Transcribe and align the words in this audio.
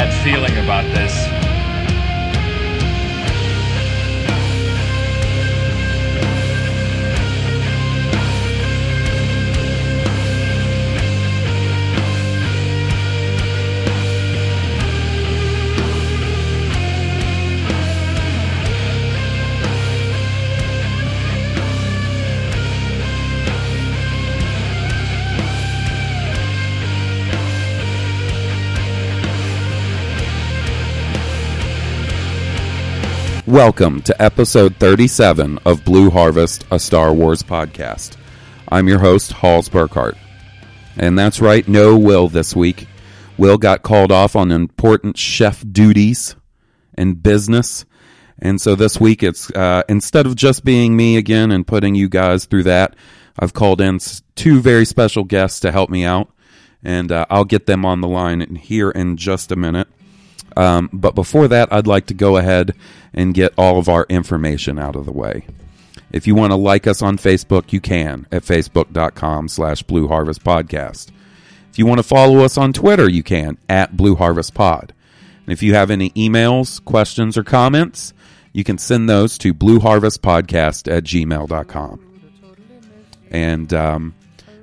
Bad 0.00 0.24
feeling 0.24 0.56
about 0.56 0.84
this. 0.94 1.39
Welcome 33.50 34.02
to 34.02 34.22
episode 34.22 34.76
37 34.76 35.58
of 35.64 35.84
Blue 35.84 36.08
Harvest, 36.08 36.64
a 36.70 36.78
Star 36.78 37.12
Wars 37.12 37.42
podcast. 37.42 38.16
I'm 38.68 38.86
your 38.86 39.00
host, 39.00 39.32
Halls 39.32 39.68
Burkhart. 39.68 40.16
And 40.96 41.18
that's 41.18 41.40
right, 41.40 41.66
no 41.66 41.98
Will 41.98 42.28
this 42.28 42.54
week. 42.54 42.86
Will 43.38 43.58
got 43.58 43.82
called 43.82 44.12
off 44.12 44.36
on 44.36 44.52
important 44.52 45.18
chef 45.18 45.64
duties 45.68 46.36
and 46.94 47.20
business. 47.20 47.84
And 48.38 48.60
so 48.60 48.76
this 48.76 49.00
week, 49.00 49.24
it's 49.24 49.50
uh, 49.50 49.82
instead 49.88 50.26
of 50.26 50.36
just 50.36 50.64
being 50.64 50.96
me 50.96 51.16
again 51.16 51.50
and 51.50 51.66
putting 51.66 51.96
you 51.96 52.08
guys 52.08 52.44
through 52.44 52.62
that, 52.64 52.94
I've 53.36 53.52
called 53.52 53.80
in 53.80 53.98
two 54.36 54.60
very 54.60 54.84
special 54.84 55.24
guests 55.24 55.58
to 55.60 55.72
help 55.72 55.90
me 55.90 56.04
out. 56.04 56.30
And 56.84 57.10
uh, 57.10 57.26
I'll 57.28 57.44
get 57.44 57.66
them 57.66 57.84
on 57.84 58.00
the 58.00 58.06
line 58.06 58.54
here 58.54 58.92
in 58.92 59.16
just 59.16 59.50
a 59.50 59.56
minute. 59.56 59.88
Um, 60.56 60.90
but 60.92 61.14
before 61.14 61.48
that, 61.48 61.72
I'd 61.72 61.86
like 61.86 62.06
to 62.06 62.14
go 62.14 62.36
ahead 62.36 62.74
and 63.14 63.34
get 63.34 63.54
all 63.56 63.78
of 63.78 63.88
our 63.88 64.06
information 64.08 64.78
out 64.78 64.96
of 64.96 65.06
the 65.06 65.12
way. 65.12 65.46
If 66.12 66.26
you 66.26 66.34
want 66.34 66.50
to 66.50 66.56
like 66.56 66.86
us 66.86 67.02
on 67.02 67.18
Facebook, 67.18 67.72
you 67.72 67.80
can 67.80 68.26
at 68.32 68.42
facebook.com 68.42 69.48
slash 69.48 69.82
Blue 69.82 70.08
Harvest 70.08 70.42
Podcast. 70.42 71.10
If 71.70 71.78
you 71.78 71.86
want 71.86 71.98
to 71.98 72.02
follow 72.02 72.40
us 72.40 72.58
on 72.58 72.72
Twitter, 72.72 73.08
you 73.08 73.22
can 73.22 73.56
at 73.68 73.96
Blue 73.96 74.16
Harvest 74.16 74.54
Pod. 74.54 74.92
And 75.46 75.52
if 75.52 75.62
you 75.62 75.74
have 75.74 75.90
any 75.90 76.10
emails, 76.10 76.84
questions, 76.84 77.38
or 77.38 77.44
comments, 77.44 78.12
you 78.52 78.64
can 78.64 78.78
send 78.78 79.08
those 79.08 79.38
to 79.38 79.54
blueharvestpodcast 79.54 80.90
at 80.90 81.04
gmail.com. 81.04 82.06
And 83.30 83.72
um, 83.72 84.14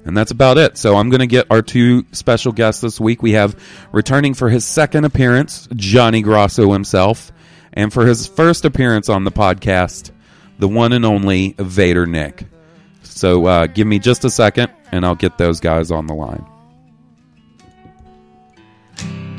and 0.08 0.16
that's 0.16 0.32
about 0.32 0.58
it. 0.58 0.78
So 0.78 0.96
I'm 0.96 1.10
going 1.10 1.20
to 1.20 1.28
get 1.28 1.46
our 1.52 1.62
two 1.62 2.06
special 2.14 2.54
guests 2.54 2.82
this 2.82 3.00
week. 3.00 3.22
We 3.22 3.34
have 3.34 3.62
returning 3.92 4.34
for 4.34 4.50
his 4.50 4.66
second 4.66 5.04
appearance, 5.04 5.68
Johnny 5.76 6.22
Grosso 6.22 6.72
himself, 6.72 7.32
and 7.74 7.92
for 7.92 8.06
his 8.06 8.26
first 8.26 8.64
appearance 8.64 9.10
on 9.10 9.26
the 9.26 9.32
podcast, 9.32 10.12
the 10.60 10.68
one 10.68 10.94
and 10.94 11.06
only 11.06 11.56
Vader 11.60 12.06
Nick. 12.06 12.46
So 13.04 13.46
uh, 13.46 13.68
give 13.68 13.86
me 13.86 14.00
just 14.00 14.24
a 14.24 14.30
second, 14.30 14.72
and 14.92 15.06
I'll 15.06 15.16
get 15.16 15.38
those 15.38 15.60
guys 15.60 15.92
on 15.92 16.08
the 16.08 16.14
line. 16.14 16.46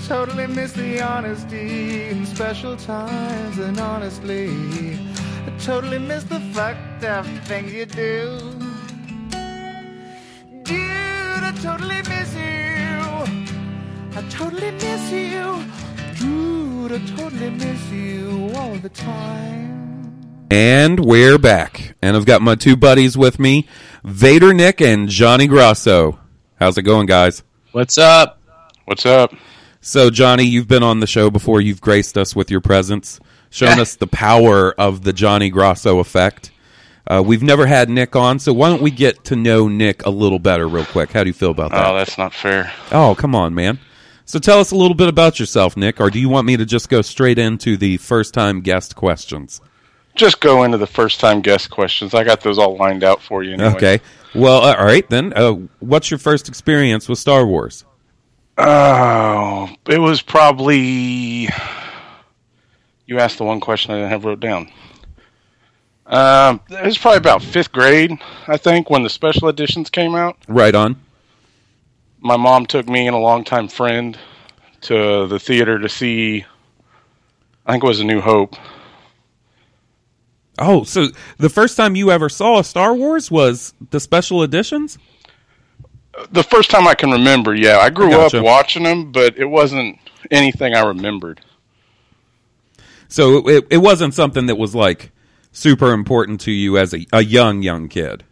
Totally 0.07 0.47
miss 0.47 0.73
the 0.73 1.01
honesty 1.01 2.05
in 2.09 2.27
special 2.27 2.77
times, 2.77 3.59
and 3.59 3.79
honestly, 3.81 4.51
I 5.47 5.53
totally 5.59 5.99
miss 5.99 6.25
the 6.25 6.41
fucked 6.53 7.05
up 7.05 7.27
things 7.47 7.73
you 7.73 7.87
do. 7.87 8.68
Dude, 10.69 10.79
I 10.81 11.53
totally 11.63 11.97
miss 11.97 12.35
you. 12.35 14.19
I 14.19 14.29
totally 14.29 14.71
miss 14.73 15.11
you. 15.11 15.65
Dude, 16.19 16.93
I 16.93 16.99
totally 17.17 17.49
miss 17.49 17.91
you 17.91 18.53
all 18.55 18.75
the 18.75 18.91
time. 18.91 20.47
And 20.51 21.01
we're 21.01 21.39
back. 21.39 21.97
And 22.03 22.15
I've 22.19 22.27
got 22.27 22.43
my 22.43 22.55
two 22.55 22.77
buddies 22.77 23.17
with 23.17 23.39
me, 23.39 23.67
Vader 24.05 24.53
Nick 24.53 24.83
and 24.83 25.09
Johnny 25.09 25.47
Grosso. 25.47 26.19
How's 26.57 26.77
it 26.77 26.83
going, 26.83 27.07
guys? 27.07 27.43
What's 27.73 27.97
up? 27.97 28.39
What's 28.85 29.07
up? 29.07 29.33
So, 29.81 30.11
Johnny, 30.11 30.45
you've 30.45 30.69
been 30.69 30.83
on 30.83 31.01
the 31.01 31.07
show 31.07 31.31
before. 31.31 31.63
You've 31.63 31.81
graced 31.81 32.19
us 32.19 32.37
with 32.37 32.51
your 32.51 32.61
presence, 32.61 33.21
shown 33.49 33.81
us 33.81 33.97
the 33.97 34.07
power 34.07 34.73
of 34.79 35.03
the 35.03 35.15
Johnny 35.15 35.49
Grosso 35.49 35.99
effect. 35.99 36.51
Uh, 37.09 37.23
we've 37.25 37.43
never 37.43 37.65
had 37.67 37.89
Nick 37.89 38.15
on, 38.15 38.39
so 38.39 38.53
why 38.53 38.69
don't 38.69 38.83
we 38.83 38.91
get 38.91 39.25
to 39.25 39.35
know 39.35 39.67
Nick 39.67 40.05
a 40.05 40.11
little 40.11 40.39
better, 40.39 40.69
real 40.69 40.85
quick? 40.85 41.11
How 41.11 41.25
do 41.25 41.29
you 41.29 41.35
feel 41.35 41.51
about 41.51 41.71
that? 41.71 41.87
Oh, 41.87 41.97
that's 41.97 42.19
not 42.19 42.35
fair. 42.35 42.71
Oh, 42.93 43.15
come 43.19 43.35
on, 43.35 43.55
man. 43.55 43.79
So 44.27 44.39
tell 44.39 44.61
us 44.61 44.73
a 44.73 44.77
little 44.77 44.95
bit 44.95 45.09
about 45.09 45.41
yourself, 45.41 45.75
Nick, 45.75 46.01
or 46.03 46.11
do 46.11 46.21
you 46.21 46.29
want 46.29 46.47
me 46.47 46.59
to 46.59 46.67
just 46.67 46.91
go 46.91 47.01
straight 47.01 47.39
into 47.39 47.79
the 47.79 47.97
first 47.97 48.35
time 48.35 48.61
guest 48.61 48.95
questions? 48.95 49.63
Just 50.17 50.41
go 50.41 50.65
into 50.65 50.77
the 50.77 50.87
first 50.87 51.19
time 51.19 51.41
guest 51.41 51.71
questions. 51.71 52.13
I 52.13 52.25
got 52.25 52.43
those 52.43 52.59
all 52.59 52.77
lined 52.77 53.03
out 53.03 53.23
for 53.23 53.43
you. 53.43 53.55
Anyway. 53.55 53.71
Okay. 53.71 54.01
Well, 54.35 54.63
uh, 54.63 54.75
all 54.77 54.85
right 54.85 55.09
then. 55.09 55.33
Uh, 55.35 55.53
what's 55.79 56.11
your 56.11 56.19
first 56.19 56.47
experience 56.47 57.09
with 57.09 57.19
Star 57.19 57.47
Wars? 57.47 57.87
Oh, 58.59 59.71
it 59.89 59.99
was 59.99 60.21
probably. 60.21 61.49
You 63.07 63.19
asked 63.19 63.39
the 63.39 63.45
one 63.45 63.61
question 63.61 63.93
I 63.93 63.99
didn't 63.99 64.11
have 64.11 64.27
wrote 64.27 64.41
down. 64.41 64.71
Um, 66.09 66.61
it 66.71 66.87
was 66.87 66.97
probably 66.97 67.19
about 67.19 67.43
fifth 67.43 67.71
grade, 67.71 68.13
I 68.47 68.57
think, 68.57 68.89
when 68.89 69.03
the 69.03 69.11
special 69.11 69.49
editions 69.49 69.91
came 69.91 70.15
out. 70.15 70.39
Right 70.49 70.75
on. 70.75 70.97
My 72.21 72.37
mom 72.37 72.67
took 72.67 72.89
me 72.89 73.07
and 73.07 73.15
a 73.15 73.19
longtime 73.19 73.69
friend 73.69 74.19
to 74.83 75.27
the 75.27 75.39
theater 75.39 75.79
to 75.79 75.89
see. 75.89 76.45
I 77.67 77.73
think 77.73 77.85
it 77.85 77.87
was 77.87 78.01
A 78.01 78.05
New 78.05 78.23
Hope. 78.23 78.57
Oh, 80.59 80.83
so 80.83 81.09
the 81.37 81.51
first 81.51 81.77
time 81.77 81.95
you 81.95 82.11
ever 82.11 82.29
saw 82.29 82.59
a 82.59 82.65
Star 82.65 82.95
Wars 82.95 83.31
was 83.31 83.75
the 83.91 84.01
special 84.01 84.43
editions? 84.43 84.99
The 86.33 86.43
first 86.43 86.71
time 86.71 86.89
I 86.89 86.95
can 86.95 87.13
remember, 87.13 87.55
yeah. 87.55 87.79
I 87.79 87.91
grew 87.91 88.11
Gotcha. 88.11 88.39
up 88.39 88.45
watching 88.45 88.83
them, 88.83 89.13
but 89.13 89.39
it 89.39 89.45
wasn't 89.45 89.99
anything 90.31 90.75
I 90.75 90.85
remembered. 90.85 91.41
So 93.09 93.47
it, 93.47 93.67
it 93.71 93.79
wasn't 93.79 94.15
something 94.15 94.47
that 94.47 94.57
was 94.57 94.75
like 94.75 95.13
super 95.59 95.93
important 95.93 96.41
to 96.43 96.53
you 96.53 96.79
as 96.79 96.95
a, 96.95 97.07
a 97.13 97.23
young, 97.23 97.63
young 97.63 97.89
kid. 97.89 98.25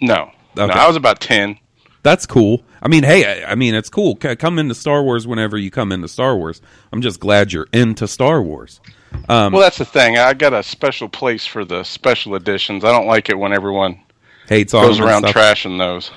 No. 0.00 0.30
No, 0.56 0.66
I 0.66 0.86
was 0.86 0.96
about 0.96 1.20
10. 1.20 1.58
That's 2.02 2.26
cool. 2.26 2.62
I 2.82 2.88
mean, 2.88 3.04
hey, 3.04 3.44
I, 3.44 3.52
I 3.52 3.54
mean, 3.54 3.74
it's 3.74 3.88
cool. 3.88 4.18
C- 4.20 4.34
come 4.36 4.58
into 4.58 4.74
Star 4.74 5.02
Wars 5.02 5.26
whenever 5.26 5.56
you 5.56 5.70
come 5.70 5.92
into 5.92 6.08
Star 6.08 6.36
Wars. 6.36 6.60
I'm 6.92 7.00
just 7.00 7.20
glad 7.20 7.52
you're 7.52 7.68
into 7.72 8.08
Star 8.08 8.42
Wars. 8.42 8.80
Um, 9.28 9.52
well, 9.52 9.62
that's 9.62 9.78
the 9.78 9.84
thing. 9.84 10.18
I 10.18 10.34
got 10.34 10.52
a 10.52 10.62
special 10.62 11.08
place 11.08 11.46
for 11.46 11.64
the 11.64 11.84
special 11.84 12.34
editions. 12.34 12.84
I 12.84 12.90
don't 12.90 13.06
like 13.06 13.28
it 13.28 13.38
when 13.38 13.52
everyone 13.52 14.00
hates 14.48 14.72
goes 14.72 14.98
around 14.98 15.22
stuff. 15.28 15.34
trashing 15.34 15.78
those. 15.78 16.10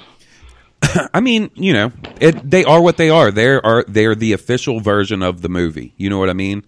I 1.14 1.20
mean, 1.20 1.52
you 1.54 1.74
know, 1.74 1.92
it, 2.20 2.50
they 2.50 2.64
are 2.64 2.82
what 2.82 2.98
they 2.98 3.10
are. 3.10 3.32
They 3.32 3.48
are 3.48 3.86
they 3.88 4.06
are 4.06 4.16
the 4.16 4.34
official 4.34 4.80
version 4.80 5.22
of 5.22 5.42
the 5.42 5.50
movie. 5.50 5.94
You 5.98 6.10
know 6.10 6.18
what 6.18 6.30
I 6.30 6.34
mean? 6.34 6.66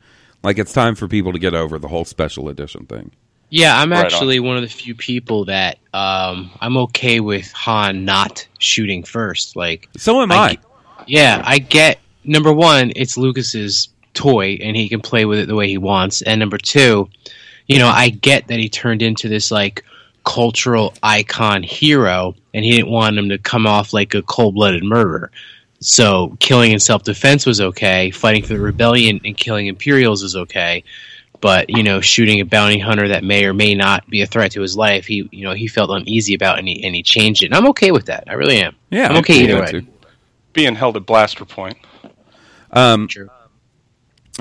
Like 0.47 0.59
it's 0.59 0.71
time 0.71 0.95
for 0.95 1.09
people 1.09 1.33
to 1.33 1.39
get 1.39 1.53
over 1.53 1.77
the 1.77 1.89
whole 1.89 2.05
special 2.05 2.47
edition 2.47 2.85
thing. 2.85 3.11
Yeah, 3.49 3.77
I'm 3.77 3.91
Right 3.91 3.99
on. 3.99 4.05
actually 4.05 4.39
one 4.39 4.55
of 4.55 4.61
the 4.61 4.69
few 4.69 4.95
people 4.95 5.44
that 5.44 5.77
um, 5.94 6.49
I'm 6.61 6.77
okay 6.77 7.19
with 7.19 7.51
Han 7.51 8.05
not 8.05 8.47
shooting 8.57 9.03
first. 9.03 9.57
Like, 9.57 9.89
So 9.97 10.21
am 10.21 10.31
I 10.31 10.35
I. 10.38 10.53
ge- 10.53 10.59
yeah, 11.05 11.41
I 11.45 11.59
get 11.59 11.99
number 12.23 12.53
one, 12.53 12.94
it's 12.95 13.17
Lucas's 13.17 13.89
toy, 14.13 14.57
and 14.61 14.77
he 14.77 14.88
can 14.88 15.01
play 15.01 15.25
with 15.25 15.39
it 15.39 15.47
the 15.49 15.55
way 15.55 15.67
he 15.67 15.77
wants. 15.77 16.21
And 16.21 16.39
number 16.39 16.57
two, 16.57 17.09
you 17.67 17.77
know, 17.79 17.89
I 17.89 18.07
get 18.07 18.47
that 18.47 18.57
he 18.57 18.69
turned 18.69 19.01
into 19.01 19.27
this 19.27 19.51
like 19.51 19.83
cultural 20.23 20.93
icon 21.03 21.61
hero, 21.61 22.35
and 22.53 22.63
he 22.63 22.71
didn't 22.71 22.89
want 22.89 23.17
him 23.17 23.27
to 23.29 23.38
come 23.38 23.67
off 23.67 23.91
like 23.91 24.13
a 24.13 24.21
cold 24.21 24.55
blooded 24.55 24.85
murderer. 24.85 25.29
So 25.79 26.35
killing 26.39 26.71
in 26.71 26.79
self 26.79 27.03
defense 27.03 27.45
was 27.45 27.62
okay. 27.62 28.12
Fighting 28.12 28.44
for 28.44 28.50
the 28.50 28.59
rebellion 28.59 29.21
and 29.24 29.38
killing 29.38 29.68
Imperials 29.68 30.24
is 30.24 30.35
okay. 30.35 30.83
But 31.39 31.69
you 31.69 31.83
know, 31.83 32.01
shooting 32.01 32.39
a 32.39 32.45
bounty 32.45 32.79
hunter 32.79 33.07
that 33.09 33.24
may 33.24 33.45
or 33.45 33.53
may 33.53 33.75
not 33.75 34.09
be 34.09 34.21
a 34.21 34.25
threat 34.25 34.51
to 34.53 34.62
his 34.62 34.75
life, 34.75 35.06
he 35.06 35.29
you 35.31 35.44
know 35.44 35.53
he 35.53 35.68
felt 35.68 35.91
uneasy 35.91 36.33
about, 36.33 36.57
and 36.57 36.68
he 36.68 36.83
and 36.83 36.95
he 36.95 37.03
changed 37.03 37.44
it. 37.44 37.47
And 37.47 37.56
I'm 37.56 37.68
okay 37.68 37.91
with 37.91 38.07
that. 38.07 38.24
I 38.27 38.33
really 38.33 38.57
am. 38.57 38.75
Yeah, 38.89 39.09
I'm 39.09 39.18
okay 39.18 39.44
either 39.44 39.59
way. 39.59 39.71
too. 39.71 39.88
Being 40.53 40.74
held 40.74 40.97
at 40.97 41.06
blaster 41.06 41.45
point. 41.45 41.77
Um, 42.71 43.07
True. 43.07 43.29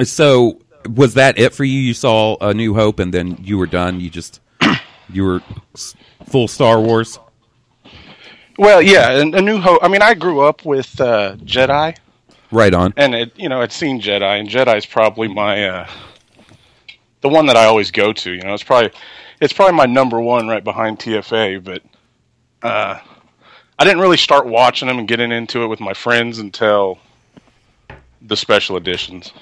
So 0.03 0.61
was 0.88 1.15
that 1.15 1.38
it 1.38 1.53
for 1.53 1.65
you? 1.65 1.79
You 1.79 1.93
saw 1.94 2.37
A 2.41 2.55
New 2.55 2.75
Hope, 2.75 2.99
and 2.99 3.12
then 3.12 3.38
you 3.43 3.59
were 3.59 3.67
done. 3.67 4.00
You 4.00 4.09
just 4.09 4.41
you 5.11 5.25
were 5.25 5.43
full 6.27 6.49
Star 6.49 6.81
Wars. 6.81 7.19
Well, 8.58 8.81
yeah, 8.81 9.11
and 9.12 9.35
a 9.35 9.43
New 9.43 9.58
Hope. 9.58 9.81
I 9.82 9.88
mean, 9.88 10.03
I 10.03 10.14
grew 10.14 10.41
up 10.41 10.64
with 10.64 10.99
uh, 11.00 11.37
Jedi, 11.37 11.97
Right 12.50 12.73
on. 12.73 12.94
and 12.97 13.14
it, 13.14 13.32
you 13.38 13.49
know, 13.49 13.61
I'd 13.61 13.73
seen 13.73 14.00
Jedi, 14.00 14.41
and 14.41 14.49
Jedi's 14.49 14.87
probably 14.87 15.29
my 15.29 15.67
uh, 15.69 15.91
the 17.20 17.29
one 17.29 17.47
that 17.47 17.56
I 17.56 17.64
always 17.67 17.91
go 17.91 18.12
to. 18.12 18.32
You 18.32 18.43
know, 18.43 18.55
it's 18.55 18.62
probably 18.62 18.91
it's 19.41 19.53
probably 19.53 19.76
my 19.76 19.87
number 19.87 20.20
one 20.20 20.49
right 20.49 20.64
behind 20.64 20.99
TFA. 20.99 21.62
But 21.62 21.82
uh, 22.62 22.99
I 23.79 23.85
didn't 23.85 24.00
really 24.00 24.17
start 24.17 24.47
watching 24.47 24.88
them 24.88 24.99
and 24.99 25.09
getting 25.09 25.32
into 25.32 25.62
it 25.62 25.67
with 25.67 25.81
my 25.81 25.93
friends 25.93 26.38
until 26.38 26.99
the 28.23 28.37
special 28.37 28.76
editions. 28.76 29.32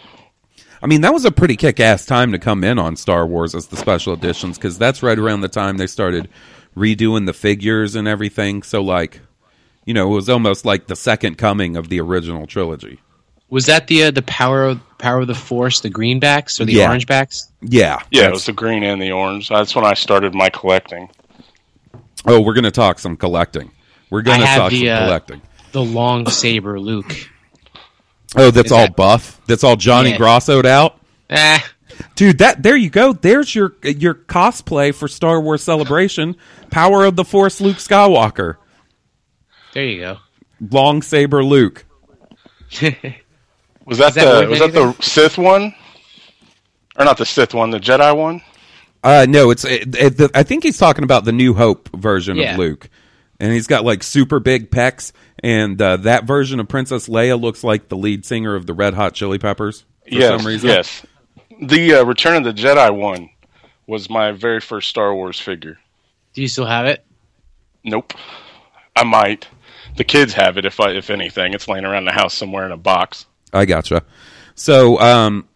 I 0.83 0.87
mean, 0.87 1.01
that 1.03 1.15
was 1.15 1.25
a 1.25 1.31
pretty 1.31 1.57
kick-ass 1.57 2.05
time 2.05 2.33
to 2.33 2.39
come 2.39 2.63
in 2.63 2.79
on 2.79 2.97
Star 2.97 3.27
Wars 3.27 3.55
as 3.55 3.69
the 3.69 3.77
special 3.77 4.13
editions 4.13 4.59
because 4.59 4.77
that's 4.77 5.03
right 5.03 5.19
around 5.19 5.41
the 5.41 5.49
time 5.49 5.79
they 5.79 5.87
started 5.87 6.29
redoing 6.77 7.27
the 7.27 7.33
figures 7.33 7.95
and 7.95 8.07
everything. 8.09 8.63
So, 8.63 8.83
like, 8.83 9.21
you 9.85 9.95
know, 9.95 10.07
it 10.13 10.15
was 10.15 10.29
almost 10.29 10.65
like 10.65 10.87
the 10.87 10.97
second 10.97 11.37
coming 11.39 11.77
of 11.77 11.89
the 11.89 12.01
original 12.01 12.47
trilogy. 12.47 13.01
Was 13.51 13.67
that 13.67 13.87
the 13.87 14.05
uh, 14.05 14.11
the 14.11 14.23
power 14.23 14.65
of 14.65 14.81
power 14.99 15.21
of 15.21 15.27
the 15.29 15.35
force, 15.35 15.81
the 15.81 15.91
greenbacks 15.91 16.61
or 16.61 16.65
the 16.65 16.73
Yeah. 16.73 16.89
orange 16.89 17.07
backs? 17.07 17.53
Yeah, 17.61 18.01
Yeah, 18.11 18.27
it 18.27 18.33
was 18.33 18.47
the 18.47 18.53
green 18.53 18.83
and 18.83 19.01
the 19.01 19.13
orange. 19.13 19.49
That's 19.49 19.77
when 19.77 19.85
I 19.85 19.95
started 19.95 20.35
my 20.35 20.49
collecting. 20.51 21.09
Oh, 22.27 22.41
we're 22.41 22.55
going 22.55 22.65
to 22.65 22.71
talk 22.71 22.99
some 22.99 23.17
collecting. 23.17 23.71
We're 24.11 24.23
going 24.23 24.41
to 24.41 24.47
talk 24.47 24.71
the, 24.71 24.87
some 24.87 24.97
uh, 24.97 25.05
collecting. 25.07 25.43
The 25.73 25.83
long 25.85 26.27
saber 26.29 26.81
Luke. 26.81 27.15
Oh, 28.35 28.51
that's 28.51 28.67
is 28.67 28.73
all 28.73 28.87
that- 28.87 28.97
buff. 28.97 29.41
That's 29.47 29.63
all 29.63 29.77
Johnny 29.77 30.11
Yeah. 30.11 30.17
Grossoed 30.19 30.65
out. 30.67 30.99
Ah, 31.31 31.65
Dude, 32.15 32.39
that 32.39 32.63
there 32.63 32.77
you 32.77 32.91
go. 32.91 33.13
There's 33.13 33.55
your 33.55 33.75
your 33.83 34.15
cosplay 34.15 34.95
for 34.95 35.09
Star 35.09 35.41
Wars 35.41 35.63
Celebration. 35.63 36.37
Power 36.71 37.05
of 37.05 37.17
the 37.17 37.25
Force 37.25 37.61
Luke 37.61 37.77
Skywalker. 37.79 38.57
there 39.73 39.85
you 39.85 40.01
go. 40.01 40.19
Long 40.71 41.03
saber 41.03 41.43
Luke. 41.45 41.85
Was 43.87 43.99
that, 43.99 44.09
Is 44.09 44.15
that 44.15 44.25
the 44.25 44.25
worth 44.41 44.49
was 44.51 44.59
that 44.61 44.73
the 44.73 44.93
Sith 45.03 45.37
one, 45.37 45.75
or 46.99 47.05
not 47.05 47.19
the 47.19 47.27
Sith 47.27 47.53
one, 47.53 47.69
the 47.71 47.79
Jedi 47.79 48.17
one? 48.17 48.41
Uh 49.03 49.27
no, 49.29 49.51
it's 49.51 49.65
it, 49.67 49.95
it, 49.95 50.17
the, 50.17 50.31
I 50.35 50.43
think 50.43 50.63
he's 50.65 50.79
talking 50.79 51.05
about 51.05 51.27
the 51.27 51.33
New 51.33 51.53
Hope 51.53 51.91
version 51.95 52.37
Yeah. 52.39 52.53
of 52.55 52.59
Luke. 52.59 52.89
And 53.39 53.53
he's 53.53 53.67
got 53.67 53.85
like 53.85 54.03
super 54.03 54.41
big 54.41 54.71
pecs 54.71 55.13
and 55.43 55.81
uh, 55.83 55.99
that 55.99 56.25
version 56.25 56.61
of 56.61 56.69
Princess 56.69 57.09
Leia 57.09 57.39
looks 57.39 57.63
like 57.63 57.89
the 57.89 57.97
lead 57.97 58.25
singer 58.25 58.55
of 58.55 58.65
the 58.67 58.73
Red 58.73 58.95
Hot 58.95 59.13
Chili 59.13 59.39
Peppers 59.39 59.81
for 60.05 60.15
yes, 60.15 60.39
some 60.41 60.47
reason. 60.47 60.71
yes. 60.71 61.05
The 61.61 61.95
uh, 61.95 62.05
Return 62.05 62.37
of 62.37 62.45
the 62.45 62.53
Jedi 62.53 62.95
one 62.95 63.31
was 63.87 64.09
my 64.11 64.33
very 64.33 64.61
first 64.61 64.89
Star 64.89 65.15
Wars 65.15 65.39
figure. 65.39 65.79
Do 66.33 66.43
you 66.43 66.49
still 66.49 66.67
have 66.67 66.87
it? 66.87 67.05
Nope, 67.85 68.15
I 68.97 69.05
might. 69.05 69.47
The 69.97 70.05
kids 70.05 70.33
have 70.33 70.59
it 70.59 70.65
if 70.65 70.81
I 70.81 70.91
if 70.93 71.11
anything. 71.11 71.55
It's 71.55 71.69
laying 71.69 71.85
around 71.85 72.07
the 72.07 72.13
house 72.13 72.35
somewhere 72.35 72.67
in 72.67 72.73
a 72.73 72.77
box. 72.77 73.27
I 73.53 73.67
gotcha. 73.67 74.03
So, 74.55 74.99
um, 75.01 75.49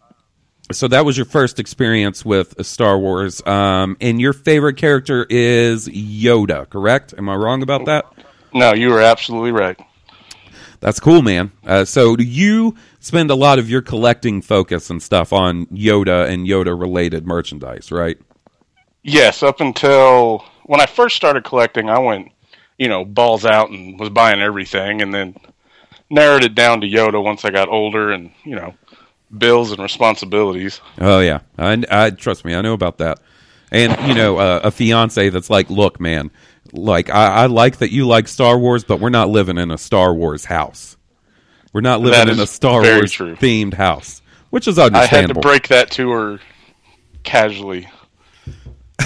so 0.71 0.87
that 0.87 1.03
was 1.03 1.17
your 1.17 1.25
first 1.25 1.59
experience 1.59 2.23
with 2.23 2.65
Star 2.65 2.97
Wars, 2.97 3.45
um, 3.45 3.97
and 3.99 4.21
your 4.21 4.33
favorite 4.33 4.77
character 4.77 5.25
is 5.29 5.87
Yoda, 5.87 6.69
correct? 6.69 7.13
Am 7.17 7.27
I 7.27 7.35
wrong 7.35 7.63
about 7.63 7.85
that? 7.85 8.05
No, 8.53 8.73
you 8.73 8.89
were 8.89 9.01
absolutely 9.01 9.51
right. 9.51 9.79
That's 10.79 10.99
cool, 10.99 11.21
man. 11.21 11.51
Uh, 11.65 11.85
so, 11.85 12.15
do 12.15 12.23
you 12.23 12.75
spend 12.99 13.31
a 13.31 13.35
lot 13.35 13.59
of 13.59 13.69
your 13.69 13.81
collecting 13.81 14.41
focus 14.41 14.89
and 14.89 15.01
stuff 15.01 15.33
on 15.33 15.65
Yoda 15.67 16.29
and 16.29 16.45
Yoda 16.45 16.79
related 16.79 17.25
merchandise, 17.25 17.91
right? 17.91 18.17
Yes, 19.03 19.43
up 19.43 19.61
until 19.61 20.45
when 20.65 20.81
I 20.81 20.85
first 20.85 21.15
started 21.15 21.43
collecting, 21.43 21.89
I 21.89 21.99
went, 21.99 22.31
you 22.77 22.87
know, 22.87 23.05
balls 23.05 23.45
out 23.45 23.69
and 23.69 23.99
was 23.99 24.09
buying 24.09 24.41
everything, 24.41 25.01
and 25.01 25.13
then 25.13 25.35
narrowed 26.09 26.43
it 26.43 26.55
down 26.55 26.81
to 26.81 26.87
Yoda 26.87 27.23
once 27.23 27.45
I 27.45 27.49
got 27.49 27.69
older 27.69 28.11
and 28.11 28.31
you 28.43 28.55
know, 28.55 28.73
bills 29.35 29.71
and 29.71 29.79
responsibilities. 29.79 30.81
Oh 30.99 31.19
yeah, 31.19 31.39
I, 31.57 31.83
I 31.89 32.09
trust 32.11 32.45
me, 32.45 32.53
I 32.55 32.61
know 32.61 32.73
about 32.73 32.97
that. 32.99 33.19
And 33.71 33.95
you 34.07 34.15
know, 34.15 34.37
uh, 34.37 34.61
a 34.63 34.71
fiance 34.71 35.29
that's 35.29 35.49
like, 35.49 35.69
look, 35.69 35.99
man, 35.99 36.31
like 36.73 37.09
I, 37.09 37.43
I 37.43 37.45
like 37.45 37.77
that 37.77 37.91
you 37.91 38.05
like 38.07 38.27
Star 38.27 38.57
Wars, 38.57 38.83
but 38.83 38.99
we're 38.99 39.09
not 39.09 39.29
living 39.29 39.57
in 39.57 39.71
a 39.71 39.77
Star 39.77 40.13
Wars 40.13 40.45
house. 40.45 40.97
We're 41.73 41.81
not 41.81 42.01
living 42.01 42.19
That 42.19 42.29
in 42.29 42.39
a 42.39 42.47
Star 42.47 42.81
Wars 42.81 43.11
true. 43.11 43.35
themed 43.35 43.73
house, 43.73 44.21
which 44.49 44.67
is 44.67 44.79
understandable. 44.79 45.17
I 45.17 45.21
had 45.21 45.33
to 45.33 45.39
break 45.39 45.67
that 45.69 45.91
to 45.91 46.09
her 46.11 46.39
casually. 47.23 47.87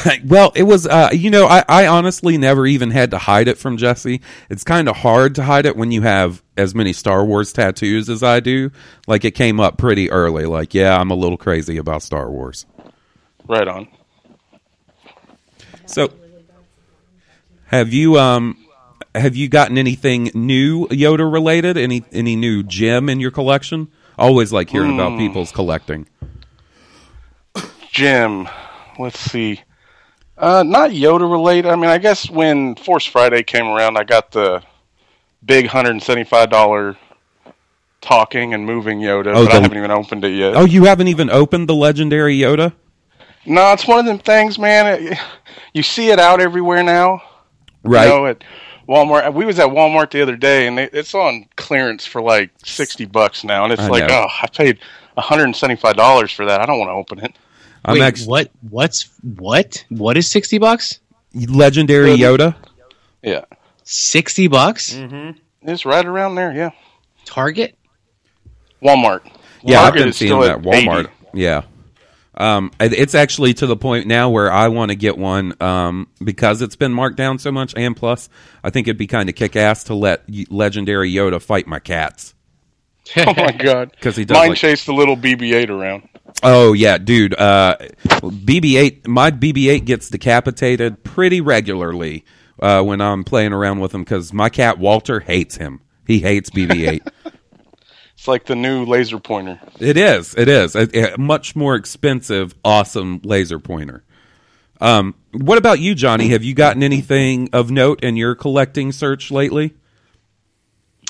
well, 0.25 0.51
it 0.56 0.63
was, 0.63 0.88
uh, 0.88 1.10
you 1.13 1.30
know, 1.30 1.45
I, 1.45 1.63
I 1.68 1.88
honestly 1.88 2.38
never 2.38 2.65
even 2.65 2.92
had 2.92 3.12
to 3.12 3.18
hide 3.18 3.48
it 3.48 3.57
from 3.57 3.77
Jesse. 3.77 4.21
It's 4.50 4.63
kind 4.63 4.88
of 4.88 4.95
hard 4.98 5.36
to 5.36 5.44
hide 5.44 5.65
it 5.65 5.75
when 5.75 5.92
you 5.92 6.01
have 6.01 6.42
as 6.57 6.74
many 6.74 6.94
Star 6.94 7.24
Wars 7.25 7.54
tattoos 7.54 8.10
as 8.10 8.24
I 8.24 8.39
do. 8.39 8.71
Like 9.07 9.25
it 9.25 9.31
came 9.31 9.59
up 9.59 9.77
pretty 9.77 10.09
early. 10.09 10.45
Like, 10.45 10.74
yeah, 10.74 10.98
I'm 10.98 11.12
a 11.12 11.16
little 11.16 11.38
crazy 11.38 11.77
about 11.77 12.01
Star 12.01 12.30
Wars. 12.30 12.66
Right 13.48 13.68
on. 13.68 13.87
So, 15.85 16.09
have 17.66 17.92
you 17.94 18.18
um 18.18 18.57
have 19.15 19.35
you 19.35 19.47
gotten 19.49 19.77
anything 19.77 20.31
new 20.33 20.87
Yoda 20.87 21.31
related? 21.31 21.77
Any 21.77 22.03
any 22.11 22.35
new 22.35 22.63
gem 22.63 23.09
in 23.09 23.19
your 23.19 23.31
collection? 23.31 23.89
Always 24.17 24.53
like 24.53 24.69
hearing 24.69 24.93
about 24.93 25.17
people's 25.17 25.51
collecting. 25.51 26.07
Jim, 27.91 28.47
let's 28.99 29.19
see. 29.19 29.61
Uh, 30.37 30.63
not 30.63 30.91
Yoda 30.91 31.29
related. 31.31 31.69
I 31.71 31.75
mean, 31.75 31.89
I 31.89 31.97
guess 31.99 32.29
when 32.29 32.75
Force 32.75 33.05
Friday 33.05 33.43
came 33.43 33.67
around, 33.67 33.97
I 33.97 34.03
got 34.03 34.31
the 34.31 34.63
big 35.45 35.67
hundred 35.67 35.91
and 35.91 36.03
seventy-five 36.03 36.49
dollar 36.49 36.97
talking 38.01 38.53
and 38.53 38.65
moving 38.65 38.99
Yoda, 38.99 39.27
Oh, 39.27 39.45
but 39.45 39.45
the- 39.45 39.51
I 39.51 39.61
haven't 39.61 39.77
even 39.77 39.91
opened 39.91 40.25
it 40.25 40.35
yet. 40.35 40.55
Oh, 40.55 40.65
you 40.65 40.85
haven't 40.85 41.07
even 41.07 41.29
opened 41.29 41.69
the 41.69 41.75
legendary 41.75 42.37
Yoda? 42.37 42.73
No, 43.45 43.71
it's 43.73 43.87
one 43.87 43.99
of 43.99 44.05
them 44.05 44.17
things, 44.19 44.57
man. 44.59 44.87
It- 45.03 45.17
you 45.73 45.83
see 45.83 46.09
it 46.09 46.19
out 46.19 46.41
everywhere 46.41 46.83
now. 46.83 47.21
Right. 47.83 48.03
You 48.05 48.09
know, 48.09 48.25
at 48.27 48.43
Walmart. 48.87 49.33
We 49.33 49.45
was 49.45 49.59
at 49.59 49.68
Walmart 49.69 50.11
the 50.11 50.21
other 50.21 50.35
day, 50.35 50.68
and 50.68 50.78
they, 50.78 50.90
it's 50.92 51.13
on 51.16 51.45
clearance 51.56 52.06
for 52.06 52.21
like 52.21 52.52
sixty 52.66 53.06
bucks 53.06 53.44
now, 53.44 53.63
and 53.63 53.73
it's 53.73 53.81
I 53.81 53.87
like, 53.87 54.07
know. 54.07 54.25
oh, 54.28 54.33
I 54.42 54.47
paid 54.47 54.80
hundred 55.18 55.45
and 55.45 55.56
seventy-five 55.56 55.95
dollars 55.95 56.31
for 56.31 56.45
that. 56.45 56.59
I 56.61 56.66
don't 56.66 56.80
want 56.80 56.90
to 56.90 56.94
open 56.94 57.19
it. 57.19 57.35
I'm 57.85 57.94
Wait, 57.95 58.02
actually 58.02 58.28
what? 58.28 58.52
What's 58.69 59.09
what? 59.21 59.85
What 59.90 60.18
is 60.18 60.30
sixty 60.30 60.57
bucks? 60.57 60.99
legendary 61.33 62.16
Yoda. 62.18 62.56
Yeah, 63.21 63.45
Sixty 63.83 64.47
bucks? 64.47 64.94
Mm-hmm. 64.94 65.37
it's 65.69 65.85
right 65.85 66.06
around 66.06 66.35
there. 66.35 66.54
Yeah, 66.54 66.71
Target? 67.25 67.78
Walmart. 68.81 69.21
Yeah, 69.63 69.81
I've 69.81 69.94
been 69.94 70.11
seeing 70.11 70.40
that 70.42 70.61
Walmart. 70.61 71.06
80. 71.06 71.09
Yeah. 71.33 71.63
Um, 72.35 72.71
it's 72.80 73.13
actually 73.16 73.54
to 73.56 73.68
the 73.68 73.75
point 73.78 74.07
now 74.07 74.30
where 74.30 74.52
I 74.52 74.68
want 74.69 74.90
to 74.90 74.95
get 74.95 75.18
one 75.18 75.54
um, 75.61 76.07
because 76.23 76.61
it's 76.61 76.75
been 76.75 76.92
marked 76.94 77.16
down 77.18 77.37
so 77.37 77.52
much. 77.52 77.73
And 77.75 77.95
plus, 77.95 78.28
I 78.63 78.69
think 78.71 78.87
it'd 78.87 78.97
be 78.97 79.06
kind 79.07 79.30
of 79.30 79.35
kick 79.35 79.56
ass 79.56 79.83
to 79.85 79.94
let 79.94 80.23
legendary 80.52 81.11
Yoda 81.13 81.42
fight 81.42 81.68
my 81.68 81.80
cats. 81.80 82.33
Oh 83.18 83.33
my 83.35 83.52
god! 83.59 83.92
Because 83.92 84.16
he 84.16 84.23
does, 84.23 84.35
Mine 84.37 84.49
like- 84.49 84.57
chased 84.57 84.85
the 84.85 84.94
little 84.94 85.18
BB-8 85.18 85.69
around. 85.69 86.07
Oh 86.42 86.71
yeah, 86.73 86.97
dude. 86.97 87.37
Uh, 87.37 87.75
BB-8, 88.07 89.07
my 89.07 89.30
BB-8 89.30 89.83
gets 89.85 90.09
decapitated 90.09 91.04
pretty 91.04 91.42
regularly 91.42 92.23
uh, 92.61 92.81
when 92.81 93.02
I'm 93.02 93.23
playing 93.25 93.52
around 93.54 93.81
with 93.81 93.94
him 93.94 94.04
because 94.04 94.31
my 94.31 94.47
cat 94.49 94.80
Walter 94.80 95.19
hates 95.19 95.57
him. 95.57 95.81
He 96.07 96.19
hates 96.19 96.49
BB-8. 96.49 97.06
It's 98.23 98.27
like 98.30 98.45
the 98.45 98.56
new 98.56 98.85
laser 98.85 99.19
pointer. 99.19 99.59
It 99.81 99.97
is. 99.97 100.33
It 100.33 100.47
is 100.47 100.77
a, 100.77 101.13
a 101.13 101.18
much 101.18 101.57
more 101.57 101.75
expensive, 101.75 102.56
awesome 102.63 103.19
laser 103.25 103.59
pointer. 103.59 104.06
Um, 104.80 105.15
what 105.33 105.57
about 105.57 105.81
you, 105.81 105.94
Johnny? 105.94 106.30
Have 106.30 106.42
you 106.42 106.53
gotten 106.53 106.83
anything 106.83 107.49
of 107.51 107.69
note 107.69 108.01
in 108.01 108.15
your 108.15 108.33
collecting 108.33 108.94
search 108.94 109.30
lately? 109.30 109.73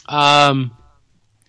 Um, 0.09 0.75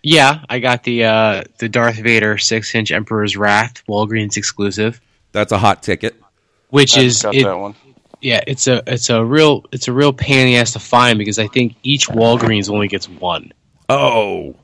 yeah, 0.03 0.45
I 0.51 0.59
got 0.59 0.83
the 0.83 1.05
uh, 1.05 1.45
the 1.59 1.71
Darth 1.71 1.97
Vader 1.97 2.37
six 2.37 2.75
inch 2.75 2.93
Emperor's 2.93 3.35
Wrath 3.35 3.83
Walgreens 3.89 4.37
exclusive, 4.37 5.01
That's 5.33 5.51
a 5.53 5.57
hot 5.57 5.83
ticket. 5.83 6.21
which 6.69 6.99
I 6.99 7.01
is 7.05 7.23
got 7.23 7.35
it- 7.35 7.45
that 7.45 7.59
one. 7.59 7.75
yeah, 8.21 8.45
it's 8.47 8.67
a 8.67 8.83
it's 8.87 9.09
a 9.09 9.25
real 9.25 9.65
it's 9.73 9.89
a 9.89 9.95
real 9.95 10.13
pain 10.13 10.41
in 10.41 10.47
the 10.49 10.57
ass 10.57 10.75
to 10.75 10.79
find 10.79 11.19
because 11.19 11.39
I 11.39 11.47
think 11.47 11.77
each 11.83 12.09
Walgreens 12.09 12.69
only 12.69 12.89
gets 12.89 13.09
one. 13.09 13.55
Oh, 13.89 14.57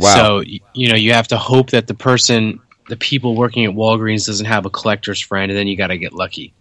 wow. 0.00 0.14
So 0.14 0.40
you 0.74 0.88
know 0.88 0.96
you 0.96 1.12
have 1.12 1.28
to 1.28 1.38
hope 1.38 1.70
that 1.70 1.86
the 1.86 1.94
person, 1.94 2.60
the 2.88 2.96
people 2.96 3.36
working 3.36 3.64
at 3.64 3.72
Walgreens, 3.72 4.26
doesn't 4.26 4.46
have 4.46 4.66
a 4.66 4.70
collector's 4.70 5.20
friend, 5.20 5.50
and 5.50 5.58
then 5.58 5.66
you 5.66 5.76
got 5.76 5.88
to 5.88 5.98
get 5.98 6.12
lucky. 6.12 6.52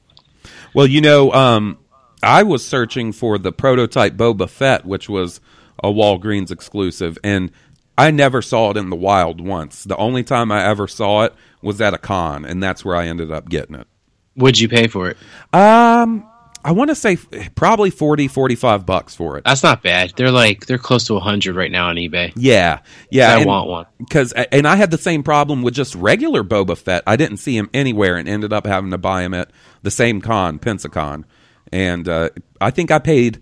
Well, 0.73 0.87
you 0.87 1.01
know, 1.01 1.31
um, 1.31 1.79
I 2.21 2.43
was 2.43 2.65
searching 2.65 3.11
for 3.11 3.37
the 3.37 3.51
prototype 3.51 4.13
Boba 4.13 4.49
Fett, 4.49 4.85
which 4.85 5.09
was 5.09 5.41
a 5.83 5.87
Walgreens 5.87 6.51
exclusive, 6.51 7.17
and 7.23 7.51
I 7.97 8.11
never 8.11 8.41
saw 8.41 8.71
it 8.71 8.77
in 8.77 8.89
the 8.89 8.95
wild 8.95 9.41
once. 9.41 9.83
The 9.83 9.97
only 9.97 10.23
time 10.23 10.51
I 10.51 10.65
ever 10.65 10.87
saw 10.87 11.23
it 11.23 11.33
was 11.61 11.81
at 11.81 11.93
a 11.93 11.97
con, 11.97 12.45
and 12.45 12.61
that's 12.61 12.85
where 12.85 12.95
I 12.95 13.07
ended 13.07 13.31
up 13.31 13.49
getting 13.49 13.75
it. 13.75 13.87
Would 14.35 14.59
you 14.59 14.69
pay 14.69 14.87
for 14.87 15.09
it? 15.09 15.17
Um, 15.51 16.28
I 16.63 16.71
want 16.73 16.89
to 16.89 16.95
say 16.95 17.15
probably 17.55 17.89
40, 17.89 18.27
45 18.27 18.85
bucks 18.85 19.15
for 19.15 19.37
it. 19.37 19.45
That's 19.45 19.63
not 19.63 19.81
bad. 19.81 20.13
They're 20.15 20.31
like 20.31 20.65
they're 20.65 20.77
close 20.77 21.05
to 21.07 21.17
hundred 21.19 21.55
right 21.55 21.71
now 21.71 21.87
on 21.87 21.95
eBay. 21.95 22.33
Yeah, 22.35 22.79
yeah. 23.09 23.33
I 23.33 23.37
and- 23.37 23.45
want 23.45 23.69
one. 23.69 23.85
because 23.97 24.33
and 24.33 24.67
I 24.67 24.75
had 24.75 24.91
the 24.91 24.97
same 24.97 25.23
problem 25.23 25.61
with 25.61 25.73
just 25.73 25.95
regular 25.95 26.43
Boba 26.43 26.77
Fett. 26.77 27.03
I 27.07 27.15
didn't 27.15 27.37
see 27.37 27.55
him 27.57 27.69
anywhere 27.73 28.17
and 28.17 28.27
ended 28.27 28.51
up 28.51 28.65
having 28.65 28.91
to 28.91 28.97
buy 28.97 29.23
him 29.23 29.33
at 29.33 29.51
the 29.83 29.91
same 29.91 30.21
con, 30.21 30.59
Pensacon, 30.59 31.23
and 31.71 32.07
uh, 32.07 32.29
I 32.59 32.71
think 32.71 32.91
I 32.91 32.99
paid 32.99 33.41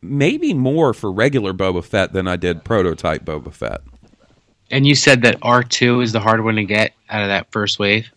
maybe 0.00 0.54
more 0.54 0.94
for 0.94 1.10
regular 1.10 1.52
Boba 1.52 1.84
Fett 1.84 2.12
than 2.12 2.28
I 2.28 2.36
did 2.36 2.64
prototype 2.64 3.24
Boba 3.24 3.52
Fett. 3.52 3.80
And 4.70 4.86
you 4.86 4.94
said 4.94 5.22
that 5.22 5.38
R 5.42 5.62
two 5.62 6.00
is 6.00 6.12
the 6.12 6.20
hard 6.20 6.44
one 6.44 6.56
to 6.56 6.64
get 6.64 6.92
out 7.08 7.22
of 7.22 7.28
that 7.28 7.50
first 7.52 7.78
wave. 7.78 8.10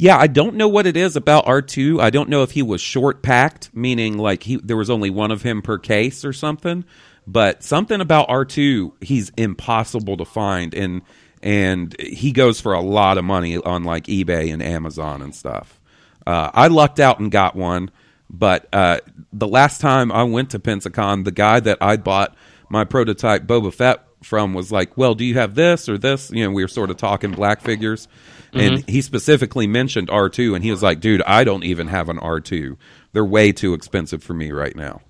Yeah, 0.00 0.16
I 0.16 0.28
don't 0.28 0.54
know 0.54 0.66
what 0.66 0.86
it 0.86 0.96
is 0.96 1.14
about 1.14 1.46
R 1.46 1.60
two. 1.60 2.00
I 2.00 2.08
don't 2.08 2.30
know 2.30 2.42
if 2.42 2.52
he 2.52 2.62
was 2.62 2.80
short 2.80 3.22
packed, 3.22 3.68
meaning 3.74 4.16
like 4.16 4.44
he 4.44 4.56
there 4.56 4.78
was 4.78 4.88
only 4.88 5.10
one 5.10 5.30
of 5.30 5.42
him 5.42 5.60
per 5.60 5.76
case 5.76 6.24
or 6.24 6.32
something. 6.32 6.86
But 7.26 7.62
something 7.62 8.00
about 8.00 8.30
R 8.30 8.46
two, 8.46 8.94
he's 9.02 9.28
impossible 9.36 10.16
to 10.16 10.24
find, 10.24 10.72
and 10.72 11.02
and 11.42 11.94
he 12.00 12.32
goes 12.32 12.62
for 12.62 12.72
a 12.72 12.80
lot 12.80 13.18
of 13.18 13.26
money 13.26 13.58
on 13.58 13.84
like 13.84 14.04
eBay 14.04 14.50
and 14.50 14.62
Amazon 14.62 15.20
and 15.20 15.34
stuff. 15.34 15.78
Uh, 16.26 16.50
I 16.54 16.68
lucked 16.68 16.98
out 16.98 17.20
and 17.20 17.30
got 17.30 17.54
one, 17.54 17.90
but 18.30 18.68
uh, 18.72 19.00
the 19.34 19.48
last 19.48 19.82
time 19.82 20.10
I 20.10 20.22
went 20.22 20.48
to 20.52 20.58
Pensacon, 20.58 21.24
the 21.24 21.30
guy 21.30 21.60
that 21.60 21.76
I 21.82 21.98
bought 21.98 22.34
my 22.70 22.84
prototype 22.86 23.42
Boba 23.42 23.74
Fett 23.74 24.02
from 24.22 24.54
was 24.54 24.72
like, 24.72 24.96
"Well, 24.96 25.14
do 25.14 25.26
you 25.26 25.34
have 25.34 25.54
this 25.54 25.90
or 25.90 25.98
this?" 25.98 26.30
You 26.30 26.44
know, 26.44 26.52
we 26.52 26.64
were 26.64 26.68
sort 26.68 26.88
of 26.88 26.96
talking 26.96 27.32
black 27.32 27.60
figures, 27.60 28.08
and 28.52 28.88
he 28.88 29.02
specifically 29.02 29.66
mentioned 29.66 30.10
R 30.10 30.28
two, 30.28 30.54
and 30.54 30.64
he 30.64 30.70
was 30.70 30.82
like, 30.82 31.00
"Dude, 31.00 31.22
I 31.22 31.44
don't 31.44 31.64
even 31.64 31.88
have 31.88 32.08
an 32.08 32.18
R 32.18 32.40
two. 32.40 32.76
They're 33.12 33.24
way 33.24 33.52
too 33.52 33.74
expensive 33.74 34.22
for 34.22 34.34
me 34.34 34.50
right 34.52 34.74
now." 34.74 35.02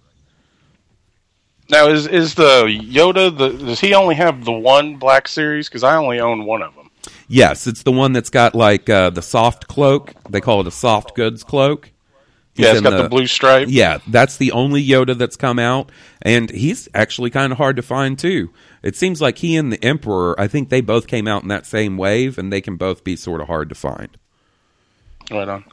Now 1.71 1.89
is 1.89 2.07
is 2.07 2.35
the 2.35 2.65
Yoda 2.65 3.37
the 3.37 3.51
does 3.51 3.81
he 3.81 3.95
only 3.95 4.17
have 4.17 4.45
the 4.45 4.53
one 4.53 4.97
Black 4.97 5.29
Series? 5.29 5.69
Because 5.69 5.85
I 5.85 5.97
only 5.97 6.21
own 6.21 6.45
one 6.45 6.63
of 6.63 6.75
them. 6.75 6.91
Yes, 7.29 7.67
it's 7.67 7.85
the 7.85 7.93
one 7.93 8.13
that's 8.13 8.31
got 8.31 8.55
like 8.55 8.91
uh, 8.91 9.11
the 9.11 9.23
soft 9.23 9.69
cloak. 9.69 10.13
They 10.29 10.41
call 10.41 10.61
it 10.61 10.67
a 10.67 10.73
soft 10.73 11.15
goods 11.15 11.45
cloak. 11.45 11.93
Yeah, 12.57 12.73
it's 12.73 12.81
got 12.81 13.01
the, 13.03 13.09
blue 13.09 13.27
stripe. 13.27 13.69
Yeah, 13.71 13.99
that's 14.09 14.37
the 14.37 14.53
only 14.53 14.85
Yoda 14.85 15.17
that's 15.17 15.37
come 15.37 15.59
out, 15.59 15.91
and 16.21 16.51
he's 16.51 16.89
actually 16.95 17.31
kind 17.31 17.53
of 17.53 17.59
hard 17.59 17.77
to 17.77 17.83
find 17.83 18.19
too. 18.19 18.51
It 18.83 18.97
seems 18.97 19.21
like 19.21 19.39
he 19.39 19.57
and 19.57 19.73
the 19.73 19.83
Emperor, 19.85 20.39
I 20.39 20.49
think 20.49 20.69
they 20.69 20.81
both 20.81 21.07
came 21.07 21.29
out 21.29 21.43
in 21.43 21.49
that 21.49 21.65
same 21.65 21.97
wave, 21.97 22.39
and 22.39 22.53
they 22.53 22.61
can 22.61 22.77
both 22.77 23.05
be 23.05 23.17
sort 23.17 23.41
of 23.41 23.47
hard 23.47 23.69
to 23.69 23.75
find. 23.75 24.17
Right 25.31 25.49
on. 25.49 25.65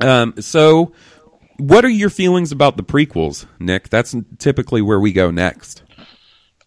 Um, 0.00 0.34
so, 0.40 0.92
what 1.58 1.84
are 1.84 1.90
your 1.90 2.10
feelings 2.10 2.52
about 2.52 2.76
the 2.76 2.82
prequels, 2.82 3.46
Nick? 3.58 3.90
That's 3.90 4.14
typically 4.38 4.82
where 4.82 5.00
we 5.00 5.12
go 5.12 5.30
next. 5.30 5.82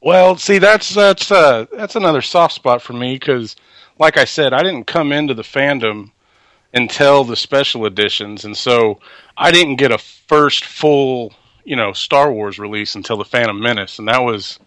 Well, 0.02 0.38
see, 0.38 0.60
that's 0.60 0.94
that's 0.94 1.32
uh, 1.32 1.66
that's 1.72 1.96
another 1.96 2.22
soft 2.22 2.54
spot 2.54 2.82
for 2.82 2.94
me 2.94 3.16
because, 3.16 3.56
like 4.00 4.18
I 4.18 4.26
said, 4.26 4.54
I 4.54 4.62
didn't 4.62 4.86
come 4.86 5.12
into 5.12 5.34
the 5.34 5.44
fandom 5.44 6.12
until 6.74 7.24
the 7.24 7.36
special 7.36 7.86
editions, 7.86 8.46
and 8.46 8.56
so 8.58 9.00
I 9.38 9.51
didn't 9.51 9.75
get 9.75 9.92
a 9.92 9.98
first 9.98 10.65
full, 10.65 11.34
you 11.63 11.75
know, 11.75 11.94
Star 11.94 12.32
Wars 12.32 12.60
release 12.60 12.96
until 12.96 13.18
the 13.18 13.25
Phantom 13.25 13.60
Menace, 13.60 14.00
and 14.00 14.08
that 14.08 14.20
was, 14.20 14.60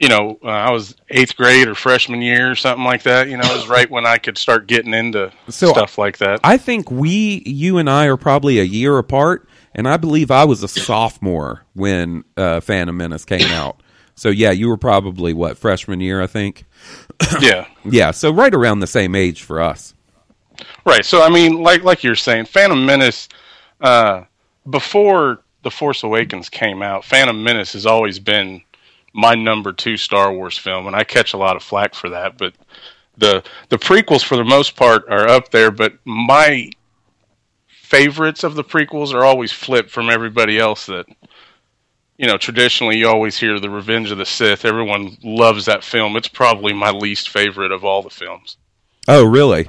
you 0.00 0.08
know, 0.08 0.38
uh, 0.44 0.48
I 0.48 0.70
was 0.70 0.94
eighth 1.08 1.36
grade 1.36 1.68
or 1.68 1.74
freshman 1.74 2.20
year 2.20 2.50
or 2.50 2.54
something 2.54 2.84
like 2.84 3.02
that. 3.04 3.28
You 3.28 3.36
know, 3.38 3.44
it 3.44 3.56
was 3.56 3.68
right 3.68 3.90
when 3.90 4.06
I 4.06 4.18
could 4.18 4.36
start 4.36 4.66
getting 4.66 4.92
into 4.92 5.32
So, 5.48 5.72
stuff 5.72 5.96
like 5.96 6.18
that. 6.18 6.40
I 6.44 6.58
think 6.58 6.90
we, 6.90 7.42
you 7.46 7.78
and 7.78 7.88
I, 7.88 8.06
are 8.06 8.18
probably 8.18 8.58
a 8.58 8.64
year 8.64 8.98
apart, 8.98 9.48
and 9.74 9.88
I 9.88 9.96
believe 9.96 10.30
I 10.30 10.44
was 10.44 10.62
a 10.62 10.68
sophomore 10.68 11.64
when 11.74 12.24
uh, 12.36 12.60
Phantom 12.60 12.96
Menace 12.96 13.24
came 13.24 13.50
out. 13.50 13.80
So 14.14 14.30
yeah, 14.30 14.50
you 14.50 14.68
were 14.68 14.78
probably 14.78 15.34
what 15.34 15.58
freshman 15.58 16.00
year, 16.00 16.22
I 16.22 16.26
think. 16.26 16.64
yeah. 17.40 17.66
Yeah, 17.88 18.10
so 18.10 18.32
right 18.32 18.52
around 18.52 18.80
the 18.80 18.88
same 18.88 19.14
age 19.14 19.42
for 19.42 19.60
us. 19.60 19.94
Right. 20.86 21.04
So 21.04 21.20
I 21.20 21.28
mean, 21.28 21.62
like 21.62 21.82
like 21.82 22.04
you're 22.04 22.14
saying, 22.14 22.46
Phantom 22.46 22.86
Menace. 22.86 23.28
Uh, 23.80 24.24
before 24.70 25.42
the 25.62 25.70
Force 25.70 26.02
Awakens 26.04 26.48
came 26.48 26.80
out, 26.80 27.04
Phantom 27.04 27.42
Menace 27.42 27.72
has 27.74 27.84
always 27.84 28.18
been 28.18 28.62
my 29.12 29.34
number 29.34 29.72
two 29.72 29.96
Star 29.96 30.32
Wars 30.32 30.56
film, 30.56 30.86
and 30.86 30.94
I 30.94 31.02
catch 31.02 31.34
a 31.34 31.38
lot 31.38 31.56
of 31.56 31.62
flack 31.62 31.94
for 31.94 32.08
that. 32.10 32.38
But 32.38 32.54
the 33.18 33.42
the 33.68 33.78
prequels, 33.78 34.22
for 34.24 34.36
the 34.36 34.44
most 34.44 34.76
part, 34.76 35.08
are 35.08 35.26
up 35.26 35.50
there. 35.50 35.72
But 35.72 35.94
my 36.04 36.70
favorites 37.66 38.44
of 38.44 38.54
the 38.54 38.64
prequels 38.64 39.12
are 39.12 39.24
always 39.24 39.50
flipped 39.50 39.90
from 39.90 40.08
everybody 40.08 40.58
else. 40.58 40.86
That 40.86 41.06
you 42.16 42.28
know, 42.28 42.38
traditionally, 42.38 42.96
you 42.96 43.08
always 43.08 43.36
hear 43.36 43.58
the 43.58 43.70
Revenge 43.70 44.12
of 44.12 44.18
the 44.18 44.24
Sith. 44.24 44.64
Everyone 44.64 45.16
loves 45.24 45.66
that 45.66 45.82
film. 45.82 46.16
It's 46.16 46.28
probably 46.28 46.72
my 46.72 46.90
least 46.90 47.28
favorite 47.28 47.72
of 47.72 47.84
all 47.84 48.02
the 48.02 48.10
films. 48.10 48.56
Oh, 49.08 49.24
really? 49.24 49.68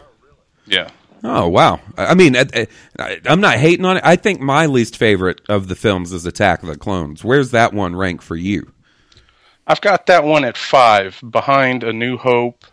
Yeah. 0.67 0.89
Oh, 1.29 1.49
wow. 1.49 1.81
I 1.97 2.15
mean, 2.15 2.37
I, 2.37 2.67
I, 2.97 3.19
I'm 3.25 3.41
not 3.41 3.57
hating 3.57 3.83
on 3.83 3.97
it. 3.97 4.03
I 4.05 4.15
think 4.15 4.39
my 4.39 4.65
least 4.65 4.95
favorite 4.95 5.41
of 5.49 5.67
the 5.67 5.75
films 5.75 6.13
is 6.13 6.25
Attack 6.25 6.63
of 6.63 6.69
the 6.69 6.77
Clones. 6.77 7.21
Where's 7.21 7.51
that 7.51 7.73
one 7.73 7.97
rank 7.97 8.21
for 8.21 8.37
you? 8.37 8.71
I've 9.67 9.81
got 9.81 10.05
that 10.05 10.23
one 10.23 10.45
at 10.45 10.55
five, 10.55 11.21
behind 11.29 11.83
A 11.83 11.91
New 11.91 12.17
Hope, 12.17 12.63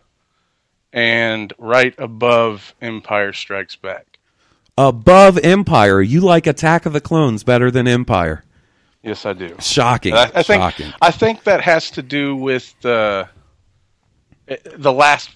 and 0.93 1.53
right 1.59 1.97
above 1.99 2.77
Empire 2.81 3.33
Strikes 3.33 3.75
Back. 3.75 4.19
Above 4.79 5.37
Empire, 5.39 6.01
you 6.01 6.21
like 6.21 6.47
Attack 6.47 6.87
of 6.87 6.93
the 6.93 7.01
Clones 7.01 7.43
better 7.43 7.73
than 7.73 7.89
Empire. 7.89 8.45
Yes, 9.03 9.27
I 9.27 9.33
do. 9.33 9.57
Shocking. 9.59 10.15
I, 10.15 10.31
I 10.33 10.43
think 10.45 10.63
Shocking. 10.63 10.93
I 11.03 11.11
think 11.11 11.43
that 11.45 11.61
has 11.61 11.91
to 11.93 12.03
do 12.03 12.37
with 12.37 12.73
the 12.83 13.29
eh, 14.47 14.57
the 14.77 14.93
last 14.93 15.31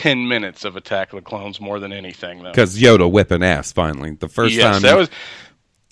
ten 0.00 0.28
minutes 0.28 0.64
of 0.64 0.76
Attack 0.76 1.12
of 1.12 1.16
the 1.16 1.28
Clones 1.28 1.60
more 1.60 1.78
than 1.80 1.92
anything, 1.92 2.42
though. 2.42 2.50
Because 2.50 2.78
Yoda 2.78 3.10
whipping 3.10 3.42
ass 3.42 3.72
finally. 3.72 4.12
The 4.12 4.28
first 4.28 4.54
yes, 4.54 4.74
time. 4.74 4.82
that 4.82 4.96
was 4.96 5.10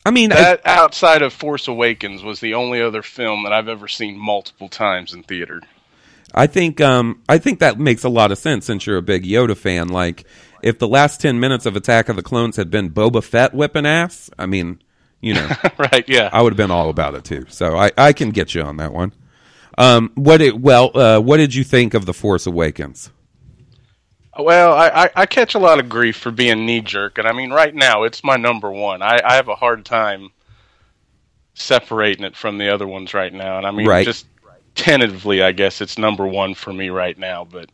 I 0.07 0.11
mean, 0.11 0.33
I- 0.33 0.59
outside 0.65 1.23
of 1.23 1.33
Force 1.33 1.67
Awakens 1.69 2.23
was 2.23 2.41
the 2.41 2.55
only 2.55 2.81
other 2.81 3.03
film 3.03 3.45
that 3.45 3.53
I've 3.53 3.69
ever 3.69 3.89
seen 3.89 4.19
multiple 4.19 4.69
times 4.69 5.15
in 5.15 5.23
theater. 5.23 5.61
I 6.35 6.47
think 6.47 6.81
um, 6.81 7.23
I 7.29 7.39
think 7.39 7.61
that 7.61 7.79
makes 7.79 8.05
a 8.05 8.09
lot 8.09 8.33
of 8.33 8.39
sense 8.39 8.67
since 8.67 8.87
you're 8.87 8.97
a 8.97 9.03
big 9.03 9.25
Yoda 9.25 9.57
fan. 9.57 9.89
Like, 9.89 10.25
if 10.63 10.79
the 10.79 10.89
last 10.89 11.21
ten 11.21 11.39
minutes 11.41 11.65
of 11.65 11.77
Attack 11.77 12.09
of 12.09 12.17
the 12.17 12.23
Clones 12.23 12.57
had 12.57 12.71
been 12.71 12.91
Boba 12.91 13.23
Fett 13.23 13.55
whipping 13.55 13.87
ass, 13.87 14.31
I 14.39 14.47
mean, 14.47 14.83
you 15.21 15.35
know, 15.35 15.49
right? 15.79 16.05
Yeah. 16.09 16.29
I 16.33 16.43
would 16.43 16.53
have 16.53 16.57
been 16.57 16.71
all 16.73 16.91
about 16.91 17.15
it 17.15 17.25
too. 17.25 17.47
So 17.49 17.77
I, 17.77 17.93
I 17.97 18.13
can 18.13 18.31
get 18.31 18.55
you 18.55 18.63
on 18.63 18.77
that 18.79 18.93
one. 18.93 19.13
Um, 19.79 20.13
what 20.17 20.41
it, 20.41 20.61
well, 20.61 20.97
uh, 20.97 21.21
what 21.21 21.39
did 21.39 21.55
you 21.55 21.65
think 21.65 21.95
of 21.95 22.05
the 22.05 22.15
Force 22.15 22.47
Awakens? 22.47 23.11
Well, 24.39 24.73
I, 24.73 24.89
I, 24.89 25.11
I 25.15 25.27
catch 25.27 25.55
a 25.55 25.59
lot 25.59 25.79
of 25.79 25.89
grief 25.89 26.17
for 26.17 26.31
being 26.31 26.67
knee 26.67 26.81
jerk, 26.81 27.19
and 27.19 27.27
I 27.29 27.33
mean, 27.33 27.53
right 27.53 27.75
now 27.75 28.03
it's 28.03 28.25
my 28.25 28.37
number 28.37 28.71
one. 28.71 29.03
I, 29.03 29.21
I 29.25 29.35
have 29.35 29.49
a 29.49 29.55
hard 29.55 29.85
time 29.85 30.31
separating 31.55 32.25
it 32.25 32.37
from 32.37 32.59
the 32.59 32.69
other 32.73 32.87
ones 32.87 33.15
right 33.15 33.33
now, 33.33 33.59
and 33.59 33.67
I 33.67 33.71
mean, 33.71 33.87
Right. 33.87 34.05
just 34.05 34.27
tentatively, 34.75 35.43
I 35.43 35.53
guess 35.53 35.81
it's 35.81 35.99
number 35.99 36.27
one 36.27 36.55
for 36.55 36.73
me 36.73 36.91
right 36.91 37.17
now. 37.17 37.45
But 37.45 37.71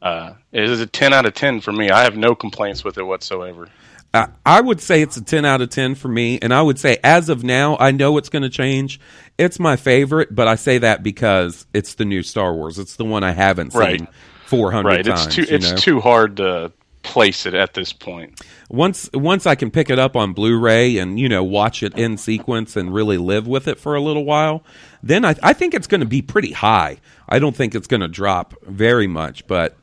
uh, 0.00 0.34
it 0.52 0.64
is 0.64 0.80
a 0.80 0.86
ten 0.86 1.12
out 1.12 1.26
of 1.26 1.34
ten 1.34 1.60
for 1.60 1.72
me. 1.72 1.90
I 1.90 2.04
have 2.04 2.16
no 2.16 2.34
complaints 2.34 2.82
with 2.82 2.96
it 2.96 3.02
whatsoever. 3.02 3.68
I, 4.12 4.28
I 4.44 4.60
would 4.60 4.80
say 4.80 5.02
it's 5.02 5.16
a 5.16 5.22
10 5.22 5.44
out 5.44 5.60
of 5.60 5.70
10 5.70 5.94
for 5.94 6.08
me. 6.08 6.40
And 6.42 6.52
I 6.52 6.60
would 6.62 6.80
say, 6.80 6.98
as 7.04 7.28
of 7.28 7.44
now, 7.44 7.76
I 7.78 7.92
know 7.92 8.18
it's 8.18 8.28
going 8.28 8.42
to 8.42 8.48
change. 8.48 8.98
It's 9.38 9.60
my 9.60 9.76
favorite, 9.76 10.34
but 10.34 10.48
I 10.48 10.56
say 10.56 10.78
that 10.78 11.04
because 11.04 11.64
it's 11.72 11.94
the 11.94 12.04
new 12.04 12.24
Star 12.24 12.52
Wars. 12.52 12.80
It's 12.80 12.96
the 12.96 13.04
one 13.04 13.22
I 13.22 13.30
haven't 13.30 13.72
seen 13.72 14.08
Right. 14.52 14.58
400 14.58 14.88
Right. 14.88 15.04
times. 15.04 15.26
It's 15.26 15.34
too 15.34 15.46
it's 15.48 15.70
know? 15.70 15.76
too 15.76 16.00
hard 16.00 16.36
to 16.38 16.72
place 17.02 17.46
it 17.46 17.54
at 17.54 17.72
this 17.74 17.92
point. 17.94 18.40
once 18.68 19.08
once 19.14 19.46
I 19.46 19.54
can 19.54 19.70
pick 19.70 19.88
it 19.88 19.98
up 19.98 20.16
on 20.16 20.32
Blu-ray 20.34 20.98
and 20.98 21.18
you 21.18 21.28
know 21.28 21.42
watch 21.42 21.82
it 21.82 21.96
in 21.98 22.16
sequence 22.18 22.76
and 22.76 22.92
really 22.92 23.16
live 23.16 23.46
with 23.46 23.66
it 23.68 23.78
for 23.78 23.94
a 23.94 24.00
little 24.00 24.24
while, 24.24 24.62
then 25.02 25.24
I, 25.24 25.34
I 25.42 25.52
think 25.54 25.72
it's 25.74 25.86
going 25.86 26.02
to 26.02 26.06
be 26.06 26.20
pretty 26.22 26.52
high. 26.52 26.98
I 27.28 27.38
don't 27.38 27.56
think 27.56 27.74
it's 27.74 27.86
going 27.86 28.02
to 28.02 28.08
drop 28.08 28.54
very 28.66 29.06
much, 29.06 29.46
but 29.46 29.76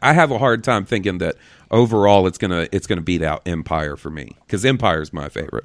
I 0.00 0.12
have 0.12 0.30
a 0.30 0.38
hard 0.38 0.62
time 0.62 0.84
thinking 0.84 1.18
that 1.18 1.36
overall 1.70 2.26
it's 2.26 2.38
gonna 2.38 2.68
it's 2.70 2.86
gonna 2.86 3.00
beat 3.00 3.22
out 3.22 3.42
Empire 3.46 3.96
for 3.96 4.10
me 4.10 4.36
because 4.46 4.64
Empire 4.64 5.00
is 5.02 5.12
my 5.12 5.28
favorite. 5.28 5.64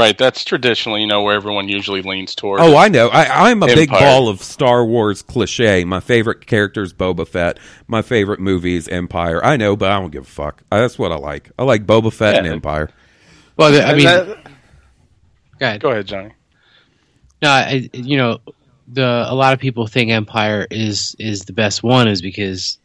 Right. 0.00 0.16
That's 0.16 0.44
traditionally, 0.44 1.02
you 1.02 1.06
know, 1.06 1.22
where 1.22 1.34
everyone 1.34 1.68
usually 1.68 2.02
leans 2.02 2.34
towards. 2.34 2.62
Oh, 2.62 2.76
I 2.76 2.88
know. 2.88 3.08
I, 3.08 3.50
I'm 3.50 3.62
a 3.62 3.66
big 3.66 3.90
ball 3.90 4.28
of 4.28 4.42
Star 4.42 4.84
Wars 4.84 5.22
cliche. 5.22 5.84
My 5.84 6.00
favorite 6.00 6.46
character 6.46 6.82
is 6.82 6.92
Boba 6.94 7.28
Fett. 7.28 7.58
My 7.86 8.02
favorite 8.02 8.40
movie 8.40 8.76
is 8.76 8.88
Empire. 8.88 9.44
I 9.44 9.56
know, 9.56 9.76
but 9.76 9.92
I 9.92 10.00
don't 10.00 10.10
give 10.10 10.24
a 10.24 10.26
fuck. 10.26 10.62
That's 10.70 10.98
what 10.98 11.12
I 11.12 11.16
like. 11.16 11.50
I 11.58 11.64
like 11.64 11.86
Boba 11.86 12.12
Fett 12.12 12.36
and 12.36 12.46
Empire. 12.46 12.90
Well, 13.56 13.68
I 13.68 13.94
mean, 13.94 14.06
that- 14.06 14.26
go 15.58 15.66
ahead. 15.66 15.80
go 15.80 15.90
ahead, 15.90 16.06
Johnny. 16.06 16.32
No, 17.42 17.50
I, 17.50 17.90
you 17.92 18.16
know, 18.16 18.38
the 18.88 19.24
a 19.28 19.34
lot 19.34 19.52
of 19.52 19.60
people 19.60 19.86
think 19.86 20.10
Empire 20.10 20.66
is 20.70 21.14
is 21.18 21.42
the 21.42 21.52
best 21.52 21.82
one 21.82 22.08
is 22.08 22.22
because, 22.22 22.78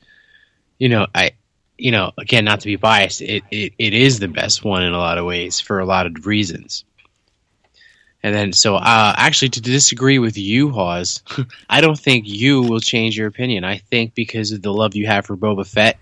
you 0.79 0.89
know, 0.89 1.07
I, 1.15 1.31
you 1.77 1.91
know, 1.91 2.11
again, 2.17 2.45
not 2.45 2.61
to 2.61 2.67
be 2.67 2.75
biased, 2.75 3.21
it, 3.21 3.43
it, 3.51 3.73
it 3.77 3.93
is 3.93 4.19
the 4.19 4.27
best 4.27 4.63
one 4.63 4.83
in 4.83 4.93
a 4.93 4.97
lot 4.97 5.17
of 5.17 5.25
ways 5.25 5.59
for 5.59 5.79
a 5.79 5.85
lot 5.85 6.05
of 6.05 6.25
reasons. 6.25 6.83
And 8.25 8.33
then, 8.33 8.53
so 8.53 8.75
uh, 8.77 9.13
actually, 9.15 9.49
to 9.49 9.61
disagree 9.61 10.17
with 10.17 10.35
you, 10.35 10.71
Hawes, 10.71 11.21
I 11.69 11.79
don't 11.79 11.99
think 11.99 12.27
you 12.27 12.63
will 12.63 12.79
change 12.79 13.15
your 13.15 13.27
opinion. 13.27 13.63
I 13.63 13.77
think 13.77 14.15
because 14.15 14.51
of 14.51 14.63
the 14.63 14.73
love 14.73 14.95
you 14.95 15.05
have 15.05 15.27
for 15.27 15.37
Boba 15.37 15.63
Fett 15.63 15.99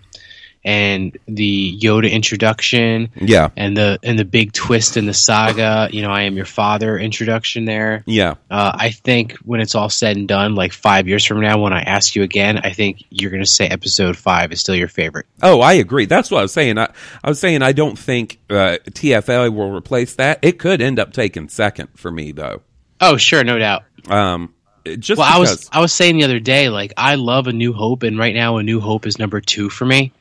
and 0.66 1.18
the 1.28 1.78
Yoda 1.82 2.10
introduction 2.12 3.10
Yeah, 3.16 3.50
and 3.58 3.76
the 3.76 4.00
and 4.04 4.18
the 4.18 4.26
big 4.26 4.54
twist 4.54 4.96
in 4.98 5.06
the 5.06 5.14
saga, 5.14 5.90
you 5.92 6.02
know, 6.02 6.10
I 6.12 6.22
am 6.24 6.36
your 6.36 6.46
father 6.46 6.98
introduction 6.98 7.66
there. 7.66 8.04
yeah. 8.06 8.36
Uh, 8.50 8.72
I 8.74 8.92
think 8.92 9.34
when 9.40 9.60
it's 9.60 9.76
all 9.76 9.90
said 9.90 10.16
and 10.18 10.28
done, 10.28 10.56
like 10.56 10.72
five 10.74 11.08
years 11.08 11.26
from 11.26 11.42
now, 11.42 11.60
when 11.60 11.74
I 11.74 11.82
ask 11.82 12.16
you 12.16 12.24
again, 12.24 12.60
I 12.64 12.72
think 12.72 13.04
you're 13.10 13.32
going 13.32 13.44
to 13.44 13.50
say 13.50 13.68
episode 13.68 14.16
five 14.18 14.52
is 14.52 14.60
still 14.62 14.76
your 14.76 14.88
favorite. 14.88 15.26
Oh, 15.42 15.60
I 15.62 15.74
agree. 15.74 16.06
That's 16.06 16.32
what 16.32 16.40
I 16.40 16.42
was 16.44 16.54
saying. 16.54 16.78
I, 16.78 16.90
I 17.24 17.30
was 17.30 17.40
saying 17.40 17.62
I 17.62 17.72
don't 17.74 17.98
think 17.98 18.40
uh, 18.50 18.78
TFA 18.86 19.54
will 19.54 19.72
replace 19.72 20.16
that. 20.16 20.40
It 20.42 20.60
could 20.60 20.82
end 20.82 21.00
up 21.00 21.12
taking 21.14 21.50
second 21.50 21.90
for 21.96 22.12
me, 22.12 22.32
though. 22.32 22.62
Oh, 23.02 23.18
sure, 23.18 23.44
no 23.44 23.60
doubt. 23.60 23.84
Um, 24.08 24.54
just 25.00 25.18
well, 25.20 25.30
I 25.30 25.40
was. 25.40 25.70
I 25.72 25.80
was 25.80 25.94
saying 25.94 26.18
the 26.18 26.24
other 26.26 26.40
day, 26.40 26.70
like 26.70 26.94
I 26.98 27.16
love 27.16 27.48
A 27.48 27.54
New 27.54 27.74
Hope, 27.74 28.04
and 28.04 28.18
right 28.18 28.34
now 28.36 28.58
A 28.58 28.64
New 28.64 28.80
Hope 28.80 29.06
is 29.06 29.18
number 29.18 29.40
two 29.42 29.70
for 29.70 29.86
me. 29.86 30.12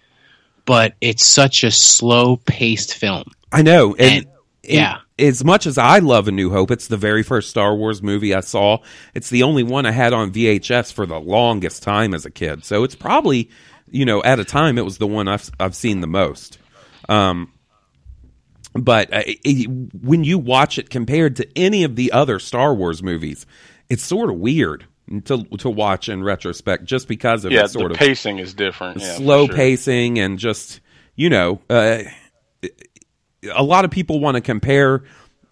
But 0.65 0.95
it's 1.01 1.27
such 1.27 1.65
a 1.65 1.71
slow 1.71 2.37
paced 2.37 2.95
film. 2.95 3.25
I 3.51 3.63
know, 3.63 3.95
and, 3.95 4.01
and- 4.01 4.27
and 4.65 4.75
yeah. 4.75 4.99
As 5.19 5.45
much 5.45 5.67
as 5.67 5.77
I 5.77 5.99
love 5.99 6.27
A 6.29 6.33
New 6.33 6.51
Hope, 6.51 6.71
it's 6.71 6.87
the 6.89 6.97
very 6.97 7.23
first 7.23 7.51
Star 7.51 7.75
Wars 7.77 8.03
movie 8.03 8.33
I 8.35 8.41
saw. 8.41 8.79
It's 9.15 9.29
the 9.29 9.43
only 9.45 9.63
one 9.63 9.87
I 9.87 9.91
had 9.93 10.13
on 10.13 10.33
VHS 10.33 10.93
for 10.93 11.05
the 11.07 11.21
longest 11.21 11.83
time 11.83 12.15
as 12.15 12.25
a 12.27 12.31
kid. 12.31 12.65
So 12.65 12.83
it's 12.83 12.95
probably, 12.97 13.51
you 13.91 14.05
know, 14.05 14.23
at 14.23 14.41
a 14.41 14.45
time 14.45 14.79
it 14.79 14.85
was 14.85 14.99
the 14.99 15.07
one 15.07 15.29
I've 15.29 15.49
I've 15.61 15.75
seen 15.77 16.01
the 16.01 16.07
most. 16.07 16.59
Um, 17.09 17.53
but 18.75 19.13
uh, 19.13 19.23
it, 19.27 19.69
when 20.03 20.25
you 20.25 20.39
watch 20.39 20.79
it 20.79 20.91
compared 20.91 21.37
to 21.37 21.49
any 21.59 21.85
of 21.85 21.95
the 21.95 22.13
other 22.13 22.39
Star 22.39 22.75
Wars 22.75 23.03
movies, 23.03 23.47
it's 23.89 24.03
sort 24.03 24.31
of 24.31 24.37
weird 24.37 24.87
to 25.21 25.45
to 25.45 25.71
watch 25.71 26.09
in 26.09 26.23
retrospect, 26.23 26.85
just 26.85 27.09
because 27.09 27.45
of 27.45 27.53
Yeah, 27.53 27.67
sort 27.67 27.89
the 27.89 27.95
of 27.95 27.99
pacing 27.99 28.39
is 28.39 28.55
different. 28.55 29.01
Yeah, 29.01 29.17
slow 29.17 29.47
sure. 29.47 29.55
pacing 29.55 30.19
and 30.19 30.39
just 30.39 30.81
you 31.15 31.31
know 31.31 31.61
uh, 31.69 32.03
a 33.55 33.63
lot 33.63 33.85
of 33.85 33.91
people 33.91 34.21
want 34.21 34.37
to 34.37 34.41
compare 34.41 35.05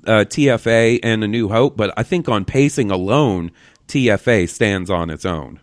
uh, 0.06 0.24
TFA 0.26 1.00
and 1.02 1.22
A 1.22 1.28
New 1.28 1.48
Hope, 1.48 1.76
but 1.76 1.92
I 1.96 2.02
think 2.02 2.28
on 2.28 2.44
pacing 2.44 2.90
alone, 2.90 3.50
TFA 3.88 4.48
stands 4.48 4.90
on 4.90 5.10
its 5.10 5.24
own. 5.24 5.60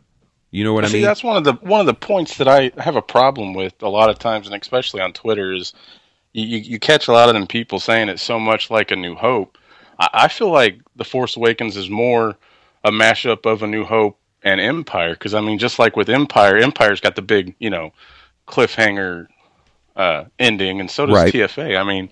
You 0.52 0.64
know 0.64 0.74
what 0.74 0.86
I 0.86 0.90
mean? 0.90 1.02
that's 1.02 1.24
one 1.24 1.38
of 1.38 1.44
the 1.44 1.54
one 1.54 1.82
of 1.82 1.86
the 1.86 1.94
points 1.94 2.38
that 2.38 2.48
I 2.48 2.72
have 2.78 2.96
a 2.96 3.02
problem 3.02 3.54
with 3.54 3.82
a 3.84 3.90
lot 3.90 4.10
of 4.10 4.18
times, 4.18 4.48
and 4.48 4.56
especially 4.60 5.02
on 5.02 5.14
Twitter, 5.14 5.54
is 5.54 5.74
you, 6.34 6.46
you, 6.46 6.58
you 6.60 6.80
catch 6.80 7.08
a 7.08 7.12
lot 7.12 7.30
of 7.30 7.36
them 7.36 7.48
people 7.48 7.80
saying 7.80 8.10
it's 8.10 8.24
so 8.24 8.40
much 8.40 8.70
like 8.70 8.92
A 8.92 8.96
New 8.96 9.16
Hope. 9.16 9.58
I, 10.00 10.10
I 10.14 10.28
feel 10.30 10.50
like 10.50 10.80
The 10.96 11.04
Force 11.04 11.36
Awakens 11.36 11.76
is 11.76 11.90
more 11.90 12.38
a 12.88 12.91
mashup 12.91 13.45
of 13.45 13.63
A 13.63 13.67
New 13.67 13.84
Hope 13.84 14.19
and 14.43 14.60
Empire, 14.62 15.13
because 15.13 15.34
I 15.34 15.41
mean, 15.41 15.60
just 15.60 15.80
like 15.80 15.95
with 15.95 16.10
Empire, 16.10 16.58
Empire's 16.58 17.00
got 17.02 17.15
the 17.15 17.21
big, 17.21 17.56
you 17.60 17.69
know, 17.69 17.91
cliffhanger 18.47 19.28
uh, 19.95 20.26
ending, 20.39 20.80
and 20.80 20.89
so 20.89 21.06
does 21.06 21.15
Right. 21.15 21.34
TFA. 21.34 21.78
I 21.80 21.84
mean, 21.84 22.10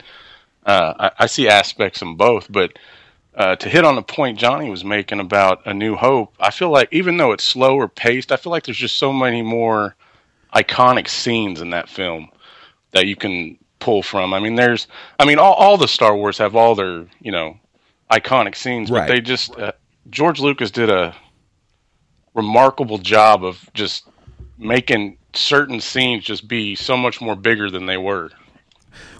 uh, 0.66 0.94
I, 1.00 1.24
I 1.24 1.26
see 1.28 1.48
aspects 1.48 2.02
in 2.02 2.16
both, 2.16 2.52
but 2.52 2.78
uh, 3.36 3.56
to 3.58 3.70
hit 3.70 3.86
on 3.86 3.96
the 3.96 4.02
point 4.02 4.40
Johnny 4.40 4.70
was 4.70 4.84
making 4.84 5.20
about 5.20 5.62
A 5.66 5.74
New 5.74 5.96
Hope, 5.96 6.34
I 6.40 6.52
feel 6.52 6.70
like 6.70 6.90
even 6.92 7.18
though 7.18 7.32
it's 7.32 7.44
slower 7.44 7.88
paced, 7.88 8.32
I 8.32 8.38
feel 8.38 8.52
like 8.52 8.64
there's 8.64 8.78
just 8.78 8.98
so 8.98 9.14
many 9.14 9.42
more 9.42 9.96
iconic 10.56 11.08
scenes 11.10 11.62
in 11.62 11.70
that 11.72 11.90
film 11.90 12.30
that 12.92 13.06
you 13.08 13.16
can 13.16 13.58
pull 13.80 14.02
from. 14.02 14.34
I 14.34 14.40
mean, 14.40 14.56
there's, 14.56 14.88
I 15.20 15.26
mean, 15.26 15.38
all, 15.38 15.54
all 15.54 15.78
the 15.78 15.88
Star 15.88 16.16
Wars 16.16 16.38
have 16.38 16.56
all 16.56 16.76
their, 16.76 17.06
you 17.20 17.32
know, 17.32 17.58
iconic 18.10 18.56
scenes, 18.56 18.90
Right. 18.90 19.08
but 19.08 19.14
they 19.14 19.22
just, 19.22 19.56
uh, 19.58 19.74
George 20.10 20.40
Lucas 20.40 20.72
did 20.72 20.90
a 20.90 21.16
remarkable 22.34 22.98
job 22.98 23.44
of 23.44 23.70
just 23.74 24.08
making 24.58 25.18
certain 25.34 25.80
scenes 25.82 26.24
just 26.24 26.48
be 26.48 26.76
so 26.76 26.96
much 26.96 27.22
more 27.22 27.36
bigger 27.36 27.70
than 27.70 27.86
they 27.86 27.98
were. 27.98 28.30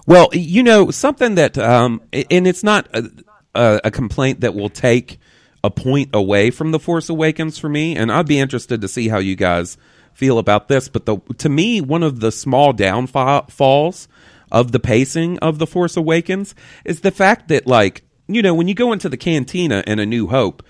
Well, 0.06 0.28
you 0.32 0.62
know 0.62 0.90
something 0.90 1.34
that, 1.34 1.58
um, 1.58 2.00
and 2.12 2.46
it's 2.46 2.62
not 2.62 2.88
a, 2.94 3.80
a, 3.84 3.90
complaint 3.90 4.40
that 4.40 4.54
will 4.54 4.68
take 4.68 5.18
a 5.64 5.70
point 5.70 6.10
away 6.14 6.50
from 6.50 6.70
the 6.70 6.78
Force 6.78 7.08
Awakens 7.08 7.58
for 7.58 7.68
me, 7.68 7.96
and 7.96 8.10
I'd 8.12 8.26
be 8.26 8.38
interested 8.38 8.80
to 8.80 8.88
see 8.88 9.08
how 9.08 9.18
you 9.18 9.34
guys 9.34 9.76
feel 10.14 10.38
about 10.38 10.68
this. 10.68 10.88
But 10.88 11.06
the 11.06 11.18
to 11.38 11.48
me, 11.48 11.80
one 11.80 12.02
of 12.02 12.20
the 12.20 12.30
small 12.30 12.72
downfalls 12.72 14.08
of 14.52 14.72
the 14.72 14.80
pacing 14.80 15.38
of 15.40 15.58
the 15.58 15.66
Force 15.66 15.96
Awakens 15.96 16.54
is 16.84 17.00
the 17.00 17.10
fact 17.10 17.48
that, 17.48 17.66
like, 17.66 18.05
you 18.28 18.42
know, 18.42 18.54
when 18.54 18.68
you 18.68 18.74
go 18.74 18.92
into 18.92 19.08
the 19.08 19.16
cantina 19.16 19.82
in 19.86 19.98
A 19.98 20.06
New 20.06 20.26
Hope, 20.26 20.62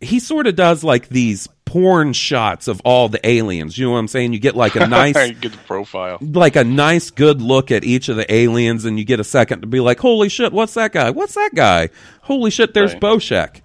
he 0.00 0.20
sort 0.20 0.46
of 0.46 0.56
does 0.56 0.84
like 0.84 1.08
these 1.08 1.48
porn 1.64 2.12
shots 2.12 2.68
of 2.68 2.80
all 2.84 3.08
the 3.08 3.26
aliens. 3.26 3.76
You 3.76 3.86
know 3.86 3.92
what 3.92 3.98
I'm 3.98 4.08
saying? 4.08 4.32
You 4.32 4.38
get 4.38 4.54
like 4.54 4.76
a 4.76 4.86
nice 4.88 5.14
get 5.14 5.52
the 5.52 5.58
profile. 5.66 6.18
like 6.20 6.54
a 6.56 6.64
nice 6.64 7.10
good 7.10 7.40
look 7.40 7.70
at 7.70 7.82
each 7.84 8.08
of 8.08 8.16
the 8.16 8.32
aliens 8.32 8.84
and 8.84 8.98
you 8.98 9.04
get 9.04 9.20
a 9.20 9.24
second 9.24 9.62
to 9.62 9.66
be 9.66 9.80
like 9.80 9.98
holy 9.98 10.28
shit 10.28 10.52
what's 10.52 10.74
that 10.74 10.92
guy 10.92 11.10
what's 11.10 11.34
that 11.34 11.50
guy 11.54 11.88
holy 12.22 12.50
shit 12.50 12.72
there's 12.72 12.92
Right. 12.92 13.02
Boshek 13.02 13.60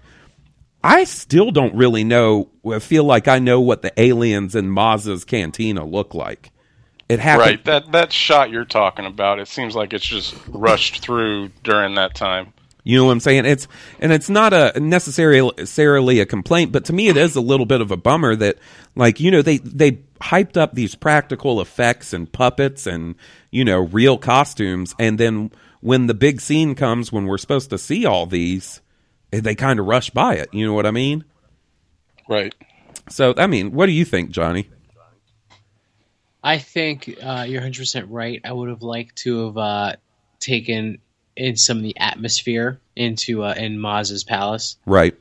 I 0.82 1.04
still 1.04 1.52
don't 1.52 1.74
really 1.76 2.02
know 2.02 2.48
I 2.68 2.80
feel 2.80 3.04
like 3.04 3.28
I 3.28 3.38
know 3.38 3.60
what 3.60 3.82
the 3.82 3.92
aliens 4.00 4.56
in 4.56 4.68
Maz's 4.68 5.24
cantina 5.24 5.84
look 5.84 6.12
like 6.12 6.50
it 7.08 7.20
happened 7.20 7.46
Right. 7.46 7.64
That 7.66 7.92
that 7.92 8.12
shot 8.12 8.50
you're 8.50 8.64
talking 8.64 9.06
about, 9.06 9.38
it 9.38 9.46
seems 9.48 9.76
like 9.76 9.92
it's 9.92 10.04
just 10.04 10.34
rushed 10.48 11.02
through 11.02 11.50
during 11.62 11.94
that 11.96 12.14
time. 12.14 12.52
You 12.84 12.98
know 12.98 13.04
what 13.06 13.12
I'm 13.12 13.20
saying? 13.20 13.46
It's 13.46 13.68
and 14.00 14.12
it's 14.12 14.28
not 14.28 14.52
a 14.52 14.78
necessarily 14.80 15.52
necessarily 15.56 16.18
a 16.20 16.26
complaint, 16.26 16.72
but 16.72 16.84
to 16.86 16.92
me 16.92 17.08
it 17.08 17.16
is 17.16 17.36
a 17.36 17.40
little 17.40 17.66
bit 17.66 17.80
of 17.80 17.92
a 17.92 17.96
bummer 17.96 18.34
that 18.36 18.58
like 18.96 19.20
you 19.20 19.30
know 19.30 19.40
they 19.40 19.58
they 19.58 19.92
hyped 20.20 20.56
up 20.56 20.74
these 20.74 20.96
practical 20.96 21.60
effects 21.60 22.12
and 22.12 22.32
puppets 22.32 22.86
and 22.86 23.14
you 23.52 23.64
know 23.64 23.78
real 23.78 24.18
costumes, 24.18 24.96
and 24.98 25.18
then 25.18 25.52
when 25.80 26.08
the 26.08 26.14
big 26.14 26.40
scene 26.40 26.74
comes 26.74 27.12
when 27.12 27.26
we're 27.26 27.38
supposed 27.38 27.70
to 27.70 27.78
see 27.78 28.04
all 28.04 28.26
these, 28.26 28.80
they 29.30 29.54
kind 29.54 29.78
of 29.78 29.86
rush 29.86 30.10
by 30.10 30.34
it. 30.34 30.52
You 30.52 30.66
know 30.66 30.74
what 30.74 30.86
I 30.86 30.90
mean? 30.90 31.24
Right. 32.28 32.54
So 33.08 33.32
I 33.36 33.46
mean, 33.46 33.70
what 33.72 33.86
do 33.86 33.92
you 33.92 34.04
think, 34.04 34.30
Johnny? 34.30 34.68
I 36.42 36.58
think 36.58 37.16
uh, 37.22 37.44
you're 37.46 37.60
100 37.60 37.78
percent 37.78 38.10
right. 38.10 38.40
I 38.44 38.52
would 38.52 38.70
have 38.70 38.82
liked 38.82 39.16
to 39.18 39.46
have 39.46 39.56
uh, 39.56 39.96
taken 40.40 40.98
in 41.36 41.56
some 41.56 41.78
of 41.78 41.82
the 41.82 41.98
atmosphere 41.98 42.80
into 42.96 43.42
uh, 43.42 43.54
in 43.56 43.78
Maz's 43.78 44.24
palace. 44.24 44.76
Right? 44.86 45.14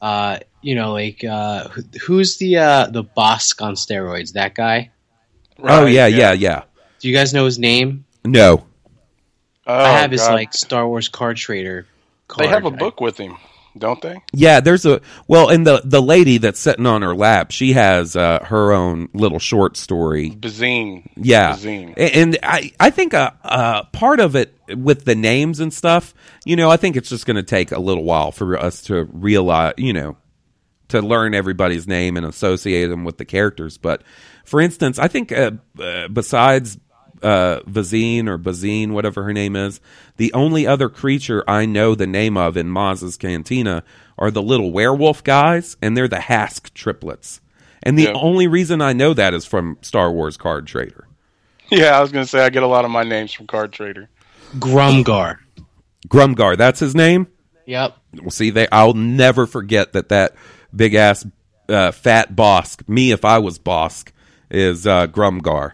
Uh, 0.00 0.38
you 0.62 0.74
know, 0.74 0.92
like 0.92 1.22
uh, 1.24 1.68
who's 2.06 2.38
the 2.38 2.58
uh, 2.58 2.86
the 2.86 3.04
Bosk 3.04 3.62
on 3.62 3.74
steroids? 3.74 4.32
That 4.32 4.54
guy. 4.54 4.90
oh 5.58 5.84
Right, 5.84 5.92
yeah, 5.92 6.06
yeah, 6.06 6.32
yeah. 6.32 6.64
Do 7.00 7.08
you 7.08 7.14
guys 7.14 7.32
know 7.34 7.44
his 7.44 7.58
name? 7.58 8.04
No, 8.24 8.66
Oh, 9.66 9.74
I 9.74 9.88
have 10.00 10.10
his 10.10 10.20
God. 10.22 10.34
like 10.34 10.52
Star 10.52 10.86
Wars 10.88 11.08
card 11.08 11.36
trader. 11.36 11.86
They 12.38 12.48
have 12.48 12.64
a 12.64 12.70
book 12.70 13.00
with 13.00 13.16
him. 13.18 13.36
Don't 13.76 14.00
they? 14.02 14.22
Yeah, 14.32 14.60
there's 14.60 14.86
a 14.86 15.00
well, 15.28 15.48
and 15.48 15.66
the 15.66 15.82
the 15.84 16.02
lady 16.02 16.38
that's 16.38 16.60
sitting 16.60 16.86
on 16.86 17.02
her 17.02 17.14
lap, 17.14 17.50
she 17.50 17.72
has 17.72 18.16
uh, 18.16 18.44
her 18.44 18.72
own 18.72 19.08
little 19.12 19.38
short 19.38 19.76
story. 19.76 20.30
Bazine. 20.30 21.08
Yeah, 21.16 21.54
Bazine. 21.54 21.94
And 21.96 22.38
I 22.42 22.72
I 22.80 22.90
think 22.90 23.12
a, 23.14 23.36
a 23.42 23.84
part 23.92 24.20
of 24.20 24.36
it 24.36 24.56
with 24.68 25.04
the 25.04 25.14
names 25.14 25.60
and 25.60 25.72
stuff, 25.72 26.14
you 26.44 26.56
know, 26.56 26.70
I 26.70 26.76
think 26.76 26.96
it's 26.96 27.08
just 27.08 27.26
going 27.26 27.36
to 27.36 27.42
take 27.42 27.72
a 27.72 27.80
little 27.80 28.04
while 28.04 28.32
for 28.32 28.58
us 28.58 28.82
to 28.82 29.04
realize, 29.12 29.74
you 29.78 29.92
know, 29.92 30.16
to 30.88 31.00
learn 31.00 31.34
everybody's 31.34 31.86
name 31.86 32.16
and 32.16 32.26
associate 32.26 32.86
them 32.86 33.04
with 33.04 33.18
the 33.18 33.24
characters. 33.24 33.78
But 33.78 34.02
for 34.44 34.60
instance, 34.60 34.98
I 34.98 35.08
think 35.08 35.32
uh, 35.32 35.52
uh, 35.78 36.08
besides 36.08 36.78
uh, 37.22 37.60
Vazine 37.68 38.26
or 38.28 38.38
Bazine, 38.38 38.90
whatever 38.92 39.22
her 39.24 39.32
name 39.32 39.56
is, 39.56 39.80
the 40.16 40.32
only 40.32 40.66
other 40.66 40.88
creature 40.88 41.44
I 41.48 41.66
know 41.66 41.94
the 41.94 42.06
name 42.06 42.36
of 42.36 42.56
in 42.56 42.68
Maz's 42.68 43.16
Cantina 43.16 43.82
are 44.18 44.30
the 44.30 44.42
little 44.42 44.70
werewolf 44.72 45.24
guys, 45.24 45.76
and 45.82 45.96
they're 45.96 46.08
the 46.08 46.16
Hask 46.16 46.72
triplets. 46.74 47.40
And 47.82 47.98
the 47.98 48.04
Yeah. 48.04 48.12
only 48.14 48.46
reason 48.46 48.82
I 48.82 48.92
know 48.92 49.14
that 49.14 49.32
is 49.32 49.46
from 49.46 49.78
Star 49.80 50.12
Wars 50.12 50.36
Card 50.36 50.66
Trader. 50.66 51.06
Yeah, 51.70 51.96
I 51.96 52.00
was 52.00 52.12
going 52.12 52.24
to 52.24 52.28
say 52.30 52.44
I 52.44 52.50
get 52.50 52.62
a 52.62 52.66
lot 52.66 52.84
of 52.84 52.90
my 52.90 53.04
names 53.04 53.32
from 53.32 53.46
Card 53.46 53.72
Trader. 53.72 54.08
Grumgar. 54.58 55.36
Grumgar, 56.08 56.56
that's 56.56 56.80
his 56.80 56.94
name. 56.94 57.28
Yep. 57.66 57.96
Well, 58.22 58.30
see, 58.30 58.50
they 58.50 58.66
I'll 58.72 58.94
never 58.94 59.46
forget 59.46 59.92
that 59.92 60.08
that 60.08 60.34
big 60.74 60.94
ass 60.94 61.24
uh, 61.68 61.92
fat 61.92 62.34
Bosk, 62.34 62.88
me 62.88 63.12
if 63.12 63.24
I 63.24 63.38
was 63.38 63.58
Bosk, 63.58 64.10
is 64.50 64.86
uh, 64.86 65.06
Grumgar. 65.06 65.72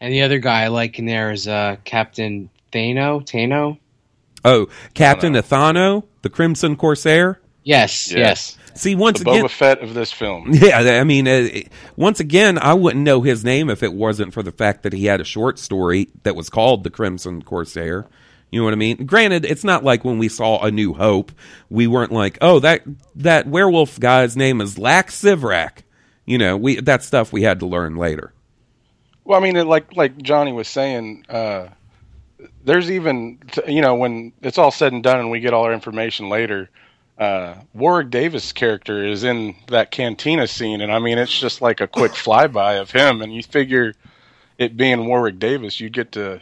And 0.00 0.12
the 0.12 0.22
other 0.22 0.38
guy 0.38 0.64
I 0.64 0.68
like 0.68 0.98
in 0.98 1.06
there 1.06 1.32
is 1.32 1.48
uh, 1.48 1.76
Captain 1.84 2.50
Thano. 2.72 3.24
Tano. 3.24 3.78
Oh, 4.44 4.68
Captain 4.94 5.34
Ithano, 5.34 6.04
the 6.22 6.30
Crimson 6.30 6.76
Corsair. 6.76 7.40
Yes. 7.64 8.12
Yeah. 8.12 8.18
Yes. 8.18 8.56
See, 8.74 8.94
once 8.94 9.20
The 9.20 9.28
again, 9.28 9.44
Boba 9.44 9.50
Fett 9.50 9.82
of 9.82 9.94
this 9.94 10.12
film. 10.12 10.50
yeah, 10.52 10.78
I 10.78 11.02
mean, 11.02 11.26
uh, 11.26 11.48
once 11.96 12.20
again, 12.20 12.58
I 12.58 12.74
wouldn't 12.74 13.04
know 13.04 13.22
his 13.22 13.44
name 13.44 13.68
if 13.68 13.82
it 13.82 13.92
wasn't 13.92 14.32
for 14.32 14.44
the 14.44 14.52
fact 14.52 14.84
that 14.84 14.92
he 14.92 15.06
had 15.06 15.20
a 15.20 15.24
short 15.24 15.58
story 15.58 16.08
that 16.22 16.36
was 16.36 16.48
called 16.48 16.84
The 16.84 16.90
Crimson 16.90 17.42
Corsair. 17.42 18.06
You 18.50 18.60
know 18.60 18.64
what 18.64 18.72
I 18.72 18.76
mean? 18.76 19.04
Granted, 19.04 19.44
it's 19.44 19.64
not 19.64 19.84
like 19.84 20.04
when 20.04 20.18
we 20.18 20.28
saw 20.28 20.64
A 20.64 20.70
New 20.70 20.94
Hope, 20.94 21.32
we 21.68 21.86
weren't 21.86 22.12
like, 22.12 22.38
oh, 22.40 22.60
that 22.60 22.82
that 23.16 23.46
werewolf 23.46 23.98
guy's 24.00 24.36
name 24.36 24.60
is 24.60 24.78
Lax 24.78 25.20
Sivrak. 25.20 25.82
You 26.24 26.38
know, 26.38 26.56
we 26.56 26.80
that 26.80 27.02
stuff 27.02 27.32
we 27.32 27.42
had 27.42 27.60
to 27.60 27.66
learn 27.66 27.96
later. 27.96 28.32
Well, 29.28 29.38
I 29.38 29.42
mean, 29.42 29.68
like 29.68 29.94
like 29.94 30.16
Johnny 30.22 30.52
was 30.52 30.68
saying, 30.68 31.26
uh, 31.28 31.68
there's 32.64 32.90
even 32.90 33.38
you 33.66 33.82
know 33.82 33.94
when 33.94 34.32
it's 34.40 34.56
all 34.56 34.70
said 34.70 34.94
and 34.94 35.02
done 35.02 35.20
and 35.20 35.30
we 35.30 35.40
get 35.40 35.52
all 35.52 35.64
our 35.64 35.72
information 35.74 36.30
later. 36.30 36.70
Uh, 37.18 37.56
Warwick 37.74 38.08
Davis' 38.08 38.52
character 38.52 39.04
is 39.04 39.24
in 39.24 39.54
that 39.66 39.90
cantina 39.90 40.46
scene, 40.46 40.80
and 40.80 40.90
I 40.90 40.98
mean, 40.98 41.18
it's 41.18 41.38
just 41.38 41.60
like 41.60 41.82
a 41.82 41.86
quick 41.86 42.12
flyby 42.24 42.80
of 42.80 42.90
him, 42.90 43.20
and 43.20 43.34
you 43.34 43.42
figure 43.42 43.92
it 44.56 44.78
being 44.78 45.04
Warwick 45.04 45.38
Davis, 45.38 45.78
you 45.78 45.90
get 45.90 46.12
to 46.12 46.40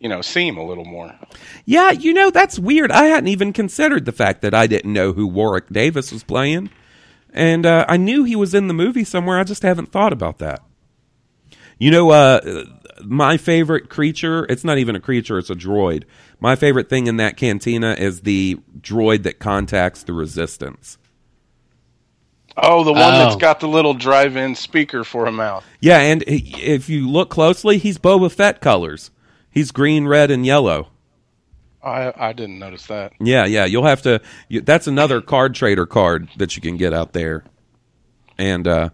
you 0.00 0.08
know 0.08 0.20
see 0.20 0.48
him 0.48 0.56
a 0.56 0.66
little 0.66 0.84
more. 0.84 1.14
Yeah, 1.64 1.92
you 1.92 2.12
know, 2.12 2.30
that's 2.30 2.58
weird. 2.58 2.90
I 2.90 3.04
hadn't 3.04 3.28
even 3.28 3.52
considered 3.52 4.04
the 4.04 4.10
fact 4.10 4.42
that 4.42 4.52
I 4.52 4.66
didn't 4.66 4.92
know 4.92 5.12
who 5.12 5.28
Warwick 5.28 5.68
Davis 5.68 6.10
was 6.10 6.24
playing. 6.24 6.70
And 7.32 7.64
uh, 7.64 7.84
I 7.88 7.96
knew 7.96 8.24
he 8.24 8.34
was 8.34 8.52
in 8.52 8.66
the 8.66 8.74
movie 8.74 9.04
somewhere. 9.04 9.38
I 9.38 9.44
just 9.44 9.62
haven't 9.62 9.92
thought 9.92 10.12
about 10.12 10.38
that. 10.38 10.60
You 11.80 11.90
know, 11.90 12.10
uh, 12.10 12.64
my 13.02 13.38
favorite 13.38 13.88
creature, 13.88 14.44
it's 14.48 14.62
not 14.64 14.78
even 14.78 14.94
a 14.94 15.00
creature, 15.00 15.38
it's 15.38 15.50
a 15.50 15.54
droid. 15.54 16.04
My 16.38 16.54
favorite 16.54 16.88
thing 16.88 17.06
in 17.08 17.16
that 17.16 17.36
cantina 17.36 17.94
is 17.98 18.20
the 18.20 18.58
droid 18.80 19.22
that 19.24 19.38
contacts 19.40 20.02
the 20.04 20.12
resistance. 20.12 20.98
Oh, 22.56 22.84
the 22.84 22.92
one 22.92 23.14
Oh. 23.14 23.18
that's 23.18 23.36
got 23.36 23.60
the 23.60 23.68
little 23.68 23.94
drive-in 23.94 24.54
speaker 24.54 25.04
for 25.04 25.26
a 25.26 25.32
mouth. 25.32 25.64
Yeah, 25.80 25.98
and 26.00 26.22
if 26.26 26.88
you 26.90 27.08
look 27.08 27.30
closely, 27.30 27.78
he's 27.78 27.96
Boba 27.96 28.30
Fett 28.30 28.60
colors. 28.60 29.10
He's 29.50 29.70
green, 29.72 30.06
red, 30.06 30.30
and 30.30 30.44
yellow. 30.44 30.88
I 31.82 32.12
I 32.14 32.32
didn't 32.34 32.58
notice 32.58 32.86
that. 32.88 33.14
Yeah, 33.18 33.46
yeah. 33.46 33.64
You'll 33.64 33.86
have 33.86 34.02
to. 34.02 34.20
You, 34.48 34.60
that's 34.60 34.86
another 34.86 35.22
card 35.22 35.54
trader 35.54 35.86
card 35.86 36.28
that 36.36 36.54
you 36.54 36.60
can 36.60 36.76
get 36.76 36.92
out 36.92 37.14
there, 37.14 37.44
and 38.36 38.68
uh, 38.68 38.90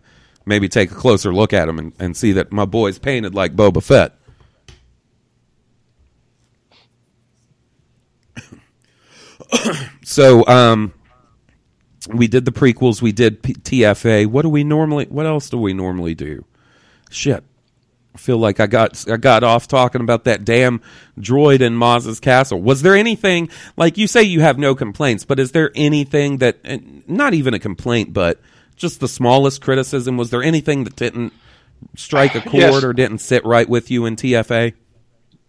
maybe 0.46 0.68
take 0.68 0.90
a 0.90 0.94
closer 0.94 1.34
look 1.34 1.52
at 1.52 1.68
him 1.68 1.78
and, 1.78 1.92
and 1.98 2.16
see 2.16 2.32
that 2.32 2.50
my 2.52 2.64
boy's 2.64 2.98
painted 2.98 3.34
like 3.34 3.54
Boba 3.54 3.82
Fett. 3.82 4.16
so, 10.02 10.46
um, 10.46 10.92
we 12.08 12.28
did 12.28 12.44
the 12.44 12.52
prequels. 12.52 13.02
We 13.02 13.12
did 13.12 13.42
P- 13.42 13.54
TFA. 13.54 14.26
What 14.26 14.42
do 14.42 14.48
we 14.48 14.64
normally? 14.64 15.06
What 15.06 15.26
else 15.26 15.50
do 15.50 15.58
we 15.58 15.72
normally 15.72 16.14
do? 16.14 16.44
Shit. 17.10 17.42
I 18.14 18.18
feel 18.18 18.38
like 18.38 18.60
I 18.60 18.66
got 18.66 19.04
I 19.10 19.18
got 19.18 19.44
off 19.44 19.68
talking 19.68 20.00
about 20.00 20.24
that 20.24 20.44
damn 20.44 20.80
droid 21.18 21.60
in 21.60 21.74
Maz's 21.74 22.18
castle. 22.18 22.62
Was 22.62 22.80
there 22.80 22.94
anything 22.94 23.50
like 23.76 23.98
you 23.98 24.06
say 24.06 24.22
you 24.22 24.40
have 24.40 24.58
no 24.58 24.74
complaints, 24.74 25.24
but 25.24 25.38
is 25.38 25.52
there 25.52 25.70
anything 25.74 26.38
that 26.38 26.56
not 27.06 27.34
even 27.34 27.52
a 27.52 27.58
complaint, 27.58 28.14
but 28.14 28.40
just 28.76 29.00
the 29.00 29.08
smallest 29.08 29.60
criticism? 29.62 30.16
Was 30.16 30.30
there 30.30 30.42
anything 30.42 30.84
that 30.84 30.96
didn't 30.96 31.32
strike 31.96 32.34
a 32.34 32.40
chord 32.50 32.54
Yes. 32.54 32.84
or 32.84 32.92
didn't 32.92 33.18
sit 33.18 33.44
right 33.44 33.68
with 33.68 33.90
you 33.90 34.06
in 34.06 34.16
TFA? 34.16 34.74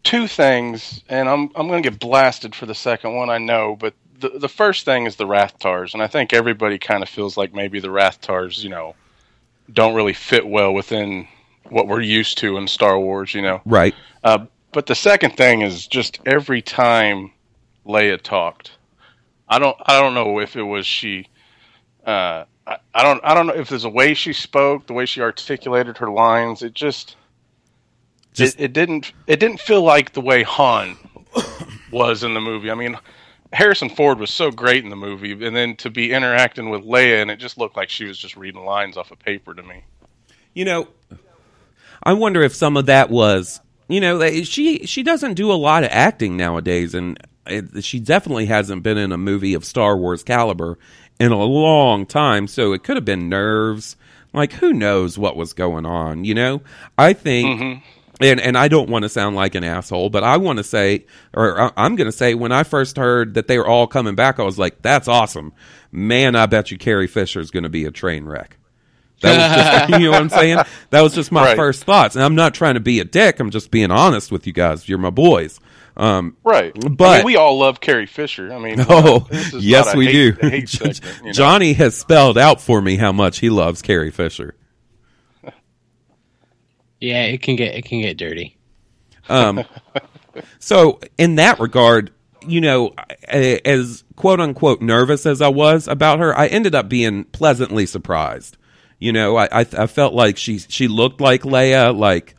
two 0.04 0.28
things, 0.28 1.04
and 1.10 1.28
I'm 1.28 1.50
I'm 1.56 1.68
going 1.68 1.84
to 1.84 1.90
get 1.90 2.00
blasted 2.00 2.56
for 2.56 2.66
the 2.66 2.76
second 2.76 3.16
one, 3.16 3.30
I 3.30 3.40
know, 3.40 3.76
but 3.78 3.94
the 4.20 4.30
the 4.30 4.48
first 4.48 4.86
thing 4.86 5.06
is 5.06 5.18
the 5.18 5.26
Rathtars, 5.28 5.94
and 5.94 6.02
I 6.02 6.08
think 6.08 6.32
everybody 6.32 6.78
kind 6.80 7.04
of 7.04 7.10
feels 7.10 7.36
like 7.36 7.54
maybe 7.54 7.80
the 7.82 7.90
Rathtars, 7.90 8.64
you 8.64 8.70
know, 8.70 8.96
don't 9.72 9.96
really 9.96 10.14
fit 10.14 10.48
well 10.48 10.74
within 10.74 11.28
what 11.70 11.88
we're 11.88 12.00
used 12.02 12.38
to 12.38 12.56
in 12.58 12.68
Star 12.68 12.98
Wars, 12.98 13.34
you 13.34 13.42
know. 13.42 13.62
Right. 13.66 13.94
Uh, 14.24 14.46
but 14.72 14.86
the 14.86 14.96
second 14.96 15.32
thing 15.36 15.62
is 15.62 15.88
just 15.88 16.20
every 16.26 16.62
time 16.62 17.32
Leia 17.86 18.22
talked, 18.22 18.72
I 19.50 19.60
don't 19.60 19.76
I 19.86 20.00
don't 20.00 20.14
know 20.14 20.40
if 20.40 20.56
it 20.56 20.64
was 20.64 20.86
she. 20.88 21.28
Uh, 22.06 22.46
I, 22.68 22.78
I 22.94 23.04
don't 23.04 23.22
I 23.24 23.34
don't 23.34 23.48
know 23.48 23.54
if 23.54 23.70
there's 23.70 23.86
a 23.86 23.90
way 23.90 24.14
she 24.14 24.34
spoke, 24.34 24.86
the 24.88 24.94
way 24.94 25.06
she 25.06 25.22
articulated 25.22 25.98
her 26.00 26.10
lines. 26.12 26.62
It 26.62 26.74
just 26.74 27.16
Just- 28.34 28.60
it, 28.60 28.66
it 28.66 28.74
didn't 28.74 29.14
it 29.26 29.40
didn't 29.40 29.60
feel 29.62 29.82
like 29.82 30.14
the 30.14 30.22
way 30.22 30.44
Han 30.44 30.98
was 31.92 32.24
in 32.24 32.34
the 32.34 32.42
movie. 32.42 32.70
I 32.70 32.76
mean, 32.76 32.98
Harrison 33.54 33.90
Ford 33.90 34.20
was 34.20 34.30
so 34.30 34.52
great 34.52 34.84
in 34.84 34.90
the 34.90 34.96
movie, 34.98 35.32
and 35.32 35.56
then 35.56 35.76
to 35.78 35.90
be 35.90 36.12
interacting 36.12 36.70
with 36.70 36.82
Leia, 36.84 37.22
and 37.22 37.32
it 37.32 37.38
just 37.38 37.58
looked 37.58 37.78
like 37.78 37.90
she 37.90 38.06
was 38.06 38.18
just 38.18 38.36
reading 38.36 38.66
lines 38.66 38.98
off 38.98 39.12
of 39.12 39.20
paper 39.20 39.54
to 39.54 39.64
me. 39.64 39.84
You 40.54 40.66
know, 40.66 40.88
I 42.04 42.14
wonder 42.14 42.42
if 42.42 42.54
some 42.54 42.76
of 42.78 42.88
that 42.88 43.10
was, 43.10 43.62
you 43.88 44.02
know, 44.02 44.20
eh, 44.20 44.44
she 44.44 44.86
she 44.86 45.04
doesn't 45.04 45.36
do 45.36 45.52
a 45.52 45.54
lot 45.54 45.84
of 45.84 45.90
acting 45.94 46.36
nowadays, 46.36 46.94
and 46.94 47.18
it, 47.46 47.84
she 47.84 48.00
definitely 48.00 48.48
hasn't 48.48 48.84
been 48.84 48.98
in 48.98 49.12
a 49.12 49.18
movie 49.18 49.54
of 49.54 49.64
Star 49.64 49.96
Wars 49.96 50.24
caliber 50.24 50.78
in 51.20 51.32
a 51.32 51.44
long 51.44 52.06
time. 52.06 52.48
So 52.48 52.74
it 52.74 52.84
could 52.84 52.98
have 52.98 53.06
been 53.06 53.30
nerves. 53.30 53.96
Like 54.34 54.54
who 54.54 54.74
knows 54.74 55.18
what 55.18 55.36
was 55.36 55.54
going 55.54 55.86
on? 55.86 56.26
You 56.26 56.36
know, 56.36 56.62
I 56.98 57.14
think. 57.14 57.60
Mm-hmm. 57.62 57.86
And 58.20 58.40
and 58.40 58.58
I 58.58 58.68
don't 58.68 58.90
want 58.90 59.04
to 59.04 59.10
sound 59.10 59.36
like 59.36 59.54
an 59.54 59.64
asshole, 59.64 60.10
but 60.10 60.24
I 60.24 60.38
want 60.38 60.58
to 60.58 60.64
say, 60.64 61.06
or 61.36 61.72
I'm 61.78 61.96
going 61.96 62.08
to 62.08 62.12
say, 62.12 62.34
when 62.34 62.52
I 62.52 62.64
first 62.64 62.98
heard 62.98 63.36
that 63.36 63.48
they 63.48 63.60
were 63.60 63.68
all 63.68 63.86
coming 63.86 64.16
back, 64.16 64.40
I 64.40 64.44
was 64.44 64.58
like, 64.58 64.82
"That's 64.82 65.08
awesome, 65.08 65.54
man! 65.92 66.36
I 66.36 66.48
bet 66.48 66.72
you 66.72 66.80
Carrie 66.80 67.06
Fisher 67.06 67.40
is 67.40 67.52
going 67.52 67.62
to 67.62 67.70
be 67.70 67.86
a 67.86 67.92
train 67.92 68.26
wreck." 68.26 68.58
That 69.22 69.38
was 69.38 69.90
just, 69.92 70.02
you 70.02 70.06
know 70.08 70.12
what 70.14 70.22
I'm 70.22 70.30
saying? 70.30 70.58
That 70.90 71.02
was 71.02 71.14
just 71.14 71.32
my 71.32 71.44
Right. 71.44 71.56
first 71.58 71.84
thoughts. 71.84 72.16
And 72.16 72.26
I'm 72.26 72.34
not 72.34 72.56
trying 72.56 72.74
to 72.74 72.80
be 72.80 73.00
a 73.00 73.06
dick. 73.06 73.40
I'm 73.40 73.52
just 73.52 73.70
being 73.70 73.92
honest 73.92 74.32
with 74.32 74.48
you 74.48 74.54
guys. 74.54 74.90
You're 74.90 74.98
my 74.98 75.12
boys. 75.12 75.60
Um, 75.98 76.38
Right, 76.44 76.72
I 76.86 76.88
But- 76.90 77.18
mean, 77.18 77.26
we 77.26 77.36
all 77.38 77.58
love 77.58 77.82
Carrie 77.82 78.06
Fisher. 78.06 78.54
I 78.54 78.60
mean, 78.60 78.78
oh, 78.88 79.26
this 79.32 79.54
yes, 79.56 79.96
we 79.96 80.06
hate- 80.06 80.40
do. 80.40 80.48
hate 80.50 80.70
segment, 80.70 81.04
you 81.20 81.26
know? 81.26 81.32
Johnny 81.32 81.74
has 81.74 81.98
spelled 81.98 82.38
out 82.38 82.62
for 82.62 82.82
me 82.82 82.98
how 82.98 83.12
much 83.12 83.40
he 83.40 83.50
loves 83.50 83.82
Carrie 83.82 84.12
Fisher. 84.12 84.56
Yeah, 87.00 87.24
it 87.26 87.42
can 87.42 87.56
get 87.56 87.76
it 87.76 87.86
can 87.86 88.02
get 88.02 88.18
dirty. 88.18 88.58
Um, 89.30 89.64
so 90.60 91.00
in 91.18 91.36
that 91.36 91.60
regard, 91.60 92.12
you 92.48 92.62
know, 92.62 92.94
as 93.28 94.04
quote 94.16 94.40
unquote 94.40 94.82
nervous 94.82 95.26
as 95.26 95.42
I 95.42 95.50
was 95.50 95.88
about 95.88 96.20
her, 96.20 96.36
I 96.38 96.48
ended 96.48 96.74
up 96.74 96.90
being 96.90 97.26
pleasantly 97.26 97.86
surprised. 97.86 98.58
You 99.00 99.14
know, 99.14 99.36
I 99.36 99.46
I, 99.52 99.60
I 99.78 99.88
felt 99.88 100.14
like 100.14 100.38
she 100.38 100.58
she 100.60 100.88
looked 100.88 101.22
like 101.22 101.44
Leia, 101.44 101.96
like 101.96 102.36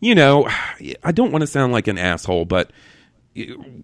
you 0.00 0.14
know, 0.14 0.48
I 1.02 1.10
don't 1.12 1.32
want 1.32 1.42
to 1.42 1.46
sound 1.48 1.72
like 1.72 1.88
an 1.88 1.98
asshole, 1.98 2.44
but 2.44 2.70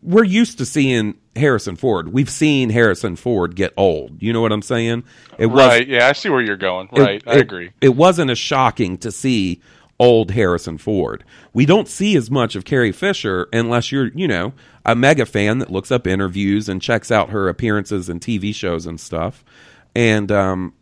we're 0.03 0.25
used 0.25 0.59
to 0.59 0.67
seeing 0.67 1.15
Harrison 1.37 1.77
Ford. 1.77 2.13
We've 2.13 2.31
seen 2.31 2.71
Harrison 2.71 3.17
Ford 3.17 3.55
get 3.57 3.73
old. 3.77 4.23
You 4.23 4.33
know 4.33 4.41
what 4.41 4.53
I'm 4.53 4.63
saying? 4.63 5.05
It 5.39 5.47
was 5.47 5.67
Right, 5.67 5.87
yeah, 5.87 6.09
I 6.09 6.13
see 6.13 6.29
where 6.29 6.41
you're 6.41 6.57
going. 6.57 6.89
it- 6.93 6.99
Right, 6.99 7.23
I 7.27 7.35
it- 7.37 7.41
agree. 7.43 7.71
It 7.81 7.97
wasn't 7.97 8.31
as 8.31 8.39
shocking 8.39 8.99
to 8.99 9.11
see 9.11 9.61
old 10.01 10.31
Harrison 10.33 10.79
Ford. 10.79 11.23
We 11.53 11.65
don't 11.67 11.87
see 11.89 12.17
as 12.17 12.31
much 12.31 12.57
of 12.57 12.65
Carrie 12.65 12.93
Fisher 12.93 13.49
unless 13.53 13.93
you're, 13.93 14.11
you 14.15 14.27
know, 14.27 14.53
a 14.85 14.97
mega 14.97 15.25
fan 15.27 15.59
that 15.59 15.71
looks 15.71 15.93
up 15.93 16.07
interviews 16.07 16.69
and 16.69 16.83
checks 16.83 17.11
out 17.11 17.31
her 17.31 17.49
appearances 17.49 18.09
in 18.09 18.19
TV 18.19 18.53
shows 18.55 18.85
and 18.87 18.99
stuff. 18.99 19.45
And 19.95 20.33
um, 20.33 20.73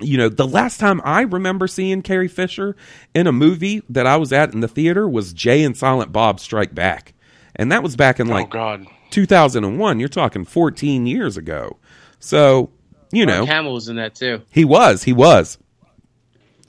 you 0.00 0.16
know, 0.18 0.28
the 0.28 0.46
last 0.46 0.78
time 0.78 1.00
I 1.04 1.22
remember 1.22 1.66
seeing 1.66 2.02
Carrie 2.02 2.28
Fisher 2.28 2.76
in 3.14 3.26
a 3.26 3.32
movie 3.32 3.82
that 3.88 4.06
I 4.06 4.16
was 4.16 4.32
at 4.32 4.52
in 4.52 4.60
the 4.60 4.68
theater 4.68 5.08
was 5.08 5.32
Jay 5.32 5.64
and 5.64 5.76
Silent 5.76 6.12
Bob 6.12 6.38
Strike 6.38 6.74
Back. 6.74 7.14
And 7.56 7.70
that 7.72 7.82
was 7.82 7.96
back 7.96 8.20
in 8.20 8.28
like 8.28 8.46
oh 8.46 8.48
God, 8.48 8.86
2001. 9.10 10.00
You're 10.00 10.08
talking 10.08 10.44
14 10.44 11.06
years 11.06 11.36
ago. 11.36 11.78
So, 12.18 12.70
you 13.10 13.26
know, 13.26 13.38
Mark 13.38 13.48
Hamill 13.48 13.74
was 13.74 13.88
in 13.88 13.96
that 13.96 14.14
too. 14.14 14.42
he 14.50 14.64
was, 14.64 15.02
he 15.02 15.12
was. 15.12 15.58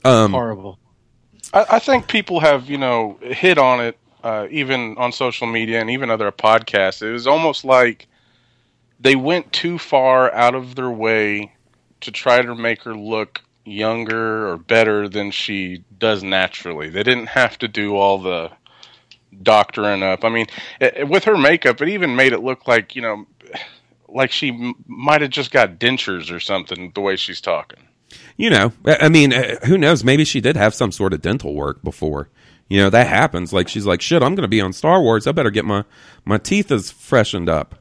Um, 0.04 0.32
Horrible. 0.32 0.78
I, 1.52 1.66
I 1.70 1.78
think 1.78 2.08
people 2.08 2.40
have 2.40 2.68
you 2.68 2.78
know 2.78 3.18
hit 3.22 3.58
on 3.58 3.80
it, 3.80 3.98
uh, 4.22 4.46
even 4.50 4.96
on 4.98 5.12
social 5.12 5.46
media 5.46 5.80
and 5.80 5.90
even 5.90 6.10
other 6.10 6.30
podcasts. 6.30 7.02
It 7.02 7.12
was 7.12 7.26
almost 7.26 7.64
like 7.64 8.06
they 9.00 9.16
went 9.16 9.52
too 9.52 9.78
far 9.78 10.32
out 10.32 10.54
of 10.54 10.74
their 10.74 10.90
way 10.90 11.52
to 12.02 12.10
try 12.10 12.42
to 12.42 12.54
make 12.54 12.82
her 12.82 12.94
look 12.94 13.42
younger 13.64 14.48
or 14.48 14.58
better 14.58 15.08
than 15.08 15.30
she 15.30 15.84
does 15.98 16.22
naturally. 16.22 16.90
They 16.90 17.02
didn't 17.02 17.28
have 17.28 17.58
to 17.58 17.68
do 17.68 17.96
all 17.96 18.18
the 18.18 18.50
doctoring 19.42 20.02
up. 20.02 20.24
I 20.24 20.28
mean, 20.28 20.46
it, 20.80 20.96
it- 20.98 21.08
with 21.08 21.24
her 21.24 21.36
makeup, 21.36 21.80
it 21.82 21.88
even 21.88 22.16
made 22.16 22.32
it 22.32 22.42
look 22.42 22.66
like 22.68 22.94
you 22.96 23.02
know, 23.02 23.26
like 24.08 24.30
she 24.30 24.50
m- 24.50 24.74
might 24.86 25.20
have 25.22 25.30
just 25.30 25.50
got 25.50 25.78
dentures 25.78 26.30
or 26.34 26.40
something. 26.40 26.92
The 26.94 27.00
way 27.00 27.16
she's 27.16 27.40
talking. 27.40 27.80
you 28.36 28.50
know, 28.50 28.72
I 28.86 29.08
mean, 29.08 29.32
uh, 29.32 29.56
who 29.66 29.76
knows? 29.78 30.04
Maybe 30.04 30.24
she 30.24 30.40
did 30.40 30.56
have 30.56 30.74
some 30.74 30.92
sort 30.92 31.12
of 31.12 31.20
dental 31.22 31.54
work 31.54 31.82
before. 31.82 32.28
You 32.68 32.78
know, 32.80 32.90
that 32.90 33.06
happens. 33.08 33.52
Like 33.52 33.68
she's 33.68 33.84
like, 33.86 34.00
shit, 34.00 34.22
I'm 34.22 34.34
going 34.34 34.42
to 34.42 34.48
be 34.48 34.60
on 34.60 34.72
Star 34.72 35.02
Wars. 35.02 35.26
I 35.26 35.32
better 35.32 35.50
get 35.50 35.64
my 35.64 35.84
my 36.24 36.38
teeth 36.38 36.70
is 36.72 36.90
freshened 36.90 37.48
up. 37.48 37.74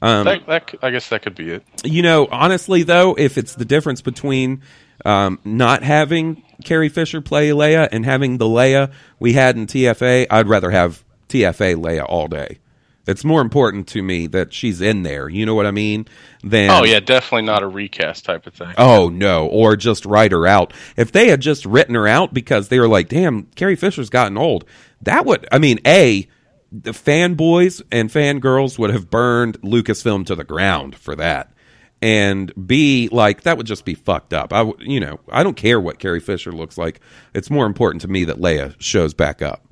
Um, 0.00 0.24
that, 0.24 0.46
that 0.46 0.74
I 0.82 0.90
guess 0.90 1.08
that 1.10 1.22
could 1.22 1.34
be 1.36 1.50
it. 1.50 1.62
you 1.84 2.02
know, 2.02 2.26
honestly 2.30 2.82
though, 2.82 3.14
if 3.16 3.38
it's 3.38 3.54
the 3.54 3.64
difference 3.64 4.00
between 4.00 4.62
um, 5.04 5.38
not 5.44 5.82
having 5.82 6.42
Carrie 6.64 6.88
Fisher 6.88 7.20
play 7.20 7.50
Leia 7.50 7.88
and 7.92 8.04
having 8.04 8.38
the 8.38 8.46
Leia 8.46 8.92
we 9.18 9.32
had 9.34 9.56
in 9.56 9.66
TFA, 9.66 10.26
I'd 10.30 10.48
rather 10.48 10.70
have 10.70 11.04
TFA 11.28 11.76
Leia 11.76 12.04
all 12.08 12.28
day. 12.28 12.58
It's 13.06 13.24
more 13.24 13.40
important 13.40 13.88
to 13.88 14.02
me 14.02 14.28
that 14.28 14.52
she's 14.52 14.80
in 14.80 15.02
there. 15.02 15.28
You 15.28 15.44
know 15.44 15.56
what 15.56 15.66
I 15.66 15.72
mean? 15.72 16.06
Than 16.44 16.70
Oh 16.70 16.84
yeah, 16.84 17.00
definitely 17.00 17.46
not 17.46 17.62
a 17.62 17.66
recast 17.66 18.24
type 18.24 18.46
of 18.46 18.54
thing. 18.54 18.74
Oh 18.78 19.08
no, 19.08 19.46
or 19.46 19.74
just 19.76 20.06
write 20.06 20.30
her 20.30 20.46
out. 20.46 20.72
If 20.96 21.10
they 21.10 21.28
had 21.28 21.40
just 21.40 21.66
written 21.66 21.96
her 21.96 22.06
out 22.06 22.32
because 22.32 22.68
they 22.68 22.78
were 22.78 22.86
like, 22.86 23.08
"Damn, 23.08 23.44
Carrie 23.56 23.74
Fisher's 23.74 24.08
gotten 24.10 24.38
old," 24.38 24.64
that 25.02 25.26
would, 25.26 25.48
I 25.50 25.58
mean, 25.58 25.80
a 25.84 26.28
the 26.70 26.92
fanboys 26.92 27.82
and 27.90 28.08
fangirls 28.08 28.78
would 28.78 28.90
have 28.90 29.10
burned 29.10 29.60
Lucasfilm 29.62 30.24
to 30.26 30.34
the 30.34 30.44
ground 30.44 30.94
for 30.94 31.14
that, 31.16 31.52
and 32.02 32.52
b 32.66 33.08
like 33.12 33.42
that 33.42 33.56
would 33.56 33.66
just 33.66 33.84
be 33.84 33.94
fucked 33.94 34.34
up. 34.34 34.52
I, 34.52 34.70
you 34.80 35.00
know, 35.00 35.20
I 35.30 35.42
don't 35.44 35.56
care 35.56 35.80
what 35.80 36.00
Carrie 36.00 36.20
Fisher 36.20 36.52
looks 36.52 36.76
like. 36.76 37.00
It's 37.32 37.48
more 37.48 37.64
important 37.64 38.02
to 38.02 38.08
me 38.08 38.24
that 38.24 38.38
Leia 38.38 38.74
shows 38.78 39.14
back 39.14 39.40
up. 39.40 39.64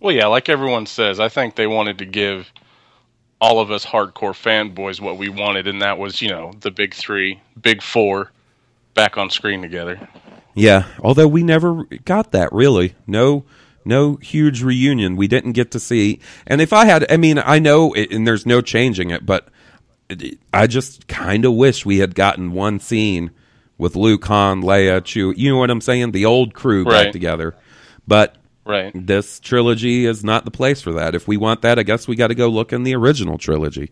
Well, 0.00 0.14
yeah, 0.16 0.26
like 0.26 0.48
everyone 0.48 0.86
says, 0.86 1.20
I 1.20 1.28
think 1.28 1.54
they 1.54 1.66
wanted 1.66 1.98
to 1.98 2.06
give 2.06 2.50
all 3.40 3.60
of 3.60 3.70
us 3.70 3.84
hardcore 3.84 4.32
fanboys 4.32 5.00
what 5.00 5.18
we 5.18 5.28
wanted, 5.28 5.66
and 5.66 5.82
that 5.82 5.98
was, 5.98 6.22
you 6.22 6.28
know, 6.28 6.52
the 6.60 6.70
big 6.70 6.94
three, 6.94 7.40
big 7.60 7.82
four, 7.82 8.30
back 8.94 9.18
on 9.18 9.28
screen 9.28 9.60
together. 9.60 10.08
Yeah, 10.54 10.86
although 11.00 11.28
we 11.28 11.42
never 11.42 11.84
got 12.04 12.32
that 12.32 12.52
really. 12.52 12.94
No 13.06 13.44
no 13.84 14.16
huge 14.16 14.62
reunion. 14.62 15.16
We 15.16 15.28
didn't 15.28 15.52
get 15.52 15.70
to 15.72 15.80
see. 15.80 16.20
And 16.46 16.60
if 16.60 16.72
I 16.72 16.86
had 16.86 17.10
I 17.12 17.18
mean, 17.18 17.38
I 17.38 17.58
know 17.58 17.92
it, 17.92 18.10
and 18.10 18.26
there's 18.26 18.46
no 18.46 18.62
changing 18.62 19.10
it, 19.10 19.26
but 19.26 19.48
I 20.52 20.66
just 20.66 21.06
kind 21.08 21.44
of 21.44 21.54
wish 21.54 21.84
we 21.86 21.98
had 21.98 22.14
gotten 22.14 22.52
one 22.52 22.80
scene 22.80 23.30
with 23.78 23.96
Luke, 23.96 24.24
Han, 24.26 24.62
Leia, 24.62 25.00
Chewie. 25.00 25.36
You 25.36 25.50
know 25.52 25.58
what 25.58 25.70
I'm 25.70 25.80
saying? 25.80 26.12
The 26.12 26.26
old 26.26 26.54
crew 26.54 26.84
back 26.84 26.92
Right. 27.06 27.12
together. 27.12 27.54
But 28.06 28.36
Right. 28.66 28.92
this 28.94 29.40
trilogy 29.40 30.04
is 30.06 30.22
not 30.22 30.44
the 30.44 30.50
place 30.50 30.80
for 30.82 30.92
that. 30.92 31.14
If 31.14 31.26
we 31.26 31.36
want 31.36 31.62
that, 31.62 31.78
I 31.78 31.82
guess 31.82 32.06
we 32.06 32.14
got 32.16 32.28
to 32.28 32.34
go 32.34 32.48
look 32.48 32.72
in 32.72 32.82
the 32.82 32.94
original 32.94 33.38
trilogy. 33.38 33.90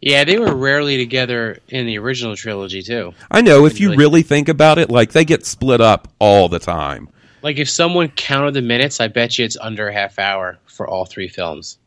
Yeah, 0.00 0.24
they 0.24 0.38
were 0.38 0.54
rarely 0.54 0.98
together 0.98 1.60
in 1.68 1.86
the 1.86 1.98
original 1.98 2.36
trilogy 2.36 2.82
too. 2.82 3.14
I 3.30 3.40
know 3.40 3.64
if 3.64 3.80
you 3.80 3.94
really 3.94 4.22
think 4.22 4.48
about 4.50 4.78
it, 4.78 4.90
like 4.90 5.12
they 5.12 5.24
get 5.24 5.46
split 5.46 5.80
up 5.80 6.08
all 6.18 6.48
the 6.48 6.58
time. 6.58 7.08
Like 7.42 7.58
if 7.58 7.70
someone 7.70 8.08
counted 8.08 8.52
the 8.54 8.60
minutes, 8.62 9.00
I 9.00 9.08
bet 9.08 9.38
you 9.38 9.44
it's 9.46 9.56
under 9.58 9.88
a 9.88 9.92
half 9.94 10.18
hour 10.18 10.58
for 10.66 10.86
all 10.86 11.06
three 11.06 11.28
films. 11.28 11.78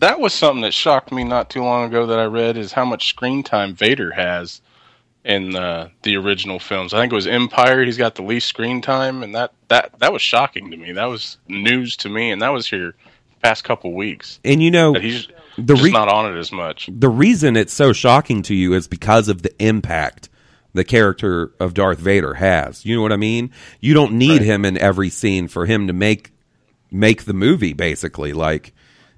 That 0.00 0.20
was 0.20 0.34
something 0.34 0.62
that 0.62 0.74
shocked 0.74 1.12
me 1.12 1.24
not 1.24 1.50
too 1.50 1.62
long 1.62 1.86
ago 1.88 2.06
that 2.06 2.18
I 2.18 2.24
read 2.26 2.56
is 2.56 2.72
how 2.72 2.84
much 2.84 3.08
screen 3.08 3.42
time 3.42 3.74
Vader 3.74 4.10
has 4.12 4.60
in 5.24 5.56
uh, 5.56 5.88
the 6.02 6.16
original 6.16 6.58
films. 6.58 6.92
I 6.94 7.00
think 7.00 7.12
it 7.12 7.16
was 7.16 7.26
Empire. 7.26 7.84
He's 7.84 7.96
got 7.98 8.14
the 8.14 8.22
least 8.22 8.46
screen 8.48 8.80
time, 8.80 9.22
and 9.22 9.34
that 9.34 9.52
that 9.68 9.98
that 9.98 10.12
was 10.12 10.22
shocking 10.22 10.70
to 10.70 10.76
me. 10.76 10.92
That 10.92 11.06
was 11.06 11.38
news 11.48 11.96
to 11.98 12.08
me, 12.08 12.30
and 12.30 12.42
that 12.42 12.50
was 12.50 12.68
here 12.68 12.94
past 13.42 13.64
couple 13.64 13.92
weeks. 13.94 14.38
And 14.44 14.62
you 14.62 14.70
know, 14.70 14.94
he's 14.94 15.28
the 15.58 15.74
re- 15.74 15.90
not 15.90 16.08
on 16.08 16.32
it 16.32 16.38
as 16.38 16.52
much. 16.52 16.88
the 16.92 17.08
reason 17.08 17.56
it's 17.56 17.72
so 17.72 17.92
shocking 17.92 18.42
to 18.42 18.54
you 18.54 18.74
is 18.74 18.86
because 18.88 19.28
of 19.28 19.42
the 19.42 19.54
impact 19.64 20.28
the 20.74 20.84
character 20.84 21.52
of 21.58 21.72
Darth 21.72 21.98
Vader 21.98 22.34
has. 22.34 22.84
You 22.84 22.96
know 22.96 23.02
what 23.02 23.12
I 23.12 23.16
mean? 23.16 23.50
You 23.80 23.94
don't 23.94 24.12
need 24.12 24.40
Right. 24.40 24.42
him 24.42 24.64
in 24.66 24.76
every 24.76 25.08
scene 25.08 25.48
for 25.48 25.64
him 25.64 25.86
to 25.86 25.94
make 25.94 26.32
make 26.90 27.24
the 27.24 27.32
movie 27.32 27.72
basically 27.72 28.32
like 28.34 28.72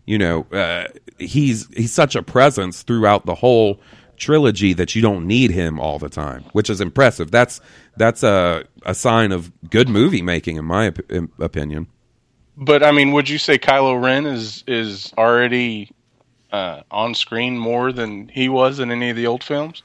you 0.09 0.19
know 0.19 0.47
uh, 0.53 0.87
he's 1.19 1.69
he's 1.77 1.93
such 1.93 2.17
a 2.17 2.23
presence 2.25 2.83
throughout 2.83 3.27
the 3.27 3.37
whole 3.37 3.81
trilogy 4.19 4.75
that 4.75 4.95
you 4.97 5.03
don't 5.03 5.27
need 5.27 5.53
him 5.53 5.81
all 5.81 5.99
the 6.01 6.11
time 6.11 6.45
which 6.53 6.71
is 6.71 6.81
impressive 6.81 7.31
that's 7.33 7.61
that's 7.97 8.23
a 8.25 8.65
a 8.85 8.95
sign 8.95 9.33
of 9.33 9.53
good 9.71 9.89
movie 9.89 10.23
making 10.23 10.57
in 10.57 10.67
my 10.67 10.89
op- 10.89 11.11
in- 11.13 11.31
opinion 11.41 11.87
But 12.57 12.83
I 12.85 12.93
mean, 12.93 13.13
would 13.13 13.29
you 13.29 13.39
say 13.39 13.59
Kylo 13.59 14.03
Ren 14.03 14.27
is 14.27 14.65
is 14.69 15.13
already 15.19 15.93
uh, 16.53 16.83
on 16.91 17.15
screen 17.15 17.59
more 17.59 17.93
than 17.93 18.29
he 18.29 18.49
was 18.49 18.81
in 18.81 18.91
any 18.93 19.11
of 19.11 19.17
the 19.17 19.27
old 19.29 19.45
films? 19.45 19.83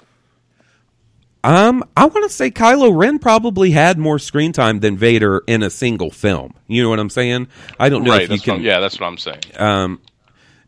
Um, 1.44 1.84
I 1.98 2.06
want 2.06 2.24
to 2.26 2.30
say 2.36 2.52
Kylo 2.52 2.96
Ren 2.96 3.20
probably 3.20 3.72
had 3.72 4.00
more 4.00 4.20
screen 4.20 4.54
time 4.54 4.80
than 4.82 4.98
Vader 4.98 5.44
in 5.48 5.64
a 5.64 5.70
single 5.72 6.12
film. 6.12 6.54
You 6.68 6.84
know 6.84 6.90
what 6.90 7.00
I'm 7.00 7.10
saying? 7.10 7.50
I 7.80 7.90
don't 7.90 8.06
know 8.06 8.14
right. 8.14 8.22
if 8.22 8.32
you 8.32 8.40
That's 8.40 8.48
what, 8.48 8.60
can. 8.60 8.62
yeah, 8.62 8.80
that's 8.80 9.00
what 9.00 9.08
I'm 9.08 9.18
saying. 9.18 9.44
Um, 9.58 10.02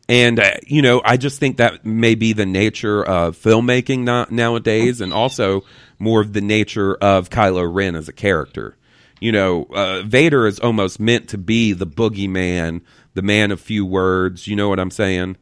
and 0.08 0.40
uh, 0.40 0.52
you 0.68 0.82
know, 0.82 1.02
I 1.04 1.18
just 1.18 1.40
think 1.40 1.58
that 1.58 1.86
may 1.86 2.16
be 2.16 2.34
the 2.34 2.46
nature 2.46 3.04
of 3.04 3.38
filmmaking 3.38 4.00
no- 4.00 4.28
nowadays, 4.30 5.02
and 5.02 5.12
also 5.14 5.64
more 6.00 6.22
of 6.22 6.34
the 6.34 6.42
nature 6.42 6.96
of 6.96 7.30
Kylo 7.30 7.68
Ren 7.72 7.96
as 7.96 8.08
a 8.08 8.14
character. 8.14 8.76
You 9.22 9.32
know, 9.32 9.64
uh, 9.74 10.02
Vader 10.04 10.46
is 10.46 10.60
almost 10.60 11.00
meant 11.00 11.30
to 11.30 11.38
be 11.38 11.72
the 11.74 11.88
boogeyman, 11.88 12.82
the 13.14 13.22
man 13.22 13.52
of 13.52 13.60
few 13.62 13.86
words. 13.86 14.46
You 14.48 14.56
know 14.56 14.70
what 14.70 14.80
I'm 14.80 14.92
saying? 14.92 15.38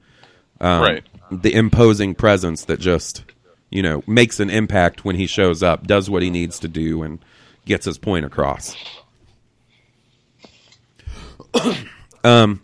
Um, 0.62 0.82
Right. 0.82 1.04
The 1.32 1.54
imposing 1.56 2.14
presence 2.14 2.66
that 2.66 2.80
just, 2.80 3.24
you 3.72 3.82
know, 3.82 4.04
makes 4.06 4.40
an 4.40 4.52
impact 4.52 5.04
when 5.04 5.16
he 5.16 5.26
shows 5.26 5.64
up, 5.64 5.88
does 5.88 6.08
what 6.10 6.22
he 6.22 6.30
needs 6.30 6.60
to 6.60 6.68
do, 6.68 7.02
and 7.02 7.18
gets 7.66 7.86
his 7.86 7.98
point 7.98 8.26
across. 8.26 8.76
um. 12.24 12.62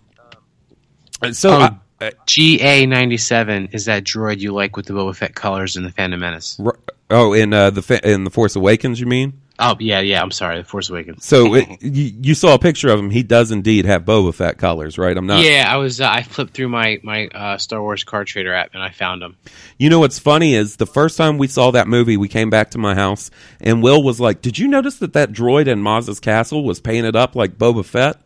So. 1.32 1.50
Oh, 1.52 1.60
I- 1.60 1.76
uh, 2.02 2.12
GA 2.26 2.86
ninety 2.86 3.18
seven 3.18 3.70
is 3.72 3.86
that 3.86 4.04
droid 4.04 4.40
you 4.40 4.54
like 4.54 4.76
with 4.78 4.86
the 4.86 4.94
Boba 4.94 5.16
Fett 5.16 5.36
colors 5.36 5.76
in 5.76 5.84
the 5.84 5.92
Phantom 5.92 6.20
Menace? 6.20 6.60
R- 6.64 6.78
Oh, 7.12 7.34
in 7.34 7.54
uh, 7.54 7.72
the 7.72 7.82
fa- 7.82 8.08
in 8.08 8.24
the 8.24 8.30
Force 8.30 8.56
Awakens, 8.56 9.00
you 9.00 9.08
mean? 9.08 9.42
Oh 9.58 9.76
yeah, 9.80 10.00
yeah. 10.00 10.22
I'm 10.22 10.30
sorry, 10.30 10.60
the 10.60 10.64
Force 10.64 10.92
Awakens. 10.92 11.26
So 11.26 11.56
it, 11.56 11.68
you, 11.82 12.14
you 12.22 12.36
saw 12.36 12.54
a 12.54 12.60
picture 12.60 12.90
of 12.90 13.00
him. 13.00 13.10
He 13.10 13.24
does 13.24 13.50
indeed 13.52 13.86
have 13.86 14.06
Boba 14.06 14.32
Fett 14.32 14.60
colors, 14.60 15.00
right? 15.00 15.18
I'm 15.18 15.26
not. 15.26 15.44
yeah, 15.44 15.66
I 15.68 15.78
was. 15.78 16.00
Uh, 16.00 16.08
I 16.08 16.22
flipped 16.22 16.54
through 16.54 16.70
my 16.70 17.00
my 17.02 17.26
uh, 17.30 17.58
Star 17.58 17.82
Wars 17.82 18.04
card 18.04 18.28
trader 18.28 18.54
app 18.54 18.76
and 18.76 18.84
I 18.84 18.92
found 18.92 19.24
him. 19.24 19.38
You 19.80 19.90
know 19.90 19.98
what's 20.00 20.20
funny 20.20 20.54
is 20.54 20.76
the 20.76 20.86
first 20.86 21.18
time 21.18 21.40
we 21.40 21.48
saw 21.48 21.72
that 21.72 21.88
movie, 21.88 22.16
we 22.16 22.28
came 22.28 22.52
back 22.52 22.70
to 22.72 22.78
my 22.78 22.94
house, 22.94 23.32
and 23.60 23.82
Will 23.82 24.04
was 24.04 24.20
like, 24.20 24.44
"Did 24.44 24.60
you 24.60 24.68
notice 24.68 25.00
that 25.00 25.14
that 25.14 25.32
droid 25.32 25.66
in 25.66 25.82
Maz's 25.82 26.20
castle 26.20 26.64
was 26.64 26.80
painted 26.80 27.16
up 27.16 27.36
like 27.36 27.58
Boba 27.58 27.84
Fett?" 27.84 28.22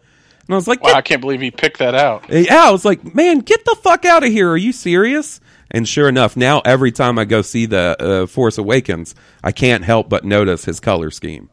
And 0.47 0.53
I 0.53 0.57
was 0.57 0.67
like, 0.67 0.83
Wow, 0.83 0.93
I 0.93 1.01
can't 1.01 1.21
believe 1.21 1.41
he 1.41 1.51
picked 1.51 1.79
that 1.79 1.95
out. 1.95 2.25
"Yeah." 2.29 2.67
I 2.67 2.71
was 2.71 2.83
like, 2.83 3.15
"Man, 3.15 3.39
get 3.39 3.63
the 3.63 3.75
fuck 3.81 4.03
out 4.03 4.23
of 4.23 4.29
here! 4.29 4.49
Are 4.51 4.57
you 4.57 4.73
serious?" 4.73 5.39
And 5.71 5.87
sure 5.87 6.09
enough, 6.09 6.35
now 6.35 6.61
every 6.65 6.91
time 6.91 7.17
I 7.17 7.25
go 7.25 7.41
see 7.41 7.65
the 7.65 7.95
uh, 7.99 8.27
Force 8.27 8.57
Awakens, 8.57 9.15
I 9.43 9.51
can't 9.51 9.83
help 9.85 10.09
but 10.09 10.25
notice 10.25 10.65
his 10.65 10.79
color 10.79 11.11
scheme. 11.11 11.49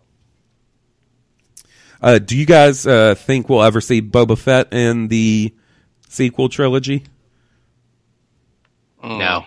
Uh, 2.02 2.18
do 2.18 2.36
you 2.36 2.46
guys 2.46 2.86
uh, 2.86 3.14
think 3.14 3.48
we'll 3.48 3.62
ever 3.62 3.80
see 3.80 4.02
Boba 4.02 4.36
Fett 4.36 4.72
in 4.72 5.08
the 5.08 5.54
sequel 6.08 6.48
trilogy? 6.48 7.04
No, 9.02 9.46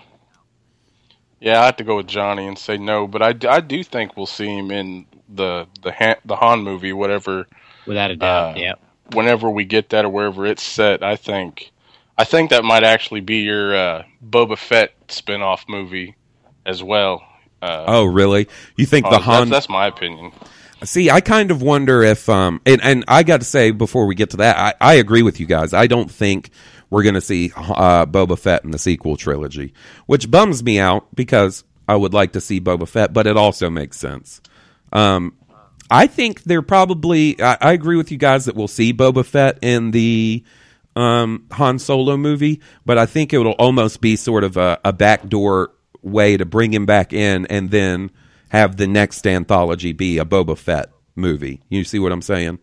Yeah, 1.40 1.62
I 1.62 1.66
have 1.66 1.76
to 1.78 1.84
go 1.84 1.98
with 1.98 2.08
Johnny 2.08 2.48
and 2.48 2.58
say 2.58 2.78
no, 2.78 3.08
but 3.08 3.22
I 3.22 3.34
do 3.34 3.84
think 3.84 4.18
we'll 4.18 4.26
see 4.26 4.48
him 4.48 4.72
in 4.72 5.06
the 5.30 5.68
the 5.82 5.92
Han, 5.92 6.16
the 6.26 6.36
Han 6.38 6.64
movie, 6.64 6.94
whatever 6.94 7.46
Without 7.86 8.12
a 8.12 8.16
doubt. 8.16 8.56
Uh, 8.56 8.60
yeah. 8.60 8.74
Whenever 9.12 9.50
we 9.50 9.66
get 9.66 9.90
that 9.90 10.06
or 10.06 10.10
wherever 10.10 10.46
it's 10.46 10.64
set, 10.64 11.04
I 11.04 11.16
think 11.16 11.72
I 12.18 12.24
think 12.24 12.50
that 12.52 12.64
might 12.64 12.84
actually 12.84 13.22
be 13.22 13.38
your 13.38 13.76
uh, 13.76 14.04
Boba 14.26 14.58
Fett 14.58 14.94
spin-off 15.10 15.66
movie 15.68 16.16
as 16.66 16.82
well. 16.82 17.22
Uh, 17.62 17.86
Oh, 17.88 18.06
really? 18.06 18.48
You 18.76 18.86
think 18.86 19.06
uh, 19.06 19.10
the 19.10 19.16
that's, 19.18 19.26
Han? 19.26 19.50
that's 19.50 19.70
my 19.70 19.88
opinion. 19.88 20.32
See, 20.84 21.10
I 21.10 21.22
kind 21.22 21.50
of 21.52 21.62
wonder 21.62 22.04
if, 22.04 22.28
um, 22.28 22.60
and 22.66 22.82
and 22.84 23.06
I 23.08 23.24
got 23.24 23.40
to 23.40 23.46
say 23.46 23.72
before 23.72 24.06
we 24.06 24.16
get 24.16 24.32
to 24.32 24.38
that, 24.38 24.58
I, 24.58 24.92
I 24.92 24.94
agree 24.96 25.22
with 25.22 25.40
you 25.40 25.46
guys. 25.46 25.74
I 25.74 25.88
don't 25.88 26.12
think 26.12 26.50
we're 26.90 27.04
going 27.04 27.16
to 27.16 27.22
see 27.22 27.52
uh, 27.56 28.06
Boba 28.06 28.38
Fett 28.38 28.64
in 28.66 28.72
the 28.72 28.78
sequel 28.80 29.16
trilogy, 29.16 29.74
which 30.06 30.30
bums 30.30 30.62
me 30.64 30.80
out 30.80 31.08
because 31.16 31.64
I 31.88 31.96
would 31.96 32.14
like 32.14 32.34
to 32.34 32.42
see 32.42 32.60
Boba 32.60 32.88
Fett, 32.88 33.14
but 33.14 33.28
it 33.28 33.38
also 33.38 33.70
makes 33.70 33.98
sense. 33.98 34.42
Um, 34.92 35.36
I 35.94 36.08
think 36.08 36.42
they're 36.42 36.64
probably. 36.64 37.40
I, 37.40 37.56
I 37.62 37.74
agree 37.74 37.98
with 37.98 38.12
you 38.12 38.18
guys 38.18 38.46
that 38.46 38.56
we'll 38.56 38.68
see 38.68 38.94
Boba 38.94 39.24
Fett 39.24 39.60
in 39.62 39.92
the 39.92 40.44
um, 40.96 41.46
Han 41.52 41.78
Solo 41.78 42.18
movie, 42.18 42.62
but 42.84 42.98
I 42.98 43.06
think 43.06 43.32
it 43.32 43.38
will 43.38 43.52
almost 43.52 44.02
be 44.02 44.16
sort 44.16 44.44
of 44.44 44.58
a, 44.58 44.80
a 44.84 44.92
backdoor 44.92 45.72
way 46.02 46.36
to 46.36 46.46
bring 46.46 46.74
him 46.74 46.88
back 46.88 47.14
in, 47.14 47.46
and 47.46 47.70
then 47.70 48.10
have 48.50 48.78
the 48.78 48.88
next 48.88 49.28
anthology 49.28 49.94
be 49.94 50.18
a 50.18 50.26
Boba 50.26 50.58
Fett 50.58 50.90
movie. 51.16 51.62
You 51.70 51.84
see 51.84 52.00
what 52.00 52.12
I'm 52.12 52.24
saying? 52.24 52.58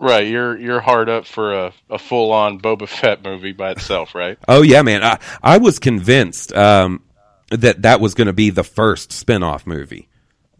Right, 0.00 0.26
you're 0.26 0.56
you're 0.56 0.80
hard 0.80 1.10
up 1.10 1.26
for 1.26 1.52
a, 1.52 1.72
a 1.90 1.98
full-on 1.98 2.60
Boba 2.60 2.88
Fett 2.88 3.22
movie 3.22 3.52
by 3.52 3.72
itself, 3.72 4.14
right? 4.14 4.38
Oh 4.48 4.62
yeah, 4.62 4.80
man. 4.80 5.04
I 5.04 5.18
I 5.42 5.58
was 5.58 5.78
convinced 5.78 6.54
um, 6.54 7.02
that 7.50 7.82
that 7.82 8.00
was 8.00 8.14
going 8.14 8.28
to 8.28 8.32
be 8.32 8.48
the 8.48 8.64
first 8.64 9.12
spin-off 9.12 9.66
movie. 9.66 10.08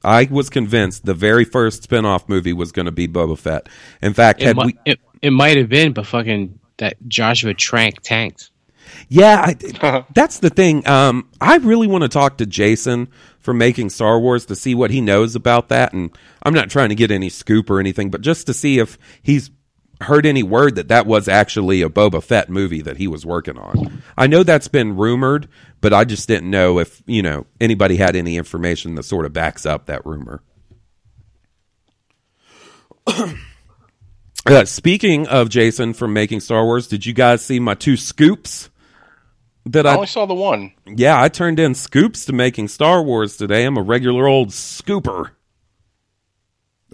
I 0.07 0.29
was 0.31 0.49
convinced 0.49 1.05
the 1.05 1.15
very 1.15 1.45
first 1.45 1.83
spin-off 1.83 2.29
movie 2.29 2.53
was 2.53 2.71
going 2.73 2.87
to 2.87 2.93
be 2.93 3.09
Boba 3.09 3.37
Fett. 3.37 3.69
In 4.01 4.15
fact, 4.15 4.41
It, 4.41 4.47
had 4.47 4.57
mi- 4.57 4.65
we 4.67 4.79
it, 4.85 5.01
it 5.21 5.31
might 5.31 5.57
have 5.57 5.69
been, 5.69 5.93
but 5.93 6.07
fucking 6.07 6.59
that 6.79 6.97
Joshua 7.09 7.55
Trank 7.55 8.01
tanked. 8.03 8.51
Yeah, 9.09 9.55
I, 9.83 10.05
that's 10.15 10.39
the 10.39 10.51
thing. 10.51 10.87
Um, 10.87 11.29
I 11.41 11.57
really 11.57 11.87
want 11.89 12.03
to 12.03 12.09
talk 12.09 12.39
to 12.39 12.47
Jason 12.47 13.09
for 13.41 13.53
making 13.53 13.91
Star 13.91 14.21
Wars 14.21 14.47
to 14.47 14.57
see 14.57 14.75
what 14.75 14.91
he 14.91 15.01
knows 15.01 15.35
about 15.35 15.69
that. 15.69 15.93
And 15.93 16.17
I'm 16.43 16.55
not 16.55 16.71
trying 16.71 16.91
to 16.91 16.95
get 16.95 17.11
any 17.11 17.29
scoop 17.29 17.69
or 17.69 17.81
anything, 17.81 18.11
but 18.11 18.21
just 18.21 18.47
to 18.47 18.55
see 18.55 18.79
if 18.79 18.99
he's 19.23 19.51
heard 20.03 20.27
any 20.27 20.43
word 20.43 20.75
that 20.77 20.89
that 20.89 21.07
was 21.07 21.29
actually 21.29 21.83
a 21.83 21.89
Boba 21.89 22.23
Fett 22.23 22.49
movie 22.49 22.83
that 22.83 22.97
he 22.97 23.09
was 23.09 23.25
working 23.25 23.59
on. 23.59 24.03
I 24.17 24.27
know 24.27 24.43
that's 24.43 24.69
been 24.69 24.97
rumored, 24.97 25.49
but 25.81 25.93
I 25.93 26.05
just 26.05 26.29
didn't 26.29 26.51
know 26.51 26.79
if 26.79 27.03
you 27.07 27.23
know 27.23 27.47
anybody 27.61 27.97
had 27.97 28.17
any 28.17 28.37
information 28.37 28.95
that 28.97 29.05
sort 29.05 29.27
of 29.27 29.33
backs 29.33 29.65
up 29.65 29.87
that 29.87 30.05
rumor. 30.05 30.43
Uh, 34.49 34.65
speaking 34.65 35.27
of 35.27 35.49
Jason 35.49 35.93
from 35.93 36.13
making 36.13 36.39
Star 36.39 36.65
Wars, 36.65 36.87
did 36.87 37.05
you 37.05 37.13
guys 37.13 37.45
see 37.45 37.59
my 37.59 37.75
two 37.75 37.97
scoops 37.97 38.71
that 39.67 39.87
I 39.87 39.91
I 39.91 39.95
only 39.95 40.07
saw 40.07 40.27
the 40.27 40.35
one. 40.35 40.73
yeah, 40.87 41.21
I 41.21 41.29
turned 41.29 41.59
in 41.59 41.75
scoops 41.75 42.25
to 42.27 42.33
making 42.33 42.69
Star 42.69 43.03
Wars 43.03 43.37
today. 43.37 43.65
I'm 43.65 43.77
a 43.77 43.83
regular 43.83 44.29
old 44.29 44.51
scooper. 44.51 45.31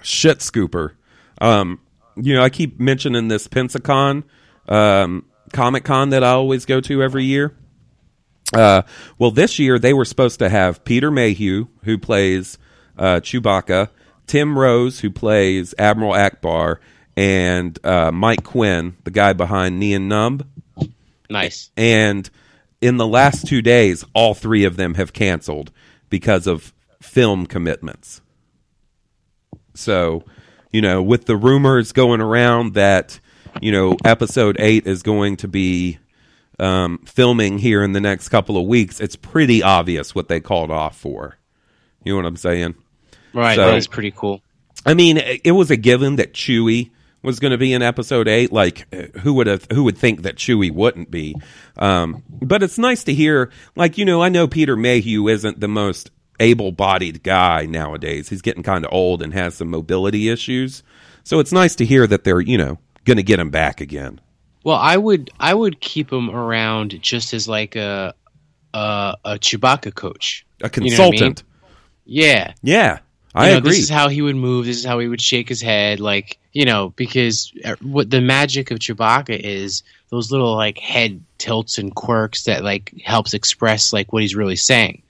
Shit 0.00 0.38
scooper. 0.38 0.92
Um, 1.40 1.80
you 2.16 2.34
know, 2.34 2.42
I 2.42 2.50
keep 2.50 2.78
mentioning 2.78 3.28
this 3.28 3.48
Pensacon, 3.48 4.24
um, 4.68 5.26
Comic 5.52 5.84
Con 5.84 6.10
that 6.10 6.24
I 6.24 6.30
always 6.30 6.64
go 6.64 6.80
to 6.80 7.02
every 7.02 7.24
year. 7.24 7.56
Uh, 8.52 8.82
well, 9.18 9.30
this 9.30 9.58
year 9.58 9.78
they 9.78 9.92
were 9.92 10.04
supposed 10.04 10.38
to 10.40 10.48
have 10.48 10.84
Peter 10.84 11.10
Mayhew, 11.10 11.68
who 11.84 11.98
plays 11.98 12.58
uh, 12.98 13.20
Chewbacca, 13.20 13.88
Tim 14.26 14.58
Rose, 14.58 15.00
who 15.00 15.10
plays 15.10 15.74
Admiral 15.78 16.12
Ackbar, 16.12 16.78
and 17.16 17.78
uh, 17.84 18.10
Mike 18.12 18.44
Quinn, 18.44 18.96
the 19.04 19.10
guy 19.10 19.32
behind 19.32 19.78
Nien 19.78 20.08
Nunb. 20.08 20.46
Nice. 21.28 21.70
And 21.76 22.28
in 22.80 22.96
the 22.98 23.06
last 23.06 23.46
two 23.46 23.62
days, 23.62 24.04
all 24.14 24.34
three 24.34 24.64
of 24.64 24.76
them 24.76 24.94
have 24.94 25.12
canceled 25.12 25.70
because 26.10 26.46
of 26.46 26.74
film 27.00 27.46
commitments. 27.46 28.20
So, 29.74 30.24
you 30.72 30.80
know, 30.80 31.02
with 31.02 31.26
the 31.26 31.36
rumors 31.36 31.92
going 31.92 32.20
around 32.20 32.74
that, 32.74 33.20
you 33.60 33.72
know, 33.72 33.96
episode 34.04 34.56
eight 34.58 34.86
is 34.86 35.02
going 35.02 35.36
to 35.38 35.48
be 35.48 35.98
um, 36.58 36.98
filming 37.06 37.58
here 37.58 37.82
in 37.82 37.92
the 37.92 38.00
next 38.00 38.28
couple 38.28 38.56
of 38.56 38.66
weeks, 38.66 39.00
it's 39.00 39.16
pretty 39.16 39.62
obvious 39.62 40.14
what 40.14 40.28
they 40.28 40.40
called 40.40 40.70
off 40.70 40.96
for. 40.96 41.36
You 42.04 42.12
know 42.12 42.16
what 42.16 42.26
I'm 42.26 42.36
saying? 42.36 42.74
Right. 43.32 43.56
So- 43.56 43.66
that 43.66 43.76
is 43.76 43.86
pretty 43.86 44.10
cool. 44.10 44.42
I 44.84 44.94
mean, 44.94 45.18
it 45.18 45.52
was 45.52 45.70
a 45.70 45.76
given 45.76 46.16
that 46.16 46.32
Chewie 46.32 46.90
was 47.22 47.38
going 47.38 47.52
to 47.52 47.58
be 47.58 47.72
in 47.72 47.82
episode 47.82 48.26
eight. 48.26 48.50
Like, 48.50 48.92
who 49.18 49.34
would 49.34 49.46
have, 49.46 49.64
who 49.70 49.84
would 49.84 49.96
think 49.96 50.22
that 50.22 50.34
Chewie 50.34 50.72
wouldn't 50.72 51.08
be? 51.08 51.36
Um, 51.76 52.24
but 52.28 52.64
it's 52.64 52.78
nice 52.78 53.04
to 53.04 53.14
hear. 53.14 53.52
Like, 53.76 53.96
you 53.96 54.04
know, 54.04 54.20
I 54.20 54.28
know 54.28 54.48
Peter 54.48 54.76
Mayhew 54.76 55.28
isn't 55.28 55.60
the 55.60 55.68
most 55.68 56.10
able-bodied 56.42 57.22
guy 57.22 57.66
nowadays. 57.66 58.28
He's 58.28 58.42
getting 58.42 58.62
kind 58.62 58.84
of 58.84 58.92
old 58.92 59.22
and 59.22 59.32
has 59.32 59.54
some 59.54 59.68
mobility 59.68 60.28
issues. 60.28 60.82
So 61.24 61.38
it's 61.38 61.52
nice 61.52 61.74
to 61.76 61.84
hear 61.84 62.06
that 62.06 62.24
they're, 62.24 62.40
you 62.40 62.58
know, 62.58 62.78
going 63.04 63.16
to 63.16 63.22
get 63.22 63.38
him 63.40 63.50
back 63.50 63.80
again. 63.80 64.20
Well, 64.64 64.76
I 64.76 64.96
would 64.96 65.30
I 65.40 65.54
would 65.54 65.80
keep 65.80 66.12
him 66.12 66.30
around 66.30 67.00
just 67.02 67.34
as 67.34 67.48
like 67.48 67.76
a 67.76 68.14
a, 68.74 69.16
a 69.24 69.30
Chewbacca 69.38 69.94
coach. 69.94 70.46
A 70.62 70.70
You 70.80 70.90
know 70.90 71.04
what 71.04 71.08
I 71.08 71.10
mean? 71.10 71.18
consultant. 71.18 71.42
Yeah. 72.04 72.54
Yeah, 72.62 72.98
I 73.34 73.46
You 73.46 73.52
know, 73.52 73.58
agree. 73.58 73.70
This 73.70 73.80
is 73.80 73.88
how 73.88 74.08
he 74.08 74.22
would 74.22 74.36
move. 74.36 74.66
This 74.66 74.76
is 74.78 74.84
how 74.84 74.98
he 74.98 75.08
would 75.08 75.20
shake 75.20 75.48
his 75.48 75.60
head, 75.60 76.00
like 76.00 76.38
you 76.52 76.64
know, 76.64 76.90
because 76.90 77.52
uh, 77.64 77.76
what 77.80 78.10
the 78.10 78.20
magic 78.20 78.70
of 78.70 78.78
Chewbacca 78.78 79.38
is 79.38 79.82
those 80.10 80.30
little 80.30 80.54
like 80.54 80.78
head 80.78 81.24
tilts 81.38 81.78
and 81.78 81.94
quirks 81.94 82.44
that 82.44 82.62
like 82.62 82.94
helps 83.04 83.34
express 83.34 83.92
like 83.92 84.12
what 84.12 84.22
he's 84.22 84.36
really 84.36 84.56
saying. 84.56 85.02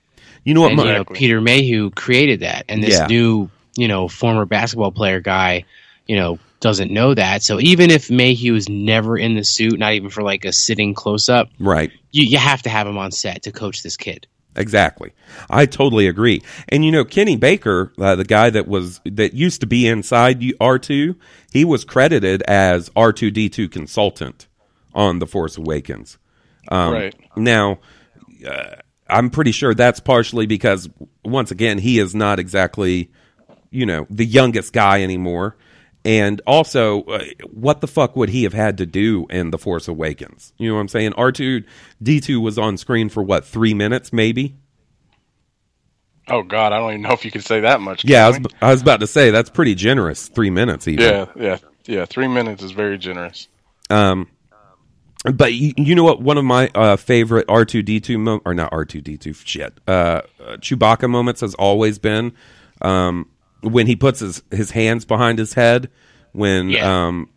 You 0.45 0.55
know 0.55 0.63
what? 0.63 0.73
and 0.73 0.77
my- 0.77 0.87
you 0.87 0.93
know, 0.93 1.05
Peter 1.05 1.41
Mayhew 1.41 1.91
created 1.91 2.41
that, 2.41 2.65
and 2.69 2.83
this 2.83 2.99
Yeah. 2.99 3.07
new 3.07 3.51
you 3.77 3.89
know 3.89 4.09
former 4.09 4.45
basketball 4.45 4.93
player 4.93 5.21
guy, 5.21 5.65
you 6.07 6.17
know, 6.17 6.39
doesn't 6.61 6.91
know 6.93 7.15
that. 7.15 7.43
So 7.43 7.59
even 7.61 7.91
if 7.91 8.11
Mayhew 8.11 8.55
is 8.55 8.69
never 8.69 9.17
in 9.19 9.35
the 9.35 9.45
suit, 9.45 9.79
not 9.79 9.95
even 9.95 10.11
for 10.11 10.23
like 10.23 10.45
a 10.45 10.53
sitting 10.53 10.95
close 10.95 11.29
up, 11.29 11.49
right. 11.59 11.91
you 12.11 12.25
you 12.25 12.39
have 12.39 12.63
to 12.63 12.71
have 12.71 12.87
him 12.87 12.99
on 12.99 13.11
set 13.13 13.43
to 13.45 13.53
coach 13.53 13.83
this 13.83 13.97
kid. 13.97 14.27
Exactly. 14.55 15.13
I 15.49 15.65
totally 15.65 16.07
agree. 16.07 16.43
And 16.69 16.85
you 16.85 16.93
know, 16.93 17.07
Kenny 17.07 17.37
Baker, 17.37 17.93
uh, 17.99 18.17
the 18.17 18.25
guy 18.25 18.51
that 18.51 18.69
was 18.69 19.01
that 19.07 19.33
used 19.33 19.63
to 19.63 19.67
be 19.67 19.89
inside 19.89 20.45
R 20.61 20.79
two, 20.79 21.17
he 21.51 21.65
was 21.65 21.85
credited 21.87 22.43
as 22.43 22.91
R 22.95 23.15
two 23.15 23.31
D 23.31 23.49
two 23.49 23.69
consultant 23.71 24.47
on 24.95 25.21
the 25.21 25.27
Force 25.27 25.57
Awakens. 25.57 26.19
Um, 26.69 26.93
Right. 26.93 27.15
Now, 27.35 27.79
uh, 28.47 28.77
I'm 29.13 29.31
pretty 29.31 29.53
sure 29.53 29.75
that's 29.75 30.01
partially 30.01 30.47
because 30.47 30.89
once 31.25 31.51
again 31.51 31.79
he 31.79 31.99
is 31.99 32.15
not 32.15 32.39
exactly, 32.39 33.11
you 33.71 33.87
know, 33.87 34.07
the 34.11 34.25
youngest 34.25 34.73
guy 34.73 35.03
anymore. 35.03 35.57
And 36.05 36.43
also, 36.47 37.05
uh, 37.05 37.25
what 37.53 37.81
the 37.81 37.87
fuck 37.87 38.17
would 38.17 38.29
he 38.29 38.43
have 38.43 38.55
had 38.55 38.79
to 38.79 38.87
do 38.87 39.27
in 39.31 39.53
The 39.53 39.59
Force 39.59 39.87
Awakens? 39.87 40.53
You 40.59 40.69
know 40.69 40.75
what 40.75 40.81
I'm 40.81 40.89
saying? 40.89 41.13
R2 41.13 41.65
D2 42.03 42.41
was 42.43 42.59
on 42.59 42.77
screen 42.77 43.09
for 43.09 43.23
what, 43.23 43.45
three 43.45 43.73
minutes, 43.73 44.13
maybe? 44.13 44.57
Oh 46.29 46.43
God, 46.43 46.73
I 46.73 46.79
don't 46.79 46.91
even 46.91 47.03
know 47.03 47.13
if 47.13 47.25
you 47.25 47.31
could 47.31 47.45
say 47.45 47.61
that 47.61 47.81
much. 47.81 48.05
Yeah, 48.05 48.27
I 48.27 48.29
was, 48.31 48.39
I 48.61 48.71
was 48.73 48.83
about 48.83 49.01
to 49.01 49.07
say 49.07 49.31
that's 49.31 49.51
pretty 49.51 49.75
generous. 49.75 50.29
Three 50.29 50.51
minutes, 50.51 50.89
even. 50.89 51.05
yeah, 51.05 51.27
yeah, 51.37 51.59
yeah. 51.85 52.05
Three 52.05 52.29
minutes 52.29 52.63
is 52.63 52.73
very 52.73 52.99
generous. 52.99 53.49
Um, 53.91 54.29
but 55.25 55.55
you, 55.55 55.73
you 55.77 55.95
know 55.95 56.05
what? 56.05 56.21
One 56.21 56.39
of 56.39 56.45
my 56.45 56.69
uh, 56.75 56.97
favorite 56.97 57.47
R 57.49 57.65
two 57.65 57.83
D 57.83 58.01
two 58.01 58.19
mo- 58.19 58.41
or 58.45 58.55
not 58.55 58.73
R 58.73 58.85
two 58.85 59.01
D 59.01 59.17
two 59.17 59.33
shit. 59.33 59.75
Uh, 59.87 59.91
uh, 59.91 60.57
Chewbacca 60.57 61.09
moments 61.09 61.41
has 61.43 61.55
always 61.55 61.99
been 61.99 62.33
um, 62.81 63.29
when 63.63 63.87
he 63.87 63.95
puts 63.97 64.21
his 64.21 64.43
his 64.51 64.71
hands 64.73 65.05
behind 65.05 65.39
his 65.39 65.55
head 65.55 65.91
when 66.33 66.71
Yeah. 66.71 67.07
um, 67.09 67.29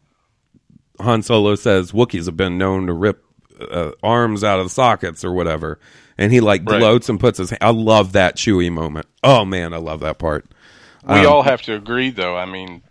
Han 1.00 1.22
Solo 1.22 1.56
says 1.56 1.92
Wookiees 1.92 2.26
have 2.26 2.38
been 2.38 2.58
known 2.58 2.88
to 2.88 2.94
rip 2.94 3.24
uh, 3.60 3.92
arms 4.02 4.44
out 4.44 4.60
of 4.60 4.72
sockets 4.72 5.24
or 5.24 5.32
whatever, 5.34 5.80
and 6.18 6.32
he 6.32 6.40
like 6.40 6.62
Right. 6.66 6.80
gloats 6.80 7.10
and 7.10 7.20
puts 7.20 7.38
his. 7.38 7.54
I 7.62 7.70
love 7.72 8.14
that 8.14 8.36
Chewie 8.38 8.72
moment. 8.72 9.06
Oh 9.24 9.46
man, 9.46 9.74
I 9.74 9.78
love 9.78 10.00
that 10.00 10.18
part. 10.18 10.46
We 11.08 11.20
Um, 11.20 11.28
all 11.28 11.44
have 11.44 11.62
to 11.64 11.76
agree, 11.76 12.10
though. 12.10 12.36
I 12.36 12.46
mean, 12.46 12.82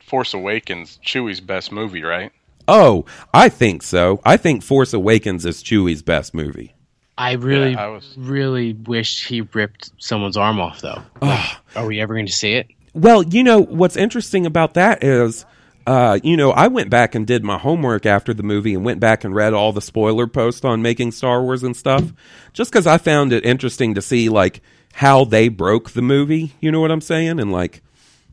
Force 0.00 0.34
Awakens, 0.34 0.98
Chewie's 1.04 1.40
best 1.40 1.70
movie, 1.70 2.02
right? 2.02 2.32
Oh, 2.68 3.04
I 3.34 3.48
think 3.48 3.82
so. 3.82 4.20
I 4.24 4.36
think 4.36 4.62
Force 4.62 4.92
Awakens 4.92 5.44
is 5.46 5.62
Chewie's 5.62 6.02
best 6.02 6.34
movie. 6.34 6.74
I 7.18 7.32
really, 7.32 7.72
Yeah, 7.72 7.84
I 7.84 7.88
was- 7.88 8.14
really 8.16 8.72
wish 8.72 9.26
he 9.26 9.42
ripped 9.42 9.90
someone's 9.98 10.36
arm 10.36 10.60
off, 10.60 10.80
though. 10.80 11.02
Like, 11.20 11.50
are 11.76 11.86
we 11.86 12.00
ever 12.00 12.14
going 12.14 12.26
to 12.26 12.32
see 12.32 12.52
it? 12.52 12.66
Well, 12.94 13.22
you 13.22 13.42
know 13.44 13.60
what's 13.60 13.96
interesting 13.96 14.46
about 14.46 14.74
that 14.74 15.02
is, 15.04 15.44
uh, 15.86 16.18
you 16.22 16.36
know, 16.36 16.50
I 16.52 16.68
went 16.68 16.90
back 16.90 17.14
and 17.14 17.26
did 17.26 17.42
my 17.44 17.58
homework 17.58 18.06
after 18.06 18.32
the 18.34 18.42
movie 18.42 18.74
and 18.74 18.84
went 18.84 19.00
back 19.00 19.24
and 19.24 19.34
read 19.34 19.52
all 19.54 19.72
the 19.72 19.80
spoiler 19.80 20.26
posts 20.26 20.64
on 20.64 20.80
making 20.82 21.12
Star 21.12 21.42
Wars 21.42 21.62
and 21.62 21.76
stuff, 21.76 22.12
just 22.52 22.70
because 22.70 22.86
I 22.86 22.98
found 22.98 23.32
it 23.32 23.44
interesting 23.44 23.94
to 23.94 24.02
see 24.02 24.28
like 24.28 24.60
how 24.94 25.24
they 25.24 25.48
broke 25.48 25.90
the 25.90 26.02
movie. 26.02 26.52
You 26.60 26.70
know 26.70 26.80
what 26.80 26.90
I'm 26.90 27.00
saying? 27.00 27.40
And 27.40 27.50
like 27.52 27.82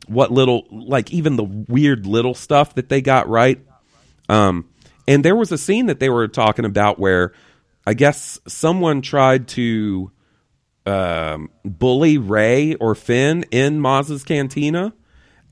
what 0.06 0.30
little 0.30 0.66
like 0.70 1.12
even 1.12 1.36
the 1.36 1.44
weird 1.44 2.06
little 2.06 2.34
stuff 2.34 2.74
that 2.74 2.88
they 2.88 3.00
got 3.00 3.28
right. 3.28 3.60
Um, 4.30 4.66
and 5.08 5.24
there 5.24 5.34
was 5.36 5.50
a 5.52 5.58
scene 5.58 5.86
that 5.86 5.98
they 6.00 6.08
were 6.08 6.28
talking 6.28 6.64
about 6.64 6.98
where 6.98 7.32
I 7.86 7.94
guess 7.94 8.38
someone 8.46 9.02
tried 9.02 9.48
to 9.48 10.10
um, 10.86 11.50
bully 11.64 12.18
Rey 12.18 12.74
or 12.76 12.94
Finn 12.94 13.44
in 13.50 13.80
Maz's 13.80 14.24
cantina, 14.24 14.92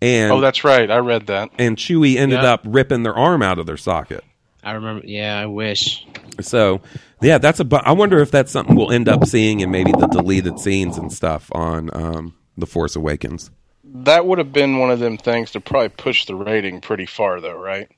and 0.00 0.32
Oh, 0.32 0.40
that's 0.40 0.64
right. 0.64 0.90
I 0.90 0.98
read 0.98 1.26
that. 1.26 1.50
and 1.58 1.76
Chewie 1.76 2.16
ended 2.16 2.42
Yeah. 2.42 2.52
up 2.54 2.60
ripping 2.64 3.02
their 3.02 3.14
arm 3.16 3.42
out 3.42 3.58
of 3.58 3.66
their 3.66 3.76
socket. 3.76 4.22
I 4.62 4.72
remember. 4.72 5.06
Yeah, 5.06 5.38
I 5.38 5.46
wish. 5.46 6.06
So, 6.40 6.80
yeah, 7.20 7.38
that's 7.38 7.58
a. 7.60 7.64
bu- 7.64 7.76
I 7.76 7.92
wonder 7.92 8.18
if 8.20 8.30
that's 8.30 8.52
something 8.52 8.76
we'll 8.76 8.92
end 8.92 9.08
up 9.08 9.24
seeing 9.26 9.60
in 9.60 9.70
maybe 9.70 9.92
the 9.92 10.06
deleted 10.06 10.58
scenes 10.60 10.98
and 10.98 11.12
stuff 11.12 11.48
on 11.52 11.90
um, 11.94 12.34
the 12.56 12.66
Force 12.66 12.94
Awakens. 12.96 13.50
That 13.84 14.26
would 14.26 14.38
have 14.38 14.52
been 14.52 14.78
one 14.78 14.90
of 14.90 14.98
them 14.98 15.16
things 15.16 15.52
to 15.52 15.60
probably 15.60 15.88
push 15.88 16.26
the 16.26 16.34
rating 16.34 16.80
pretty 16.80 17.06
far, 17.06 17.40
though, 17.40 17.58
right? 17.58 17.90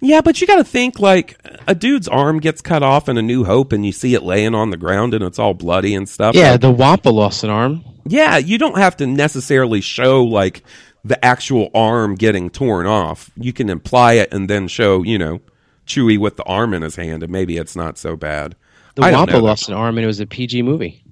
Yeah, 0.00 0.20
but 0.20 0.40
you 0.40 0.46
got 0.46 0.56
to 0.56 0.64
think 0.64 0.98
like 0.98 1.38
a 1.66 1.74
dude's 1.74 2.08
arm 2.08 2.40
gets 2.40 2.60
cut 2.60 2.82
off 2.82 3.08
in 3.08 3.16
A 3.16 3.22
New 3.22 3.44
Hope, 3.44 3.72
and 3.72 3.84
you 3.86 3.92
see 3.92 4.14
it 4.14 4.22
laying 4.22 4.54
on 4.54 4.70
the 4.70 4.76
ground 4.76 5.14
and 5.14 5.24
it's 5.24 5.38
all 5.38 5.54
bloody 5.54 5.94
and 5.94 6.08
stuff. 6.08 6.34
Yeah, 6.34 6.52
Like, 6.52 6.60
the 6.60 6.70
Wampa 6.70 7.08
lost 7.10 7.44
an 7.44 7.50
arm. 7.50 7.84
yeah, 8.04 8.36
you 8.36 8.58
don't 8.58 8.76
have 8.78 8.96
to 8.98 9.06
necessarily 9.06 9.80
show 9.80 10.22
like 10.22 10.62
the 11.04 11.22
actual 11.24 11.70
arm 11.74 12.14
getting 12.16 12.50
torn 12.50 12.86
off. 12.86 13.30
You 13.36 13.52
can 13.52 13.70
imply 13.70 14.14
it 14.14 14.32
and 14.32 14.50
then 14.50 14.68
show, 14.68 15.02
you 15.02 15.18
know, 15.18 15.40
Chewie 15.86 16.18
with 16.18 16.36
the 16.36 16.42
arm 16.44 16.74
in 16.74 16.82
his 16.82 16.96
hand, 16.96 17.22
and 17.22 17.30
maybe 17.32 17.56
it's 17.56 17.76
not 17.76 17.96
so 17.96 18.16
bad. 18.16 18.56
The 18.96 19.04
I 19.04 19.12
Wampa 19.12 19.36
lost 19.38 19.68
an 19.68 19.74
arm, 19.74 19.98
and 19.98 20.04
it 20.04 20.08
was 20.08 20.20
a 20.20 20.26
PG 20.26 20.62
movie. 20.62 21.02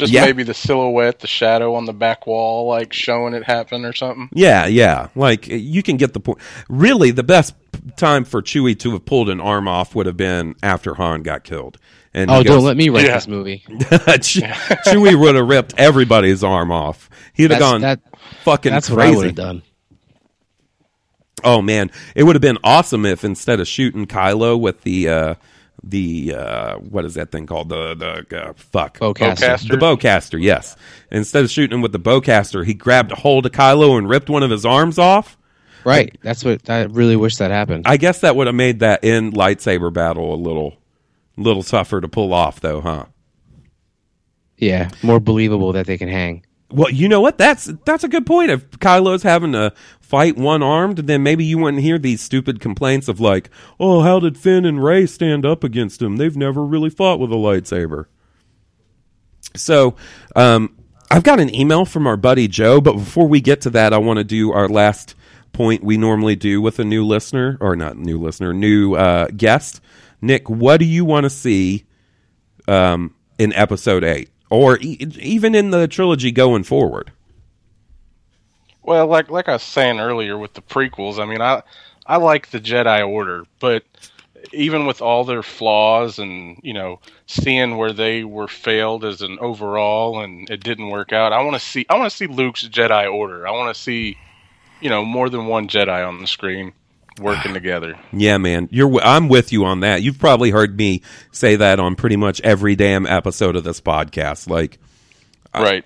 Just 0.00 0.12
Yeah. 0.12 0.24
maybe 0.24 0.42
the 0.42 0.54
silhouette, 0.54 1.20
the 1.20 1.26
shadow 1.26 1.74
on 1.76 1.84
the 1.84 1.92
back 1.92 2.26
wall, 2.26 2.66
like 2.68 2.92
showing 2.92 3.34
it 3.34 3.44
happen 3.44 3.84
or 3.84 3.92
something. 3.92 4.28
Yeah, 4.32 4.66
yeah. 4.66 5.08
Like 5.14 5.46
you 5.46 5.82
can 5.82 5.96
get 5.96 6.12
the 6.12 6.20
point. 6.20 6.38
Really, 6.68 7.10
the 7.12 7.22
best 7.22 7.54
time 7.96 8.24
for 8.24 8.42
Chewie 8.42 8.78
to 8.80 8.92
have 8.92 9.04
pulled 9.04 9.28
an 9.28 9.40
arm 9.40 9.68
off 9.68 9.94
would 9.94 10.06
have 10.06 10.16
been 10.16 10.54
after 10.62 10.94
Han 10.94 11.22
got 11.22 11.44
killed. 11.44 11.78
And 12.12 12.28
Oh, 12.30 12.38
he 12.38 12.44
don't 12.44 12.64
let 12.64 12.76
me 12.76 12.88
write 12.88 13.04
Yeah. 13.04 13.14
this 13.14 13.28
movie. 13.28 13.62
Chewie 13.68 15.18
would 15.18 15.36
have 15.36 15.46
ripped 15.48 15.74
everybody's 15.78 16.42
arm 16.42 16.72
off. 16.72 17.08
He'd 17.34 17.44
have 17.52 17.60
That's- 17.60 17.70
gone 17.70 17.80
that- 17.82 18.00
fucking 18.42 18.72
That's 18.72 18.90
what 18.90 19.00
I 19.00 19.10
would 19.10 19.14
crazy. 19.14 19.26
have 19.28 19.34
done. 19.36 19.62
Oh 21.42 21.62
man, 21.62 21.90
it 22.14 22.24
would 22.24 22.34
have 22.36 22.42
been 22.42 22.58
awesome 22.62 23.06
if 23.06 23.24
instead 23.24 23.60
of 23.60 23.68
shooting 23.68 24.06
Kylo 24.06 24.60
with 24.60 24.82
the 24.82 25.08
uh, 25.08 25.34
the 25.82 26.34
uh, 26.34 26.76
what 26.76 27.04
is 27.04 27.14
that 27.14 27.30
thing 27.32 27.46
called 27.46 27.68
the 27.68 27.94
the 27.94 28.36
uh, 28.36 28.52
fuck 28.54 28.98
Bowcaster. 28.98 29.36
Bowcaster. 29.36 29.68
the 29.68 29.76
bowcaster. 29.76 30.42
Yes, 30.42 30.76
instead 31.10 31.44
of 31.44 31.50
shooting 31.50 31.76
him 31.76 31.82
with 31.82 31.92
the 31.92 32.00
bowcaster, 32.00 32.64
he 32.64 32.74
grabbed 32.74 33.12
a 33.12 33.16
hold 33.16 33.46
of 33.46 33.52
Kylo 33.52 33.98
and 33.98 34.08
ripped 34.08 34.30
one 34.30 34.42
of 34.42 34.50
his 34.50 34.64
arms 34.64 34.98
off. 34.98 35.36
Right. 35.84 36.18
That's 36.22 36.44
what 36.44 36.68
I 36.68 36.82
really 36.82 37.16
wish 37.16 37.38
that 37.38 37.50
happened. 37.50 37.84
I 37.86 37.96
guess 37.96 38.20
that 38.20 38.36
would 38.36 38.46
have 38.46 38.56
made 38.56 38.80
that 38.80 39.02
in 39.02 39.32
lightsaber 39.32 39.92
battle 39.92 40.34
a 40.34 40.36
little 40.36 40.76
little 41.36 41.62
tougher 41.62 42.00
to 42.00 42.08
pull 42.08 42.34
off, 42.34 42.60
though, 42.60 42.80
huh? 42.80 43.06
yeah, 44.60 44.90
more 45.02 45.20
believable 45.20 45.72
that 45.72 45.86
they 45.86 45.96
can 45.96 46.08
hang. 46.08 46.44
Well, 46.72 46.90
you 46.90 47.08
know 47.08 47.20
what? 47.20 47.38
That's 47.38 47.64
that's 47.84 48.04
a 48.04 48.08
good 48.08 48.26
point. 48.26 48.50
If 48.50 48.70
Kylo's 48.70 49.22
having 49.22 49.52
to 49.52 49.72
fight 50.00 50.36
one 50.36 50.62
armed, 50.62 50.98
then 50.98 51.22
maybe 51.22 51.44
you 51.44 51.58
wouldn't 51.58 51.82
hear 51.82 51.98
these 51.98 52.20
stupid 52.20 52.60
complaints 52.60 53.08
of 53.08 53.20
like, 53.20 53.50
"Oh, 53.78 54.00
how 54.02 54.20
did 54.20 54.38
Finn 54.38 54.64
and 54.64 54.82
Rey 54.82 55.06
stand 55.06 55.44
up 55.44 55.64
against 55.64 56.00
him? 56.00 56.16
They've 56.16 56.36
never 56.36 56.64
really 56.64 56.90
fought 56.90 57.18
with 57.18 57.32
a 57.32 57.36
lightsaber." 57.36 58.06
So, 59.56 59.96
um, 60.36 60.76
I've 61.10 61.24
got 61.24 61.40
an 61.40 61.52
email 61.54 61.84
from 61.84 62.06
our 62.06 62.16
buddy 62.16 62.46
Joe, 62.46 62.80
but 62.80 62.94
before 62.94 63.26
we 63.26 63.40
get 63.40 63.62
to 63.62 63.70
that, 63.70 63.92
I 63.92 63.98
want 63.98 64.18
to 64.18 64.24
do 64.24 64.52
our 64.52 64.68
last 64.68 65.16
point 65.52 65.82
we 65.82 65.96
normally 65.96 66.36
do 66.36 66.62
with 66.62 66.78
a 66.78 66.84
new 66.84 67.04
listener, 67.04 67.58
or 67.60 67.74
not 67.74 67.96
new 67.96 68.18
listener, 68.18 68.52
new 68.52 68.94
uh, 68.94 69.26
guest. 69.36 69.80
Nick, 70.20 70.48
what 70.48 70.76
do 70.78 70.84
you 70.84 71.04
want 71.04 71.24
to 71.24 71.30
see 71.30 71.84
um, 72.68 73.14
in 73.38 73.52
episode 73.54 74.04
eight, 74.04 74.30
or 74.50 74.78
e- 74.80 74.98
even 75.18 75.54
in 75.54 75.70
the 75.70 75.88
trilogy 75.88 76.32
going 76.32 76.64
forward? 76.64 77.12
Well, 78.82 79.06
like 79.06 79.30
like 79.30 79.48
I 79.48 79.52
was 79.54 79.62
saying 79.62 80.00
earlier 80.00 80.36
with 80.36 80.54
the 80.54 80.62
prequels, 80.62 81.18
I 81.18 81.24
mean, 81.24 81.40
I 81.40 81.62
I 82.06 82.16
like 82.16 82.50
the 82.50 82.60
Jedi 82.60 83.06
Order, 83.06 83.44
but 83.60 83.84
even 84.52 84.86
with 84.86 85.00
all 85.00 85.24
their 85.24 85.42
flaws 85.42 86.18
and 86.18 86.58
you 86.62 86.72
know 86.72 86.98
seeing 87.26 87.76
where 87.76 87.92
they 87.92 88.24
were 88.24 88.48
failed 88.48 89.04
as 89.04 89.22
an 89.22 89.38
overall 89.40 90.20
and 90.20 90.48
it 90.50 90.62
didn't 90.62 90.90
work 90.90 91.12
out, 91.12 91.32
I 91.32 91.42
want 91.42 91.54
to 91.54 91.60
see 91.60 91.86
I 91.88 91.96
want 91.96 92.10
to 92.10 92.16
see 92.16 92.26
Luke's 92.26 92.66
Jedi 92.66 93.12
Order. 93.12 93.46
I 93.46 93.52
want 93.52 93.74
to 93.74 93.80
see 93.80 94.16
you 94.80 94.90
know 94.90 95.04
more 95.04 95.28
than 95.28 95.46
one 95.46 95.68
Jedi 95.68 96.06
on 96.06 96.20
the 96.20 96.26
screen 96.26 96.72
working 97.18 97.54
together. 97.54 97.98
Yeah, 98.12 98.38
man, 98.38 98.68
you're. 98.70 99.00
I'm 99.00 99.28
with 99.28 99.52
you 99.52 99.64
on 99.64 99.80
that. 99.80 100.02
You've 100.02 100.18
probably 100.18 100.50
heard 100.50 100.76
me 100.76 101.02
say 101.32 101.56
that 101.56 101.80
on 101.80 101.96
pretty 101.96 102.16
much 102.16 102.40
every 102.42 102.76
damn 102.76 103.06
episode 103.06 103.56
of 103.56 103.64
this 103.64 103.80
podcast. 103.80 104.48
Like, 104.48 104.78
right. 105.54 105.84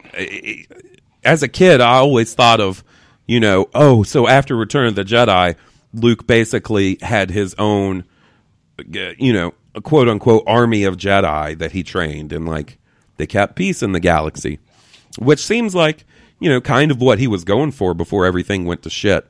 as 1.25 1.43
a 1.43 1.49
kid, 1.49 1.81
I 1.81 1.95
always 1.95 2.35
thought 2.35 2.61
of, 2.61 2.85
you 3.27 3.41
know, 3.41 3.69
oh, 3.75 4.03
so 4.03 4.29
after 4.29 4.57
Return 4.57 4.89
of 4.89 4.95
the 4.95 5.05
Jedi, 5.05 5.57
Luke 5.93 6.27
basically 6.27 6.99
had 7.01 7.31
his 7.31 7.55
own, 7.59 8.05
you 8.93 9.33
know, 9.33 9.55
quote 9.83 10.09
unquote 10.09 10.45
army 10.47 10.85
of 10.85 10.97
Jedi 10.97 11.59
that 11.59 11.73
he 11.73 11.83
trained, 11.83 12.33
and 12.33 12.47
like 12.47 12.79
they 13.17 13.27
kept 13.27 13.57
peace 13.57 13.83
in 13.83 13.93
the 13.93 14.01
galaxy, 14.01 14.59
which 15.19 15.45
seems 15.45 15.75
like, 15.75 16.05
you 16.41 16.49
know, 16.49 16.61
kind 16.61 16.91
of 16.91 17.01
what 17.01 17.19
he 17.19 17.27
was 17.27 17.45
going 17.45 17.71
for 17.71 17.95
before 17.95 18.27
everything 18.27 18.65
went 18.65 18.83
to 18.83 18.91
shit. 18.91 19.27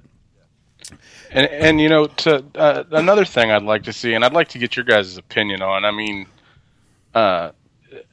And 1.35 1.49
and 1.51 1.81
you 1.81 1.89
know, 1.89 2.07
to 2.07 2.45
uh, 2.55 2.85
another 2.93 3.25
thing 3.25 3.51
I'd 3.51 3.65
like 3.65 3.83
to 3.85 3.93
see, 3.93 4.15
and 4.15 4.25
I'd 4.25 4.33
like 4.33 4.49
to 4.51 4.59
get 4.59 4.77
your 4.77 4.85
guys' 4.85 5.17
opinion 5.17 5.63
on. 5.63 5.85
I 5.85 5.91
mean, 5.91 6.27
uh, 7.13 7.51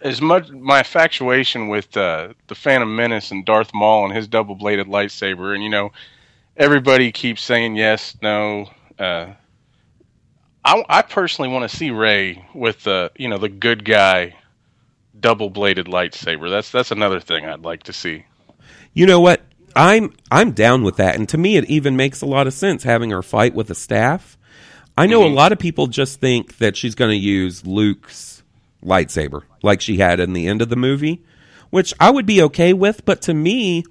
as 0.01 0.21
much 0.21 0.49
my 0.49 0.79
infatuation 0.79 1.67
with 1.67 1.95
uh, 1.95 2.33
the 2.47 2.55
Phantom 2.55 2.93
Menace 2.93 3.29
and 3.29 3.45
Darth 3.45 3.75
Maul 3.75 4.05
and 4.05 4.15
his 4.15 4.27
double 4.27 4.55
bladed 4.55 4.87
lightsaber, 4.87 5.53
and 5.53 5.63
you 5.63 5.69
know, 5.69 5.91
everybody 6.57 7.11
keeps 7.11 7.43
saying 7.43 7.75
yes, 7.75 8.17
no. 8.23 8.67
Uh, 8.97 9.27
I, 10.65 10.83
I 10.89 11.01
personally 11.03 11.49
want 11.49 11.69
to 11.69 11.77
see 11.77 11.91
Rey 11.91 12.43
with 12.55 12.83
the 12.83 13.11
you 13.15 13.29
know 13.29 13.37
the 13.37 13.49
good 13.49 13.85
guy 13.85 14.35
double 15.19 15.51
bladed 15.51 15.85
lightsaber. 15.85 16.49
That's 16.49 16.71
that's 16.71 16.89
another 16.89 17.19
thing 17.19 17.45
I'd 17.45 17.61
like 17.61 17.83
to 17.83 17.93
see. 17.93 18.25
You 18.95 19.05
know 19.05 19.19
what? 19.19 19.41
I'm 19.75 20.13
I'm 20.29 20.51
down 20.51 20.83
with 20.83 20.97
that, 20.97 21.15
and 21.15 21.27
to 21.29 21.37
me, 21.37 21.57
it 21.57 21.65
even 21.65 21.95
makes 21.95 22.21
a 22.21 22.25
lot 22.25 22.47
of 22.47 22.53
sense 22.53 22.83
having 22.83 23.11
her 23.11 23.21
fight 23.21 23.53
with 23.53 23.69
a 23.69 23.75
staff. 23.75 24.37
I 24.97 25.07
know 25.07 25.23
a 25.23 25.25
mm-hmm. 25.25 25.35
lot 25.35 25.51
of 25.51 25.59
people 25.59 25.87
just 25.87 26.19
think 26.19 26.57
that 26.57 26.75
she's 26.75 26.95
going 26.95 27.11
to 27.11 27.17
use 27.17 27.65
Luke's 27.65 28.43
lightsaber, 28.83 29.43
like 29.63 29.81
she 29.81 29.97
had 29.97 30.19
in 30.19 30.33
the 30.33 30.47
end 30.47 30.61
of 30.61 30.69
the 30.69 30.75
movie, 30.75 31.23
which 31.69 31.93
I 31.99 32.09
would 32.09 32.25
be 32.25 32.41
okay 32.43 32.73
with. 32.73 33.05
But 33.05 33.21
to 33.23 33.33
me, 33.33 33.83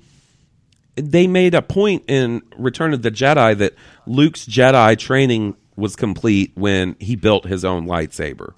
they 0.97 1.27
made 1.27 1.55
a 1.55 1.63
point 1.63 2.05
in 2.09 2.43
Return 2.57 2.93
of 2.93 3.03
the 3.03 3.11
Jedi 3.11 3.57
that 3.59 3.75
Luke's 4.07 4.47
Jedi 4.47 4.99
training 4.99 5.57
was 5.77 5.97
complete 5.97 6.53
when 6.55 6.97
he 7.01 7.17
built 7.17 7.47
his 7.47 7.65
own 7.65 7.87
lightsaber. 7.87 8.53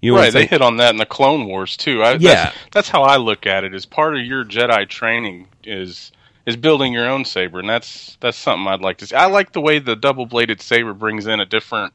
You 0.00 0.12
know 0.12 0.18
right, 0.18 0.32
they 0.32 0.46
hit 0.46 0.62
on 0.62 0.78
that 0.78 0.90
in 0.90 0.96
the 0.96 1.06
Clone 1.06 1.46
Wars 1.46 1.76
too. 1.76 2.02
I, 2.02 2.14
Yeah. 2.14 2.44
that's, 2.44 2.56
that's 2.72 2.88
how 2.88 3.02
I 3.02 3.16
look 3.16 3.46
at 3.46 3.64
it. 3.64 3.74
Is 3.74 3.86
part 3.86 4.16
of 4.16 4.24
your 4.24 4.44
Jedi 4.44 4.88
training 4.88 5.46
is 5.62 6.10
is 6.46 6.56
building 6.56 6.92
your 6.92 7.08
own 7.08 7.24
saber, 7.24 7.60
and 7.60 7.68
that's 7.68 8.16
that's 8.20 8.36
something 8.36 8.66
I'd 8.66 8.80
like 8.80 8.98
to 8.98 9.06
see. 9.06 9.14
I 9.14 9.26
like 9.26 9.52
the 9.52 9.60
way 9.60 9.78
the 9.78 9.96
double 9.96 10.26
bladed 10.26 10.60
saber 10.60 10.92
brings 10.94 11.26
in 11.26 11.40
a 11.40 11.46
different 11.46 11.92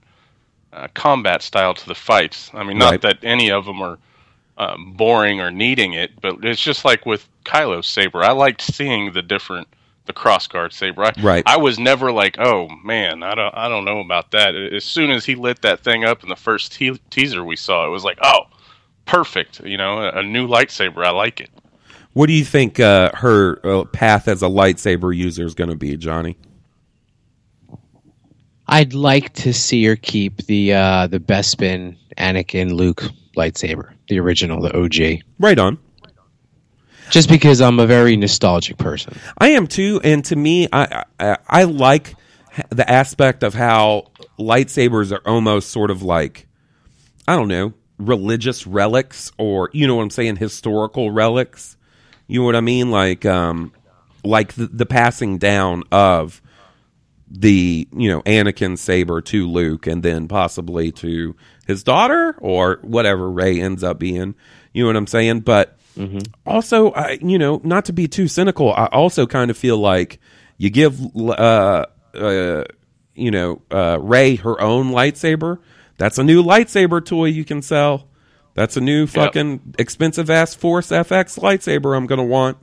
uh, 0.73 0.87
combat 0.93 1.41
style 1.41 1.73
to 1.73 1.85
the 1.87 1.95
fights. 1.95 2.51
I 2.53 2.63
mean, 2.63 2.77
not 2.77 2.91
Right. 2.91 3.01
that 3.01 3.17
any 3.23 3.51
of 3.51 3.65
them 3.65 3.81
are 3.81 3.97
um, 4.57 4.93
boring 4.93 5.39
or 5.39 5.51
needing 5.51 5.93
it, 5.93 6.11
but 6.21 6.43
it's 6.43 6.61
just 6.61 6.83
like 6.85 7.05
with 7.05 7.27
Kylo's 7.45 7.87
saber. 7.87 8.23
I 8.23 8.31
liked 8.31 8.61
seeing 8.61 9.11
the 9.13 9.21
different 9.21 9.67
the 10.05 10.13
crossguard 10.13 10.71
saber. 10.71 11.03
I, 11.03 11.11
Right. 11.21 11.43
I 11.45 11.57
was 11.57 11.77
never 11.77 12.11
like, 12.13 12.37
oh 12.39 12.69
man, 12.83 13.23
I 13.23 13.35
don't 13.35 13.53
I 13.55 13.67
don't 13.67 13.83
know 13.85 13.99
about 13.99 14.31
that. 14.31 14.55
As 14.55 14.85
soon 14.85 15.11
as 15.11 15.25
he 15.25 15.35
lit 15.35 15.61
that 15.63 15.81
thing 15.81 16.05
up 16.05 16.23
in 16.23 16.29
the 16.29 16.35
first 16.37 16.71
te- 16.71 16.99
teaser 17.09 17.43
we 17.43 17.57
saw, 17.57 17.85
it 17.85 17.89
was 17.89 18.05
like, 18.05 18.17
oh, 18.21 18.43
perfect. 19.05 19.59
You 19.65 19.77
know, 19.77 19.99
a, 19.99 20.19
a 20.19 20.23
new 20.23 20.47
lightsaber. 20.47 21.05
I 21.05 21.11
like 21.11 21.41
it. 21.41 21.49
What 22.17 22.25
do 22.25 22.33
you 22.33 22.45
think 22.45 22.79
uh, 22.79 23.11
her 23.13 23.63
uh, 23.63 23.83
path 23.83 24.27
as 24.27 24.41
a 24.41 24.47
lightsaber 24.47 25.15
user 25.15 25.45
is 25.45 25.53
going 25.53 25.69
to 25.69 25.75
be, 25.75 25.95
Johnny? 25.97 26.35
I'd 28.67 28.95
like 28.95 29.33
to 29.33 29.53
see 29.53 29.83
her 29.85 29.95
keep 29.95 30.37
the 30.47 30.73
uh, 30.73 31.05
the 31.05 31.19
Bespin 31.19 31.95
Anakin 32.17 32.71
Luke 32.71 33.03
lightsaber, 33.35 33.93
the 34.09 34.19
original, 34.19 34.63
the 34.63 34.75
OG. 34.75 35.21
Right 35.37 35.59
on. 35.59 35.77
Just 37.11 37.29
because 37.29 37.61
I'm 37.61 37.79
a 37.79 37.85
very 37.85 38.17
nostalgic 38.17 38.79
person. 38.79 39.15
I 39.37 39.49
am 39.49 39.67
too, 39.67 40.01
and 40.03 40.25
to 40.25 40.35
me, 40.35 40.67
I 40.73 41.03
I, 41.19 41.37
I 41.47 41.63
like 41.65 42.15
the 42.69 42.89
aspect 42.89 43.43
of 43.43 43.53
how 43.53 44.07
lightsabers 44.39 45.11
are 45.11 45.21
almost 45.23 45.69
sort 45.69 45.91
of 45.91 46.01
like 46.01 46.47
I 47.27 47.35
don't 47.35 47.47
know 47.47 47.73
religious 47.99 48.65
relics, 48.65 49.31
or 49.37 49.69
you 49.71 49.85
know 49.85 49.97
what 49.97 50.01
I'm 50.01 50.09
saying, 50.09 50.37
historical 50.37 51.11
relics. 51.11 51.76
You 52.27 52.41
know 52.41 52.45
what 52.45 52.55
I 52.55 52.61
mean? 52.61 52.91
Like, 52.91 53.25
um, 53.25 53.71
like 54.23 54.53
the, 54.53 54.67
the 54.67 54.85
passing 54.85 55.37
down 55.37 55.83
of 55.91 56.41
the 57.29 57.87
you 57.95 58.09
know 58.09 58.21
Anakin 58.21 58.77
saber 58.77 59.21
to 59.21 59.49
Luke, 59.49 59.87
and 59.87 60.01
then 60.03 60.27
possibly 60.27 60.91
to 60.93 61.35
his 61.65 61.83
daughter 61.83 62.35
or 62.39 62.79
whatever 62.81 63.29
Rey 63.29 63.59
ends 63.59 63.83
up 63.83 63.99
being. 63.99 64.35
You 64.73 64.83
know 64.83 64.87
what 64.87 64.95
I'm 64.95 65.07
saying? 65.07 65.41
But 65.41 65.77
also, 66.45 66.91
I 66.91 67.17
you 67.21 67.37
know, 67.37 67.61
not 67.63 67.85
to 67.85 67.93
be 67.93 68.07
too 68.07 68.27
cynical, 68.27 68.71
I 68.73 68.85
also 68.87 69.25
kind 69.25 69.49
of 69.51 69.57
feel 69.57 69.77
like 69.77 70.19
you 70.57 70.69
give 70.69 70.99
uh, 71.17 71.85
uh, 72.13 72.63
you 73.15 73.31
know 73.31 73.61
uh, 73.71 73.99
Rey 73.99 74.35
her 74.35 74.59
own 74.61 74.91
lightsaber. 74.91 75.59
That's 75.97 76.17
a 76.17 76.23
new 76.23 76.43
lightsaber 76.43 77.03
toy 77.03 77.25
you 77.25 77.43
can 77.43 77.61
sell. 77.61 78.06
That's 78.57 78.75
a 78.75 78.81
new 78.81 79.05
fucking 79.05 79.75
expensive 79.77 80.31
ass 80.31 80.55
Force 80.55 80.89
FX 80.89 81.37
lightsaber 81.37 81.95
I'm 81.95 82.07
gonna 82.07 82.25
want. 82.25 82.57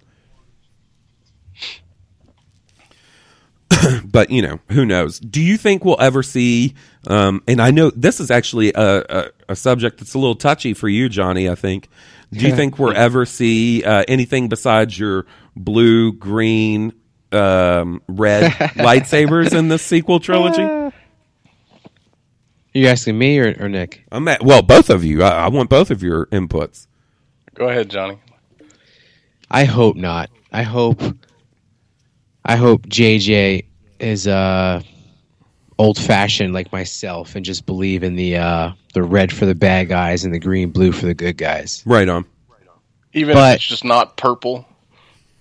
but 4.04 4.28
you 4.28 4.42
know 4.42 4.58
who 4.72 4.84
knows? 4.84 5.20
Do 5.20 5.40
you 5.40 5.56
think 5.56 5.84
we'll 5.84 6.00
ever 6.00 6.24
see 6.24 6.74
um, 7.06 7.44
and 7.46 7.60
i 7.60 7.70
know 7.70 7.90
this 7.90 8.18
is 8.18 8.32
actually 8.32 8.72
a, 8.74 9.04
a, 9.08 9.30
a 9.50 9.54
subject 9.54 9.98
that's 9.98 10.14
a 10.14 10.18
little 10.18 10.34
touchy 10.34 10.74
for 10.74 10.88
you 10.88 11.08
johnny 11.08 11.48
i 11.48 11.54
think. 11.54 11.88
Do 12.32 12.44
you 12.44 12.56
think 12.56 12.76
we'll 12.76 12.96
ever 12.96 13.24
see 13.24 13.84
uh, 13.84 14.04
anything 14.08 14.48
besides 14.48 14.98
your 14.98 15.26
blue 15.54 16.12
green 16.12 16.92
um, 17.30 18.02
red 18.08 18.50
lightsabers 18.74 19.56
in 19.56 19.68
the 19.68 19.78
sequel 19.78 20.18
trilogy 20.18 20.93
Are 22.74 22.78
you 22.78 22.88
asking 22.88 23.16
me 23.18 23.38
or, 23.38 23.54
or 23.60 23.68
Nick? 23.68 24.04
i'm 24.12 24.26
at, 24.28 24.42
well 24.42 24.62
both 24.62 24.90
of 24.90 25.04
you 25.04 25.22
I, 25.22 25.44
I 25.44 25.48
want 25.48 25.70
both 25.70 25.90
of 25.90 26.02
your 26.02 26.26
inputs 26.26 26.86
Go 27.54 27.68
ahead, 27.68 27.88
Johnny. 27.88 28.18
I 29.48 29.62
hope 29.62 29.94
not. 29.94 30.28
I 30.50 30.64
hope. 30.64 31.00
I 32.44 32.56
hope 32.56 32.82
JJ 32.88 33.64
is 34.00 34.26
uh, 34.26 34.82
old 35.78 35.96
fashioned 35.96 36.52
like 36.52 36.72
myself 36.72 37.36
and 37.36 37.44
just 37.44 37.64
believe 37.64 38.02
in 38.02 38.16
the 38.16 38.38
uh, 38.38 38.72
the 38.92 39.04
red 39.04 39.32
for 39.32 39.46
the 39.46 39.54
bad 39.54 39.88
guys 39.88 40.24
and 40.24 40.34
the 40.34 40.40
green 40.40 40.70
blue 40.70 40.90
for 40.90 41.06
the 41.06 41.14
good 41.14 41.36
guys. 41.36 41.84
right 41.86 42.08
on 42.08 42.24
Right 42.48 42.68
on. 42.68 42.78
Even 43.12 43.34
But- 43.34 43.50
if 43.50 43.56
it's 43.60 43.66
just 43.68 43.84
not 43.84 44.16
purple. 44.16 44.66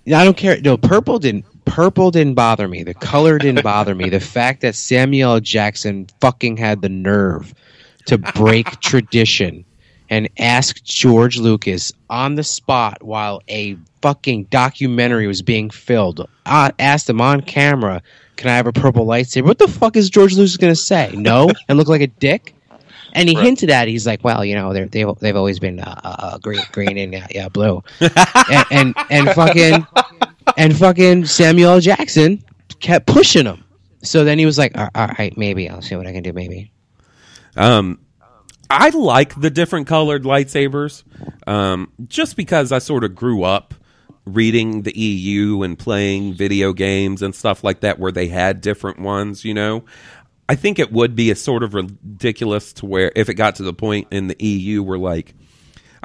Yeah, 0.05 0.19
I 0.19 0.23
don't 0.25 0.37
care. 0.37 0.61
No, 0.61 0.77
purple 0.77 1.17
didn't. 1.17 1.45
Purple 1.65 2.11
didn't 2.11 2.35
bother 2.35 2.67
me. 2.67 2.83
The 2.83 2.93
color 2.93 3.37
didn't 3.37 3.63
bother 3.63 3.95
me. 3.95 4.09
The 4.09 4.19
fact 4.37 4.61
that 4.61 4.75
Samuel 4.75 5.39
Jackson 5.39 6.07
fucking 6.21 6.57
had 6.57 6.81
the 6.81 6.89
nerve 6.89 7.53
to 8.05 8.17
break 8.17 8.79
tradition 8.81 9.65
and 10.09 10.29
ask 10.37 10.83
George 10.83 11.37
Lucas 11.37 11.91
on 12.09 12.35
the 12.35 12.43
spot 12.43 13.01
while 13.01 13.41
a 13.47 13.77
fucking 14.01 14.43
documentary 14.45 15.27
was 15.27 15.41
being 15.41 15.69
filmed, 15.69 16.19
uh, 16.45 16.71
asked 16.77 17.09
him 17.09 17.21
on 17.21 17.41
camera, 17.41 18.01
"Can 18.35 18.49
I 18.49 18.55
have 18.55 18.67
a 18.67 18.73
purple 18.73 19.05
lightsaber?" 19.05 19.45
What 19.45 19.59
the 19.59 19.67
fuck 19.67 19.95
is 19.95 20.09
George 20.09 20.35
Lucas 20.35 20.57
going 20.57 20.71
to 20.71 20.79
say? 20.79 21.11
No, 21.15 21.49
and 21.67 21.77
look 21.77 21.87
like 21.87 22.01
a 22.01 22.07
dick. 22.07 22.53
And 23.13 23.29
he 23.29 23.35
hinted 23.35 23.69
at. 23.69 23.87
it. 23.87 23.91
He's 23.91 24.07
like, 24.07 24.23
"Well, 24.23 24.43
you 24.43 24.55
know, 24.55 24.73
they're, 24.73 24.87
they've 24.87 25.07
they've 25.19 25.35
always 25.35 25.59
been 25.59 25.79
uh, 25.79 26.01
uh, 26.03 26.37
green, 26.39 26.61
green 26.71 26.97
and 26.97 27.15
uh, 27.15 27.27
yeah, 27.29 27.47
blue." 27.47 27.83
and, 28.01 28.65
and 28.71 28.95
and 29.09 29.29
fucking 29.29 29.85
and 30.57 30.75
fucking 30.75 31.25
Samuel 31.25 31.79
Jackson 31.79 32.43
kept 32.79 33.05
pushing 33.07 33.45
him. 33.45 33.63
So 34.01 34.23
then 34.23 34.39
he 34.39 34.45
was 34.45 34.57
like, 34.57 34.77
"All 34.77 34.89
all 34.95 35.07
right, 35.19 35.37
maybe 35.37 35.69
I'll 35.69 35.81
see 35.81 35.95
what 35.95 36.07
I 36.07 36.11
can 36.11 36.23
do. 36.23 36.33
Maybe." 36.33 36.71
Um, 37.55 37.99
I 38.69 38.89
like 38.89 39.39
the 39.39 39.49
different 39.51 39.87
colored 39.87 40.23
lightsabers, 40.23 41.03
um, 41.47 41.91
just 42.07 42.35
because 42.35 42.71
I 42.71 42.79
sort 42.79 43.03
of 43.03 43.13
grew 43.13 43.43
up 43.43 43.75
reading 44.25 44.83
the 44.83 44.97
EU 44.97 45.61
and 45.63 45.77
playing 45.77 46.33
video 46.33 46.73
games 46.73 47.21
and 47.21 47.35
stuff 47.35 47.63
like 47.63 47.81
that, 47.81 47.99
where 47.99 48.11
they 48.11 48.27
had 48.27 48.61
different 48.61 48.99
ones. 48.99 49.45
You 49.45 49.53
know, 49.53 49.83
I 50.49 50.55
think 50.55 50.79
it 50.79 50.91
would 50.91 51.15
be 51.15 51.31
a 51.31 51.35
sort 51.35 51.63
of 51.63 51.73
ridiculous 51.73 52.73
to 52.73 52.85
where 52.85 53.11
if 53.15 53.29
it 53.29 53.35
got 53.35 53.55
to 53.55 53.63
the 53.63 53.73
point 53.73 54.07
in 54.11 54.27
the 54.27 54.35
EU 54.39 54.83
where 54.83 54.97
like. 54.97 55.33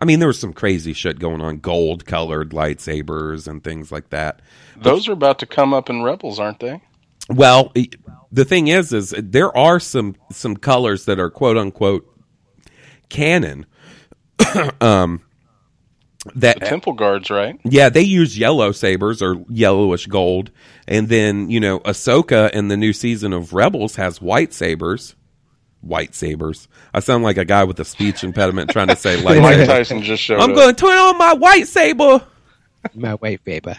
I 0.00 0.04
mean, 0.04 0.20
there 0.20 0.28
was 0.28 0.38
some 0.38 0.52
crazy 0.52 0.92
shit 0.92 1.18
going 1.18 1.40
on, 1.40 1.58
gold 1.58 2.06
colored 2.06 2.50
lightsabers 2.50 3.48
and 3.48 3.64
things 3.64 3.90
like 3.90 4.10
that. 4.10 4.40
Those 4.76 5.08
are 5.08 5.12
about 5.12 5.40
to 5.40 5.46
come 5.46 5.74
up 5.74 5.90
in 5.90 6.04
Rebels, 6.04 6.38
aren't 6.38 6.60
they? 6.60 6.80
Well, 7.28 7.72
the 8.30 8.44
thing 8.44 8.68
is, 8.68 8.92
is 8.92 9.12
there 9.18 9.54
are 9.56 9.80
some 9.80 10.14
some 10.30 10.56
colors 10.56 11.04
that 11.06 11.18
are 11.18 11.30
quote 11.30 11.56
unquote 11.56 12.08
canon. 13.08 13.66
um, 14.80 15.22
that 16.36 16.60
The 16.60 16.66
Temple 16.66 16.92
Guards, 16.94 17.30
right? 17.30 17.58
yeah, 17.64 17.88
they 17.88 18.02
use 18.02 18.38
yellow 18.38 18.72
sabers 18.72 19.22
or 19.22 19.44
yellowish 19.48 20.06
gold, 20.06 20.50
and 20.86 21.08
then 21.08 21.50
you 21.50 21.60
know 21.60 21.80
Ahsoka 21.80 22.50
in 22.50 22.68
the 22.68 22.76
new 22.76 22.92
season 22.92 23.32
of 23.32 23.52
Rebels 23.52 23.96
has 23.96 24.20
white 24.20 24.52
sabers. 24.52 25.14
White 25.80 26.14
sabers. 26.14 26.66
I 26.92 27.00
sound 27.00 27.22
like 27.22 27.36
a 27.36 27.44
guy 27.44 27.62
with 27.62 27.78
a 27.78 27.84
speech 27.84 28.24
impediment 28.24 28.70
trying 28.70 28.88
to 28.88 28.96
say 28.96 29.16
like 29.22 29.40
Mike 29.40 29.58
like 29.58 29.66
Tyson 29.68 30.02
just 30.02 30.22
showed 30.22 30.40
I'm 30.40 30.54
going 30.54 30.74
to 30.74 30.80
turn 30.80 30.96
on 30.96 31.16
my 31.16 31.34
white 31.34 31.68
saber. 31.68 32.20
My 32.94 33.12
white 33.14 33.44
baby. 33.44 33.74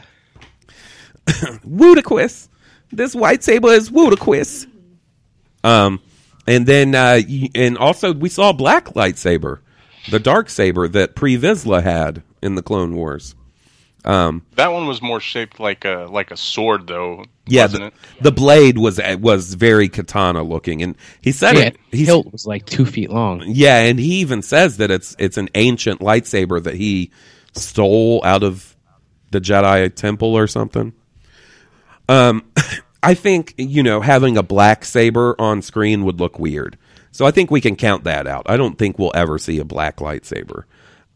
Ludicrous. 1.64 2.50
This 2.92 3.14
white 3.14 3.44
saber 3.44 3.70
is 3.70 3.92
ludicrous. 3.92 4.66
Um, 5.64 6.02
and 6.48 6.66
then 6.66 6.96
uh, 6.96 7.20
and 7.54 7.78
also 7.78 8.14
we 8.14 8.30
saw 8.30 8.50
a 8.50 8.54
black 8.54 8.86
lightsaber, 8.86 9.60
the 10.10 10.20
dark 10.20 10.50
saber 10.50 10.88
that 10.88 11.16
Pre 11.16 11.38
Vizsla 11.38 11.84
had 11.84 12.24
in 12.42 12.56
the 12.56 12.62
Clone 12.64 12.96
Wars. 12.96 13.36
Um, 14.06 14.44
That 14.56 14.72
one 14.72 14.88
was 14.88 15.02
more 15.02 15.20
shaped 15.20 15.60
like 15.60 15.84
a 15.84 16.08
like 16.10 16.32
a 16.32 16.38
sword, 16.38 16.88
though. 16.88 17.26
yeah, 17.46 17.64
wasn't 17.64 17.82
the, 17.82 17.88
it? 17.88 18.24
the 18.24 18.32
blade 18.32 18.78
was 18.78 19.00
was 19.20 19.54
very 19.56 19.90
katana 19.90 20.42
looking, 20.42 20.82
and 20.82 20.96
he 21.22 21.34
said 21.34 21.56
Yeah, 21.58 21.64
it. 21.64 21.78
He's, 21.92 22.08
hilt 22.08 22.32
was 22.32 22.48
like 22.48 22.66
two 22.66 22.86
feet 22.86 23.10
long. 23.10 23.44
yeah, 23.46 23.80
and 23.80 24.00
he 24.00 24.22
even 24.22 24.42
says 24.42 24.78
that 24.78 24.90
it's 24.90 25.18
it's 25.20 25.38
an 25.38 25.50
ancient 25.54 26.00
lightsaber 26.00 26.64
that 26.64 26.76
he 26.76 27.12
stole 27.54 28.22
out 28.24 28.42
of 28.44 28.74
the 29.32 29.42
Jedi 29.42 29.94
temple 29.94 30.34
or 30.36 30.48
something. 30.48 30.94
Um, 32.08 32.50
I 33.04 33.14
think 33.16 33.54
you 33.58 33.84
know 33.84 34.00
having 34.00 34.38
a 34.38 34.44
black 34.44 34.86
saber 34.86 35.36
on 35.40 35.62
screen 35.62 36.06
would 36.06 36.22
look 36.22 36.40
weird, 36.40 36.78
so 37.12 37.26
I 37.26 37.32
think 37.32 37.52
we 37.52 37.60
can 37.60 37.76
count 37.76 38.06
that 38.06 38.28
out. 38.28 38.44
I 38.50 38.56
don't 38.56 38.78
think 38.78 38.98
we'll 38.98 39.12
ever 39.14 39.38
see 39.38 39.60
a 39.60 39.66
black 39.66 39.98
lightsaber. 39.98 40.64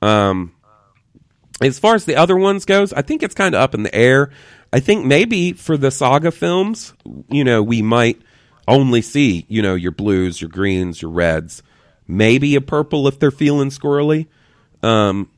Um, 0.02 0.52
as 1.62 1.80
far 1.80 1.96
as 1.96 2.06
the 2.06 2.16
other 2.16 2.36
ones 2.36 2.66
goes, 2.66 2.94
I 2.94 3.02
think 3.02 3.24
it's 3.24 3.36
kind 3.36 3.56
of 3.56 3.62
up 3.62 3.74
in 3.74 3.84
the 3.84 3.94
air. 3.94 4.32
I 4.72 4.80
think 4.80 5.06
maybe 5.06 5.54
for 5.54 5.78
the 5.78 5.92
saga 5.92 6.32
films, 6.32 6.94
you 7.30 7.44
know, 7.44 7.62
we 7.62 7.82
might 7.82 8.22
only 8.68 9.02
see, 9.02 9.46
you 9.48 9.62
know, 9.62 9.76
your 9.76 9.92
blues, 9.92 10.42
your 10.42 10.50
greens, 10.50 11.02
your 11.02 11.12
reds, 11.12 11.62
maybe 12.08 12.56
a 12.56 12.62
purple 12.62 13.08
if 13.08 13.20
they're 13.20 13.32
feeling 13.32 13.70
squirrely. 13.70 14.28
Um, 14.82 15.30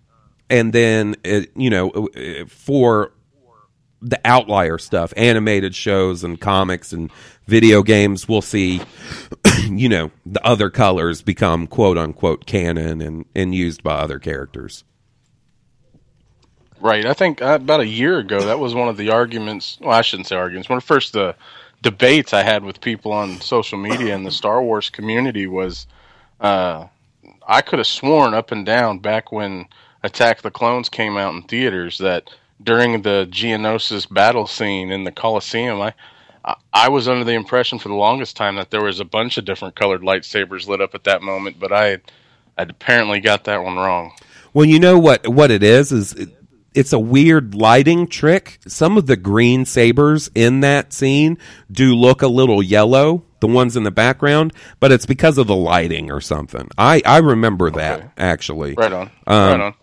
and 0.49 0.72
then, 0.72 1.16
it, 1.24 1.51
you 1.55 1.70
know, 1.70 1.89
uh, 1.89 2.45
for 2.47 3.11
the 4.01 4.20
outlier 4.24 4.78
stuff, 4.78 5.13
animated 5.18 5.76
shows 5.76 6.24
and 6.24 6.39
comics 6.39 6.93
and 6.93 7.11
video 7.47 7.84
games, 7.84 8.28
we'll 8.30 8.41
see, 8.41 8.82
you 9.63 9.89
know, 9.89 10.11
the 10.26 10.45
other 10.45 10.70
colors 10.70 11.22
become 11.22 11.68
quote 11.68 11.97
unquote 11.97 12.45
canon 12.45 13.01
and, 13.01 13.26
and 13.36 13.53
used 13.53 13.84
by 13.84 13.95
other 13.95 14.20
characters. 14.20 14.84
Right. 16.82 17.05
I 17.05 17.13
think 17.13 17.41
uh, 17.41 17.57
about 17.61 17.80
a 17.80 17.88
year 17.88 18.19
ago, 18.19 18.41
that 18.45 18.59
was 18.59 18.76
one 18.76 18.89
of 18.89 18.97
the 18.97 19.09
arguments. 19.09 19.78
Well, 19.82 19.91
I 19.91 20.01
shouldn't 20.01 20.28
say 20.28 20.36
arguments. 20.36 20.69
One 20.69 20.78
of 20.78 20.84
the 20.84 20.88
first 20.88 21.13
the 21.13 21.36
debates 21.82 22.34
I 22.34 22.43
had 22.43 22.63
with 22.63 22.82
people 22.82 23.11
on 23.11 23.39
social 23.41 23.78
media 23.78 24.13
in 24.15 24.23
the 24.23 24.32
Star 24.32 24.61
Wars 24.61 24.89
community 24.89 25.47
was 25.47 25.88
uh, 26.41 26.88
I 27.47 27.61
could 27.61 27.80
have 27.80 27.88
sworn 27.88 28.34
up 28.34 28.51
and 28.51 28.65
down 28.65 28.99
back 28.99 29.32
when 29.32 29.65
Attack 30.03 30.41
the 30.41 30.51
Clones 30.51 30.89
came 30.89 31.17
out 31.17 31.34
in 31.34 31.43
theaters 31.43 31.97
that 31.99 32.30
during 32.61 33.01
the 33.01 33.28
Geonosis 33.32 34.11
battle 34.11 34.47
scene 34.47 34.91
in 34.91 35.03
the 35.03 35.11
Coliseum, 35.11 35.82
I. 35.82 35.88
I- 35.88 36.55
I 36.71 36.89
was 36.89 37.07
under 37.07 37.23
the 37.23 37.32
impression 37.34 37.80
for 37.80 37.89
the 37.89 37.95
longest 37.95 38.36
time 38.38 38.57
that 38.57 38.69
there 38.69 38.84
was 38.84 38.99
a 38.99 39.05
bunch 39.05 39.39
of 39.39 39.45
different 39.45 39.76
colored 39.76 40.01
lightsabers 40.01 40.67
lit 40.67 40.80
up 40.80 40.93
at 40.93 41.05
that 41.05 41.23
moment, 41.23 41.59
but 41.59 41.71
I 41.73 41.97
I'd 42.55 42.69
apparently 42.69 43.19
got 43.19 43.45
that 43.45 43.63
one 43.63 43.78
wrong. 43.78 44.11
Well, 44.53 44.65
you 44.65 44.80
know 44.80 44.99
what 44.99 45.28
what 45.28 45.49
it 45.49 45.63
is 45.63 45.91
is 45.91 46.13
it's 46.76 46.93
a 46.93 46.99
weird 46.99 47.55
lighting 47.55 48.07
trick. 48.07 48.59
Some 48.67 48.97
of 48.97 49.07
the 49.07 49.15
green 49.15 49.65
sabers 49.65 50.30
in 50.36 50.59
that 50.59 50.93
scene 50.93 51.38
do 51.71 51.95
look 51.95 52.21
a 52.21 52.28
little 52.28 52.61
yellow, 52.61 53.23
the 53.39 53.47
ones 53.47 53.76
in 53.76 53.84
the 53.84 53.91
background, 53.91 54.53
but 54.80 54.91
it's 54.91 55.05
because 55.05 55.38
of 55.38 55.47
the 55.47 55.55
lighting 55.55 56.11
or 56.11 56.21
something. 56.21 56.67
I 56.78 57.01
I 57.05 57.17
remember 57.19 57.71
that 57.71 58.11
actually. 58.17 58.73
Right 58.73 58.93
on. 58.93 59.09
Um, 59.26 59.51
right 59.51 59.59
on. 59.61 59.73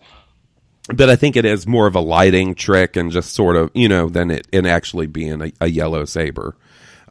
But 0.93 1.09
I 1.09 1.15
think 1.15 1.37
it 1.37 1.45
is 1.45 1.65
more 1.65 1.87
of 1.87 1.95
a 1.95 2.01
lighting 2.01 2.55
trick 2.55 2.97
and 2.97 3.09
just 3.09 3.33
sort 3.33 3.55
of, 3.55 3.71
you 3.73 3.87
know, 3.87 4.09
than 4.09 4.29
it, 4.29 4.47
it 4.51 4.65
actually 4.65 5.07
being 5.07 5.41
a, 5.41 5.51
a 5.61 5.67
yellow 5.67 6.03
saber. 6.03 6.57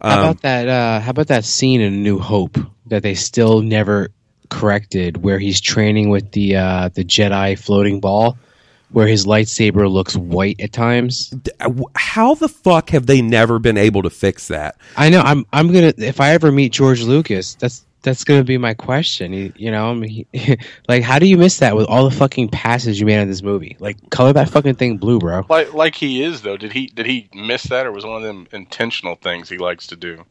How 0.02 0.10
Um, 0.10 0.18
about 0.18 0.42
that? 0.42 0.68
Uh, 0.68 1.00
how 1.00 1.10
about 1.10 1.28
that 1.28 1.44
scene 1.46 1.80
in 1.80 2.02
New 2.02 2.18
Hope 2.18 2.58
that 2.86 3.02
they 3.02 3.14
still 3.14 3.62
never 3.62 4.10
corrected, 4.50 5.16
where 5.16 5.38
he's 5.38 5.60
training 5.62 6.10
with 6.10 6.32
the 6.32 6.56
uh, 6.56 6.90
the 6.92 7.02
Jedi 7.04 7.58
floating 7.58 8.00
ball, 8.00 8.36
where 8.92 9.06
his 9.06 9.26
lightsaber 9.26 9.90
looks 9.90 10.16
white 10.16 10.60
at 10.60 10.72
times. 10.72 11.34
How 11.96 12.34
the 12.34 12.48
fuck 12.48 12.90
have 12.90 13.06
they 13.06 13.22
never 13.22 13.58
been 13.58 13.76
able 13.78 14.02
to 14.02 14.10
fix 14.10 14.48
that? 14.48 14.76
I 14.96 15.10
know. 15.10 15.20
I'm. 15.20 15.46
I'm 15.52 15.72
gonna. 15.72 15.92
If 15.98 16.20
I 16.20 16.30
ever 16.30 16.52
meet 16.52 16.72
George 16.72 17.02
Lucas, 17.02 17.54
that's 17.54 17.84
that's 18.02 18.24
gonna 18.24 18.44
be 18.44 18.58
my 18.58 18.74
question. 18.74 19.32
You, 19.32 19.52
you 19.56 19.70
know, 19.70 19.90
I 19.90 19.94
mean, 19.94 20.26
he- 20.32 20.58
like, 20.88 21.02
how 21.02 21.18
do 21.18 21.26
you 21.26 21.36
miss 21.38 21.58
that 21.58 21.76
with 21.76 21.86
all 21.86 22.08
the 22.08 22.14
fucking 22.16 22.48
passes 22.48 22.98
you 23.00 23.06
made 23.06 23.20
on 23.20 23.28
this 23.28 23.42
movie? 23.42 23.76
Like, 23.80 24.10
color 24.10 24.32
that 24.32 24.50
fucking 24.50 24.74
thing 24.74 24.98
blue, 24.98 25.18
bro. 25.18 25.46
Like 25.48 25.72
like 25.72 25.94
he 25.94 26.22
is 26.22 26.42
though. 26.42 26.56
Did 26.56 26.72
he 26.72 26.86
did 26.86 27.06
he 27.06 27.28
miss 27.34 27.64
that, 27.64 27.86
or 27.86 27.92
was 27.92 28.04
one 28.04 28.16
of 28.16 28.22
them 28.22 28.46
intentional 28.52 29.16
things 29.16 29.48
he 29.48 29.58
likes 29.58 29.86
to 29.88 29.96
do? 29.96 30.24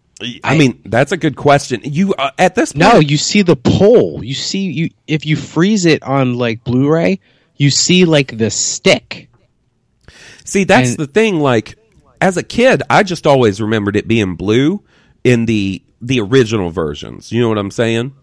I 0.44 0.56
mean, 0.56 0.80
that's 0.86 1.12
a 1.12 1.18
good 1.18 1.36
question. 1.36 1.82
You 1.84 2.14
uh, 2.14 2.30
at 2.38 2.54
this 2.54 2.74
point, 2.74 2.80
No, 2.94 3.00
you 3.00 3.18
see 3.18 3.42
the 3.42 3.56
pole. 3.56 4.24
You 4.24 4.36
see 4.36 4.72
you 4.72 4.90
if 5.08 5.26
you 5.26 5.36
freeze 5.36 5.86
it 5.86 6.04
on 6.04 6.36
like 6.36 6.64
Blu-ray, 6.64 7.20
you 7.62 7.70
see 7.70 8.06
like 8.06 8.38
the 8.38 8.50
stick. 8.50 9.30
See, 10.44 10.64
that's 10.64 10.90
And- 10.92 10.98
the 11.00 11.08
thing. 11.08 11.40
Like, 11.40 11.76
as 12.20 12.38
a 12.38 12.44
kid, 12.44 12.82
I 12.90 13.04
just 13.04 13.28
always 13.28 13.62
remembered 13.62 13.96
it 13.96 14.08
being 14.08 14.36
blue 14.36 14.82
in 15.24 15.46
the 15.46 15.82
the 16.02 16.20
original 16.20 16.72
versions. 16.72 17.32
You 17.32 17.42
know 17.42 17.50
what 17.50 17.60
I'm 17.60 17.70
saying? 17.70 18.14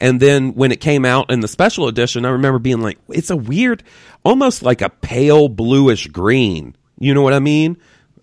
And 0.00 0.20
then 0.20 0.54
when 0.54 0.70
it 0.70 0.80
came 0.80 1.04
out 1.04 1.30
in 1.32 1.40
the 1.40 1.48
special 1.48 1.88
edition, 1.88 2.24
I 2.24 2.28
remember 2.30 2.58
being 2.60 2.80
like, 2.80 2.98
it's 3.08 3.30
a 3.30 3.36
weird, 3.36 3.82
almost 4.24 4.62
like 4.62 4.80
a 4.82 4.88
pale 4.90 5.48
bluish 5.48 6.06
green. 6.08 6.76
You 7.00 7.12
know 7.14 7.22
what 7.22 7.32
I 7.32 7.40
mean? 7.40 7.76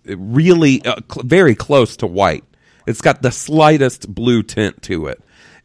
It 0.04 0.16
really, 0.18 0.82
uh, 0.84 0.96
cl- 1.12 1.24
very 1.26 1.54
close 1.54 1.96
to 1.98 2.06
white. 2.06 2.44
It's 2.86 3.00
got 3.02 3.20
the 3.22 3.30
slightest 3.30 4.12
blue 4.12 4.42
tint 4.42 4.80
to 4.82 5.06
it. 5.08 5.22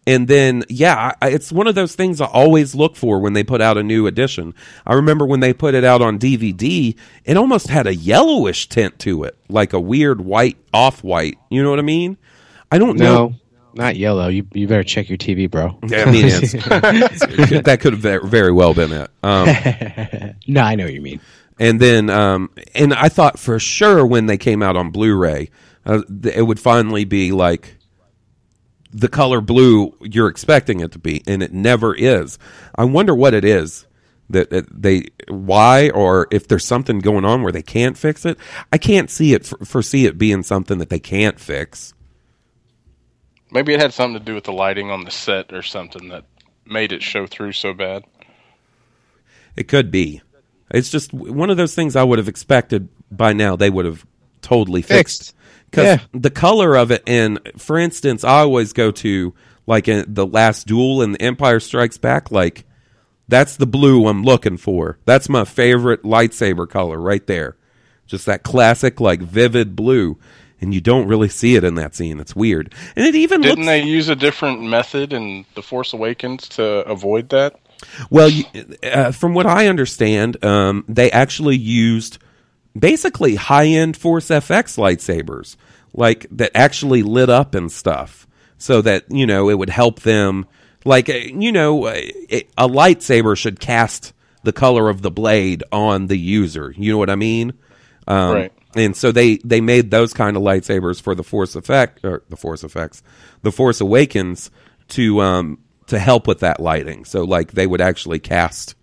And 0.08 0.30
then, 0.30 0.64
yeah, 0.70 1.16
I, 1.22 1.32
it's 1.32 1.52
one 1.52 1.68
of 1.68 1.76
those 1.76 1.94
things 1.94 2.22
I 2.22 2.28
always 2.28 2.74
look 2.74 2.96
for 2.96 3.20
when 3.20 3.34
they 3.34 3.44
put 3.44 3.60
out 3.62 3.78
a 3.78 3.84
new 3.84 4.08
edition. 4.08 4.56
I 4.86 4.94
remember 4.94 5.26
when 5.26 5.42
they 5.42 5.52
put 5.52 5.76
it 5.76 5.84
out 5.84 6.02
on 6.02 6.18
DVD, 6.18 6.96
it 7.26 7.36
almost 7.36 7.68
had 7.68 7.88
a 7.88 7.94
yellowish 7.94 8.70
tint 8.70 9.00
to 9.00 9.26
it, 9.26 9.38
like 9.50 9.74
a 9.74 9.82
weird 9.82 10.22
white, 10.22 10.56
off 10.74 11.04
white. 11.04 11.38
You 11.50 11.62
know 11.62 11.70
what 11.70 11.80
I 11.80 11.82
mean? 11.82 12.16
I 12.72 12.78
don't 12.78 12.98
know. 12.98 13.36
Not 13.74 13.98
yellow. 13.98 14.30
You 14.30 14.48
you 14.54 14.66
better 14.66 14.84
check 14.84 15.10
your 15.10 15.18
TV, 15.18 15.52
bro. 15.52 15.78
Yeah, 15.88 16.06
I 16.06 16.12
mean, 16.12 16.26
it's, 16.26 16.54
that 16.54 17.78
could 17.82 17.94
have 18.02 18.24
very 18.24 18.52
well 18.52 18.74
been 18.74 18.92
it. 18.94 19.12
Um, 19.22 20.36
no, 20.48 20.62
I 20.62 20.76
know 20.76 20.86
what 20.86 20.94
you 20.94 21.02
mean. 21.02 21.20
and 21.60 21.80
then, 21.80 22.10
um, 22.10 22.50
and 22.74 22.94
I 22.94 23.10
thought 23.10 23.38
for 23.38 23.60
sure 23.60 24.06
when 24.06 24.26
they 24.26 24.38
came 24.38 24.64
out 24.64 24.76
on 24.76 24.90
Blu-ray, 24.90 25.52
uh, 25.86 26.02
it 26.24 26.42
would 26.44 26.60
finally 26.60 27.06
be 27.06 27.32
like 27.32 27.77
the 28.98 29.08
color 29.08 29.42
blue 29.42 29.96
you're 30.02 30.28
expecting 30.28 30.80
it 30.80 30.92
to 30.92 31.00
be, 31.00 31.24
and 31.28 31.44
it 31.44 31.54
never 31.54 31.94
is. 31.94 32.40
I 32.76 32.86
wonder 32.86 33.14
what 33.14 33.34
it 33.34 33.46
is 33.46 33.86
that, 34.30 34.50
that 34.50 34.66
they 34.82 35.06
why 35.28 35.90
or 35.92 36.28
if 36.32 36.48
there's 36.48 36.66
something 36.66 37.00
going 37.00 37.24
on 37.24 37.44
where 37.44 37.52
they 37.52 37.62
can't 37.62 37.98
fix 37.98 38.26
it. 38.26 38.38
I 38.74 38.78
can't 38.78 39.10
see 39.10 39.34
it 39.34 39.46
foresee 39.46 40.06
it 40.06 40.18
being 40.18 40.44
something 40.44 40.80
that 40.80 40.90
they 40.90 41.00
can't 41.00 41.40
fix. 41.40 41.94
Maybe 43.52 43.74
it 43.74 43.80
had 43.80 43.94
something 43.94 44.20
to 44.20 44.26
do 44.26 44.34
with 44.34 44.44
the 44.44 44.52
lighting 44.52 44.90
on 44.90 45.06
the 45.06 45.12
set 45.12 45.54
or 45.54 45.62
something 45.62 46.10
that 46.10 46.26
made 46.66 46.92
it 46.92 47.02
show 47.02 47.28
through 47.28 47.54
so 47.54 47.74
bad. 47.74 48.04
It 49.56 49.68
could 49.68 49.92
be. 49.92 50.22
It's 50.72 50.90
just 50.90 51.14
one 51.14 51.50
of 51.50 51.58
those 51.58 51.74
things 51.74 51.96
I 51.96 52.04
would 52.04 52.18
have 52.18 52.28
expected 52.28 52.90
by 53.10 53.32
now 53.32 53.56
they 53.56 53.70
would 53.70 53.86
have 53.86 54.06
totally 54.42 54.82
fixed. 54.82 55.20
Fixed. 55.20 55.36
Because 55.70 55.86
Yeah. 55.86 56.00
the 56.14 56.30
color 56.30 56.76
of 56.76 56.92
it, 56.92 57.04
and 57.08 57.40
for 57.58 57.78
instance, 57.78 58.24
I 58.24 58.40
always 58.40 58.74
go 58.74 58.92
to 58.92 59.34
like 59.66 59.88
in 59.88 60.06
the 60.08 60.26
last 60.26 60.66
duel 60.68 61.02
in 61.02 61.12
The 61.12 61.22
Empire 61.22 61.60
Strikes 61.60 61.98
Back, 61.98 62.32
like 62.32 62.64
that's 63.28 63.58
the 63.58 63.68
blue 63.68 64.08
I'm 64.08 64.24
looking 64.24 64.58
for. 64.58 64.98
That's 65.06 65.28
my 65.28 65.44
favorite 65.44 66.04
lightsaber 66.04 66.70
color 66.70 66.98
right 66.98 67.26
there. 67.28 67.58
Just 68.06 68.26
that 68.28 68.44
classic, 68.44 69.02
like 69.02 69.22
vivid 69.22 69.76
blue. 69.76 70.18
And 70.60 70.74
you 70.74 70.82
don't 70.82 71.08
really 71.08 71.30
see 71.30 71.56
it 71.56 71.64
in 71.64 71.76
that 71.76 71.94
scene. 71.94 72.20
It's 72.20 72.36
weird. 72.36 72.74
And 72.96 73.06
it 73.06 73.14
even 73.14 73.42
Didn't 73.42 73.58
looks 73.60 73.68
they 73.68 73.84
use 73.84 74.10
a 74.10 74.16
different 74.16 74.64
method 74.64 75.14
in 75.14 75.46
The 75.54 75.62
Force 75.62 75.94
Awakens 75.94 76.48
to 76.50 76.64
avoid 76.88 77.30
that? 77.30 77.60
Well, 78.10 78.28
you, 78.30 78.44
uh, 78.82 79.12
from 79.12 79.36
what 79.36 79.46
I 79.46 79.68
understand, 79.68 80.44
um, 80.44 80.84
they 80.88 81.12
actually 81.12 81.58
used 81.58 82.18
basically 82.78 83.36
high-end 83.36 83.98
Force 83.98 84.28
FX 84.30 84.78
lightsabers, 84.78 85.56
like 85.94 86.28
that 86.32 86.52
actually 86.56 87.04
lit 87.04 87.30
up 87.30 87.56
and 87.56 87.72
stuff, 87.72 88.28
so 88.58 88.82
that 88.82 89.06
you 89.10 89.26
know 89.26 89.50
it 89.50 89.58
would 89.58 89.70
help 89.70 90.02
them. 90.02 90.46
Like 90.86 91.10
uh, 91.10 91.14
you 91.14 91.52
know, 91.52 91.88
it, 91.88 92.50
a 92.58 92.68
lightsaber 92.68 93.38
should 93.38 93.60
cast 93.60 94.14
the 94.44 94.54
color 94.54 94.90
of 94.90 95.02
the 95.02 95.12
blade 95.12 95.64
on 95.72 96.08
the 96.08 96.18
user. 96.18 96.74
You 96.78 96.94
know 96.94 96.98
what 96.98 97.10
I 97.10 97.16
mean? 97.16 97.54
Um, 98.08 98.34
Right. 98.34 98.54
And 98.76 98.96
so 98.96 99.12
they 99.12 99.38
they 99.38 99.60
made 99.60 99.90
those 99.92 100.14
kind 100.14 100.38
of 100.38 100.44
lightsabers 100.44 101.02
for 101.02 101.16
the 101.16 101.24
Force 101.24 101.56
effect 101.56 102.04
or 102.06 102.24
the 102.30 102.38
Force 102.38 102.64
effects, 102.64 103.02
the 103.42 103.52
Force 103.52 103.82
Awakens 103.82 104.52
to 104.90 105.20
um 105.22 105.60
to 105.88 105.98
help 105.98 106.28
with 106.28 106.42
that 106.42 106.60
lighting. 106.60 107.06
So 107.06 107.24
like 107.24 107.54
they 107.54 107.66
would 107.66 107.82
actually 107.82 108.20
cast 108.20 108.76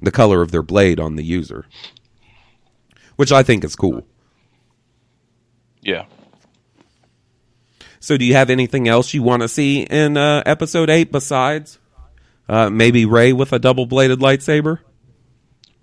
the 0.00 0.12
color 0.12 0.40
of 0.40 0.52
their 0.52 0.62
blade 0.62 1.00
on 1.00 1.16
the 1.16 1.24
user, 1.24 1.66
which 3.20 3.32
I 3.32 3.42
think 3.42 3.64
is 3.64 3.76
cool. 3.76 4.06
Yeah. 5.82 6.06
So 8.00 8.16
do 8.16 8.24
you 8.24 8.32
have 8.32 8.48
anything 8.48 8.88
else 8.88 9.12
you 9.12 9.22
want 9.22 9.42
to 9.42 9.48
see 9.48 9.82
in 9.82 10.16
uh, 10.16 10.42
episode 10.46 10.88
eight 10.88 11.12
besides 11.12 11.78
uh, 12.48 12.70
maybe 12.70 13.04
Rey 13.04 13.34
with 13.34 13.52
a 13.52 13.58
double 13.58 13.84
bladed 13.84 14.20
lightsaber? 14.20 14.78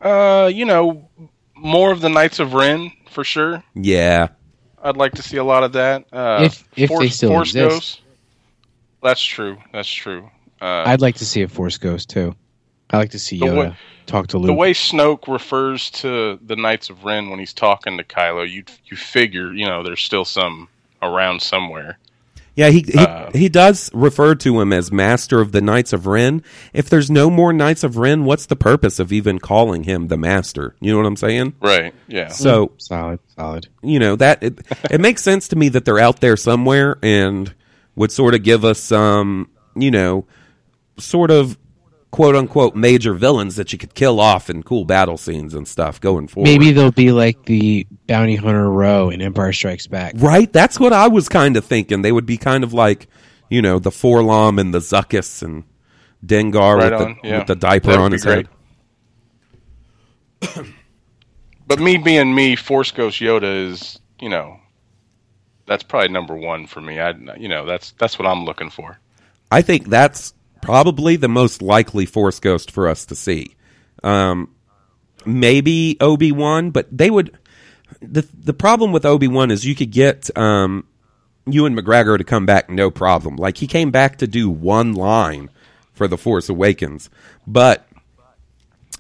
Uh, 0.02 0.50
you 0.52 0.66
know, 0.66 1.10
more 1.56 1.92
of 1.92 2.02
the 2.02 2.10
Knights 2.10 2.40
of 2.40 2.56
Ren 2.56 2.92
for 3.12 3.24
sure. 3.24 3.64
Yeah, 3.76 4.30
I'd 4.82 4.98
like 4.98 5.12
to 5.14 5.22
see 5.22 5.38
a 5.38 5.44
lot 5.44 5.64
of 5.64 5.74
that. 5.74 6.06
Uh, 6.12 6.40
If- 6.46 6.64
if 6.76 6.88
Force, 6.90 7.00
they 7.04 7.10
still 7.10 7.30
Force 7.30 7.50
exist. 7.50 7.70
Ghosts. 7.70 8.02
That's 9.04 9.22
true. 9.24 9.58
That's 9.72 9.88
true. 9.88 10.28
Uh, 10.60 10.86
I'd 10.88 11.02
like 11.02 11.18
to 11.18 11.26
see 11.26 11.44
a 11.44 11.48
Force 11.48 11.78
Ghost 11.78 12.10
too. 12.10 12.36
I 12.90 12.98
like 12.98 13.12
to 13.12 13.20
see 13.20 13.40
The 13.40 13.46
Yoda 13.48 13.58
way- 13.58 13.76
talk 14.06 14.28
to 14.28 14.38
Luke. 14.38 14.48
the 14.48 14.54
way 14.54 14.74
Snoke 14.74 15.28
refers 15.28 15.90
to 15.92 16.40
the 16.46 16.56
Knights 16.56 16.90
of 16.90 17.04
Ren 17.04 17.30
when 17.30 17.40
he's 17.40 17.54
talking 17.54 17.98
to 17.98 18.04
Kylo, 18.04 18.50
you 18.50 18.64
you 18.86 18.96
figure 18.98 19.54
you 19.54 19.66
know 19.66 19.84
there's 19.84 20.02
still 20.02 20.26
some 20.26 20.70
around 21.02 21.42
somewhere. 21.42 21.98
yeah. 22.56 22.70
He 22.70 22.80
he, 22.88 22.98
Uh, 22.98 23.30
he 23.34 23.50
does 23.50 23.92
refer 23.94 24.34
to 24.36 24.60
him 24.62 24.72
as 24.74 24.92
Master 24.92 25.42
of 25.42 25.52
the 25.52 25.62
Knights 25.62 25.92
of 25.94 26.08
Ren. 26.08 26.42
If 26.74 26.90
there's 26.90 27.12
no 27.12 27.30
more 27.30 27.52
Knights 27.54 27.84
of 27.84 27.98
Ren, 27.98 28.24
what's 28.24 28.46
the 28.48 28.56
purpose 28.56 28.98
of 29.00 29.12
even 29.12 29.38
calling 29.40 29.84
him 29.84 30.08
the 30.08 30.18
Master? 30.18 30.74
You 30.80 30.92
know 30.94 30.98
what 30.98 31.06
I'm 31.06 31.18
saying? 31.18 31.54
Right. 31.62 31.94
Yeah. 32.08 32.30
So 32.30 32.72
solid, 32.78 33.20
solid. 33.36 33.68
you 33.84 34.00
know 34.00 34.16
that 34.16 34.42
it, 34.42 34.60
it 34.90 35.02
makes 35.02 35.22
sense 35.22 35.48
to 35.50 35.56
me 35.58 35.68
that 35.70 35.84
they're 35.86 36.00
out 36.00 36.20
there 36.22 36.38
somewhere 36.38 36.98
and 37.04 37.54
would 37.96 38.12
sort 38.12 38.34
of 38.34 38.42
give 38.44 38.64
us 38.66 38.80
some 38.80 39.50
you 39.76 39.92
know 39.92 40.26
sort 40.98 41.30
of 41.30 41.58
quote 42.12 42.36
unquote 42.36 42.76
major 42.76 43.14
villains 43.14 43.56
that 43.58 43.72
you 43.74 43.78
could 43.78 43.94
kill 43.94 44.20
off 44.20 44.50
in 44.50 44.64
cool 44.64 44.86
battle 44.86 45.18
scenes 45.18 45.54
and 45.54 45.68
stuff 45.68 46.00
going 46.00 46.28
forward 46.28 46.48
Maybe 46.48 46.72
they'll 46.72 46.92
be 46.92 47.12
like 47.12 47.44
the 47.46 47.86
bounty 48.08 48.36
hunter 48.36 48.70
row 48.72 49.10
in 49.10 49.22
Empire 49.22 49.52
Strikes 49.54 49.88
Back. 49.88 50.14
right 50.18 50.52
that's 50.52 50.80
what 50.80 50.94
i 50.94 51.08
was 51.08 51.28
kind 51.30 51.58
of 51.58 51.66
thinking 51.66 52.02
they 52.02 52.12
would 52.14 52.26
be 52.26 52.38
kind 52.38 52.64
of 52.64 52.74
like 52.74 53.08
you 53.50 53.62
know 53.62 53.78
the 53.80 53.90
4-LOM 53.92 54.58
and 54.60 54.74
the 54.74 54.80
Zuckuss 54.80 55.42
and 55.44 55.64
dengar 56.26 56.78
Right 56.78 56.92
with, 56.92 57.02
on, 57.02 57.18
the, 57.22 57.28
yeah. 57.28 57.38
with 57.40 57.48
the 57.48 57.56
diaper 57.56 57.88
That 57.88 57.98
would 57.98 58.04
on 58.06 58.12
be 58.12 58.16
his 58.16 58.24
great. 58.24 58.48
head 60.42 60.66
But 61.68 61.80
me 61.82 61.98
being 61.98 62.34
me, 62.34 62.56
Force 62.56 62.92
Ghost 62.92 63.20
Yoda 63.20 63.70
is 63.70 64.00
you 64.22 64.30
know 64.30 64.58
that's 65.66 65.84
probably 65.84 66.08
number 66.10 66.34
one 66.36 66.66
for 66.66 66.80
me. 66.80 66.98
I 67.00 67.12
you 67.38 67.50
know 67.50 67.66
that's 67.66 67.92
that's 67.92 68.18
what 68.18 68.26
I'm 68.26 68.46
looking 68.46 68.70
for. 68.70 68.98
I 69.52 69.62
think 69.62 69.88
that's 69.88 70.34
probably 70.68 71.16
the 71.16 71.30
most 71.30 71.62
likely 71.62 72.06
Force 72.06 72.42
Ghost 72.42 72.72
for 72.72 72.90
us 72.90 73.06
to 73.06 73.16
see. 73.16 73.56
Um, 74.04 74.54
maybe 75.26 75.96
Obi 76.02 76.34
Wan, 76.34 76.72
but 76.72 76.88
they 76.96 77.10
would. 77.10 77.38
the 78.02 78.28
The 78.38 78.54
problem 78.54 78.92
with 78.92 79.06
Obi 79.06 79.30
Wan 79.30 79.50
is 79.50 79.66
you 79.66 79.76
could 79.76 79.92
get 79.92 80.30
um, 80.38 80.86
Ewan 81.46 81.74
McGregor 81.74 82.18
to 82.18 82.26
come 82.26 82.46
back 82.46 82.70
no 82.70 82.92
problem. 82.92 83.38
Like 83.38 83.58
he 83.58 83.66
came 83.66 83.92
back 83.92 84.18
to 84.18 84.28
do 84.28 84.50
one 84.50 84.92
line 84.94 85.50
for 85.94 86.06
the 86.06 86.18
Force 86.18 86.50
Awakens, 86.50 87.10
but 87.48 87.88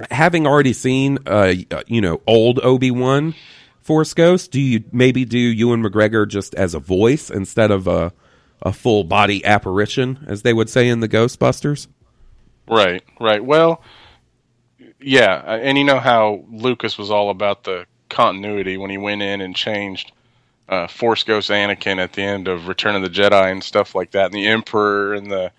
having 0.09 0.47
already 0.47 0.71
seen 0.71 1.17
uh, 1.25 1.53
you 1.85 1.99
know 1.99 2.21
old 2.25 2.59
Obi 2.63 2.91
Wan 2.91 3.35
Force 3.81 4.13
Ghost, 4.13 4.51
do 4.51 4.61
you 4.61 4.85
maybe 4.93 5.25
do 5.25 5.37
Ewan 5.37 5.83
McGregor 5.83 6.25
just 6.25 6.55
as 6.55 6.73
a 6.73 6.79
voice 6.79 7.29
instead 7.29 7.71
of 7.71 7.87
a 7.87 8.13
a 8.61 8.73
full 8.73 9.03
body 9.03 9.43
apparition, 9.45 10.25
as 10.27 10.41
they 10.41 10.53
would 10.53 10.69
say 10.69 10.87
in 10.87 10.99
the 10.99 11.07
Ghostbusters? 11.09 11.87
Right, 12.67 13.03
right. 13.19 13.43
Well, 13.43 13.81
yeah, 14.99 15.41
and 15.41 15.77
you 15.77 15.83
know 15.83 15.99
how 15.99 16.43
Lucas 16.51 16.97
was 16.97 17.11
all 17.11 17.29
about 17.29 17.63
the 17.63 17.85
continuity 18.09 18.77
when 18.77 18.89
he 18.89 18.97
went 18.97 19.21
in 19.21 19.41
and 19.41 19.55
changed 19.55 20.11
uh, 20.69 20.87
Force 20.87 21.23
Ghost 21.23 21.49
Anakin 21.49 21.97
at 21.97 22.13
the 22.13 22.23
end 22.23 22.47
of 22.47 22.67
Return 22.67 22.95
of 22.95 23.01
the 23.01 23.09
Jedi 23.09 23.51
and 23.51 23.63
stuff 23.63 23.95
like 23.95 24.11
that, 24.11 24.25
and 24.25 24.33
the 24.33 24.47
Emperor 24.47 25.13
and 25.13 25.31
the 25.31 25.51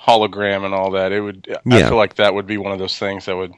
hologram 0.00 0.64
and 0.64 0.72
all 0.72 0.92
that. 0.92 1.12
It 1.12 1.20
would, 1.20 1.48
I 1.66 1.78
feel 1.88 1.96
like 1.98 2.14
that 2.16 2.32
would 2.34 2.46
be 2.46 2.56
one 2.56 2.72
of 2.72 2.78
those 2.78 2.96
things 2.98 3.26
that 3.26 3.36
would 3.36 3.52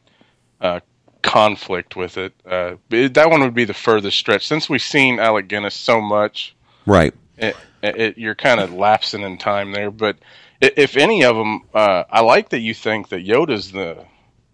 uh, 0.61 0.81
conflict 1.23 1.97
with 1.97 2.17
it. 2.17 2.33
Uh, 2.45 2.75
it- 2.91 3.15
That 3.15 3.31
one 3.31 3.41
would 3.43 3.55
be 3.55 3.65
the 3.67 3.75
furthest 3.75 4.19
stretch 4.19 4.47
since 4.49 4.69
we've 4.69 4.83
seen 4.83 5.21
Alec 5.21 5.49
Guinness 5.49 5.75
so 5.75 6.01
much. 6.01 6.57
Right. 6.87 7.15
It, 7.37 7.57
it, 7.83 8.19
you're 8.19 8.35
kind 8.35 8.61
of 8.61 8.73
lapsing 8.73 9.23
in 9.23 9.39
time 9.39 9.73
there, 9.73 9.91
but 9.91 10.17
if 10.61 10.97
any 10.97 11.25
of 11.25 11.37
them, 11.37 11.63
uh, 11.73 12.05
I 12.11 12.21
like 12.21 12.51
that 12.51 12.61
you 12.61 12.75
think 12.75 13.09
that 13.09 13.27
Yoda's 13.27 13.73
the 13.73 14.05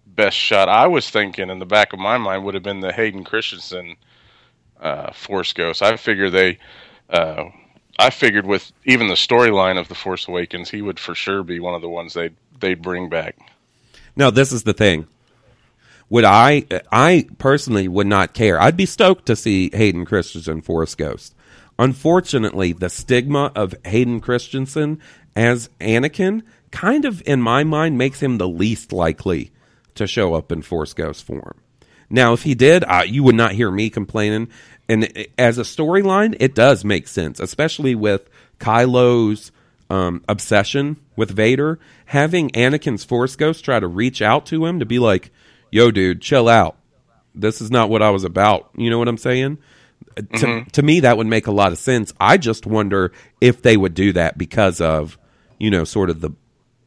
best 0.07 0.37
shot. 0.37 0.69
I 0.69 0.87
was 0.87 1.11
thinking 1.11 1.51
in 1.51 1.59
the 1.59 1.67
back 1.67 1.93
of 1.93 1.99
my 1.99 2.17
mind 2.17 2.45
would 2.45 2.55
have 2.55 2.63
been 2.63 2.81
the 2.81 2.93
Hayden 2.93 3.25
Christensen 3.25 3.97
uh, 4.81 5.13
Force 5.13 5.53
Ghost. 5.53 5.83
I 5.83 5.97
figure 5.97 6.31
they, 6.31 6.59
uh, 7.11 7.45
I 7.99 8.11
figured 8.11 8.47
with 8.47 8.71
even 8.85 9.09
the 9.09 9.15
storyline 9.15 9.79
of 9.79 9.89
the 9.89 9.95
Force 9.95 10.29
Awakens, 10.29 10.71
he 10.71 10.83
would 10.83 10.99
for 10.99 11.15
sure 11.15 11.43
be 11.43 11.61
one 11.61 11.75
of 11.75 11.83
the 11.83 11.89
ones 11.89 12.15
they 12.15 12.31
they'd 12.59 12.81
bring 12.81 13.09
back. 13.09 13.37
No, 14.17 14.31
this 14.31 14.53
is 14.53 14.63
the 14.63 14.73
thing. 14.73 15.07
Would 16.09 16.25
I? 16.25 16.65
I 16.93 17.27
personally 17.39 17.89
would 17.89 18.07
not 18.07 18.33
care. 18.33 18.61
I'd 18.61 18.77
be 18.77 18.87
stoked 18.87 19.27
to 19.27 19.37
see 19.37 19.71
Hayden 19.73 20.05
Christensen 20.05 20.63
Force 20.63 20.95
Ghost. 20.95 21.35
Unfortunately, 21.79 22.73
the 22.73 22.89
stigma 22.89 23.53
of 23.55 23.75
Hayden 23.85 24.21
Christensen 24.21 25.01
as 25.35 25.69
Anakin 25.81 26.43
kind 26.71 27.05
of, 27.05 27.23
in 27.27 27.43
my 27.43 27.65
mind, 27.65 27.99
makes 27.99 28.21
him 28.21 28.39
the 28.39 28.49
least 28.49 28.93
likely 28.93 29.53
to 29.95 30.07
show 30.07 30.35
up 30.35 30.51
in 30.51 30.63
Force 30.63 30.95
Ghost 30.95 31.25
form. 31.25 31.61
Now, 32.09 32.33
if 32.33 32.43
he 32.43 32.55
did, 32.55 32.85
uh, 32.85 33.03
you 33.07 33.23
would 33.25 33.35
not 33.35 33.53
hear 33.53 33.71
me 33.71 33.91
complaining. 33.91 34.49
And 34.89 35.27
as 35.37 35.59
a 35.59 35.63
storyline, 35.63 36.37
it 36.39 36.55
does 36.55 36.85
make 36.85 37.09
sense, 37.09 37.41
especially 37.41 37.95
with 37.95 38.29
Kylo's 38.61 39.51
um, 39.91 40.23
obsession 40.29 40.99
with 41.17 41.31
Vader. 41.31 41.79
Having 42.07 42.51
Anakin's 42.51 43.05
Force 43.05 43.37
Ghost 43.37 43.65
try 43.65 43.81
to 43.81 43.87
reach 43.87 44.23
out 44.23 44.47
to 44.47 44.65
him 44.65 44.79
to 44.79 44.87
be 44.87 44.99
like, 44.99 45.31
"Yo, 45.71 45.91
dude, 45.91 46.23
chill 46.23 46.49
out. 46.49 46.77
This 47.35 47.61
is 47.61 47.71
not 47.71 47.91
what 47.91 48.03
I 48.03 48.11
was 48.11 48.25
about." 48.25 48.71
You 48.77 48.91
know 48.91 48.99
what 48.99 49.09
I'm 49.09 49.19
saying? 49.19 49.59
To, 50.17 50.65
to 50.73 50.83
me, 50.83 51.01
that 51.01 51.17
would 51.19 51.27
make 51.27 51.47
a 51.47 51.53
lot 51.53 51.73
of 51.73 51.79
sense. 51.79 52.15
I 52.19 52.39
just 52.39 52.67
wonder 52.67 53.13
if 53.41 53.63
they 53.63 53.77
would 53.77 53.95
do 53.95 54.13
that 54.15 54.39
because 54.39 54.81
of, 54.81 55.19
you 55.59 55.71
know, 55.71 55.85
sort 55.85 56.11
of 56.11 56.21
the 56.21 56.31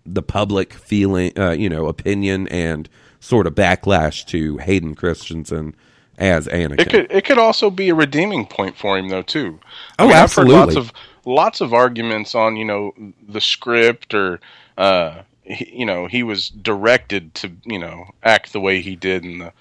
the 0.06 0.24
public 0.24 0.74
feeling, 0.74 1.38
uh, 1.38 1.52
you 1.52 1.70
know, 1.70 1.88
opinion 1.88 2.48
and 2.48 2.90
sort 3.20 3.46
of 3.46 3.54
backlash 3.54 4.26
to 4.28 4.58
Hayden 4.58 4.96
Christensen 4.96 5.76
as 6.18 6.48
Anakin. 6.48 6.80
It 6.80 6.90
could 6.90 7.12
it 7.12 7.26
could 7.26 7.38
also 7.38 7.70
be 7.70 7.90
a 7.90 7.96
redeeming 7.96 8.46
point 8.46 8.78
for 8.78 8.98
him 8.98 9.10
though 9.10 9.22
too. 9.22 9.60
Oh, 9.98 10.10
I've 10.10 10.34
heard 10.34 10.50
lots 10.50 10.76
of 10.76 10.92
lots 11.26 11.62
of 11.62 11.74
arguments 11.74 12.36
on 12.36 12.56
you 12.56 12.66
know 12.66 12.94
the 13.28 13.42
script 13.42 14.14
or 14.14 14.40
uh, 14.78 15.22
he, 15.44 15.80
you 15.80 15.86
know 15.86 16.08
he 16.08 16.24
was 16.24 16.50
directed 16.50 17.34
to 17.36 17.52
you 17.66 17.80
know 17.80 18.06
act 18.24 18.54
the 18.54 18.60
way 18.60 18.82
he 18.82 18.96
did 18.96 19.24
in 19.24 19.40
the 19.40 19.54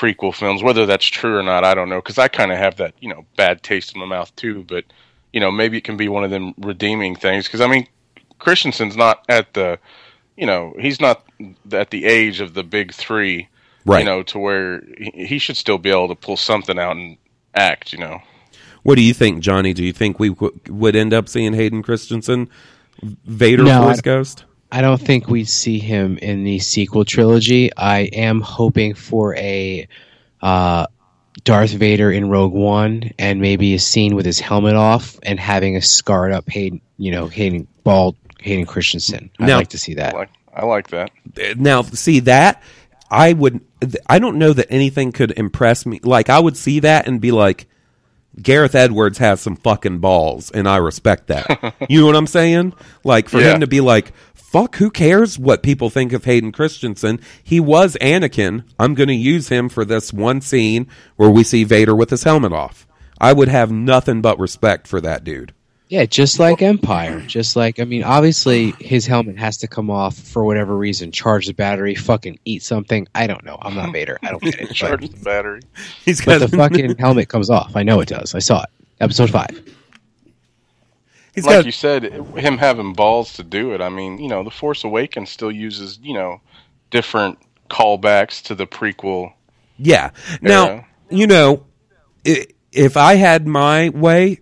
prequel 0.00 0.34
films. 0.34 0.62
Whether 0.62 0.86
that's 0.86 1.06
true 1.06 1.36
or 1.36 1.42
not, 1.42 1.62
I 1.64 1.74
don't 1.74 1.88
know 1.90 1.98
because 2.00 2.18
I 2.18 2.28
kind 2.28 2.50
of 2.50 2.58
have 2.58 2.76
that 2.76 2.94
you 3.00 3.08
know 3.08 3.26
bad 3.36 3.62
taste 3.62 3.94
in 3.94 4.00
my 4.00 4.06
mouth 4.06 4.34
too. 4.36 4.64
But 4.66 4.84
you 5.32 5.40
know 5.40 5.50
maybe 5.50 5.76
it 5.76 5.84
can 5.84 5.96
be 5.96 6.08
one 6.08 6.24
of 6.24 6.30
them 6.30 6.54
redeeming 6.58 7.14
things 7.16 7.44
because 7.46 7.60
I 7.60 7.66
mean 7.66 7.86
Christensen's 8.38 8.96
not 8.96 9.24
at 9.28 9.52
the 9.54 9.78
you 10.36 10.46
know 10.46 10.74
he's 10.80 11.00
not 11.00 11.24
at 11.72 11.90
the 11.90 12.06
age 12.06 12.40
of 12.40 12.54
the 12.54 12.62
big 12.64 12.92
three 12.92 13.48
Right. 13.86 14.00
you 14.00 14.04
know, 14.04 14.22
to 14.24 14.38
where 14.38 14.82
he, 14.98 15.24
he 15.24 15.38
should 15.38 15.56
still 15.56 15.78
be 15.78 15.88
able 15.88 16.08
to 16.08 16.14
pull 16.14 16.36
something 16.36 16.78
out 16.78 16.96
and 16.96 17.16
act, 17.54 17.94
you 17.94 17.98
know. 17.98 18.20
What 18.82 18.96
do 18.96 19.00
you 19.02 19.14
think, 19.14 19.40
Johnny? 19.42 19.72
Do 19.72 19.82
you 19.82 19.94
think 19.94 20.18
we 20.20 20.28
w- 20.28 20.60
would 20.68 20.94
end 20.94 21.14
up 21.14 21.30
seeing 21.30 21.54
Hayden 21.54 21.82
Christensen 21.82 22.50
Vader 23.02 23.62
No, 23.62 23.84
Force 23.84 23.98
I- 24.00 24.02
Ghost? 24.02 24.44
I 24.72 24.82
don't 24.82 25.00
think 25.00 25.28
we 25.28 25.44
see 25.44 25.78
him 25.78 26.18
in 26.18 26.44
the 26.44 26.58
sequel 26.60 27.04
trilogy. 27.04 27.74
I 27.76 28.00
am 28.12 28.40
hoping 28.40 28.94
for 28.94 29.34
a 29.36 29.88
uh, 30.42 30.86
Darth 31.44 31.70
Vader 31.72 32.10
in 32.12 32.28
Rogue 32.28 32.52
One, 32.52 33.10
and 33.18 33.40
maybe 33.40 33.74
a 33.74 33.78
scene 33.78 34.14
with 34.14 34.26
his 34.26 34.38
helmet 34.40 34.76
off 34.76 35.18
and 35.22 35.40
having 35.40 35.76
a 35.76 35.82
scarred 35.82 36.32
up 36.32 36.48
Hayden, 36.48 36.80
you 36.98 37.10
know, 37.10 37.26
Hayden 37.26 37.66
bald 37.84 38.16
Hayden 38.40 38.66
Christensen. 38.66 39.30
I'd 39.40 39.46
Now- 39.48 39.56
like 39.56 39.68
to 39.68 39.78
see 39.78 39.94
that. 39.94 40.14
I 40.14 40.18
like 40.18 40.30
I 40.52 40.64
like 40.66 40.88
that. 40.88 41.10
now 41.58 41.82
see 41.82 42.20
that 42.20 42.60
i 43.08 43.32
would 43.32 43.60
i 44.08 44.18
don't 44.18 44.36
know 44.36 44.52
that 44.52 44.66
anything 44.68 45.10
could 45.12 45.30
impress 45.38 45.86
me 45.86 46.00
like 46.02 46.28
i 46.28 46.38
would 46.38 46.56
see 46.56 46.80
that 46.80 47.06
and 47.06 47.20
be 47.20 47.30
like 47.30 47.66
gareth 48.42 48.74
edwards 48.74 49.18
has 49.18 49.40
some 49.40 49.54
fucking 49.56 49.98
balls 50.00 50.50
and 50.50 50.68
i 50.68 50.76
respect 50.76 51.28
that 51.28 51.74
you 51.88 52.00
know 52.00 52.06
what 52.06 52.16
i'm 52.16 52.26
saying 52.26 52.72
like 53.04 53.28
for 53.28 53.38
Yeah. 53.40 53.54
him 53.54 53.60
to 53.60 53.66
be 53.68 53.80
like 53.80 54.12
fuck 54.50 54.76
who 54.76 54.90
cares 54.90 55.38
what 55.38 55.62
people 55.62 55.90
think 55.90 56.12
of 56.12 56.24
hayden 56.24 56.50
christensen 56.50 57.20
he 57.42 57.60
was 57.60 57.96
anakin 58.00 58.64
i'm 58.78 58.94
going 58.94 59.08
to 59.08 59.14
use 59.14 59.48
him 59.48 59.68
for 59.68 59.84
this 59.84 60.12
one 60.12 60.40
scene 60.40 60.86
where 61.16 61.30
we 61.30 61.44
see 61.44 61.62
vader 61.64 61.94
with 61.94 62.10
his 62.10 62.24
helmet 62.24 62.52
off 62.52 62.86
i 63.20 63.32
would 63.32 63.48
have 63.48 63.70
nothing 63.70 64.20
but 64.20 64.38
respect 64.38 64.86
for 64.88 65.00
that 65.00 65.22
dude 65.24 65.52
Yeah, 65.88 66.06
just 66.06 66.38
like 66.38 66.62
Empire. 66.62 67.18
Just 67.26 67.56
like 67.56 67.80
I 67.80 67.84
mean, 67.84 68.04
obviously 68.04 68.70
his 68.78 69.06
helmet 69.08 69.36
has 69.38 69.56
to 69.58 69.66
come 69.66 69.90
off 69.90 70.14
for 70.16 70.44
whatever 70.44 70.76
reason. 70.76 71.10
Charge 71.10 71.48
the 71.48 71.52
battery, 71.52 71.96
fucking 71.96 72.38
eat 72.44 72.62
something. 72.62 73.08
I 73.12 73.26
don't 73.26 73.44
know. 73.44 73.58
I'm 73.60 73.74
not 73.74 73.92
Vader. 73.92 74.16
I 74.22 74.30
don't 74.30 74.40
get 74.40 74.54
it. 74.60 74.72
Charge 74.82 75.08
the 75.10 75.24
battery. 75.24 75.62
he's 76.04 76.24
but 76.24 76.38
got 76.38 76.48
the 76.50 76.56
fucking 76.56 76.96
helmet 77.04 77.28
comes 77.28 77.50
off. 77.50 77.74
I 77.74 77.82
know 77.82 77.98
it 78.00 78.08
does. 78.08 78.36
I 78.36 78.38
saw 78.38 78.62
it. 78.62 78.70
Episode 79.00 79.30
five. 79.30 79.50
He's 81.34 81.44
like 81.46 81.58
got 81.58 81.66
you 81.66 81.72
said, 81.72 82.04
him 82.04 82.58
having 82.58 82.92
balls 82.92 83.34
to 83.34 83.42
do 83.42 83.72
it. 83.74 83.80
I 83.80 83.88
mean, 83.88 84.18
you 84.18 84.28
know, 84.28 84.42
The 84.42 84.50
Force 84.50 84.84
Awakens 84.84 85.30
still 85.30 85.50
uses, 85.50 85.98
you 86.02 86.14
know, 86.14 86.40
different 86.90 87.38
callbacks 87.68 88.42
to 88.44 88.54
the 88.54 88.66
prequel. 88.66 89.32
Yeah. 89.78 90.10
Now, 90.42 90.86
you 91.08 91.26
know, 91.26 91.66
if 92.24 92.96
I 92.96 93.14
had 93.14 93.46
my 93.46 93.88
way, 93.90 94.40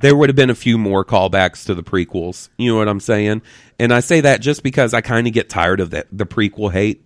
there 0.00 0.16
would 0.16 0.28
have 0.28 0.36
been 0.36 0.50
a 0.50 0.54
few 0.54 0.76
more 0.76 1.04
callbacks 1.04 1.66
to 1.66 1.74
the 1.74 1.82
prequels. 1.82 2.48
You 2.56 2.72
know 2.72 2.78
what 2.78 2.88
I'm 2.88 3.00
saying? 3.00 3.42
And 3.78 3.92
I 3.92 4.00
say 4.00 4.22
that 4.22 4.40
just 4.40 4.62
because 4.62 4.94
I 4.94 5.00
kind 5.00 5.26
of 5.26 5.32
get 5.32 5.48
tired 5.48 5.80
of 5.80 5.90
the, 5.90 6.06
the 6.12 6.26
prequel 6.26 6.72
hate. 6.72 7.04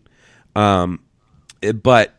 Um, 0.56 1.00
but 1.82 2.14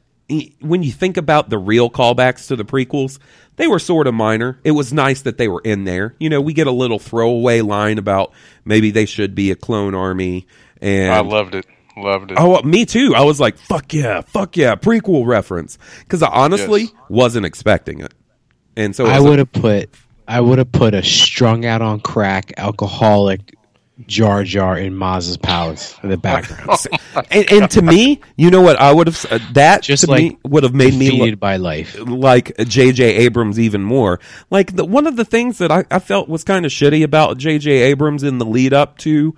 when 0.61 0.83
you 0.83 0.91
think 0.91 1.17
about 1.17 1.49
the 1.49 1.57
real 1.57 1.89
callbacks 1.89 2.47
to 2.47 2.55
the 2.55 2.63
prequels, 2.65 3.19
they 3.55 3.67
were 3.67 3.79
sort 3.79 4.07
of 4.07 4.13
minor. 4.13 4.59
It 4.63 4.71
was 4.71 4.93
nice 4.93 5.21
that 5.23 5.37
they 5.37 5.47
were 5.47 5.61
in 5.63 5.83
there. 5.83 6.15
You 6.19 6.29
know, 6.29 6.39
we 6.41 6.53
get 6.53 6.67
a 6.67 6.71
little 6.71 6.99
throwaway 6.99 7.61
line 7.61 7.97
about 7.97 8.31
maybe 8.63 8.91
they 8.91 9.05
should 9.05 9.35
be 9.35 9.51
a 9.51 9.55
clone 9.55 9.95
army. 9.95 10.47
And 10.81 11.11
I 11.11 11.21
loved 11.21 11.55
it. 11.55 11.65
Loved 11.97 12.31
it. 12.31 12.37
Oh, 12.39 12.57
uh, 12.57 12.61
me 12.61 12.85
too. 12.85 13.13
I 13.15 13.23
was 13.23 13.39
like, 13.41 13.57
"Fuck 13.57 13.93
yeah, 13.93 14.21
fuck 14.21 14.55
yeah!" 14.55 14.75
Prequel 14.75 15.25
reference 15.25 15.77
because 15.99 16.23
I 16.23 16.29
honestly 16.29 16.83
Yes. 16.83 16.91
wasn't 17.09 17.45
expecting 17.45 17.99
it, 17.99 18.13
and 18.77 18.95
so 18.95 19.05
it 19.05 19.09
I 19.09 19.19
would 19.19 19.39
have 19.39 19.51
put 19.51 19.89
I 20.25 20.39
would 20.39 20.59
have 20.59 20.71
put 20.71 20.93
a 20.93 21.03
strung 21.03 21.65
out 21.65 21.81
on 21.81 21.99
crack 21.99 22.53
alcoholic 22.55 23.53
Jar 24.07 24.43
Jar 24.43 24.77
in 24.77 24.95
Maz's 24.95 25.37
palace 25.37 25.95
in 26.03 26.09
the 26.09 26.17
background. 26.29 26.79
and, 27.31 27.51
and 27.51 27.71
to 27.71 27.81
me, 27.81 28.21
you 28.37 28.49
know 28.49 28.61
what? 28.61 28.79
I 28.79 28.93
would 28.93 29.07
have 29.07 29.25
uh, 29.29 29.39
that 29.53 29.83
Just 29.83 30.05
to 30.05 30.11
like 30.11 30.37
would 30.43 30.63
have 30.63 30.73
made 30.73 30.93
me 30.93 31.05
defeated 31.07 31.31
look 31.31 31.39
by 31.39 31.57
life. 31.57 31.99
like 31.99 32.55
J.J. 32.57 33.03
Abrams 33.17 33.59
even 33.59 33.83
more. 33.83 34.19
Like 34.49 34.75
the, 34.75 34.85
one 34.85 35.05
of 35.07 35.15
the 35.15 35.25
things 35.25 35.57
that 35.57 35.71
I, 35.71 35.85
I 35.91 35.99
felt 35.99 36.29
was 36.29 36.43
kind 36.43 36.65
of 36.65 36.71
shitty 36.71 37.03
about 37.03 37.37
J.J. 37.37 37.71
Abrams 37.71 38.23
in 38.23 38.37
the 38.37 38.45
lead 38.45 38.73
up 38.73 38.97
to 38.99 39.35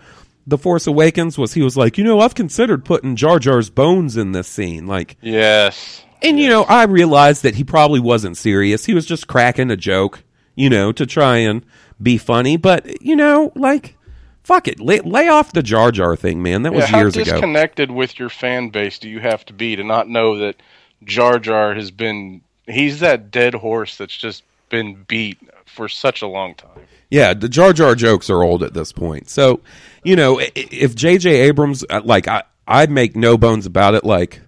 the 0.48 0.58
Force 0.58 0.88
Awakens 0.88 1.38
was 1.38 1.54
he 1.54 1.62
was 1.62 1.78
like, 1.78 1.98
you 1.98 2.04
know, 2.04 2.20
I've 2.20 2.36
considered 2.36 2.84
putting 2.86 3.16
Jar 3.16 3.40
Jar's 3.40 3.70
bones 3.70 4.18
in 4.18 4.32
this 4.32 4.48
scene, 4.48 4.88
like. 4.88 5.18
yes. 5.22 6.04
And 6.24 6.38
you 6.40 6.50
know, 6.50 6.64
I 6.66 6.84
realized 6.84 7.42
that 7.44 7.56
he 7.56 7.64
probably 7.64 8.00
wasn't 8.00 8.38
serious. 8.38 8.86
He 8.86 8.94
was 8.94 9.08
just 9.08 9.28
cracking 9.28 9.72
a 9.72 9.76
joke, 9.76 10.24
you 10.54 10.70
know, 10.70 10.92
to 10.92 11.08
try 11.08 11.38
and 11.38 11.66
be 12.00 12.20
funny. 12.20 12.58
But 12.58 13.02
you 13.02 13.16
know, 13.16 13.52
like, 13.56 13.98
fuck 14.44 14.68
it, 14.68 14.80
lay, 14.80 15.00
lay 15.00 15.28
off 15.28 15.52
the 15.54 15.64
Jar 15.64 15.92
Jar 15.92 16.16
thing, 16.16 16.42
man. 16.42 16.64
That 16.64 16.74
was 16.74 16.90
Yeah, 16.92 17.00
years 17.00 17.16
ago. 17.16 17.26
How 17.26 17.32
disconnected 17.34 17.92
with 17.92 18.20
your 18.20 18.30
fan 18.30 18.70
base 18.70 19.00
do 19.00 19.10
you 19.10 19.20
have 19.20 19.46
to 19.46 19.54
be 19.54 19.76
to 19.76 19.84
not 19.84 20.08
know 20.08 20.38
that 20.38 20.56
Jar 21.04 21.40
Jar 21.40 21.74
has 21.74 21.92
been 21.92 22.42
he's 22.68 23.00
that 23.00 23.32
dead 23.32 23.54
horse 23.54 23.98
that's 23.98 24.16
just 24.16 24.44
been 24.70 25.04
beat 25.08 25.38
for 25.66 25.88
such 25.88 26.22
a 26.22 26.28
long 26.28 26.56
time. 26.56 26.88
Yeah, 27.10 27.34
the 27.34 27.50
Jar 27.50 27.74
Jar 27.74 27.94
jokes 27.94 28.30
are 28.30 28.42
old 28.42 28.64
at 28.64 28.74
this 28.74 28.92
point. 28.92 29.30
So, 29.30 29.62
you 30.04 30.16
know, 30.16 30.40
if 30.56 30.96
J.J. 30.96 31.30
Abrams, 31.30 31.84
uh, 31.90 32.02
like, 32.04 32.28
I, 32.28 32.44
I 32.68 32.86
make 32.86 33.16
no 33.16 33.38
bones 33.38 33.66
about 33.66 33.96
it. 33.96 34.06
Like, 34.06 34.42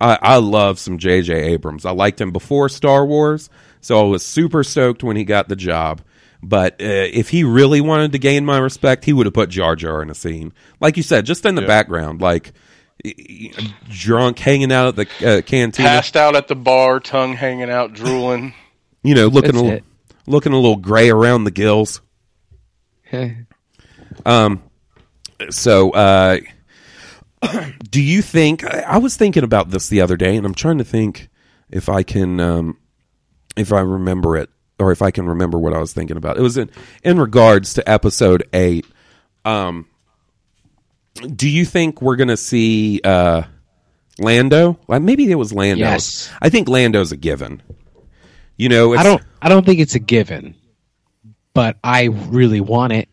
I, 0.00 0.18
I 0.20 0.36
love 0.36 0.78
some 0.78 0.98
J.J. 0.98 1.34
Abrams. 1.34 1.86
I 1.86 1.92
liked 1.92 2.20
him 2.20 2.30
before 2.30 2.68
Star 2.68 3.06
Wars, 3.06 3.48
so 3.80 4.00
I 4.00 4.04
was 4.04 4.24
super 4.24 4.62
stoked 4.62 5.02
when 5.02 5.16
he 5.16 5.24
got 5.24 5.48
the 5.48 5.56
job. 5.56 6.02
But 6.46 6.74
uh, 6.74 6.84
if 6.84 7.30
he 7.30 7.42
really 7.42 7.80
wanted 7.80 8.12
to 8.12 8.18
gain 8.18 8.44
my 8.44 8.58
respect, 8.58 9.06
he 9.06 9.12
would 9.14 9.24
have 9.26 9.32
put 9.32 9.48
Jar 9.48 9.74
Jar 9.76 10.02
in 10.02 10.10
a 10.10 10.14
scene, 10.14 10.52
like 10.78 10.96
you 10.98 11.02
said, 11.02 11.24
just 11.24 11.46
in 11.46 11.54
the 11.54 11.62
Yeah. 11.62 11.68
background, 11.68 12.20
like 12.20 12.52
y- 13.02 13.14
y- 13.18 13.74
drunk, 13.88 14.38
hanging 14.38 14.70
out 14.70 14.88
at 14.88 14.96
the 15.20 15.38
uh, 15.38 15.40
cantina, 15.42 15.88
Passed 15.88 16.16
out 16.16 16.36
at 16.36 16.48
the 16.48 16.54
bar, 16.54 17.00
tongue 17.00 17.32
hanging 17.34 17.70
out, 17.70 17.94
drooling. 17.94 18.52
you 19.02 19.14
know, 19.14 19.28
looking 19.28 19.50
a 19.50 19.52
That's 19.52 19.62
little, 19.62 19.70
it. 19.78 19.84
looking 20.26 20.52
a 20.52 20.56
little 20.56 20.76
gray 20.76 21.08
around 21.08 21.44
the 21.44 21.50
gills. 21.50 22.02
Um. 24.26 24.62
So, 25.50 25.90
uh, 25.92 26.38
Do 27.90 28.02
you 28.02 28.22
think? 28.22 28.64
I 28.64 28.80
I 28.80 28.98
was 28.98 29.16
thinking 29.16 29.44
about 29.44 29.70
this 29.70 29.88
the 29.88 30.00
other 30.00 30.16
day, 30.16 30.36
and 30.36 30.44
I'm 30.46 30.54
trying 30.54 30.78
to 30.78 30.84
think 30.84 31.28
if 31.70 31.88
I 31.88 32.02
can, 32.02 32.40
um, 32.40 32.78
if 33.56 33.72
I 33.72 33.80
remember 33.80 34.36
it, 34.36 34.50
or 34.78 34.92
if 34.92 35.02
I 35.02 35.10
can 35.10 35.26
remember 35.26 35.58
what 35.58 35.72
I 35.72 35.78
was 35.78 35.92
thinking 35.92 36.16
about. 36.16 36.36
It 36.36 36.42
was 36.42 36.56
in 36.56 36.70
in 37.02 37.18
regards 37.18 37.74
to 37.74 37.88
episode 37.88 38.48
eight. 38.52 38.86
Um, 39.44 39.86
do 41.14 41.48
you 41.48 41.64
think 41.64 42.02
we're 42.02 42.16
going 42.16 42.28
to 42.28 42.36
see 42.36 43.00
uh, 43.04 43.42
Lando? 44.18 44.78
Well, 44.86 45.00
maybe 45.00 45.30
it 45.30 45.36
was 45.36 45.52
Lando. 45.52 45.84
Yes. 45.84 46.30
I 46.40 46.48
think 46.48 46.68
Lando's 46.68 47.12
a 47.12 47.16
given. 47.16 47.62
You 48.56 48.68
know, 48.68 48.92
it's, 48.92 49.00
I 49.00 49.04
don't. 49.04 49.22
I 49.42 49.48
don't 49.48 49.66
think 49.66 49.80
it's 49.80 49.94
a 49.96 50.00
given, 50.00 50.54
but 51.54 51.76
I 51.82 52.04
really 52.04 52.60
want 52.60 52.92
it. 52.92 53.08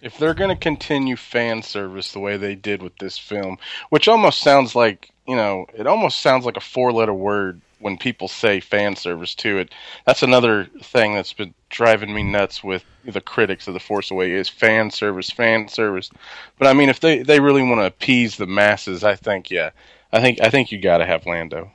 If 0.00 0.18
they're 0.18 0.34
going 0.34 0.50
to 0.50 0.56
continue 0.56 1.16
fan 1.16 1.62
service 1.62 2.12
the 2.12 2.20
way 2.20 2.36
they 2.36 2.54
did 2.54 2.82
with 2.82 2.96
this 2.98 3.18
film, 3.18 3.58
which 3.90 4.08
almost 4.08 4.40
sounds 4.40 4.74
like, 4.74 5.10
you 5.26 5.36
know, 5.36 5.66
it 5.74 5.86
almost 5.86 6.20
sounds 6.20 6.46
like 6.46 6.56
a 6.56 6.60
four 6.60 6.92
letter 6.92 7.12
word 7.12 7.60
when 7.78 7.98
people 7.98 8.28
say 8.28 8.60
fan 8.60 8.96
service 8.96 9.34
to 9.36 9.58
it. 9.58 9.72
That's 10.06 10.22
another 10.22 10.66
thing 10.82 11.14
that's 11.14 11.32
been 11.32 11.54
driving 11.68 12.14
me 12.14 12.22
nuts 12.22 12.64
with 12.64 12.84
the 13.04 13.20
critics 13.20 13.68
of 13.68 13.74
The 13.74 13.80
Force 13.80 14.10
Awakens 14.10 14.40
is 14.40 14.48
fan 14.48 14.90
service, 14.90 15.30
fan 15.30 15.68
service. 15.68 16.10
But 16.58 16.68
I 16.68 16.72
mean, 16.72 16.88
if 16.88 17.00
they, 17.00 17.22
they 17.22 17.40
really 17.40 17.62
want 17.62 17.80
to 17.80 17.86
appease 17.86 18.36
the 18.36 18.46
masses, 18.46 19.04
I 19.04 19.14
think, 19.14 19.50
yeah, 19.50 19.70
I 20.12 20.20
think, 20.20 20.40
I 20.40 20.50
think 20.50 20.72
you 20.72 20.80
got 20.80 20.98
to 20.98 21.06
have 21.06 21.26
Lando. 21.26 21.70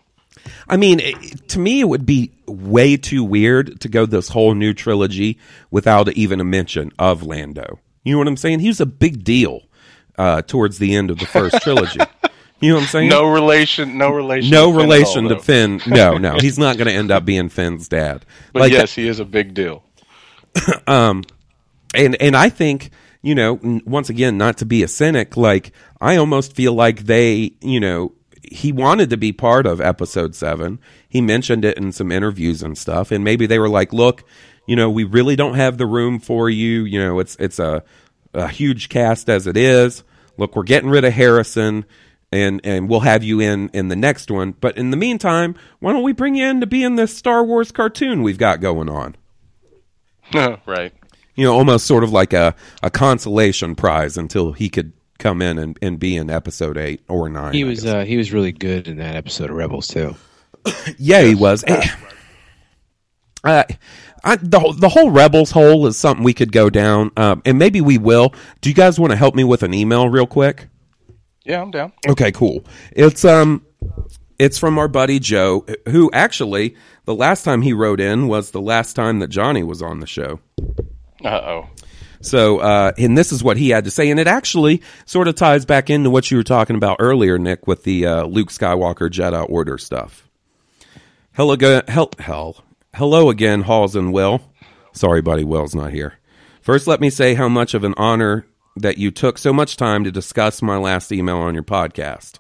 I 0.68 0.78
mean, 0.78 1.00
it, 1.00 1.50
to 1.50 1.60
me, 1.60 1.82
it 1.82 1.90
would 1.90 2.06
be 2.06 2.32
way 2.48 2.98
too 2.98 3.24
weird 3.24 3.80
to 3.82 3.90
go 3.90 4.06
this 4.06 4.30
whole 4.30 4.56
new 4.56 4.74
trilogy 4.74 5.38
without 5.70 6.12
even 6.14 6.40
a 6.40 6.44
mention 6.44 6.92
of 6.98 7.24
Lando. 7.24 7.80
You 8.04 8.14
know 8.14 8.18
what 8.18 8.28
I'm 8.28 8.38
saying? 8.38 8.60
He 8.60 8.68
was 8.68 8.82
a 8.82 8.86
big 8.86 9.24
deal 9.24 9.62
uh, 10.18 10.42
towards 10.42 10.80
the 10.80 10.96
end 10.96 11.12
of 11.12 11.20
the 11.20 11.26
first 11.26 11.56
trilogy. 11.62 12.00
You 12.62 12.70
know 12.70 12.76
what 12.76 12.84
I'm 12.84 12.90
saying? 12.90 13.10
No 13.10 13.26
relation, 13.32 13.98
no 13.98 14.12
relation, 14.12 14.52
no 14.52 14.72
to 14.72 14.78
relation 14.78 15.26
all, 15.26 15.36
to. 15.36 15.40
Finn. 15.40 15.82
No, 15.88 16.18
no, 16.18 16.38
he's 16.40 16.60
not 16.60 16.78
going 16.78 16.88
to 16.88 16.94
end 16.94 17.12
up 17.12 17.26
being 17.26 17.50
Finn's 17.50 17.88
dad. 17.90 18.26
But 18.54 18.62
Like, 18.62 18.72
yes, 18.72 18.94
he 18.94 19.08
is 19.08 19.20
a 19.20 19.26
big 19.26 19.54
deal. 19.54 19.84
um, 20.88 21.24
and 21.94 22.16
and 22.22 22.36
I 22.36 22.50
think 22.50 22.92
you 23.22 23.36
know 23.36 23.60
once 23.86 24.10
again 24.10 24.38
not 24.38 24.58
to 24.58 24.66
be 24.66 24.84
a 24.84 24.88
cynic 24.88 25.38
like 25.38 25.72
I 26.00 26.18
almost 26.18 26.54
feel 26.54 26.74
like 26.74 27.02
they 27.02 27.54
you 27.62 27.80
know 27.80 28.14
he 28.44 28.72
wanted 28.72 29.10
to 29.12 29.18
be 29.18 29.32
part 29.32 29.66
of 29.66 29.80
episode 29.80 30.36
7 30.36 30.80
he 31.08 31.22
mentioned 31.22 31.64
it 31.64 31.78
in 31.78 31.92
some 31.92 32.12
interviews 32.12 32.64
and 32.64 32.78
stuff 32.78 33.12
and 33.12 33.24
maybe 33.24 33.46
they 33.46 33.60
were 33.60 33.70
like 33.70 33.94
look 33.94 34.24
you 34.66 34.76
know 34.76 34.90
we 34.90 35.04
really 35.04 35.36
don't 35.36 35.54
have 35.54 35.78
the 35.78 35.86
room 35.86 36.20
for 36.20 36.50
you 36.50 36.84
you 36.84 37.00
know 37.00 37.20
it's 37.20 37.36
it's 37.40 37.60
a 37.60 37.84
a 38.34 38.48
huge 38.48 38.90
cast 38.90 39.30
as 39.30 39.46
it 39.46 39.58
is 39.58 40.04
look 40.38 40.56
we're 40.56 40.64
getting 40.64 40.90
rid 40.90 41.06
of 41.06 41.14
Harrison 41.14 41.86
and 42.32 42.62
and 42.64 42.90
we'll 42.90 43.02
have 43.02 43.24
you 43.24 43.40
in 43.40 43.70
in 43.74 43.88
the 43.90 43.96
next 43.96 44.32
one 44.32 44.54
but 44.62 44.78
in 44.78 44.92
the 44.92 44.98
meantime 44.98 45.56
why 45.80 45.92
don't 45.92 46.04
we 46.04 46.14
bring 46.14 46.36
you 46.36 46.48
in 46.48 46.60
to 46.62 46.68
be 46.68 46.84
in 46.84 46.96
this 46.96 47.16
Star 47.16 47.44
Wars 47.44 47.72
cartoon 47.72 48.24
we've 48.24 48.38
got 48.38 48.62
going 48.62 48.90
on 48.90 49.16
right. 50.66 50.94
you 51.36 51.44
know, 51.44 51.54
almost 51.54 51.86
sort 51.86 52.04
of 52.06 52.12
like 52.14 52.32
a, 52.32 52.56
a 52.82 52.90
consolation 52.90 53.76
prize 53.76 54.16
until 54.16 54.54
he 54.54 54.70
could 54.70 54.94
come 55.20 55.42
in 55.42 55.58
and, 55.60 55.78
and 55.82 56.00
be 56.00 56.16
in 56.16 56.30
episode 56.30 56.78
eight 56.78 57.02
or 57.10 57.28
nine. 57.28 57.54
He 57.54 57.64
I 57.64 57.68
was 57.68 57.86
uh, 57.86 58.06
he 58.06 58.16
was 58.16 58.32
really 58.32 58.54
good 58.54 58.88
in 58.88 58.98
that 58.98 59.16
episode 59.18 59.50
of 59.50 59.58
Rebels 59.58 59.88
too. 59.90 60.16
yeah, 60.98 61.22
he 61.22 61.36
was. 61.36 61.64
Uh, 63.44 63.64
I, 64.24 64.36
the 64.36 64.60
whole- 64.60 64.74
the 64.74 64.90
whole 64.90 65.10
rebels 65.10 65.50
hole 65.50 65.88
is 65.88 65.98
something 65.98 66.24
we 66.24 66.34
could 66.36 66.52
go 66.52 66.70
down, 66.70 67.10
um, 67.18 67.42
and 67.44 67.58
maybe 67.58 67.82
we 67.82 67.98
will. 67.98 68.36
Do 68.62 68.70
you 68.70 68.76
guys 68.76 69.00
want 69.00 69.10
to 69.10 69.18
help 69.18 69.34
me 69.34 69.44
with 69.44 69.64
an 69.64 69.74
email 69.74 70.10
real 70.10 70.28
quick? 70.28 70.68
Yeah, 71.46 71.62
I'm 71.62 71.72
down. 71.72 71.92
Okay, 72.08 72.32
cool. 72.32 72.66
It's 72.92 73.26
um 73.26 73.66
it's 74.40 74.58
from 74.58 74.78
our 74.78 74.88
buddy 74.88 75.20
Joe, 75.20 75.66
who 75.90 76.10
actually 76.14 76.76
the 77.06 77.16
last 77.16 77.44
time 77.44 77.62
he 77.62 77.74
wrote 77.74 78.00
in 78.00 78.28
was 78.28 78.52
the 78.52 78.62
last 78.62 78.96
time 78.96 79.20
that 79.20 79.28
Johnny 79.28 79.64
was 79.64 79.82
on 79.82 80.00
the 80.00 80.08
show. 80.08 80.40
Uh 81.24 81.30
oh. 81.30 81.70
So, 82.24 82.60
uh, 82.60 82.92
and 83.00 83.18
this 83.18 83.32
is 83.32 83.44
what 83.44 83.58
he 83.58 83.70
had 83.70 83.86
to 83.86 83.92
say, 83.92 84.12
and 84.12 84.20
it 84.20 84.28
actually 84.28 84.84
sort 85.06 85.28
of 85.28 85.34
ties 85.34 85.66
back 85.66 85.90
into 85.90 86.12
what 86.12 86.30
you 86.30 86.38
were 86.38 86.44
talking 86.44 86.76
about 86.76 86.98
earlier, 87.00 87.40
Nick, 87.40 87.66
with 87.66 87.84
the 87.84 88.06
uh, 88.06 88.24
Luke 88.26 88.50
Skywalker 88.50 89.10
Jedi 89.10 89.44
Order 89.50 89.80
stuff. 89.80 90.30
Hello, 91.34 91.56
go- 91.56 91.82
hel- 91.88 92.12
hell, 92.20 92.64
hello 92.94 93.32
again, 93.32 93.62
Halls 93.62 93.96
and 93.96 94.14
Will. 94.14 94.40
Sorry, 94.94 95.22
buddy, 95.24 95.44
Will's 95.44 95.74
not 95.74 95.94
here. 95.94 96.20
First, 96.62 96.86
let 96.86 97.02
me 97.02 97.10
say 97.10 97.34
how 97.34 97.50
much 97.50 97.74
of 97.74 97.84
an 97.84 97.96
honor 97.98 98.46
that 98.76 98.98
you 98.98 99.12
took 99.12 99.38
so 99.38 99.52
much 99.54 99.78
time 99.78 100.04
to 100.04 100.12
discuss 100.12 100.62
my 100.62 100.78
last 100.78 101.12
email 101.12 101.38
on 101.38 101.54
your 101.54 101.64
podcast. 101.64 102.40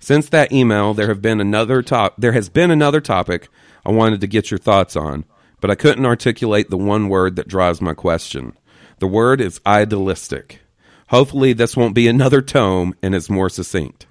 Since 0.00 0.28
that 0.28 0.52
email, 0.52 0.94
there 0.94 1.08
have 1.08 1.22
been 1.22 1.40
another 1.40 1.82
top. 1.82 2.14
There 2.18 2.32
has 2.32 2.48
been 2.48 2.70
another 2.70 3.00
topic 3.00 3.48
I 3.84 3.90
wanted 3.90 4.20
to 4.20 4.26
get 4.26 4.50
your 4.50 4.58
thoughts 4.58 4.96
on, 4.96 5.24
but 5.60 5.70
I 5.70 5.74
couldn't 5.74 6.06
articulate 6.06 6.70
the 6.70 6.76
one 6.76 7.08
word 7.08 7.36
that 7.36 7.48
drives 7.48 7.80
my 7.80 7.94
question. 7.94 8.56
The 8.98 9.06
word 9.06 9.40
is 9.40 9.60
idealistic. 9.66 10.60
Hopefully, 11.08 11.52
this 11.52 11.76
won't 11.76 11.94
be 11.94 12.06
another 12.06 12.42
tome 12.42 12.94
and 13.02 13.14
is 13.14 13.30
more 13.30 13.48
succinct. 13.48 14.06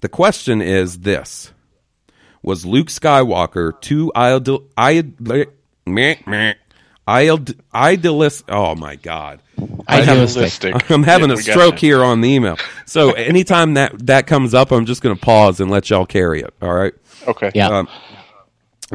The 0.00 0.08
question 0.08 0.62
is 0.62 1.00
this: 1.00 1.52
Was 2.42 2.64
Luke 2.64 2.88
Skywalker 2.88 3.78
too 3.80 4.12
ideal? 4.14 4.64
Ideal? 4.78 5.46
Meh, 5.86 6.16
meh. 6.26 6.54
Ideal- 7.10 7.44
Idealist? 7.74 8.44
Oh 8.48 8.74
my 8.74 8.96
God! 8.96 9.40
Idealistic. 9.88 10.90
I'm 10.90 11.02
having 11.02 11.28
Yeah, 11.30 11.34
a 11.34 11.38
stroke 11.38 11.78
here 11.78 12.02
on 12.04 12.20
the 12.20 12.28
email. 12.28 12.56
So 12.86 13.12
anytime 13.32 13.74
that 13.74 14.06
that 14.06 14.26
comes 14.26 14.54
up, 14.54 14.70
I'm 14.70 14.86
just 14.86 15.02
going 15.02 15.14
to 15.16 15.20
pause 15.20 15.60
and 15.60 15.70
let 15.70 15.90
y'all 15.90 16.06
carry 16.06 16.40
it. 16.40 16.54
All 16.62 16.72
right. 16.72 16.94
Okay. 17.26 17.50
Yeah. 17.54 17.68
Um, 17.68 17.88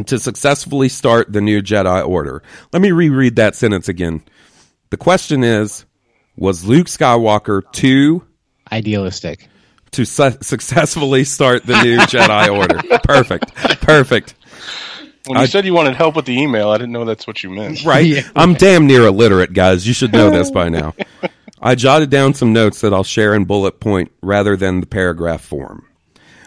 to 0.07 0.20
successfully 0.20 0.89
start 0.89 1.32
the 1.32 1.41
new 1.41 1.61
Jedi 1.61 2.05
Order. 2.07 2.43
Let 2.74 2.82
me 2.82 2.91
reread 2.91 3.38
that 3.38 3.55
sentence 3.55 3.88
again. 3.89 4.24
The 4.89 4.97
question 4.97 5.43
is: 5.43 5.86
Was 6.38 6.66
Luke 6.66 6.88
Skywalker 6.88 7.61
too 7.72 8.26
Idealistic. 8.72 9.47
to 9.91 10.05
su- 10.05 10.38
successfully 10.41 11.24
start 11.24 11.66
the 11.66 11.82
new 11.84 11.97
Jedi 11.99 12.53
Order? 12.57 12.80
Perfect. 13.03 13.53
Perfect. 13.82 14.36
When 15.28 15.38
you 15.38 15.43
I- 15.43 15.47
said 15.47 15.65
you 15.65 15.73
wanted 15.73 15.95
help 15.95 16.15
with 16.15 16.26
the 16.26 16.38
email, 16.39 16.69
I 16.69 16.78
didn't 16.78 16.91
know 16.93 17.05
that's 17.05 17.26
what 17.28 17.43
you 17.43 17.49
meant. 17.49 17.84
Right. 17.86 18.23
I'm 18.36 18.53
damn 18.53 18.88
near 18.88 19.05
illiterate, 19.07 19.53
guys. 19.53 19.88
You 19.88 19.93
should 19.93 20.13
know 20.13 20.30
this 20.30 20.51
by 20.51 20.69
now. 20.69 20.93
I 21.61 21.76
jotted 21.76 22.09
down 22.09 22.34
some 22.36 22.53
notes 22.53 22.82
that 22.82 22.93
I'll 22.93 23.03
share 23.03 23.34
in 23.34 23.45
bullet 23.45 23.80
point 23.80 24.11
rather 24.21 24.55
than 24.55 24.82
the 24.82 24.86
paragraph 24.86 25.41
form. 25.41 25.88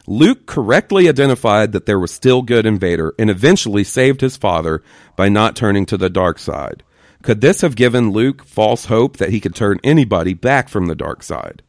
Luke 0.06 0.46
correctly 0.46 1.08
identified 1.08 1.72
that 1.72 1.86
there 1.86 1.98
was 1.98 2.10
still 2.12 2.42
good 2.42 2.64
in 2.66 2.78
Vader 2.78 3.14
and 3.18 3.28
eventually 3.28 3.84
saved 3.84 4.20
his 4.20 4.36
father 4.36 4.82
by 5.16 5.28
not 5.28 5.56
turning 5.56 5.84
to 5.86 5.96
the 5.96 6.08
dark 6.08 6.38
side. 6.38 6.82
Could 7.22 7.40
this 7.40 7.60
have 7.62 7.74
given 7.76 8.12
Luke 8.12 8.44
false 8.44 8.86
hope 8.86 9.16
that 9.16 9.30
he 9.30 9.40
could 9.40 9.54
turn 9.54 9.80
anybody 9.82 10.34
back 10.34 10.68
from 10.68 10.86
the 10.86 10.94
dark 10.94 11.22
side? 11.22 11.62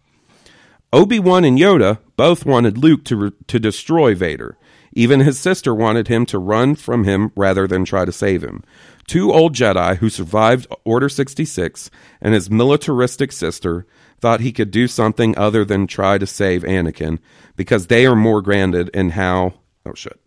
Obi-Wan 0.93 1.43
and 1.43 1.57
Yoda 1.57 1.99
both 2.16 2.45
wanted 2.45 2.78
Luke 2.78 3.03
to 3.05 3.16
re- 3.16 3.32
to 3.47 3.60
destroy 3.60 4.16
Vader. 4.16 4.57
Even 4.94 5.20
his 5.20 5.40
sister 5.40 5.74
wanted 5.74 6.08
him 6.08 6.26
to 6.28 6.40
run 6.40 6.76
from 6.76 7.04
him 7.04 7.32
rather 7.36 7.68
than 7.68 7.86
try 7.86 8.06
to 8.06 8.12
save 8.12 8.44
him. 8.44 8.64
Two 9.08 9.32
old 9.32 9.54
Jedi 9.54 9.98
who 9.98 10.10
survived 10.10 10.68
Order 10.84 11.10
66 11.10 11.90
and 12.22 12.34
his 12.34 12.50
militaristic 12.50 13.32
sister 13.32 13.86
thought 14.20 14.42
he 14.42 14.52
could 14.52 14.72
do 14.72 14.88
something 14.88 15.38
other 15.38 15.64
than 15.64 15.88
try 15.88 16.18
to 16.18 16.28
save 16.28 16.64
Anakin 16.64 17.20
because 17.56 17.88
they 17.88 18.06
are 18.06 18.16
more 18.16 18.42
grounded 18.42 18.90
in 18.94 19.12
how 19.12 19.54
Oh 19.86 19.94
shit. 19.94 20.20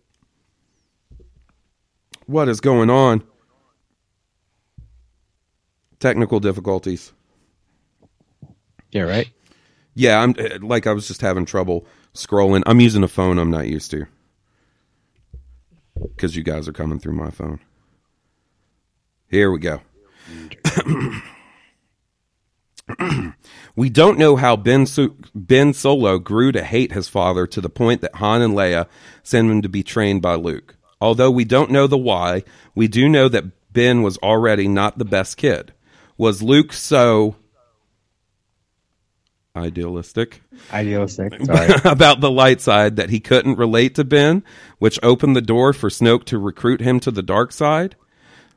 What 2.25 2.49
is 2.49 2.59
going 2.59 2.89
on? 2.89 3.23
Technical 5.99 6.39
difficulties. 6.39 7.13
Yeah, 8.91 9.03
right. 9.03 9.29
Yeah, 9.95 10.19
I'm 10.19 10.33
like 10.61 10.87
I 10.87 10.93
was 10.93 11.07
just 11.07 11.21
having 11.21 11.45
trouble 11.45 11.85
scrolling. 12.13 12.63
I'm 12.65 12.79
using 12.79 13.03
a 13.03 13.07
phone 13.07 13.37
I'm 13.37 13.51
not 13.51 13.67
used 13.67 13.91
to 13.91 14.07
because 16.15 16.35
you 16.35 16.43
guys 16.43 16.67
are 16.67 16.73
coming 16.73 16.99
through 16.99 17.13
my 17.13 17.29
phone. 17.29 17.59
Here 19.29 19.51
we 19.51 19.59
go. 19.59 19.81
we 23.75 23.89
don't 23.89 24.17
know 24.17 24.35
how 24.35 24.55
Ben 24.55 24.85
Su- 24.85 25.17
Ben 25.33 25.73
Solo 25.73 26.19
grew 26.19 26.51
to 26.51 26.63
hate 26.63 26.91
his 26.91 27.07
father 27.07 27.47
to 27.47 27.61
the 27.61 27.69
point 27.69 28.01
that 28.01 28.15
Han 28.15 28.41
and 28.41 28.53
Leia 28.53 28.87
send 29.23 29.49
him 29.49 29.61
to 29.61 29.69
be 29.69 29.83
trained 29.83 30.21
by 30.21 30.35
Luke. 30.35 30.75
Although 31.01 31.31
we 31.31 31.45
don't 31.45 31.71
know 31.71 31.87
the 31.87 31.97
why, 31.97 32.43
we 32.75 32.87
do 32.87 33.09
know 33.09 33.27
that 33.29 33.73
Ben 33.73 34.03
was 34.03 34.17
already 34.19 34.67
not 34.67 34.97
the 34.97 35.05
best 35.05 35.37
kid. 35.37 35.73
Was 36.17 36.43
Luke 36.43 36.71
so 36.71 37.35
idealistic 39.55 40.41
Idealistic. 40.71 41.41
Sorry. 41.43 41.73
about 41.83 42.21
the 42.21 42.31
light 42.31 42.61
side 42.61 42.95
that 42.95 43.09
he 43.09 43.19
couldn't 43.19 43.57
relate 43.57 43.95
to 43.95 44.03
Ben, 44.03 44.43
which 44.79 44.99
opened 45.03 45.35
the 45.35 45.41
door 45.41 45.73
for 45.73 45.89
Snoke 45.89 46.25
to 46.25 46.37
recruit 46.37 46.81
him 46.81 46.99
to 47.01 47.11
the 47.11 47.21
dark 47.23 47.51
side. 47.51 47.95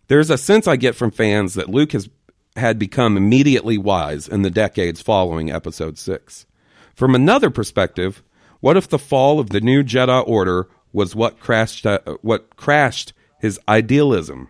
There's 0.08 0.30
a 0.30 0.38
sense 0.38 0.66
I 0.66 0.76
get 0.76 0.94
from 0.94 1.10
fans 1.10 1.54
that 1.54 1.68
Luke 1.68 1.92
has 1.92 2.08
had 2.56 2.78
become 2.78 3.16
immediately 3.16 3.76
wise 3.76 4.26
in 4.28 4.42
the 4.42 4.50
decades 4.50 5.02
following 5.02 5.50
episode 5.50 5.98
6. 5.98 6.46
From 6.94 7.14
another 7.14 7.50
perspective, 7.50 8.22
what 8.60 8.76
if 8.76 8.88
the 8.88 8.98
fall 8.98 9.38
of 9.38 9.50
the 9.50 9.60
new 9.60 9.82
Jedi 9.82 10.26
Order 10.26 10.68
was 10.92 11.14
what 11.14 11.38
crashed 11.38 11.84
uh, 11.84 11.98
what 12.22 12.56
crashed 12.56 13.12
his 13.38 13.60
idealism? 13.68 14.48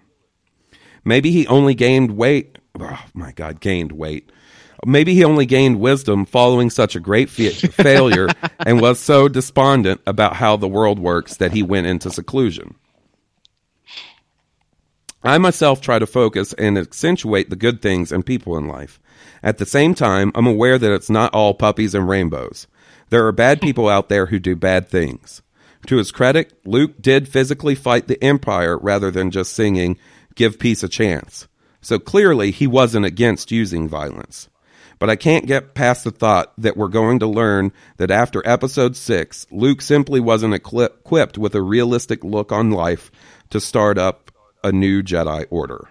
Maybe 1.04 1.32
he 1.32 1.46
only 1.48 1.74
gained 1.74 2.12
weight. 2.12 2.58
Oh 2.78 3.04
my 3.14 3.32
God, 3.32 3.60
gained 3.60 3.92
weight. 3.92 4.30
Maybe 4.84 5.14
he 5.14 5.24
only 5.24 5.46
gained 5.46 5.80
wisdom 5.80 6.26
following 6.26 6.70
such 6.70 6.94
a 6.94 7.00
great 7.00 7.30
fa- 7.30 7.50
failure 7.50 8.28
and 8.60 8.80
was 8.80 8.98
so 8.98 9.28
despondent 9.28 10.00
about 10.06 10.36
how 10.36 10.56
the 10.56 10.68
world 10.68 10.98
works 10.98 11.36
that 11.36 11.52
he 11.52 11.62
went 11.62 11.86
into 11.86 12.10
seclusion. 12.10 12.74
I 15.22 15.38
myself 15.38 15.80
try 15.80 15.98
to 15.98 16.06
focus 16.06 16.52
and 16.52 16.78
accentuate 16.78 17.50
the 17.50 17.56
good 17.56 17.82
things 17.82 18.12
and 18.12 18.24
people 18.24 18.56
in 18.56 18.68
life. 18.68 19.00
At 19.42 19.58
the 19.58 19.66
same 19.66 19.94
time, 19.94 20.30
I'm 20.34 20.46
aware 20.46 20.78
that 20.78 20.92
it's 20.92 21.10
not 21.10 21.34
all 21.34 21.54
puppies 21.54 21.94
and 21.94 22.08
rainbows. 22.08 22.66
There 23.10 23.26
are 23.26 23.32
bad 23.32 23.60
people 23.60 23.88
out 23.88 24.08
there 24.08 24.26
who 24.26 24.38
do 24.38 24.54
bad 24.54 24.88
things. 24.88 25.42
To 25.86 25.96
his 25.96 26.12
credit, 26.12 26.52
Luke 26.64 27.00
did 27.00 27.28
physically 27.28 27.74
fight 27.74 28.08
the 28.08 28.22
Empire 28.22 28.76
rather 28.78 29.10
than 29.10 29.30
just 29.30 29.52
singing, 29.52 29.98
Give 30.34 30.58
Peace 30.58 30.82
a 30.82 30.88
Chance. 30.88 31.48
So 31.80 31.98
clearly, 31.98 32.50
he 32.50 32.66
wasn't 32.66 33.06
against 33.06 33.52
using 33.52 33.88
violence. 33.88 34.48
But 34.98 35.10
I 35.10 35.16
can't 35.16 35.46
get 35.46 35.74
past 35.74 36.04
the 36.04 36.10
thought 36.10 36.52
that 36.58 36.76
we're 36.76 36.88
going 36.88 37.18
to 37.18 37.26
learn 37.26 37.72
that 37.98 38.10
after 38.10 38.46
episode 38.46 38.96
6, 38.96 39.46
Luke 39.50 39.82
simply 39.82 40.20
wasn't 40.20 40.54
equipped 40.54 41.36
with 41.36 41.54
a 41.54 41.62
realistic 41.62 42.24
look 42.24 42.50
on 42.50 42.70
life 42.70 43.10
to 43.50 43.60
start 43.60 43.98
up 43.98 44.30
a 44.64 44.72
new 44.72 45.02
Jedi 45.02 45.46
Order. 45.50 45.88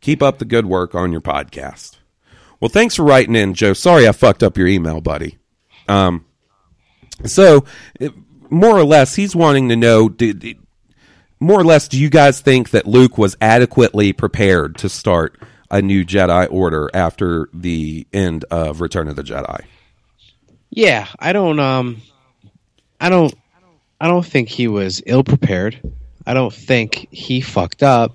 Keep 0.00 0.22
up 0.22 0.38
the 0.38 0.44
good 0.44 0.66
work 0.66 0.94
on 0.94 1.12
your 1.12 1.20
podcast. 1.20 1.98
Well, 2.58 2.70
thanks 2.70 2.94
for 2.94 3.04
writing 3.04 3.36
in, 3.36 3.54
Joe. 3.54 3.72
Sorry 3.72 4.08
I 4.08 4.12
fucked 4.12 4.42
up 4.42 4.56
your 4.56 4.66
email, 4.66 5.00
buddy. 5.00 5.38
Um, 5.88 6.24
so, 7.24 7.64
more 8.50 8.76
or 8.76 8.84
less, 8.84 9.14
he's 9.14 9.36
wanting 9.36 9.68
to 9.68 9.76
know. 9.76 10.14
More 11.38 11.60
or 11.60 11.64
less, 11.64 11.88
do 11.88 11.98
you 11.98 12.08
guys 12.08 12.40
think 12.40 12.70
that 12.70 12.86
Luke 12.86 13.18
was 13.18 13.36
adequately 13.40 14.12
prepared 14.12 14.76
to 14.78 14.88
start 14.88 15.40
a 15.72 15.80
new 15.80 16.04
Jedi 16.04 16.46
Order 16.50 16.90
after 16.92 17.48
the 17.52 18.06
end 18.12 18.44
of 18.50 18.80
Return 18.82 19.08
of 19.08 19.16
the 19.16 19.22
Jedi? 19.22 19.64
Yeah, 20.70 21.08
I 21.18 21.32
don't 21.32 21.58
um 21.58 22.02
I 23.00 23.08
don't 23.08 23.34
I 24.00 24.06
don't 24.06 24.24
think 24.24 24.48
he 24.48 24.68
was 24.68 25.02
ill 25.06 25.24
prepared. 25.24 25.80
I 26.26 26.34
don't 26.34 26.52
think 26.52 27.08
he 27.10 27.40
fucked 27.40 27.82
up. 27.82 28.14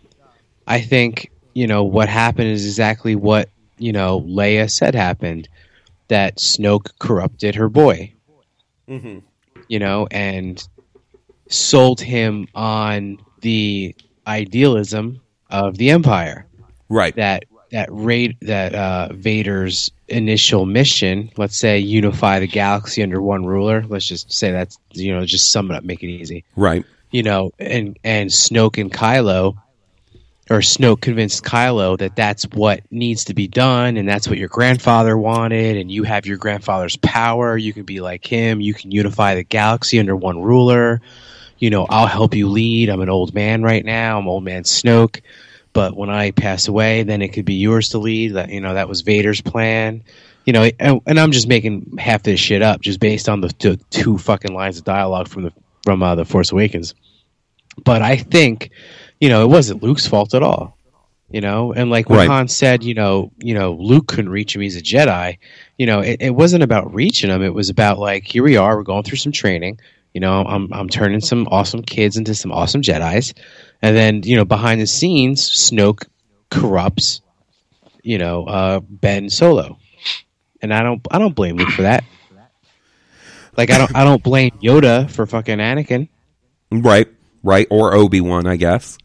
I 0.65 0.81
think, 0.81 1.31
you 1.53 1.67
know, 1.67 1.83
what 1.83 2.09
happened 2.09 2.49
is 2.49 2.65
exactly 2.65 3.15
what, 3.15 3.49
you 3.77 3.91
know, 3.91 4.21
Leia 4.21 4.69
said 4.69 4.95
happened. 4.95 5.49
That 6.09 6.37
Snoke 6.37 6.91
corrupted 6.99 7.55
her 7.55 7.67
boy. 7.67 8.13
Mm-hmm. 8.87 9.19
You 9.67 9.79
know, 9.79 10.07
and 10.09 10.65
sold 11.49 11.99
him 11.99 12.47
on 12.55 13.17
the 13.41 13.93
idealism 14.25 15.19
of 15.49 15.77
the 15.77 15.89
Empire 15.89 16.46
Right. 16.89 17.15
that 17.15 17.45
that 17.71 17.89
rate 17.91 18.38
that 18.41 18.73
uh, 18.73 19.09
Vader's 19.11 19.91
initial 20.07 20.65
mission, 20.65 21.29
let's 21.38 21.57
say 21.57 21.79
unify 21.79 22.39
the 22.39 22.47
galaxy 22.47 23.03
under 23.03 23.21
one 23.21 23.45
ruler. 23.45 23.83
Let's 23.88 24.07
just 24.07 24.31
say 24.31 24.51
that's 24.51 24.77
you 24.91 25.13
know 25.13 25.25
just 25.25 25.51
sum 25.51 25.71
it 25.71 25.75
up, 25.75 25.83
make 25.83 26.03
it 26.03 26.07
easy. 26.07 26.43
Right. 26.55 26.85
You 27.11 27.23
know, 27.23 27.51
and 27.59 27.97
and 28.03 28.29
Snoke 28.29 28.79
and 28.79 28.91
Kylo, 28.91 29.57
or 30.49 30.59
Snoke 30.59 31.01
convinced 31.01 31.43
Kylo 31.43 31.97
that 31.97 32.15
that's 32.15 32.43
what 32.45 32.81
needs 32.91 33.25
to 33.25 33.33
be 33.33 33.47
done, 33.47 33.97
and 33.97 34.07
that's 34.07 34.27
what 34.27 34.38
your 34.38 34.49
grandfather 34.49 35.17
wanted, 35.17 35.77
and 35.77 35.91
you 35.91 36.03
have 36.03 36.25
your 36.25 36.38
grandfather's 36.38 36.97
power. 36.97 37.57
You 37.57 37.73
can 37.73 37.83
be 37.83 38.01
like 38.01 38.25
him. 38.25 38.61
You 38.61 38.73
can 38.73 38.91
unify 38.91 39.35
the 39.35 39.43
galaxy 39.43 39.99
under 39.99 40.15
one 40.15 40.41
ruler. 40.41 41.01
You 41.59 41.69
know, 41.69 41.85
I'll 41.89 42.07
help 42.07 42.35
you 42.35 42.49
lead. 42.49 42.89
I'm 42.89 43.01
an 43.01 43.09
old 43.09 43.33
man 43.33 43.63
right 43.63 43.83
now. 43.83 44.19
I'm 44.19 44.27
old 44.27 44.43
man 44.43 44.63
Snoke 44.63 45.21
but 45.78 45.95
when 45.95 46.09
I 46.09 46.32
pass 46.32 46.67
away, 46.67 47.03
then 47.03 47.21
it 47.21 47.34
could 47.34 47.45
be 47.45 47.53
yours 47.53 47.89
to 47.89 47.99
lead. 47.99 48.30
That 48.30 48.49
you 48.49 48.59
know 48.59 48.73
that 48.73 48.89
was 48.89 49.01
Vader's 49.01 49.41
plan. 49.41 50.03
You 50.43 50.53
know, 50.53 50.71
and, 50.80 51.01
and 51.05 51.19
I'm 51.19 51.32
just 51.32 51.47
making 51.47 51.97
half 51.99 52.23
this 52.23 52.39
shit 52.39 52.63
up 52.63 52.82
just 52.82 52.99
based 52.99 53.30
on 53.30 53.41
the, 53.41 53.53
the 53.59 53.80
two 53.91 54.17
fucking 54.17 54.55
lines 54.55 54.80
of 54.80 54.86
dialogue 54.86 55.28
from 55.28 55.43
the 55.43 55.53
from 55.84 56.01
uh, 56.01 56.15
the 56.15 56.25
Force 56.25 56.51
Awakens. 56.51 56.95
But 57.84 58.01
I 58.01 58.15
think, 58.15 58.71
you 59.21 59.30
know, 59.30 59.43
it 59.43 59.49
wasn't 59.49 59.84
Luke's 59.84 60.07
fault 60.07 60.34
at 60.34 60.41
all. 60.41 60.75
You 61.30 61.41
know, 61.41 61.73
and 61.73 61.91
like 61.91 62.09
when 62.09 62.19
Right. 62.19 62.28
Han 62.28 62.47
said, 62.47 62.84
you 62.84 62.95
know, 62.95 63.32
you 63.38 63.53
know, 63.53 63.73
Luke 63.73 64.07
couldn't 64.07 64.32
reach 64.32 64.55
him; 64.55 64.61
he's 64.61 64.78
a 64.78 64.82
Jedi. 64.82 65.38
You 65.78 65.86
know, 65.86 65.99
it, 65.99 66.23
it 66.23 66.34
wasn't 66.34 66.63
about 66.63 66.91
reaching 66.91 67.30
him. 67.30 67.43
It 67.43 67.53
was 67.53 67.69
about 67.69 67.99
like, 67.99 68.23
here 68.23 68.41
we 68.41 68.57
are, 68.57 68.75
we're 68.78 68.82
going 68.82 69.03
through 69.03 69.19
some 69.19 69.32
training. 69.32 69.80
You 70.18 70.22
know, 70.22 70.41
I'm 70.41 70.74
I'm 70.74 70.89
turning 70.89 71.22
some 71.22 71.47
awesome 71.51 71.84
kids 71.84 72.18
into 72.18 72.34
some 72.34 72.51
awesome 72.51 72.82
Jedi's, 72.82 73.36
and 73.84 73.95
then 73.95 74.24
you 74.24 74.36
know, 74.36 74.45
behind 74.45 74.82
the 74.82 74.88
scenes, 74.88 75.47
Snoke 75.47 76.07
corrupts, 76.49 77.22
you 78.01 78.18
know, 78.18 78.43
uh, 78.45 78.80
Ben 78.80 79.30
Solo, 79.30 79.78
and 80.59 80.74
I 80.74 80.82
don't 80.82 81.05
I 81.11 81.20
don't 81.20 81.36
blame 81.36 81.57
Luke 81.57 81.70
for 81.70 81.84
that. 81.84 82.03
Like 83.55 83.70
I 83.70 83.78
don't 83.78 83.95
I 83.95 84.03
don't 84.03 84.24
blame 84.24 84.49
Yoda 84.59 85.07
for 85.07 85.28
fucking 85.28 85.59
Anakin. 85.59 86.09
Right. 86.72 87.07
Right. 87.43 87.68
Or 87.70 87.93
Obi 87.93 88.20
Wan, 88.20 88.47
I 88.47 88.55
guess. 88.55 88.97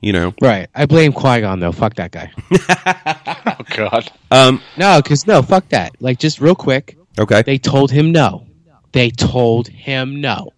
You 0.00 0.12
know. 0.12 0.34
Right. 0.40 0.68
I 0.72 0.86
blame 0.86 1.12
Qui 1.12 1.40
Gon 1.40 1.58
though. 1.58 1.72
Fuck 1.72 1.96
that 1.96 2.12
guy. 2.12 2.30
Oh 3.44 3.64
God. 3.76 4.12
Um. 4.30 4.62
No, 4.76 5.02
because 5.02 5.26
no, 5.26 5.42
fuck 5.42 5.68
that. 5.70 6.00
Like 6.00 6.20
just 6.20 6.40
real 6.40 6.54
quick, 6.54 6.96
Okay. 7.18 7.42
they 7.42 7.58
told 7.58 7.90
him 7.90 8.12
no. 8.12 8.46
They 8.92 9.10
told 9.10 9.66
him 9.66 10.20
no. 10.20 10.52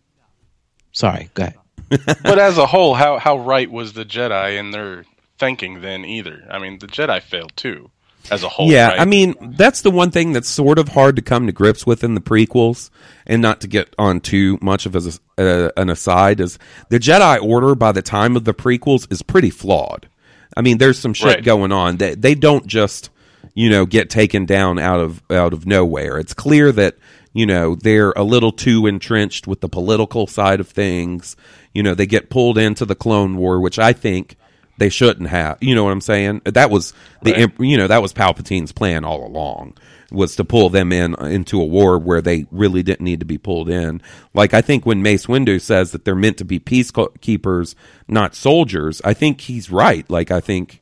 Sorry. 0.92 1.30
Go 1.34 1.44
ahead. 1.44 1.58
but 2.22 2.38
as 2.38 2.56
a 2.58 2.66
whole, 2.66 2.94
how 2.94 3.18
how 3.18 3.38
right 3.38 3.70
was 3.70 3.92
the 3.92 4.04
Jedi 4.04 4.58
in 4.58 4.70
their 4.70 5.04
thinking 5.38 5.80
then? 5.82 6.04
Either 6.04 6.46
I 6.50 6.58
mean, 6.58 6.78
the 6.78 6.86
Jedi 6.86 7.20
failed 7.20 7.52
too, 7.56 7.90
as 8.30 8.42
a 8.42 8.48
whole. 8.48 8.70
Yeah, 8.70 8.88
right? 8.88 9.00
I 9.00 9.04
mean 9.04 9.34
that's 9.58 9.82
the 9.82 9.90
one 9.90 10.10
thing 10.10 10.32
that's 10.32 10.48
sort 10.48 10.78
of 10.78 10.88
hard 10.88 11.16
to 11.16 11.22
come 11.22 11.46
to 11.46 11.52
grips 11.52 11.84
with 11.86 12.02
in 12.02 12.14
the 12.14 12.20
prequels, 12.20 12.88
and 13.26 13.42
not 13.42 13.60
to 13.60 13.68
get 13.68 13.94
on 13.98 14.20
too 14.20 14.58
much 14.62 14.86
of 14.86 14.96
as 14.96 15.20
a, 15.36 15.66
uh, 15.66 15.70
an 15.76 15.90
aside 15.90 16.40
is 16.40 16.58
the 16.88 16.98
Jedi 16.98 17.42
Order 17.42 17.74
by 17.74 17.92
the 17.92 18.02
time 18.02 18.36
of 18.36 18.44
the 18.44 18.54
prequels 18.54 19.10
is 19.12 19.20
pretty 19.22 19.50
flawed. 19.50 20.08
I 20.56 20.62
mean, 20.62 20.78
there's 20.78 20.98
some 20.98 21.12
shit 21.14 21.26
Right. 21.26 21.44
going 21.44 21.72
on 21.72 21.96
that 21.98 22.22
they 22.22 22.34
don't 22.34 22.66
just 22.66 23.10
you 23.54 23.68
know 23.68 23.84
get 23.84 24.08
taken 24.08 24.46
down 24.46 24.78
out 24.78 25.00
of 25.00 25.22
out 25.30 25.52
of 25.52 25.66
nowhere. 25.66 26.18
It's 26.18 26.32
clear 26.32 26.72
that 26.72 26.96
you 27.32 27.46
know 27.46 27.74
they're 27.74 28.12
a 28.12 28.22
little 28.22 28.52
too 28.52 28.86
entrenched 28.86 29.46
with 29.46 29.60
the 29.60 29.68
political 29.68 30.26
side 30.26 30.60
of 30.60 30.68
things. 30.68 31.36
You 31.72 31.82
know, 31.82 31.94
they 31.94 32.06
get 32.06 32.30
pulled 32.30 32.58
into 32.58 32.84
the 32.84 32.94
Clone 32.94 33.36
War, 33.36 33.60
which 33.60 33.78
I 33.78 33.92
think 33.92 34.36
they 34.78 34.88
shouldn't 34.88 35.28
have. 35.28 35.58
You 35.60 35.74
know 35.74 35.84
what 35.84 35.92
I'm 35.92 36.00
saying? 36.00 36.42
That 36.44 36.70
was 36.70 36.92
the 37.22 37.32
Right. 37.32 37.60
you 37.60 37.76
know 37.76 37.86
that 37.86 38.02
was 38.02 38.12
Palpatine's 38.12 38.72
plan 38.72 39.04
all 39.04 39.26
along 39.26 39.74
was 40.10 40.36
to 40.36 40.44
pull 40.44 40.68
them 40.68 40.92
in 40.92 41.14
into 41.24 41.60
a 41.60 41.64
war 41.64 41.98
where 41.98 42.20
they 42.20 42.44
really 42.50 42.82
didn't 42.82 43.00
need 43.04 43.20
to 43.20 43.26
be 43.26 43.38
pulled 43.38 43.70
in. 43.70 44.02
Like 44.34 44.52
I 44.52 44.60
think 44.60 44.84
when 44.84 45.02
Mace 45.02 45.26
Windu 45.26 45.60
says 45.60 45.92
that 45.92 46.04
they're 46.04 46.14
meant 46.14 46.36
to 46.38 46.44
be 46.44 46.60
peacekeepers, 46.60 47.74
not 48.08 48.34
soldiers, 48.34 49.00
I 49.04 49.14
think 49.14 49.40
he's 49.40 49.70
right. 49.70 50.08
Like 50.10 50.30
I 50.30 50.40
think 50.40 50.81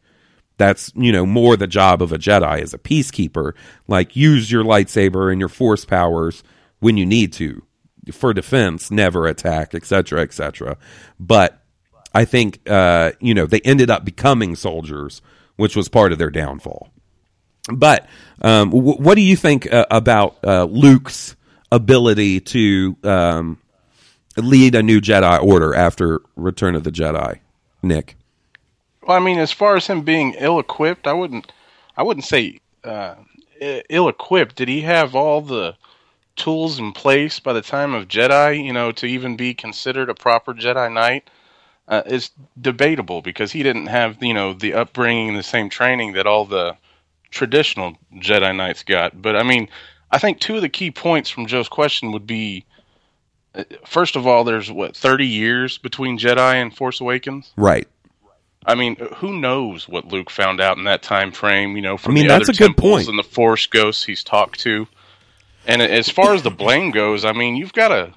that's 0.60 0.92
you 0.94 1.10
know 1.10 1.24
more 1.24 1.56
the 1.56 1.66
job 1.66 2.02
of 2.02 2.12
a 2.12 2.18
Jedi 2.18 2.60
as 2.60 2.74
a 2.74 2.78
peacekeeper. 2.78 3.54
Like 3.88 4.14
use 4.14 4.52
your 4.52 4.62
lightsaber 4.62 5.32
and 5.32 5.40
your 5.40 5.48
force 5.48 5.86
powers 5.86 6.44
when 6.80 6.98
you 6.98 7.06
need 7.06 7.32
to 7.34 7.62
for 8.12 8.34
defense, 8.34 8.90
never 8.90 9.26
attack, 9.26 9.74
etc., 9.74 10.20
etc. 10.20 10.76
But 11.18 11.62
I 12.14 12.26
think 12.26 12.60
uh, 12.68 13.12
you 13.20 13.34
know 13.34 13.46
they 13.46 13.60
ended 13.60 13.90
up 13.90 14.04
becoming 14.04 14.54
soldiers, 14.54 15.22
which 15.56 15.74
was 15.74 15.88
part 15.88 16.12
of 16.12 16.18
their 16.18 16.30
downfall. 16.30 16.90
But 17.72 18.06
um, 18.42 18.70
w- 18.70 18.98
what 18.98 19.14
do 19.14 19.22
you 19.22 19.36
think 19.36 19.72
uh, 19.72 19.86
about 19.90 20.36
uh, 20.44 20.64
Luke's 20.64 21.36
ability 21.72 22.40
to 22.40 22.96
um, 23.02 23.58
lead 24.36 24.74
a 24.74 24.82
new 24.82 25.00
Jedi 25.00 25.42
Order 25.42 25.74
after 25.74 26.20
Return 26.36 26.74
of 26.74 26.84
the 26.84 26.92
Jedi, 26.92 27.38
Nick? 27.82 28.16
I 29.10 29.18
mean, 29.18 29.38
as 29.38 29.52
far 29.52 29.76
as 29.76 29.86
him 29.86 30.02
being 30.02 30.34
ill-equipped, 30.34 31.06
I 31.06 31.12
wouldn't, 31.12 31.52
I 31.96 32.02
wouldn't 32.02 32.24
say 32.24 32.60
uh, 32.84 33.14
ill-equipped. 33.60 34.56
Did 34.56 34.68
he 34.68 34.82
have 34.82 35.14
all 35.14 35.40
the 35.40 35.74
tools 36.36 36.78
in 36.78 36.92
place 36.92 37.40
by 37.40 37.52
the 37.52 37.62
time 37.62 37.94
of 37.94 38.08
Jedi? 38.08 38.64
You 38.64 38.72
know, 38.72 38.92
to 38.92 39.06
even 39.06 39.36
be 39.36 39.54
considered 39.54 40.08
a 40.08 40.14
proper 40.14 40.54
Jedi 40.54 40.92
Knight? 40.92 41.28
Uh, 41.88 42.02
it's 42.06 42.30
debatable 42.60 43.20
because 43.20 43.50
he 43.50 43.62
didn't 43.62 43.86
have, 43.86 44.22
you 44.22 44.32
know, 44.32 44.52
the 44.52 44.74
upbringing 44.74 45.28
and 45.30 45.36
the 45.36 45.42
same 45.42 45.68
training 45.68 46.12
that 46.12 46.26
all 46.26 46.44
the 46.44 46.76
traditional 47.30 47.96
Jedi 48.16 48.54
Knights 48.54 48.84
got. 48.84 49.20
But 49.20 49.34
I 49.34 49.42
mean, 49.42 49.68
I 50.10 50.18
think 50.18 50.38
two 50.38 50.56
of 50.56 50.62
the 50.62 50.68
key 50.68 50.90
points 50.90 51.30
from 51.30 51.46
Joe's 51.46 51.68
question 51.68 52.12
would 52.12 52.26
be. 52.26 52.64
uh, 53.54 53.64
First 53.84 54.14
of 54.14 54.26
all, 54.26 54.44
there's 54.44 54.70
what 54.70 54.96
thirty 54.96 55.26
years 55.26 55.78
between 55.78 56.16
Jedi 56.18 56.54
and 56.54 56.76
Force 56.76 57.00
Awakens. 57.00 57.52
Right. 57.56 57.88
I 58.66 58.74
mean, 58.74 58.96
who 59.16 59.38
knows 59.38 59.88
what 59.88 60.06
Luke 60.08 60.30
found 60.30 60.60
out 60.60 60.76
in 60.76 60.84
that 60.84 61.02
time 61.02 61.32
frame? 61.32 61.76
You 61.76 61.82
know, 61.82 61.96
from 61.96 62.12
I 62.12 62.14
mean, 62.14 62.24
the 62.24 62.28
that's 62.34 62.48
other 62.48 62.56
a 62.56 62.58
good 62.58 62.66
temples 62.76 62.92
point. 63.04 63.08
and 63.08 63.18
the 63.18 63.22
Force 63.22 63.66
ghosts 63.66 64.04
he's 64.04 64.22
talked 64.22 64.60
to. 64.60 64.86
And 65.66 65.80
as 65.82 66.08
far 66.08 66.34
as 66.34 66.42
the 66.42 66.50
blame 66.64 66.90
goes, 66.90 67.24
I 67.24 67.32
mean, 67.32 67.56
you've 67.56 67.72
got 67.72 67.88
to 67.88 68.12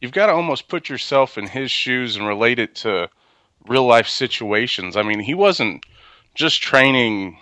you've 0.00 0.12
got 0.12 0.26
to 0.26 0.32
almost 0.32 0.68
put 0.68 0.88
yourself 0.88 1.36
in 1.38 1.46
his 1.46 1.70
shoes 1.70 2.16
and 2.16 2.26
relate 2.26 2.58
it 2.58 2.74
to 2.76 3.08
real 3.68 3.86
life 3.86 4.08
situations. 4.08 4.96
I 4.96 5.02
mean, 5.02 5.20
he 5.20 5.34
wasn't 5.34 5.84
just 6.34 6.62
training 6.62 7.38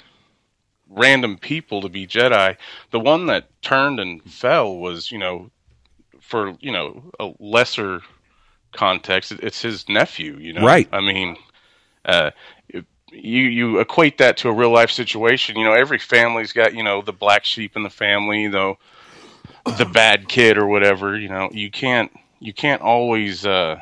random 0.89 1.39
people 1.39 1.81
to 1.83 1.89
be 1.89 2.07
Jedi. 2.07 2.57
The 2.91 3.01
one 3.01 3.27
that 3.27 3.49
turned 3.63 4.01
and 4.01 4.23
fell 4.25 4.77
was, 4.77 5.11
you 5.13 5.19
know, 5.19 5.51
for 6.21 6.57
you 6.61 6.73
know 6.73 7.05
a 7.19 7.31
lesser 7.39 8.03
context, 8.73 9.33
it's 9.33 9.63
his 9.63 9.89
nephew. 9.89 10.37
You 10.39 10.55
know, 10.55 10.65
Right. 10.67 10.89
I 10.93 11.01
mean, 11.01 11.37
uh, 12.05 12.31
you 13.13 13.43
you 13.43 13.81
equate 13.81 14.19
that 14.19 14.37
to 14.39 14.49
a 14.49 14.53
real 14.53 14.71
life 14.71 14.91
situation. 14.91 15.57
You 15.57 15.65
know, 15.65 15.73
every 15.73 15.99
family's 15.99 16.53
got 16.53 16.75
you 16.75 16.83
know 16.83 17.03
the 17.03 17.13
black 17.13 17.45
sheep 17.45 17.77
in 17.77 17.83
the 17.83 17.91
family, 17.91 18.49
though 18.49 18.79
the 19.79 19.87
bad 19.87 20.29
kid 20.29 20.59
or 20.59 20.67
whatever. 20.67 21.19
You 21.19 21.29
know, 21.29 21.51
you 21.53 21.71
can't 21.71 22.11
you 22.39 22.53
can't 22.53 22.83
always 22.83 23.45
uh, 23.45 23.81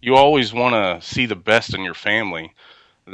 you 0.00 0.16
always 0.16 0.52
want 0.52 0.74
to 0.74 1.06
see 1.06 1.26
the 1.26 1.36
best 1.36 1.74
in 1.74 1.82
your 1.82 1.94
family. 1.94 2.52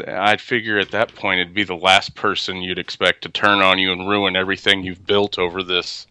I'd 0.06 0.40
figure 0.40 0.78
at 0.78 0.90
that 0.90 1.14
point 1.14 1.40
it'd 1.40 1.54
be 1.54 1.64
the 1.64 1.74
last 1.74 2.14
person 2.14 2.62
you'd 2.62 2.78
expect 2.78 3.22
to 3.22 3.30
turn 3.30 3.60
on 3.60 3.78
you 3.78 3.90
and 3.90 4.08
ruin 4.08 4.36
everything 4.36 4.82
you've 4.82 5.06
built 5.06 5.38
over 5.38 5.62
this 5.62 6.06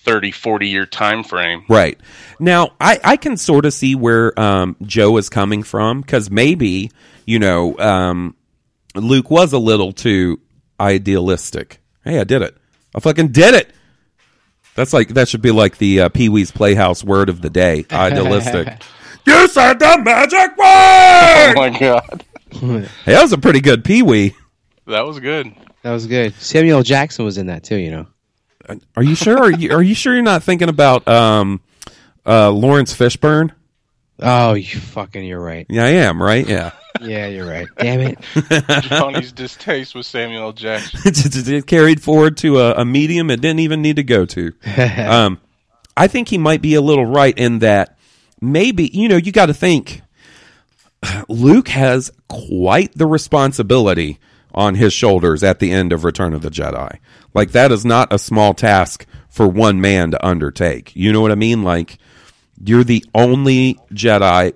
30 0.00 0.30
40 0.30 0.68
year 0.68 0.86
time 0.86 1.24
frame. 1.24 1.64
Right. 1.68 1.98
Now, 2.38 2.72
I, 2.80 3.00
I 3.02 3.16
can 3.16 3.36
sort 3.36 3.64
of 3.64 3.72
see 3.72 3.94
where 3.94 4.38
um, 4.38 4.76
Joe 4.82 5.16
is 5.16 5.28
coming 5.28 5.62
from 5.62 6.02
because 6.02 6.30
maybe, 6.30 6.90
you 7.28 7.38
know, 7.38 7.78
um, 7.78 8.34
Luke 8.94 9.30
was 9.30 9.52
a 9.52 9.58
little 9.58 9.92
too 9.92 10.40
idealistic. 10.80 11.78
Hey, 12.02 12.18
I 12.18 12.24
did 12.24 12.40
it. 12.40 12.56
I 12.94 13.00
fucking 13.00 13.32
did 13.32 13.54
it. 13.54 13.70
That's 14.74 14.94
like, 14.94 15.08
that 15.08 15.28
should 15.28 15.42
be 15.42 15.50
like 15.50 15.76
the 15.76 16.00
uh, 16.00 16.08
Pee 16.08 16.30
Wee's 16.30 16.50
Playhouse 16.50 17.04
word 17.04 17.28
of 17.28 17.42
the 17.42 17.50
day 17.50 17.84
idealistic. 17.92 18.82
you 19.26 19.46
said 19.48 19.78
the 19.78 20.00
magic 20.02 20.56
word. 20.56 21.52
Oh 21.52 21.52
my 21.54 21.78
god. 21.78 22.24
hey, 23.04 23.12
that 23.12 23.20
was 23.22 23.34
a 23.34 23.38
pretty 23.38 23.60
good 23.60 23.84
Pee 23.84 24.00
Wee. 24.00 24.34
That 24.86 25.04
was 25.04 25.20
good. 25.20 25.54
That 25.82 25.92
was 25.92 26.06
good. 26.06 26.32
Samuel 26.36 26.82
Jackson 26.82 27.26
was 27.26 27.36
in 27.36 27.48
that 27.48 27.62
too. 27.62 27.76
You 27.76 27.90
know. 27.90 28.06
Are 28.96 29.02
you 29.02 29.14
sure? 29.14 29.36
Are 29.36 29.50
you, 29.50 29.72
are 29.72 29.82
you 29.82 29.94
sure 29.94 30.14
you're 30.14 30.22
not 30.22 30.42
thinking 30.42 30.70
about 30.70 31.06
um, 31.06 31.60
uh, 32.24 32.50
Laurence 32.50 32.96
Fishburne? 32.96 33.52
Oh, 34.20 34.54
you 34.54 34.64
fucking, 34.80 35.24
you're 35.24 35.40
right. 35.40 35.66
Yeah, 35.68 35.84
I 35.84 35.90
am, 35.90 36.22
right? 36.22 36.46
Yeah. 36.46 36.72
Yeah, 37.00 37.28
you're 37.28 37.46
right. 37.46 37.68
Damn 37.76 38.00
it. 38.00 38.18
Johnny's 38.82 39.30
distaste 39.30 39.94
with 39.94 40.04
Samuel 40.04 40.42
L. 40.42 40.52
Jackson. 40.52 40.98
it 41.54 41.66
carried 41.68 42.02
forward 42.02 42.36
to 42.38 42.58
a, 42.58 42.80
a 42.80 42.84
medium 42.84 43.30
it 43.30 43.40
didn't 43.40 43.60
even 43.60 43.82
need 43.82 43.96
to 43.96 44.02
go 44.02 44.26
to. 44.26 44.52
um, 45.06 45.40
I 45.96 46.08
think 46.08 46.28
he 46.28 46.38
might 46.38 46.60
be 46.60 46.74
a 46.74 46.80
little 46.80 47.06
right 47.06 47.38
in 47.38 47.60
that 47.60 47.96
maybe, 48.40 48.90
you 48.92 49.08
know, 49.08 49.16
you 49.16 49.30
got 49.30 49.46
to 49.46 49.54
think 49.54 50.02
Luke 51.28 51.68
has 51.68 52.10
quite 52.26 52.92
the 52.96 53.06
responsibility 53.06 54.18
on 54.52 54.74
his 54.74 54.92
shoulders 54.92 55.44
at 55.44 55.60
the 55.60 55.70
end 55.70 55.92
of 55.92 56.02
Return 56.04 56.34
of 56.34 56.42
the 56.42 56.50
Jedi. 56.50 56.98
Like, 57.34 57.52
that 57.52 57.70
is 57.70 57.84
not 57.84 58.12
a 58.12 58.18
small 58.18 58.54
task 58.54 59.06
for 59.28 59.46
one 59.46 59.80
man 59.80 60.10
to 60.10 60.26
undertake. 60.26 60.96
You 60.96 61.12
know 61.12 61.20
what 61.20 61.30
I 61.30 61.36
mean? 61.36 61.62
Like, 61.62 61.98
you're 62.64 62.84
the 62.84 63.04
only 63.14 63.78
Jedi, 63.92 64.54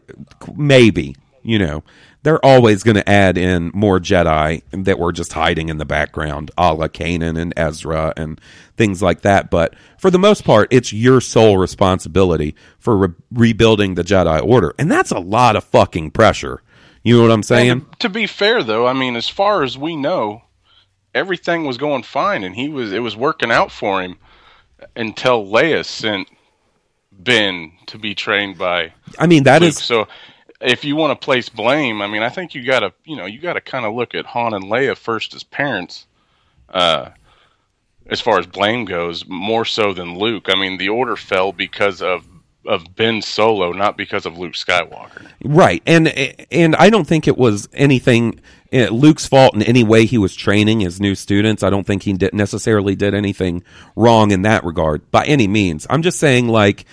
maybe, 0.57 1.17
you 1.43 1.59
know. 1.59 1.83
They're 2.25 2.45
always 2.45 2.85
going 2.85 2.95
to 2.95 3.09
add 3.09 3.37
in 3.37 3.73
more 3.75 3.99
Jedi 3.99 4.63
that 4.71 5.01
were 5.01 5.11
just 5.11 5.33
hiding 5.33 5.69
in 5.69 5.79
the 5.79 5.85
background, 5.85 6.53
a 6.57 6.73
la 6.73 6.87
Kanan 6.87 7.37
and 7.37 7.53
Ezra 7.57 8.13
and 8.17 8.41
things 8.77 9.03
like 9.03 9.23
that. 9.23 9.51
But 9.51 9.75
for 9.99 10.09
the 10.09 10.21
most 10.21 10.45
part, 10.45 10.69
it's 10.71 10.93
your 10.93 11.21
sole 11.21 11.59
responsibility 11.59 12.55
for 12.79 12.97
re- 12.97 13.15
rebuilding 13.33 13.95
the 13.97 14.05
Jedi 14.05 14.41
Order. 14.41 14.73
And 14.79 14.89
that's 14.89 15.11
a 15.11 15.19
lot 15.19 15.57
of 15.57 15.65
fucking 15.65 16.13
pressure. 16.13 16.63
You 17.03 17.17
know 17.17 17.23
what 17.23 17.33
I'm 17.33 17.43
saying? 17.43 17.71
And 17.71 17.99
to 17.99 18.09
be 18.09 18.29
fair, 18.29 18.63
though, 18.63 18.87
I 18.87 18.93
mean, 18.93 19.17
as 19.17 19.29
far 19.29 19.65
as 19.65 19.77
we 19.77 19.97
know, 19.97 20.43
everything 21.15 21.65
was 21.65 21.77
going 21.77 22.05
fine, 22.05 22.45
and 22.45 22.55
he 22.55 22.69
was 22.69 22.93
it 22.93 23.01
was 23.01 23.17
working 23.17 23.51
out 23.51 23.73
for 23.73 24.01
him 24.01 24.19
until 24.97 25.45
Leia 25.45 25.85
sent 25.85 26.29
Ben 27.19 27.73
to 27.87 27.99
be 27.99 28.15
trained 28.15 28.59
by 28.59 28.93
I 29.19 29.27
mean, 29.27 29.45
that 29.45 29.63
Luke. 29.63 29.71
is 29.71 29.79
So, 29.79 30.09
if 30.61 30.85
you 30.85 30.97
want 30.97 31.19
to 31.19 31.25
place 31.25 31.49
blame, 31.49 32.03
I 32.03 32.07
mean, 32.07 32.23
I 32.23 32.29
think 32.29 32.55
you 32.55 32.65
got 32.65 32.81
to 32.81 32.93
you 33.05 33.17
know 33.17 33.27
you 33.27 33.41
got 33.41 33.55
to 33.55 33.61
kind 33.61 33.85
of 33.85 33.95
look 33.95 34.15
at 34.15 34.27
Han 34.27 34.55
and 34.55 34.65
Leia 34.65 34.97
first 34.97 35.35
as 35.35 35.43
parents. 35.43 36.07
Uh, 36.69 37.11
as 38.09 38.21
far 38.21 38.39
as 38.39 38.47
blame 38.47 38.85
goes, 38.85 39.27
more 39.29 39.65
so 39.65 39.93
than 39.93 40.19
Luke. 40.19 40.47
I 40.49 40.57
mean, 40.57 40.79
the 40.79 40.89
order 40.89 41.17
fell 41.17 41.53
because 41.53 42.03
of 42.03 42.27
of 42.67 42.95
Ben 42.95 43.23
Solo, 43.23 43.73
not 43.73 43.97
because 43.97 44.27
of 44.27 44.39
Luke 44.39 44.53
Skywalker. 44.53 45.29
Right, 45.45 45.83
and 45.87 46.09
and 46.51 46.77
I 46.77 46.91
don't 46.91 47.07
think 47.07 47.27
it 47.29 47.37
was 47.37 47.69
anything 47.73 48.41
Luke's 48.73 49.27
fault 49.27 49.55
in 49.55 49.63
any 49.63 49.85
way. 49.85 50.07
He 50.07 50.19
was 50.19 50.35
training 50.35 50.81
his 50.81 51.01
new 51.01 51.15
students. 51.15 51.63
I 51.63 51.71
don't 51.71 51.87
think 51.87 52.03
he 52.03 52.13
did 52.15 52.35
necessarily 52.35 52.97
did 52.97 53.15
anything 53.15 53.63
wrong 53.97 54.31
in 54.31 54.43
that 54.43 54.65
regard 54.65 55.11
by 55.11 55.25
any 55.27 55.47
means. 55.47 55.87
I'm 55.91 56.03
just 56.03 56.19
saying, 56.19 56.49
like, 56.49 56.87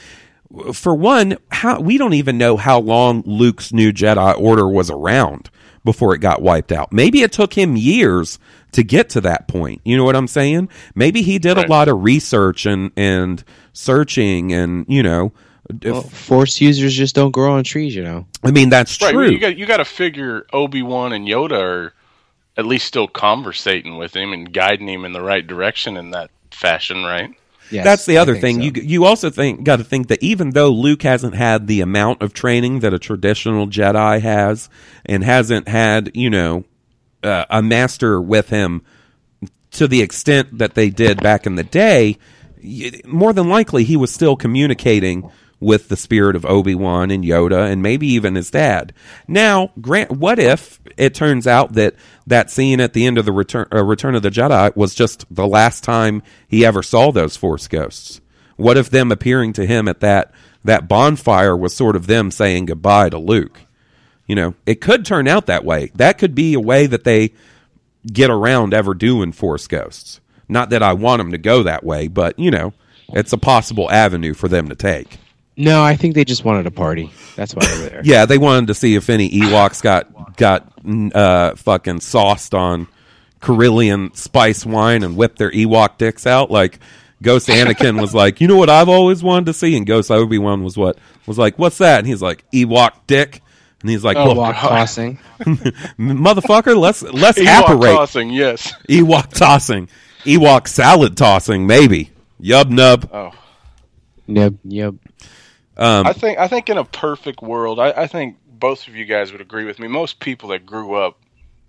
for 0.74 0.94
one, 0.96 1.38
how 1.52 1.80
we 1.80 1.98
don't 1.98 2.14
even 2.14 2.38
know 2.38 2.58
how 2.58 2.80
long 2.80 3.24
Luke's 3.26 3.72
new 3.72 3.94
Jedi 3.94 4.38
Order 4.38 4.68
was 4.68 4.90
around 4.90 5.50
before 5.86 6.14
it 6.14 6.20
got 6.20 6.42
wiped 6.42 6.72
out. 6.72 6.92
Maybe 6.92 7.22
it 7.22 7.32
took 7.32 7.54
him 7.54 7.76
years 7.76 8.40
to 8.74 8.84
get 8.84 9.10
to 9.12 9.22
that 9.22 9.48
point. 9.48 9.82
You 9.84 9.96
know 9.98 10.04
what 10.04 10.16
I'm 10.16 10.28
saying? 10.28 10.70
Maybe 10.96 11.22
he 11.22 11.40
did 11.40 11.58
a 11.58 11.68
lot 11.68 11.88
of 11.88 12.04
research 12.04 12.66
and 12.66 12.92
and 12.98 13.44
searching 13.74 14.52
and 14.54 14.86
you 14.88 15.04
know. 15.04 15.34
If- 15.70 15.84
Well, 15.92 16.02
force 16.02 16.60
users 16.62 16.96
just 16.96 17.16
don't 17.16 17.32
grow 17.32 17.54
on 17.54 17.64
trees, 17.64 17.96
you 17.96 18.04
know. 18.04 18.26
I 18.44 18.52
mean 18.52 18.70
that's 18.70 19.02
Right, 19.02 19.12
true. 19.14 19.30
you 19.30 19.40
got 19.40 19.58
you 19.58 19.66
got 19.66 19.78
to 19.78 19.86
figure 19.86 20.46
Obi 20.54 20.82
Wan 20.82 21.14
and 21.14 21.28
Yoda 21.28 21.60
are 21.62 21.94
at 22.58 22.66
least 22.66 22.86
still 22.88 23.08
conversating 23.08 23.98
with 23.98 24.16
him 24.16 24.34
and 24.34 24.52
guiding 24.52 24.88
him 24.90 25.06
in 25.06 25.14
the 25.14 25.22
right 25.22 25.46
direction 25.46 25.96
in 25.98 26.12
that 26.12 26.30
fashion, 26.52 27.04
right? 27.04 27.32
Yes, 27.72 27.86
That's 27.86 28.06
the 28.08 28.18
other 28.18 28.36
thing. 28.36 28.56
so. 28.58 28.62
You 28.64 28.72
you 28.82 29.06
also 29.06 29.30
think 29.30 29.64
got 29.64 29.76
to 29.78 29.84
think 29.84 30.08
that 30.08 30.24
even 30.24 30.50
though 30.52 30.70
Luke 30.70 31.04
hasn't 31.04 31.36
had 31.36 31.68
the 31.68 31.82
amount 31.82 32.22
of 32.24 32.34
training 32.34 32.80
that 32.80 32.94
a 32.96 33.00
traditional 33.00 33.68
Jedi 33.68 34.20
has, 34.22 34.70
and 35.06 35.24
hasn't 35.24 35.68
had 35.68 36.12
you 36.16 36.32
know 36.32 36.64
uh, 37.24 37.46
a 37.50 37.62
master 37.62 38.20
with 38.20 38.50
him 38.50 38.82
to 39.72 39.88
the 39.88 40.02
extent 40.02 40.58
that 40.58 40.74
they 40.74 40.90
did 40.90 41.22
back 41.22 41.46
in 41.46 41.56
the 41.56 41.64
day, 41.64 42.18
more 43.06 43.34
than 43.34 43.48
likely 43.48 43.84
he 43.84 43.96
was 43.96 44.12
still 44.12 44.36
communicating 44.36 45.30
with 45.60 45.90
the 45.90 45.98
spirit 45.98 46.36
of 46.36 46.46
Obi 46.46 46.76
Wan 46.76 47.12
and 47.12 47.24
Yoda, 47.24 47.70
and 47.70 47.82
maybe 47.82 48.08
even 48.08 48.36
his 48.36 48.50
dad. 48.50 48.94
Now, 49.28 49.72
Grant, 49.82 50.12
what 50.12 50.40
if 50.40 50.80
it 50.98 51.14
turns 51.14 51.46
out 51.48 51.74
that 51.74 51.96
that 52.26 52.50
scene 52.50 52.80
at 52.80 52.94
the 52.94 53.06
end 53.06 53.18
of 53.18 53.26
the 53.26 53.32
Return 53.32 53.68
uh, 53.74 53.84
Return 53.84 54.16
of 54.16 54.22
the 54.22 54.30
Jedi 54.30 54.76
was 54.76 54.96
just 54.96 55.26
the 55.30 55.48
last 55.48 55.84
time 55.84 56.24
he 56.48 56.66
ever 56.66 56.82
saw 56.82 57.12
those 57.12 57.36
Force 57.36 57.68
ghosts? 57.68 58.22
What 58.56 58.78
if 58.78 58.90
them 58.90 59.12
appearing 59.12 59.54
to 59.54 59.66
him 59.66 59.88
at 59.88 60.00
that 60.02 60.32
that 60.64 60.88
bonfire 60.88 61.56
was 61.56 61.76
sort 61.76 61.96
of 61.96 62.08
them 62.08 62.32
saying 62.32 62.66
goodbye 62.66 63.10
to 63.10 63.18
Luke? 63.18 63.62
You 64.28 64.36
know, 64.36 64.56
it 64.66 64.80
could 64.82 65.06
turn 65.06 65.28
out 65.28 65.48
that 65.48 65.66
way. 65.66 65.92
That 65.96 66.18
could 66.18 66.36
be 66.36 66.54
a 66.54 66.60
way 66.60 66.86
that 66.86 67.04
they 67.04 67.34
get 68.06 68.30
around 68.30 68.74
ever 68.74 68.94
doing 68.94 69.32
Force 69.32 69.68
Ghosts. 69.68 70.22
Not 70.48 70.70
that 70.70 70.84
I 70.84 70.94
want 70.94 71.20
them 71.20 71.32
to 71.32 71.38
go 71.38 71.64
that 71.64 71.84
way, 71.84 72.08
but 72.08 72.38
you 72.38 72.52
know, 72.52 72.74
it's 73.10 73.34
a 73.34 73.38
possible 73.38 73.90
avenue 73.92 74.34
for 74.34 74.48
them 74.48 74.70
to 74.70 74.76
take. 74.76 75.18
No, 75.60 75.84
I 75.84 75.96
think 75.98 76.16
they 76.16 76.24
just 76.24 76.46
wanted 76.46 76.66
a 76.68 76.72
party. 76.72 77.12
That's 77.36 77.54
why 77.54 77.66
they 77.66 77.84
were 77.84 77.90
there. 77.90 78.02
Yeah, 78.06 78.26
they 78.26 78.38
wanted 78.38 78.68
to 78.68 78.74
see 78.74 78.96
if 78.96 79.10
any 79.10 79.30
Ewoks 79.30 79.82
got 79.84 80.38
got 80.38 80.72
uh, 81.14 81.56
fucking 81.56 82.00
sauced 82.00 82.54
on 82.54 82.88
Corellian 83.42 84.16
spice 84.16 84.66
wine 84.66 85.04
and 85.04 85.18
whipped 85.18 85.38
their 85.38 85.52
Ewok 85.52 85.98
dicks 85.98 86.26
out. 86.26 86.50
Like 86.50 86.80
Ghost 87.22 87.50
Anakin 87.50 88.00
was 88.00 88.16
like, 88.16 88.40
you 88.40 88.48
know 88.48 88.56
what 88.56 88.70
I've 88.70 88.88
always 88.88 89.22
wanted 89.22 89.48
to 89.48 89.54
see, 89.54 89.76
and 89.76 89.86
Ghost 89.86 90.10
Obi 90.10 90.38
Wan 90.38 90.64
was 90.64 90.78
what 90.78 90.98
was 91.28 91.38
like, 91.38 91.60
what's 91.60 91.78
that? 91.80 92.00
And 92.00 92.08
he's 92.08 92.22
like, 92.22 92.50
Ewok 92.52 92.92
dick. 93.06 93.42
And 93.82 93.90
he's 93.90 94.04
like, 94.04 94.16
Oh, 94.18 94.34
well, 94.36 94.54
tossing. 94.54 95.20
motherfucker, 95.98 96.78
let's 96.78 97.02
let's 97.02 97.38
Ewok 97.38 97.60
apparate. 97.64 97.94
tossing, 97.96 98.30
yes. 98.30 98.74
Ewok 98.90 99.30
tossing. 99.34 99.90
Ewok 100.24 100.68
salad 100.68 101.18
tossing, 101.18 101.68
maybe. 101.68 102.12
Yub 102.42 102.70
nub. 102.70 103.10
Oh, 103.12 103.32
Yep, 104.28 104.54
yep. 104.64 104.94
Um, 105.80 106.06
I 106.06 106.12
think 106.12 106.38
I 106.38 106.48
think 106.50 106.70
in 106.70 106.78
a 106.78 106.84
perfect 106.84 107.42
world, 107.42 107.80
I, 107.80 107.92
I 107.92 108.08
think 108.08 108.38
both 108.46 108.88
of 108.90 108.96
you 108.96 109.06
guys 109.06 109.32
would 109.32 109.40
agree 109.40 109.64
with 109.64 109.80
me. 109.80 109.88
Most 109.88 110.20
people 110.20 110.50
that 110.50 110.66
grew 110.66 110.96
up 110.96 111.18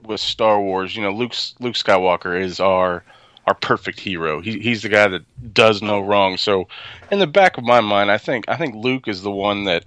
with 0.02 0.20
Star 0.20 0.60
Wars, 0.60 0.96
you 0.96 1.02
know, 1.02 1.12
Luke 1.12 1.34
Luke 1.60 1.76
Skywalker 1.76 2.38
is 2.38 2.58
our 2.58 3.04
our 3.46 3.54
perfect 3.54 4.00
hero. 4.00 4.40
He, 4.40 4.58
he's 4.58 4.82
the 4.82 4.88
guy 4.88 5.06
that 5.06 5.54
does 5.54 5.80
no 5.80 6.00
wrong. 6.00 6.36
So, 6.36 6.66
in 7.12 7.20
the 7.20 7.26
back 7.28 7.56
of 7.56 7.64
my 7.64 7.80
mind, 7.80 8.10
I 8.10 8.18
think 8.18 8.48
I 8.48 8.56
think 8.56 8.74
Luke 8.74 9.06
is 9.06 9.22
the 9.22 9.30
one 9.30 9.64
that 9.64 9.84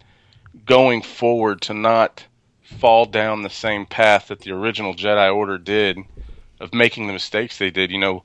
going 0.66 1.02
forward 1.02 1.62
to 1.64 1.74
not 1.74 2.26
fall 2.62 3.06
down 3.06 3.42
the 3.42 3.50
same 3.50 3.86
path 3.86 4.30
that 4.30 4.40
the 4.40 4.52
original 4.52 4.94
Jedi 4.94 5.36
Order 5.36 5.58
did 5.58 6.00
of 6.62 6.74
making 6.74 7.08
the 7.08 7.14
mistakes 7.14 7.58
they 7.58 7.72
did. 7.72 7.92
You 7.92 8.00
know, 8.00 8.24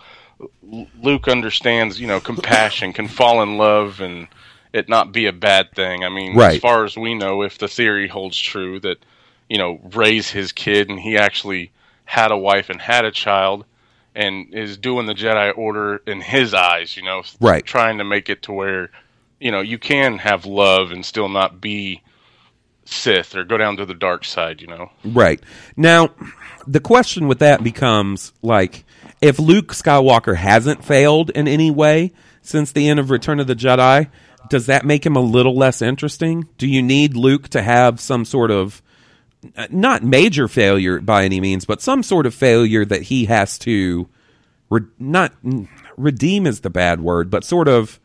Luke 0.62 1.26
understands, 1.26 2.00
you 2.00 2.06
know, 2.06 2.20
compassion 2.20 2.92
can 2.92 3.08
fall 3.08 3.42
in 3.42 3.58
love 3.58 4.00
and 4.00 4.28
it 4.72 4.88
not 4.88 5.12
be 5.12 5.26
a 5.26 5.32
bad 5.32 5.72
thing. 5.74 6.04
I 6.04 6.08
mean, 6.08 6.36
Right. 6.36 6.54
as 6.56 6.60
far 6.60 6.84
as 6.84 6.96
we 6.96 7.14
know, 7.14 7.42
if 7.42 7.58
the 7.58 7.68
theory 7.68 8.08
holds 8.08 8.38
true 8.38 8.80
that 8.80 8.98
you 9.48 9.58
know 9.58 9.80
Rey's 9.94 10.30
his 10.30 10.52
kid 10.52 10.88
and 10.90 11.00
he 11.00 11.16
actually 11.16 11.70
had 12.04 12.30
a 12.30 12.36
wife 12.36 12.70
and 12.70 12.80
had 12.80 13.04
a 13.04 13.10
child 13.10 13.64
and 14.14 14.52
is 14.54 14.76
doing 14.76 15.06
the 15.06 15.14
Jedi 15.14 15.56
Order 15.56 16.02
in 16.06 16.20
his 16.20 16.52
eyes, 16.54 16.96
you 16.96 17.02
know, 17.02 17.22
Right. 17.40 17.64
trying 17.64 17.98
to 17.98 18.04
make 18.04 18.28
it 18.28 18.42
to 18.42 18.52
where 18.52 18.90
you 19.40 19.50
know 19.50 19.60
you 19.60 19.78
can 19.78 20.18
have 20.18 20.44
love 20.46 20.90
and 20.90 21.04
still 21.04 21.28
not 21.28 21.60
be 21.60 22.02
Sith 22.84 23.34
or 23.36 23.44
go 23.44 23.58
down 23.58 23.76
to 23.76 23.84
the 23.84 23.94
dark 23.94 24.24
side, 24.24 24.60
you 24.62 24.66
know. 24.66 24.90
Right. 25.04 25.40
Now, 25.76 26.10
the 26.66 26.80
question 26.80 27.28
with 27.28 27.38
that 27.40 27.62
becomes 27.62 28.32
like 28.42 28.84
if 29.20 29.38
Luke 29.38 29.74
Skywalker 29.74 30.36
hasn't 30.36 30.84
failed 30.84 31.28
in 31.30 31.46
any 31.46 31.70
way 31.70 32.12
since 32.40 32.72
the 32.72 32.88
end 32.88 32.98
of 32.98 33.10
Return 33.10 33.40
of 33.40 33.46
the 33.46 33.54
Jedi, 33.54 34.08
does 34.48 34.66
that 34.66 34.84
make 34.84 35.04
him 35.04 35.16
a 35.16 35.20
little 35.20 35.56
less 35.56 35.82
interesting? 35.82 36.48
Do 36.58 36.66
you 36.66 36.82
need 36.82 37.16
Luke 37.16 37.48
to 37.50 37.62
have 37.62 38.00
some 38.00 38.24
sort 38.24 38.50
of 38.50 38.82
uh, 39.56 39.66
not 39.70 40.02
major 40.02 40.48
failure 40.48 41.00
by 41.00 41.24
any 41.24 41.40
means, 41.40 41.64
but 41.64 41.80
some 41.80 42.02
sort 42.02 42.26
of 42.26 42.34
failure 42.34 42.84
that 42.84 43.02
he 43.02 43.26
has 43.26 43.58
to 43.60 44.08
re- 44.70 44.82
not 44.98 45.32
redeem 45.96 46.46
is 46.46 46.60
the 46.60 46.70
bad 46.70 47.00
word, 47.00 47.30
but 47.30 47.44
sort 47.44 47.68
of 47.68 48.00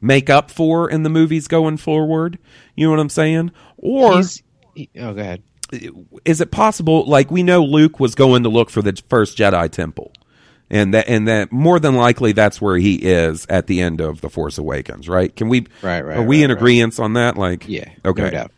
make 0.00 0.30
up 0.30 0.50
for 0.50 0.90
in 0.90 1.02
the 1.02 1.10
movies 1.10 1.48
going 1.48 1.76
forward. 1.76 2.38
You 2.74 2.86
know 2.86 2.90
what 2.92 3.00
I'm 3.00 3.08
saying? 3.08 3.50
Or 3.76 4.16
He's, 4.16 4.42
oh, 4.96 5.12
go 5.12 5.20
ahead. 5.20 5.42
is 6.24 6.40
it 6.40 6.50
possible 6.50 7.04
like 7.06 7.30
we 7.30 7.42
know 7.42 7.62
Luke 7.62 8.00
was 8.00 8.14
going 8.14 8.44
to 8.44 8.48
look 8.48 8.70
for 8.70 8.80
the 8.80 8.98
first 9.08 9.36
Jedi 9.36 9.70
temple 9.70 10.12
and 10.70 10.92
that 10.94 11.08
and 11.08 11.26
that 11.28 11.50
more 11.52 11.78
than 11.80 11.94
likely 11.94 12.32
that's 12.32 12.60
where 12.60 12.76
he 12.76 12.96
is 12.96 13.46
at 13.48 13.66
the 13.66 13.80
end 13.80 14.00
of 14.00 14.20
the 14.20 14.28
Force 14.30 14.58
Awakens 14.58 15.08
right 15.08 15.34
can 15.34 15.48
we 15.48 15.66
Right, 15.82 16.04
right, 16.04 16.18
are 16.18 16.22
we 16.22 16.38
right, 16.38 16.44
in 16.44 16.50
right. 16.50 16.58
agreement 16.58 17.00
on 17.00 17.14
that 17.14 17.36
like 17.36 17.64
Yeah. 17.68 17.88
okay 18.04 18.22
No 18.24 18.30
doubt. 18.30 18.50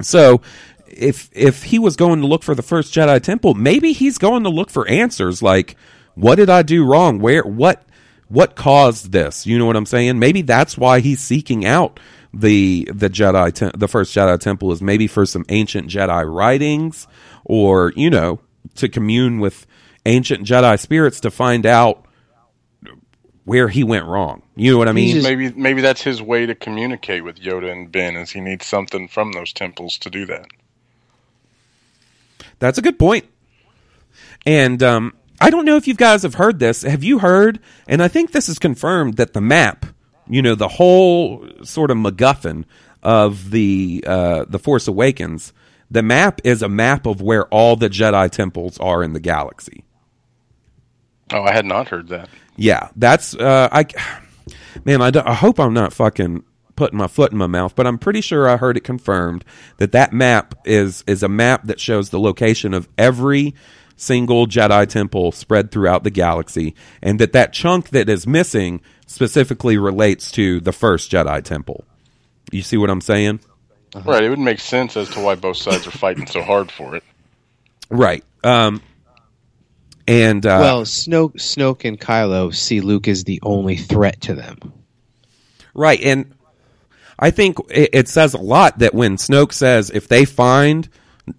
so 0.00 0.40
if 0.88 1.30
if 1.32 1.62
he 1.64 1.78
was 1.78 1.96
going 1.96 2.20
to 2.20 2.26
look 2.26 2.42
for 2.42 2.54
the 2.54 2.62
first 2.62 2.92
Jedi 2.94 3.20
temple 3.22 3.54
maybe 3.54 3.92
he's 3.92 4.18
going 4.18 4.42
to 4.44 4.50
look 4.50 4.70
for 4.70 4.86
answers 4.88 5.42
like 5.42 5.76
what 6.14 6.34
did 6.36 6.50
I 6.50 6.62
do 6.62 6.84
wrong 6.84 7.18
where 7.18 7.42
what 7.42 7.82
what 8.28 8.56
caused 8.56 9.12
this 9.12 9.46
you 9.46 9.58
know 9.58 9.66
what 9.66 9.76
I'm 9.76 9.86
saying 9.86 10.18
maybe 10.18 10.42
that's 10.42 10.76
why 10.76 11.00
he's 11.00 11.20
seeking 11.20 11.64
out 11.64 11.98
the 12.34 12.88
the 12.92 13.08
Jedi 13.10 13.52
te- 13.54 13.78
the 13.78 13.88
first 13.88 14.14
Jedi 14.14 14.38
temple 14.40 14.72
is 14.72 14.82
maybe 14.82 15.06
for 15.06 15.24
some 15.26 15.44
ancient 15.50 15.88
Jedi 15.88 16.24
writings 16.34 17.06
or 17.44 17.92
you 17.96 18.10
know 18.10 18.40
to 18.76 18.88
commune 18.88 19.38
with 19.38 19.66
ancient 20.06 20.46
Jedi 20.46 20.78
spirits 20.78 21.20
to 21.20 21.30
find 21.30 21.64
out 21.66 22.04
where 23.44 23.68
he 23.68 23.82
went 23.84 24.04
wrong 24.06 24.42
you 24.54 24.70
know 24.72 24.78
what 24.78 24.88
I 24.88 24.92
mean 24.92 25.14
just- 25.14 25.26
Maybe 25.26 25.52
maybe 25.52 25.80
that's 25.80 26.02
his 26.02 26.20
way 26.22 26.46
to 26.46 26.54
communicate 26.54 27.24
with 27.24 27.40
Yoda 27.40 27.70
and 27.72 27.90
Ben, 27.90 28.16
is 28.16 28.30
he 28.30 28.40
needs 28.40 28.66
something 28.66 29.08
from 29.08 29.32
those 29.32 29.52
temples 29.52 29.98
to 29.98 30.10
do 30.10 30.26
that. 30.26 30.46
That's 32.58 32.78
a 32.78 32.82
good 32.82 32.98
point. 32.98 33.24
And 34.46 34.82
um, 34.82 35.14
I 35.40 35.50
don't 35.50 35.64
know 35.64 35.76
if 35.76 35.88
you 35.88 35.94
guys 35.94 36.22
have 36.22 36.34
heard 36.34 36.58
this. 36.58 36.82
Have 36.82 37.02
you 37.02 37.18
heard? 37.18 37.60
And 37.88 38.02
I 38.02 38.08
think 38.08 38.32
this 38.32 38.48
is 38.48 38.58
confirmed 38.58 39.16
that 39.16 39.32
the 39.32 39.40
map, 39.40 39.86
you 40.28 40.42
know, 40.42 40.54
the 40.54 40.68
whole 40.68 41.46
sort 41.64 41.90
of 41.90 41.96
MacGuffin 41.96 42.64
of 43.02 43.50
the 43.50 44.04
uh, 44.06 44.44
the 44.48 44.58
Force 44.58 44.86
Awakens, 44.86 45.52
the 45.90 46.02
map 46.02 46.40
is 46.44 46.62
a 46.62 46.68
map 46.68 47.06
of 47.06 47.20
where 47.20 47.46
all 47.46 47.74
the 47.76 47.88
Jedi 47.90 48.30
temples 48.30 48.78
are 48.78 49.02
in 49.02 49.12
the 49.12 49.20
galaxy. 49.20 49.84
Oh, 51.32 51.42
I 51.42 51.52
had 51.52 51.64
not 51.66 51.88
heard 51.88 52.08
that. 52.08 52.28
Yeah, 52.56 52.88
that's 52.96 53.34
uh, 53.34 53.68
I. 53.72 53.86
Man, 54.84 55.02
I, 55.02 55.10
I 55.24 55.34
hope 55.34 55.60
I'm 55.60 55.74
not 55.74 55.92
fucking 55.92 56.44
putting 56.76 56.98
my 56.98 57.06
foot 57.06 57.32
in 57.32 57.38
my 57.38 57.46
mouth, 57.46 57.76
but 57.76 57.86
I'm 57.86 57.98
pretty 57.98 58.20
sure 58.20 58.48
I 58.48 58.56
heard 58.56 58.76
it 58.76 58.84
confirmed 58.84 59.44
that 59.78 59.92
that 59.92 60.12
map 60.12 60.54
is 60.64 61.04
is 61.06 61.22
a 61.22 61.28
map 61.28 61.64
that 61.64 61.80
shows 61.80 62.10
the 62.10 62.20
location 62.20 62.74
of 62.74 62.88
every 62.98 63.54
single 63.96 64.46
Jedi 64.46 64.88
temple 64.88 65.32
spread 65.32 65.70
throughout 65.70 66.04
the 66.04 66.10
galaxy, 66.10 66.74
and 67.02 67.18
that 67.20 67.32
that 67.32 67.52
chunk 67.52 67.90
that 67.90 68.08
is 68.08 68.26
missing 68.26 68.80
specifically 69.06 69.76
relates 69.76 70.30
to 70.32 70.60
the 70.60 70.72
first 70.72 71.10
Jedi 71.10 71.42
temple. 71.42 71.84
You 72.50 72.62
see 72.62 72.76
what 72.76 72.90
I'm 72.90 73.00
saying? 73.00 73.40
Right, 74.04 74.24
it 74.24 74.30
would 74.30 74.38
make 74.38 74.58
sense 74.58 74.96
as 74.96 75.10
to 75.10 75.20
why 75.20 75.34
both 75.34 75.58
sides 75.58 75.86
are 75.86 75.90
fighting 75.90 76.26
so 76.26 76.42
hard 76.42 76.70
for 76.70 76.96
it. 76.96 77.04
Right. 77.90 78.24
Um. 78.42 78.82
And 80.06 80.44
uh, 80.44 80.58
well, 80.60 80.82
Snoke, 80.82 81.34
Snoke 81.34 81.84
and 81.86 82.00
Kylo 82.00 82.54
see 82.54 82.80
Luke 82.80 83.08
as 83.08 83.24
the 83.24 83.40
only 83.42 83.76
threat 83.76 84.20
to 84.22 84.34
them. 84.34 84.58
Right, 85.74 86.00
and 86.02 86.34
I 87.18 87.30
think 87.30 87.58
it, 87.70 87.90
it 87.92 88.08
says 88.08 88.34
a 88.34 88.38
lot 88.38 88.80
that 88.80 88.94
when 88.94 89.16
Snoke 89.16 89.52
says 89.52 89.90
if 89.90 90.08
they 90.08 90.24
find 90.24 90.88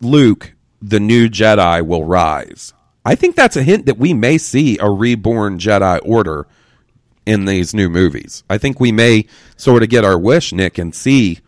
Luke, 0.02 0.54
the 0.82 1.00
new 1.00 1.30
Jedi 1.30 1.86
will 1.86 2.06
rise. 2.06 2.74
I 3.06 3.16
think 3.16 3.36
that's 3.36 3.58
a 3.58 3.64
hint 3.64 3.86
that 3.88 3.98
we 3.98 4.14
may 4.14 4.38
see 4.38 4.78
a 4.80 4.90
reborn 4.90 5.60
Jedi 5.60 6.00
Order 6.04 6.48
in 7.26 7.46
these 7.46 7.74
new 7.74 7.90
movies. 7.90 8.44
I 8.50 8.58
think 8.58 8.80
we 8.80 8.92
may 8.92 9.26
sort 9.58 9.84
of 9.84 9.90
get 9.90 10.06
our 10.06 10.18
wish, 10.18 10.54
Nick, 10.54 10.78
and 10.78 10.96
see, 10.96 11.40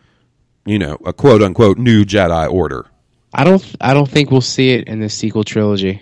you 0.65 0.79
know, 0.79 0.97
a 1.05 1.13
quote 1.13 1.41
unquote 1.41 1.77
new 1.77 2.03
Jedi 2.03 2.51
Order. 2.51 2.87
I 3.33 3.43
don't. 3.43 3.75
I 3.81 3.93
don't 3.93 4.09
think 4.09 4.31
we'll 4.31 4.41
see 4.41 4.69
it 4.71 4.87
in 4.87 4.99
the 4.99 5.09
sequel 5.09 5.43
trilogy. 5.43 6.01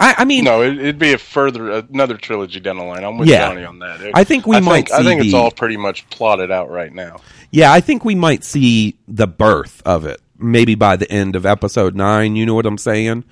I, 0.00 0.14
I 0.18 0.24
mean, 0.24 0.44
No, 0.44 0.62
it, 0.62 0.78
it'd 0.78 0.98
be 0.98 1.12
a 1.12 1.18
further 1.18 1.70
another 1.72 2.16
trilogy 2.16 2.58
down 2.58 2.78
the 2.78 2.84
line. 2.84 3.04
I'm 3.04 3.18
with 3.18 3.28
Yeah. 3.28 3.48
Johnny 3.48 3.64
on 3.64 3.78
that. 3.80 4.00
It- 4.00 4.12
I 4.14 4.24
think 4.24 4.46
we 4.46 4.58
might 4.60 4.90
I 4.90 4.98
see 4.98 5.04
think 5.04 5.24
it's 5.24 5.34
all 5.34 5.50
pretty 5.50 5.76
much 5.76 6.08
plotted 6.10 6.50
out 6.50 6.70
right 6.70 6.92
now. 6.92 7.18
Yeah, 7.50 7.72
I 7.72 7.80
think 7.80 8.04
we 8.04 8.14
might 8.14 8.42
see 8.42 8.96
the 9.06 9.26
birth 9.26 9.82
of 9.84 10.06
it 10.06 10.20
maybe 10.38 10.74
by 10.74 10.96
the 10.96 11.10
end 11.12 11.36
of 11.36 11.44
episode 11.44 11.94
nine. 11.94 12.34
You 12.34 12.46
know 12.46 12.54
what 12.54 12.64
I'm 12.66 12.78
saying? 12.78 13.24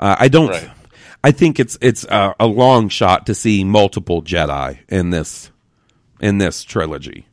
Uh, 0.00 0.16
I 0.18 0.28
don't. 0.28 0.48
Right. 0.50 0.70
I 1.22 1.30
think 1.30 1.58
it's 1.60 1.78
it's 1.80 2.04
a, 2.04 2.34
a 2.40 2.46
long 2.46 2.88
shot 2.88 3.26
to 3.26 3.34
see 3.34 3.62
multiple 3.64 4.20
Jedi 4.22 4.78
in 4.88 5.10
this 5.10 5.50
in 6.20 6.38
this 6.38 6.62
trilogy. 6.64 7.26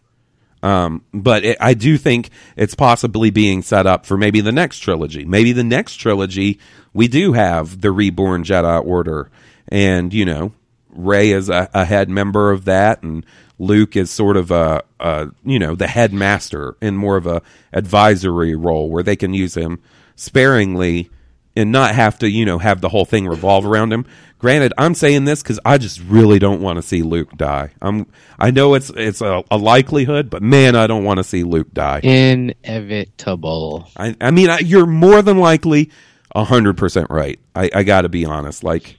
Um, 0.64 1.03
but 1.14 1.44
it, 1.44 1.57
I 1.60 1.73
do 1.73 1.98
think 1.98 2.30
it's 2.56 2.73
possibly 2.73 3.30
being 3.30 3.61
set 3.61 3.85
up 3.85 4.06
for 4.06 4.18
maybe 4.18 4.40
the 4.40 4.53
next 4.53 4.80
trilogy. 4.80 5.26
Maybe 5.26 5.52
the 5.52 5.64
next 5.64 5.98
trilogy 5.98 6.57
we 6.94 7.10
do 7.10 7.34
have 7.34 7.81
the 7.81 7.91
reborn 7.91 8.44
Jedi 8.44 8.84
Order, 8.84 9.30
and 9.68 10.14
you 10.14 10.26
know, 10.26 10.53
Rey 10.90 11.31
is 11.31 11.49
a, 11.49 11.69
a 11.73 11.84
head 11.84 12.10
member 12.10 12.52
of 12.52 12.64
that, 12.65 13.03
and 13.03 13.26
Luke 13.60 13.98
is 13.98 14.10
sort 14.10 14.38
of 14.38 14.52
a, 14.52 14.84
a 15.02 15.30
you 15.44 15.60
know 15.60 15.76
the 15.76 15.88
headmaster 15.88 16.77
in 16.81 16.95
more 16.95 17.18
of 17.18 17.27
a 17.27 17.41
advisory 17.73 18.56
role 18.56 18.90
where 18.90 19.03
they 19.03 19.18
can 19.18 19.34
use 19.34 19.56
him 19.56 19.81
sparingly 20.15 21.10
and 21.55 21.71
not 21.71 21.95
have 21.95 22.19
to 22.19 22.30
you 22.30 22.45
know 22.45 22.57
have 22.57 22.81
the 22.81 22.89
whole 22.89 23.05
thing 23.05 23.27
revolve 23.27 23.65
around 23.65 23.93
him. 23.93 24.05
Granted, 24.39 24.73
I'm 24.77 24.93
saying 24.93 25.23
this 25.23 25.41
because 25.41 25.59
I 25.63 25.77
just 25.77 26.01
really 26.01 26.38
don't 26.38 26.61
want 26.61 26.77
to 26.77 26.81
see 26.81 27.01
Luke 27.01 27.31
die. 27.38 27.71
I'm 27.81 28.07
I 28.38 28.51
know 28.51 28.73
it's 28.73 28.89
it's 28.89 29.21
a, 29.21 29.43
a 29.49 29.57
likelihood, 29.57 30.30
but 30.30 30.43
man, 30.43 30.75
I 30.75 30.85
don't 30.88 31.05
want 31.05 31.19
to 31.19 31.23
see 31.23 31.43
Luke 31.43 31.73
die. 31.73 31.99
Inevitable. 32.03 33.89
I, 33.95 34.15
I 34.19 34.31
mean, 34.31 34.49
I, 34.49 34.59
you're 34.59 34.85
more 34.85 35.21
than 35.21 35.38
likely 35.38 35.91
hundred 36.35 36.77
percent 36.77 37.07
right. 37.09 37.39
I, 37.55 37.69
I 37.73 37.84
got 37.84 38.01
to 38.01 38.09
be 38.09 38.25
honest. 38.25 38.63
Like, 38.63 38.97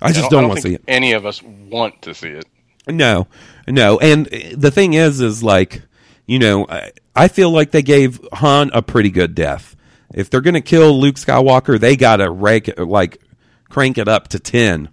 I 0.00 0.12
just 0.12 0.26
I 0.26 0.28
don't, 0.28 0.44
I 0.44 0.46
want 0.46 0.62
to 0.62 0.68
see 0.68 0.74
it. 0.74 0.84
Any 0.88 1.12
of 1.12 1.26
us 1.26 1.42
want 1.42 2.00
to 2.02 2.14
see 2.14 2.28
it. 2.28 2.46
No, 2.86 3.26
no. 3.66 3.98
And 3.98 4.26
the 4.54 4.70
thing 4.70 4.94
is, 4.94 5.20
is 5.20 5.42
like, 5.42 5.82
you 6.26 6.38
know, 6.38 6.66
I, 6.68 6.92
I 7.14 7.28
feel 7.28 7.50
like 7.50 7.72
they 7.72 7.82
gave 7.82 8.20
Han 8.34 8.70
a 8.72 8.80
pretty 8.80 9.10
good 9.10 9.34
death. 9.34 9.76
If 10.14 10.30
they're 10.30 10.40
going 10.40 10.54
to 10.54 10.60
kill 10.60 10.98
Luke 10.98 11.16
Skywalker, 11.16 11.78
they 11.78 11.96
got 11.96 12.16
to 12.16 12.30
rank 12.30 12.70
like 12.78 13.20
crank 13.68 13.98
it 13.98 14.08
up 14.08 14.28
to 14.28 14.38
ten 14.38 14.88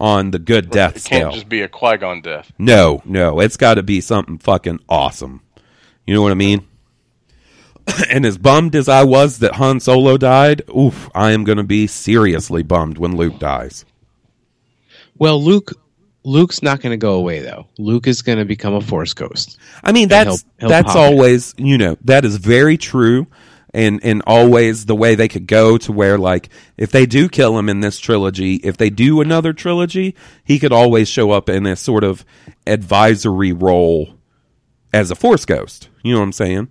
on 0.00 0.30
the 0.30 0.38
good 0.38 0.70
death 0.70 0.96
It 0.96 1.04
can't 1.04 1.34
just 1.34 1.48
be 1.48 1.62
a 1.62 1.68
Qui 1.68 1.96
Gon 1.96 2.20
death. 2.20 2.52
No, 2.58 3.02
no, 3.04 3.40
it's 3.40 3.56
got 3.56 3.74
to 3.74 3.82
be 3.82 4.00
something 4.00 4.38
fucking 4.38 4.80
awesome. 4.88 5.40
You 6.06 6.14
know 6.14 6.22
what 6.22 6.32
I 6.32 6.36
mean? 6.36 6.66
and 8.10 8.24
as 8.26 8.38
bummed 8.38 8.74
as 8.76 8.88
I 8.88 9.04
was 9.04 9.38
that 9.40 9.54
Han 9.54 9.80
Solo 9.80 10.16
died, 10.16 10.62
oof, 10.76 11.08
I 11.14 11.32
am 11.32 11.44
going 11.44 11.58
to 11.58 11.64
be 11.64 11.86
seriously 11.86 12.62
bummed 12.62 12.98
when 12.98 13.16
Luke 13.16 13.38
dies. 13.38 13.84
Well, 15.16 15.42
Luke. 15.42 15.72
Luke's 16.24 16.62
not 16.62 16.80
going 16.82 16.90
to 16.90 16.98
go 16.98 17.14
away 17.14 17.40
though. 17.40 17.68
Luke 17.78 18.06
is 18.06 18.20
going 18.20 18.36
to 18.38 18.44
become 18.44 18.74
a 18.74 18.82
Force 18.82 19.14
ghost. 19.14 19.56
I 19.82 19.92
mean, 19.92 20.08
that's 20.08 20.42
he'll- 20.42 20.50
he'll 20.60 20.68
that's 20.68 20.92
pop 20.92 20.96
in. 20.96 21.02
always 21.14 21.54
you 21.56 21.78
know 21.78 21.96
that 22.04 22.24
is 22.26 22.36
very 22.36 22.76
true, 22.76 23.26
and 23.74 24.00
and 24.02 24.22
always 24.26 24.86
the 24.86 24.94
way 24.96 25.14
they 25.14 25.28
could 25.28 25.46
go 25.46 25.76
to 25.78 25.92
where 25.92 26.18
like 26.18 26.48
if 26.76 26.90
they 26.90 27.06
do 27.06 27.28
kill 27.28 27.58
him 27.58 27.68
in 27.68 27.80
this 27.80 27.98
trilogy, 27.98 28.54
if 28.56 28.76
they 28.76 28.90
do 28.90 29.20
another 29.20 29.52
trilogy, 29.52 30.14
he 30.44 30.58
could 30.58 30.72
always 30.72 31.08
show 31.08 31.30
up 31.30 31.48
in 31.48 31.66
a 31.66 31.76
sort 31.76 32.04
of 32.04 32.24
advisory 32.66 33.52
role 33.52 34.14
as 34.92 35.10
a 35.10 35.14
Force 35.14 35.44
ghost. 35.44 35.88
You 36.02 36.12
know 36.14 36.20
what 36.20 36.24
I'm 36.26 36.32
saying? 36.32 36.68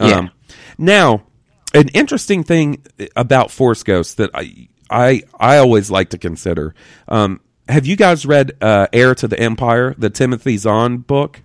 Yeah. 0.00 0.16
Um, 0.18 0.30
now, 0.76 1.24
an 1.72 1.88
interesting 1.88 2.42
thing 2.42 2.82
about 3.14 3.50
Force 3.50 3.82
ghosts 3.82 4.14
that 4.14 4.30
I 4.34 4.68
I 4.90 5.22
I 5.38 5.58
always 5.58 5.90
like 5.90 6.10
to 6.10 6.18
consider. 6.18 6.74
Um, 7.08 7.40
have 7.68 7.86
you 7.86 7.96
guys 7.96 8.26
read 8.26 8.52
uh, 8.60 8.88
Heir 8.92 9.14
to 9.14 9.28
the 9.28 9.38
Empire, 9.38 9.94
the 9.96 10.10
Timothy 10.10 10.56
Zahn 10.56 10.98
book? 10.98 11.42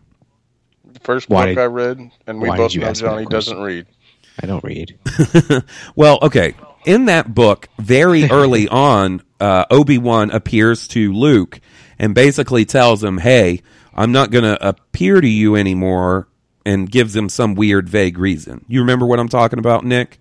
The 0.91 0.99
first 0.99 1.29
book 1.29 1.45
did- 1.45 1.57
I 1.57 1.65
read, 1.65 2.11
and 2.27 2.41
we 2.41 2.49
both 2.49 2.71
did 2.71 2.75
you 2.75 2.81
know 2.81 2.87
ask 2.87 3.01
me 3.01 3.07
that 3.07 3.13
Johnny 3.15 3.25
doesn't 3.27 3.61
read. 3.61 3.85
I 4.41 4.47
don't 4.47 4.63
read. 4.63 4.97
Well, 5.95 6.19
okay. 6.21 6.55
In 6.85 7.05
that 7.05 7.33
book, 7.33 7.67
very 7.77 8.23
early 8.31 8.67
on, 8.67 9.21
uh, 9.39 9.65
Obi 9.69 9.97
Wan 9.97 10.31
appears 10.31 10.87
to 10.89 11.13
Luke 11.13 11.59
and 11.97 12.15
basically 12.15 12.65
tells 12.65 13.03
him, 13.03 13.17
"Hey, 13.17 13.61
I'm 13.93 14.11
not 14.11 14.31
going 14.31 14.45
to 14.45 14.67
appear 14.67 15.19
to 15.19 15.27
you 15.27 15.55
anymore," 15.55 16.27
and 16.65 16.89
gives 16.89 17.15
him 17.15 17.27
some 17.29 17.55
weird, 17.55 17.89
vague 17.89 18.17
reason. 18.17 18.63
You 18.67 18.79
remember 18.79 19.05
what 19.05 19.19
I'm 19.19 19.29
talking 19.29 19.59
about, 19.59 19.83
Nick? 19.83 20.19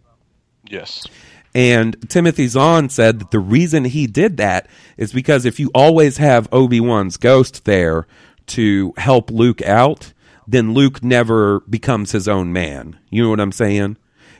Yes. 0.68 1.06
And 1.54 2.08
Timothy 2.08 2.46
Zahn 2.46 2.88
said 2.88 3.20
that 3.20 3.30
the 3.30 3.38
reason 3.38 3.84
he 3.84 4.06
did 4.06 4.36
that 4.36 4.68
is 4.96 5.12
because 5.12 5.44
if 5.44 5.58
you 5.58 5.70
always 5.74 6.18
have 6.18 6.48
Obi 6.52 6.80
Wan's 6.80 7.16
ghost 7.16 7.64
there 7.64 8.06
to 8.48 8.92
help 8.96 9.30
Luke 9.30 9.62
out, 9.62 10.12
then 10.46 10.72
Luke 10.74 11.02
never 11.02 11.60
becomes 11.60 12.12
his 12.12 12.28
own 12.28 12.52
man. 12.52 12.98
You 13.10 13.22
know 13.22 13.30
what 13.30 13.40
I'm 13.40 13.52
saying? 13.52 13.96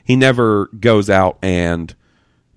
He 0.09 0.15
never 0.15 0.71
goes 0.79 1.07
out 1.07 1.37
and 1.43 1.93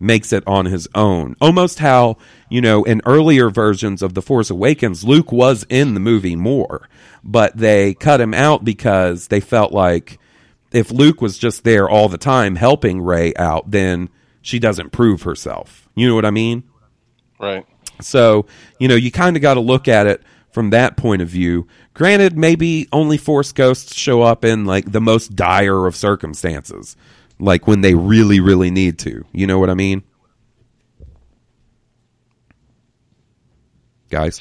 makes 0.01 0.33
it 0.33 0.43
on 0.47 0.65
his 0.65 0.89
own. 0.95 1.37
Almost 1.39 1.81
how, 1.81 2.16
you 2.49 2.62
know, 2.62 2.83
in 2.85 3.03
earlier 3.05 3.51
versions 3.51 4.01
of 4.01 4.15
The 4.15 4.23
Force 4.23 4.49
Awakens, 4.49 5.05
Luke 5.05 5.31
was 5.31 5.66
in 5.69 5.93
the 5.93 6.01
movie 6.01 6.35
more, 6.35 6.89
but 7.23 7.55
they 7.55 7.93
cut 7.93 8.23
him 8.23 8.33
out 8.33 8.65
because 8.65 9.29
they 9.29 9.41
felt 9.41 9.70
like 9.70 10.19
if 10.73 10.91
Luke 10.91 11.20
was 11.20 11.37
just 11.37 11.62
there 11.62 11.87
all 11.91 12.09
the 12.09 12.16
time 12.16 12.57
helping 12.57 13.03
Rey 13.03 13.35
out, 13.37 13.70
then 13.70 14.09
she 14.41 14.59
doesn't 14.59 14.91
prove 14.91 15.20
herself. 15.20 15.91
You 15.95 16.09
know 16.09 16.15
what 16.15 16.24
I 16.24 16.31
mean? 16.31 16.62
Right. 17.39 17.66
So, 18.01 18.47
you 18.81 18.89
know, 18.89 18.95
you 18.95 19.11
kind 19.11 19.37
of 19.37 19.43
got 19.43 19.55
to 19.55 19.61
look 19.61 19.89
at 19.89 20.07
it 20.07 20.23
from 20.53 20.70
that 20.70 20.97
point 20.97 21.20
of 21.20 21.29
view. 21.29 21.66
Granted, 21.93 22.35
maybe 22.35 22.89
only 22.93 23.19
Force 23.19 23.53
ghosts 23.53 23.95
show 23.95 24.23
up 24.23 24.43
in 24.43 24.65
like 24.65 24.91
the 24.91 25.03
most 25.03 25.37
dire 25.37 25.87
of 25.87 25.95
circumstances, 25.95 26.97
like 27.43 27.66
when 27.66 27.81
they 27.81 27.94
really, 27.94 28.40
really 28.40 28.70
need 28.70 28.98
to. 29.01 29.24
You 29.32 29.47
know 29.47 29.59
what 29.59 29.69
I 29.69 29.74
mean? 29.74 30.02
Guys? 34.10 34.40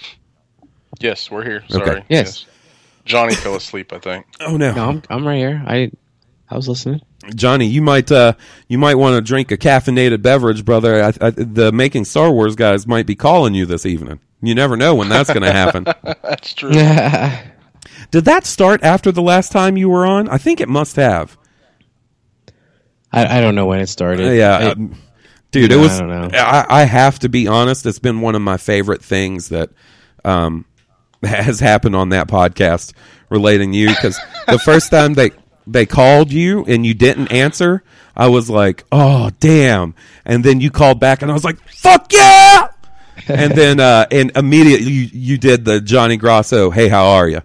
Yes, 0.99 1.31
we're 1.31 1.43
here. 1.43 1.63
Okay. 1.71 1.85
Sorry. 1.85 2.05
Yes. 2.09 2.45
Johnny 3.05 3.33
fell 3.33 3.55
asleep, 3.55 3.91
I 3.91 3.99
think. 3.99 4.25
Oh, 4.41 4.57
no. 4.57 4.73
No, 4.73 4.89
I'm 4.89 5.03
I'm 5.09 5.27
right 5.27 5.37
here. 5.37 5.63
I 5.65 5.91
I 6.49 6.55
was 6.55 6.67
listening. 6.67 7.01
Johnny, 7.35 7.67
you 7.67 7.81
might 7.81 8.11
uh, 8.11 8.33
you 8.67 8.77
might 8.77 8.95
want 8.95 9.15
to 9.15 9.21
drink 9.21 9.51
a 9.51 9.57
caffeinated 9.57 10.21
beverage, 10.21 10.65
brother. 10.65 11.03
I, 11.03 11.13
I, 11.21 11.29
the 11.29 11.71
making 11.71 12.05
Star 12.05 12.31
Wars 12.31 12.55
guys 12.55 12.87
might 12.87 13.05
be 13.05 13.15
calling 13.15 13.53
you 13.53 13.65
this 13.65 13.85
evening. 13.85 14.19
You 14.41 14.55
never 14.55 14.75
know 14.75 14.95
when 14.95 15.09
that's 15.09 15.29
going 15.29 15.43
to 15.43 15.51
happen. 15.51 15.83
That's 16.23 16.53
true. 16.55 16.71
Did 18.11 18.25
that 18.25 18.45
start 18.45 18.83
after 18.83 19.11
the 19.11 19.21
last 19.21 19.51
time 19.51 19.77
you 19.77 19.87
were 19.87 20.05
on? 20.05 20.27
I 20.29 20.39
think 20.39 20.59
it 20.59 20.67
must 20.67 20.95
have. 20.95 21.37
I, 23.11 23.37
I 23.37 23.41
don't 23.41 23.55
know 23.55 23.65
when 23.65 23.79
it 23.79 23.87
started. 23.87 24.27
Uh, 24.27 24.31
yeah, 24.31 24.57
I- 24.57 24.71
um, 24.71 24.95
dude, 25.51 25.71
it 25.71 25.77
was. 25.77 25.99
I 25.99 26.07
don't 26.07 26.31
know. 26.31 26.37
I, 26.37 26.65
I 26.69 26.83
have 26.83 27.19
to 27.19 27.29
be 27.29 27.47
honest. 27.47 27.85
It's 27.85 27.99
been 27.99 28.21
one 28.21 28.35
of 28.35 28.41
my 28.41 28.57
favorite 28.57 29.03
things 29.03 29.49
that 29.49 29.69
um, 30.23 30.65
has 31.23 31.59
happened 31.59 31.95
on 31.95 32.09
that 32.09 32.27
podcast 32.27 32.93
relating 33.29 33.71
to 33.71 33.77
you 33.77 33.89
because 33.89 34.19
the 34.47 34.59
first 34.65 34.91
time 34.91 35.13
they 35.13 35.31
they 35.67 35.85
called 35.85 36.31
you 36.31 36.65
and 36.65 36.85
you 36.85 36.93
didn't 36.93 37.29
answer, 37.29 37.83
I 38.15 38.27
was 38.27 38.49
like, 38.49 38.83
oh 38.91 39.31
damn, 39.39 39.95
and 40.25 40.43
then 40.43 40.61
you 40.61 40.71
called 40.71 40.99
back 40.99 41.21
and 41.21 41.31
I 41.31 41.33
was 41.33 41.43
like, 41.43 41.59
fuck 41.69 42.11
yeah. 42.11 42.67
and 43.27 43.53
then 43.53 43.79
uh, 43.79 44.05
and 44.11 44.31
immediately 44.35 44.91
you, 44.91 45.09
you 45.11 45.37
did 45.37 45.65
the 45.65 45.81
Johnny 45.81 46.17
Grosso, 46.17 46.71
hey, 46.71 46.87
how 46.87 47.05
are 47.05 47.27
you? 47.27 47.41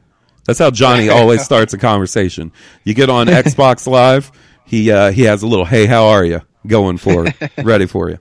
That's 0.47 0.59
how 0.59 0.71
Johnny 0.71 1.09
always 1.11 1.45
starts 1.45 1.75
a 1.75 1.79
conversation. 1.79 2.53
You 2.85 2.95
get 2.95 3.11
on 3.11 3.27
Xbox 3.27 3.87
Live, 3.87 4.31
he 4.67 4.91
uh, 4.91 5.11
he 5.13 5.23
has 5.23 5.43
a 5.43 5.47
little 5.47 5.65
hey, 5.65 5.87
how 5.87 6.07
are 6.07 6.25
you 6.25 6.43
going 6.67 6.99
for 6.99 7.27
ready 7.63 7.87
for 7.87 8.11
you. 8.11 8.19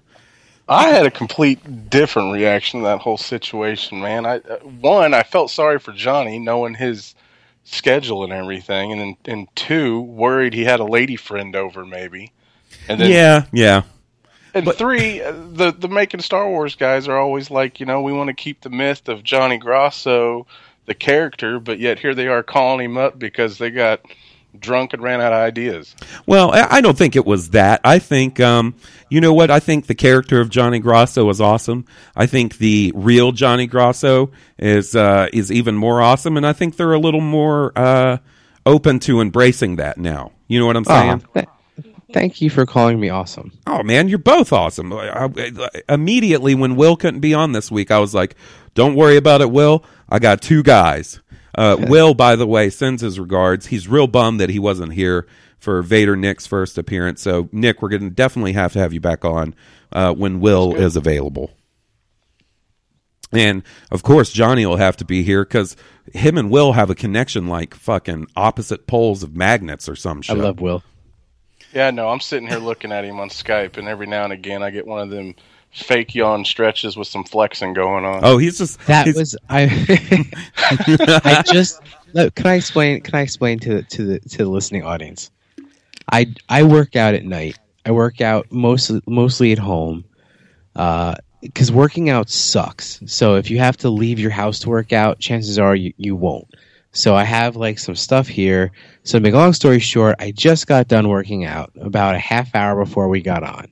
I 0.68 0.88
had 0.90 1.06
a 1.06 1.12
complete 1.12 1.90
different 1.90 2.34
reaction 2.34 2.80
to 2.80 2.86
that 2.86 3.00
whole 3.00 3.18
situation, 3.18 4.02
man. 4.02 4.26
I 4.26 4.38
uh, 4.38 4.58
one, 4.60 5.14
I 5.14 5.24
felt 5.24 5.52
sorry 5.52 5.80
for 5.80 5.92
Johnny, 5.92 6.40
knowing 6.40 6.74
his 6.74 7.14
schedule 7.64 8.24
and 8.24 8.34
everything, 8.34 8.92
and 8.92 9.02
then 9.02 9.18
and 9.26 9.56
two, 9.56 10.02
worried 10.02 10.54
he 10.54 10.64
had 10.64 10.80
a 10.80 10.86
lady 10.86 11.16
friend 11.16 11.56
over 11.56 11.86
maybe, 11.86 12.32
and 12.88 13.00
then 13.00 13.12
Yeah, 13.12 13.46
yeah. 13.52 13.84
and 14.54 14.72
three, 14.74 15.22
uh, 15.22 15.32
the 15.32 15.72
the 15.72 15.88
making 15.88 16.22
Star 16.22 16.50
Wars 16.50 16.76
guys 16.76 17.08
are 17.08 17.18
always 17.18 17.52
like, 17.52 17.80
you 17.80 17.86
know, 17.86 18.02
we 18.02 18.14
want 18.14 18.30
to 18.30 18.34
keep 18.34 18.62
the 18.62 18.70
myth 18.70 19.08
of 19.08 19.24
Johnny 19.24 19.60
Grosso, 19.60 20.48
the 20.86 20.96
character, 20.96 21.60
but 21.60 21.78
yet 21.78 22.00
here 22.00 22.16
they 22.16 22.28
are 22.28 22.44
calling 22.44 22.86
him 22.86 22.98
up 22.98 23.20
because 23.20 23.60
they 23.60 23.70
got 23.70 24.02
drunk 24.60 24.94
and 24.94 25.02
ran 25.03 25.22
out 25.22 25.34
of 25.34 25.40
ideas. 25.40 25.95
Well, 26.26 26.52
I 26.52 26.68
I 26.77 26.82
don't 26.82 26.98
think 26.98 27.15
it 27.15 27.26
was 27.26 27.49
that. 27.52 27.82
I 27.84 27.99
think, 27.99 28.40
um, 28.40 28.76
you 29.10 29.22
know 29.22 29.34
what? 29.34 29.52
I 29.52 29.60
think 29.60 29.88
the 29.88 29.95
character 29.95 30.40
of 30.41 30.49
Johnny 30.49 30.80
Grosso 30.80 31.30
is 31.30 31.40
awesome. 31.41 31.86
I 32.15 32.26
think 32.26 32.57
the 32.57 32.91
real 32.95 33.32
Johnny 33.32 33.68
Grosso 33.68 34.32
is 34.57 34.95
uh, 34.95 35.27
is 35.34 35.52
even 35.52 35.76
more 35.76 36.02
awesome, 36.02 36.38
and 36.38 36.45
I 36.45 36.53
think 36.53 36.77
they're 36.77 36.94
a 36.94 36.99
little 36.99 37.22
more 37.22 37.72
uh, 37.76 38.18
open 38.65 38.99
to 39.02 39.22
embracing 39.22 39.76
that 39.77 39.98
now. 39.98 40.32
You 40.48 40.60
know 40.60 40.65
what 40.68 40.77
I'm 40.77 40.86
saying? 40.86 41.23
Aw, 41.36 41.41
th- 41.41 41.48
thank 42.14 42.40
you 42.41 42.49
for 42.49 42.65
calling 42.65 42.99
me 42.99 43.10
awesome. 43.10 43.52
Oh 43.68 43.84
man, 43.84 44.07
you're 44.10 44.18
both 44.19 44.53
awesome. 44.53 44.94
I, 44.94 45.26
I- 45.26 45.69
immediately 45.94 46.56
when 46.56 46.76
Will 46.76 46.95
couldn't 46.95 47.19
be 47.19 47.34
on 47.34 47.52
this 47.52 47.72
week, 47.72 47.91
I 47.91 47.99
was 47.99 48.14
like, 48.14 48.36
"Don't 48.73 48.95
worry 48.95 49.18
about 49.18 49.41
it, 49.41 49.52
Will. 49.52 49.84
I 50.10 50.19
got 50.19 50.41
two 50.41 50.64
guys." 50.64 51.19
Uh, 51.56 51.77
Will, 51.80 52.14
by 52.14 52.36
the 52.36 52.48
way, 52.48 52.69
sends 52.69 53.02
his 53.02 53.19
regards. 53.19 53.68
He's 53.68 53.88
real 53.88 54.07
bummed 54.07 54.40
that 54.40 54.49
he 54.49 54.60
wasn't 54.60 54.94
here 54.94 55.26
for 55.57 55.82
Vader 55.82 56.15
Nick's 56.15 56.45
first 56.45 56.77
appearance. 56.77 57.22
So, 57.22 57.49
Nick, 57.52 57.82
we're 57.82 57.90
going 57.90 58.03
to 58.03 58.10
definitely 58.10 58.53
have 58.53 58.73
to 58.73 58.80
have 58.80 58.94
you 58.94 58.99
back 58.99 59.23
on 59.23 59.56
uh, 59.91 60.14
when 60.14 60.40
Will 60.40 60.76
is 60.76 60.95
available. 60.95 61.52
And 63.32 63.64
of 63.91 64.03
course, 64.03 64.32
Johnny 64.32 64.65
will 64.65 64.77
have 64.77 64.98
to 64.98 65.06
be 65.06 65.23
here 65.23 65.44
because 65.44 65.76
him 66.14 66.38
and 66.38 66.49
Will 66.49 66.73
have 66.73 66.90
a 66.90 66.95
connection 66.95 67.48
like 67.48 67.73
fucking 67.73 68.27
opposite 68.36 68.88
poles 68.88 69.23
of 69.23 69.36
magnets 69.36 69.90
or 69.90 69.95
some 69.95 70.22
shit. 70.22 70.38
I 70.38 70.40
love 70.40 70.60
Will. 70.60 70.84
Yeah, 71.73 71.91
no, 71.91 72.07
I'm 72.07 72.22
sitting 72.22 72.48
here 72.48 72.60
looking 72.60 72.91
at 72.94 73.03
him 73.03 73.19
on 73.19 73.27
Skype, 73.30 73.77
and 73.77 73.88
every 73.88 74.07
now 74.07 74.23
and 74.23 74.32
again 74.32 74.64
I 74.64 74.69
get 74.69 74.88
one 74.88 75.02
of 75.02 75.10
them 75.10 75.36
fake 75.76 76.16
yawn 76.16 76.46
stretches 76.46 76.96
with 76.98 77.08
some 77.08 77.24
flexing 77.24 77.74
going 77.74 78.06
on. 78.06 78.22
oh, 78.24 78.38
he's 78.38 78.58
just 78.58 78.80
That 78.88 79.06
he's- 79.06 79.18
was 79.18 79.36
I. 79.50 79.64
I 81.24 81.44
just 81.46 81.82
look. 82.14 82.34
Can 82.36 82.48
I 82.48 82.56
explain? 82.56 83.02
Can 83.02 83.16
I 83.16 83.22
explain 83.22 83.60
to 83.60 83.76
the, 83.76 83.84
to 83.84 84.04
the 84.06 84.20
to 84.22 84.38
the 84.40 84.46
listening 84.50 84.84
audience? 84.84 85.32
I 86.12 86.34
I 86.50 86.64
work 86.64 86.96
out 86.96 87.14
at 87.14 87.26
night. 87.26 87.58
I 87.86 87.92
work 87.92 88.22
out 88.22 88.48
mostly 88.52 89.02
mostly 89.08 89.52
at 89.52 89.60
home, 89.60 90.06
Uh, 90.76 91.16
because 91.42 91.72
working 91.72 92.10
out 92.10 92.30
sucks. 92.30 93.00
So 93.06 93.36
if 93.36 93.50
you 93.52 93.60
have 93.60 93.78
to 93.78 93.90
leave 93.90 94.20
your 94.20 94.32
house 94.32 94.60
to 94.60 94.70
work 94.70 94.94
out, 94.94 95.20
chances 95.20 95.60
are 95.60 95.76
you, 95.76 95.94
you 95.98 96.16
won't. 96.16 96.48
So 96.92 97.14
I 97.16 97.24
have 97.26 97.56
like 97.56 97.78
some 97.78 97.96
stuff 97.96 98.28
here. 98.28 98.72
So 99.04 99.18
to 99.20 99.22
make 99.22 99.34
a 99.34 99.38
long 99.38 99.54
story 99.54 99.80
short, 99.80 100.16
I 100.20 100.32
just 100.32 100.66
got 100.66 100.88
done 100.88 101.10
working 101.10 101.44
out 101.46 101.72
about 101.80 102.16
a 102.16 102.20
half 102.20 102.56
hour 102.56 102.84
before 102.84 103.10
we 103.10 103.22
got 103.22 103.44
on. 103.44 103.68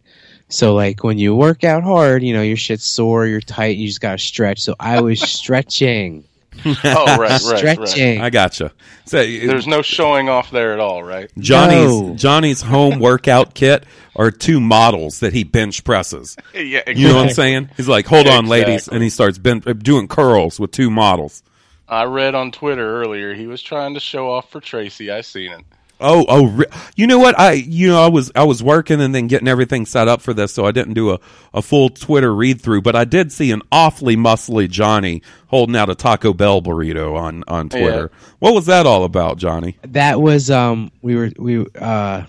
So 0.53 0.75
like 0.75 1.03
when 1.03 1.17
you 1.17 1.33
work 1.35 1.63
out 1.63 1.83
hard, 1.83 2.21
you 2.21 2.31
know 2.33 2.43
your 2.43 2.57
shit's 2.57 2.85
sore, 2.85 3.25
you're 3.25 3.41
tight, 3.41 3.77
you 3.77 3.87
just 3.87 4.01
gotta 4.01 4.19
stretch. 4.19 4.61
So 4.61 4.75
I 4.79 5.01
was 5.01 5.19
stretching, 5.29 6.25
oh, 6.65 6.71
right, 6.83 7.17
right, 7.19 7.41
right. 7.41 7.57
stretching. 7.57 8.21
I 8.21 8.29
gotcha. 8.29 8.71
So 9.05 9.17
There's 9.17 9.65
no 9.65 9.81
showing 9.81 10.29
off 10.29 10.51
there 10.51 10.73
at 10.73 10.79
all, 10.79 11.03
right? 11.03 11.31
Johnny's 11.39 12.01
No. 12.01 12.15
Johnny's 12.15 12.61
home 12.61 12.99
workout 12.99 13.53
kit 13.55 13.83
are 14.15 14.29
two 14.29 14.61
models 14.61 15.21
that 15.21 15.33
he 15.33 15.43
bench 15.43 15.83
presses. 15.83 16.37
Yeah, 16.53 16.87
You 16.87 17.07
know 17.07 17.15
what 17.15 17.29
I'm 17.29 17.33
saying? 17.33 17.71
He's 17.75 17.89
like, 17.89 18.05
"Hold 18.05 18.27
on, 18.27 18.45
ladies," 18.45 18.87
and 18.87 19.01
he 19.01 19.09
starts 19.09 19.39
ben- 19.39 19.63
uh, 19.65 19.73
doing 19.73 20.07
curls 20.07 20.59
with 20.59 20.69
two 20.69 20.91
models. 20.91 21.41
I 21.89 22.03
read 22.03 22.35
on 22.35 22.51
Twitter 22.51 23.01
earlier 23.01 23.33
he 23.33 23.47
was 23.47 23.61
trying 23.63 23.95
to 23.95 23.99
show 23.99 24.31
off 24.31 24.51
for 24.51 24.61
Tracy. 24.61 25.09
I 25.09 25.21
seen 25.21 25.51
it. 25.51 25.65
Oh, 25.99 26.25
oh, 26.27 26.47
re- 26.47 26.65
you 26.95 27.07
know 27.07 27.19
what? 27.19 27.39
I 27.39 27.53
you 27.53 27.87
know 27.87 28.01
I 28.01 28.07
was 28.07 28.31
I 28.35 28.43
was 28.43 28.61
working 28.61 28.99
and 28.99 29.15
then 29.15 29.27
getting 29.27 29.47
everything 29.47 29.85
set 29.85 30.07
up 30.07 30.21
for 30.21 30.33
this, 30.33 30.53
so 30.53 30.65
I 30.65 30.71
didn't 30.71 30.95
do 30.95 31.11
a, 31.11 31.19
a 31.53 31.61
full 31.61 31.89
Twitter 31.89 32.33
read 32.35 32.61
through, 32.61 32.81
but 32.81 32.95
I 32.95 33.05
did 33.05 33.31
see 33.31 33.51
an 33.51 33.61
awfully 33.71 34.17
muscly 34.17 34.69
Johnny 34.69 35.21
holding 35.47 35.75
out 35.75 35.89
a 35.89 35.95
Taco 35.95 36.33
Bell 36.33 36.61
burrito 36.61 37.15
on 37.15 37.43
on 37.47 37.69
Twitter. 37.69 38.11
What 38.39 38.53
was 38.53 38.65
that 38.65 38.85
all 38.85 39.03
about, 39.05 39.37
Johnny? 39.37 39.77
that 39.83 40.19
was 40.19 40.51
um 40.51 40.91
we 41.01 41.15
were 41.15 41.31
we 41.37 41.65
uh 41.79 42.25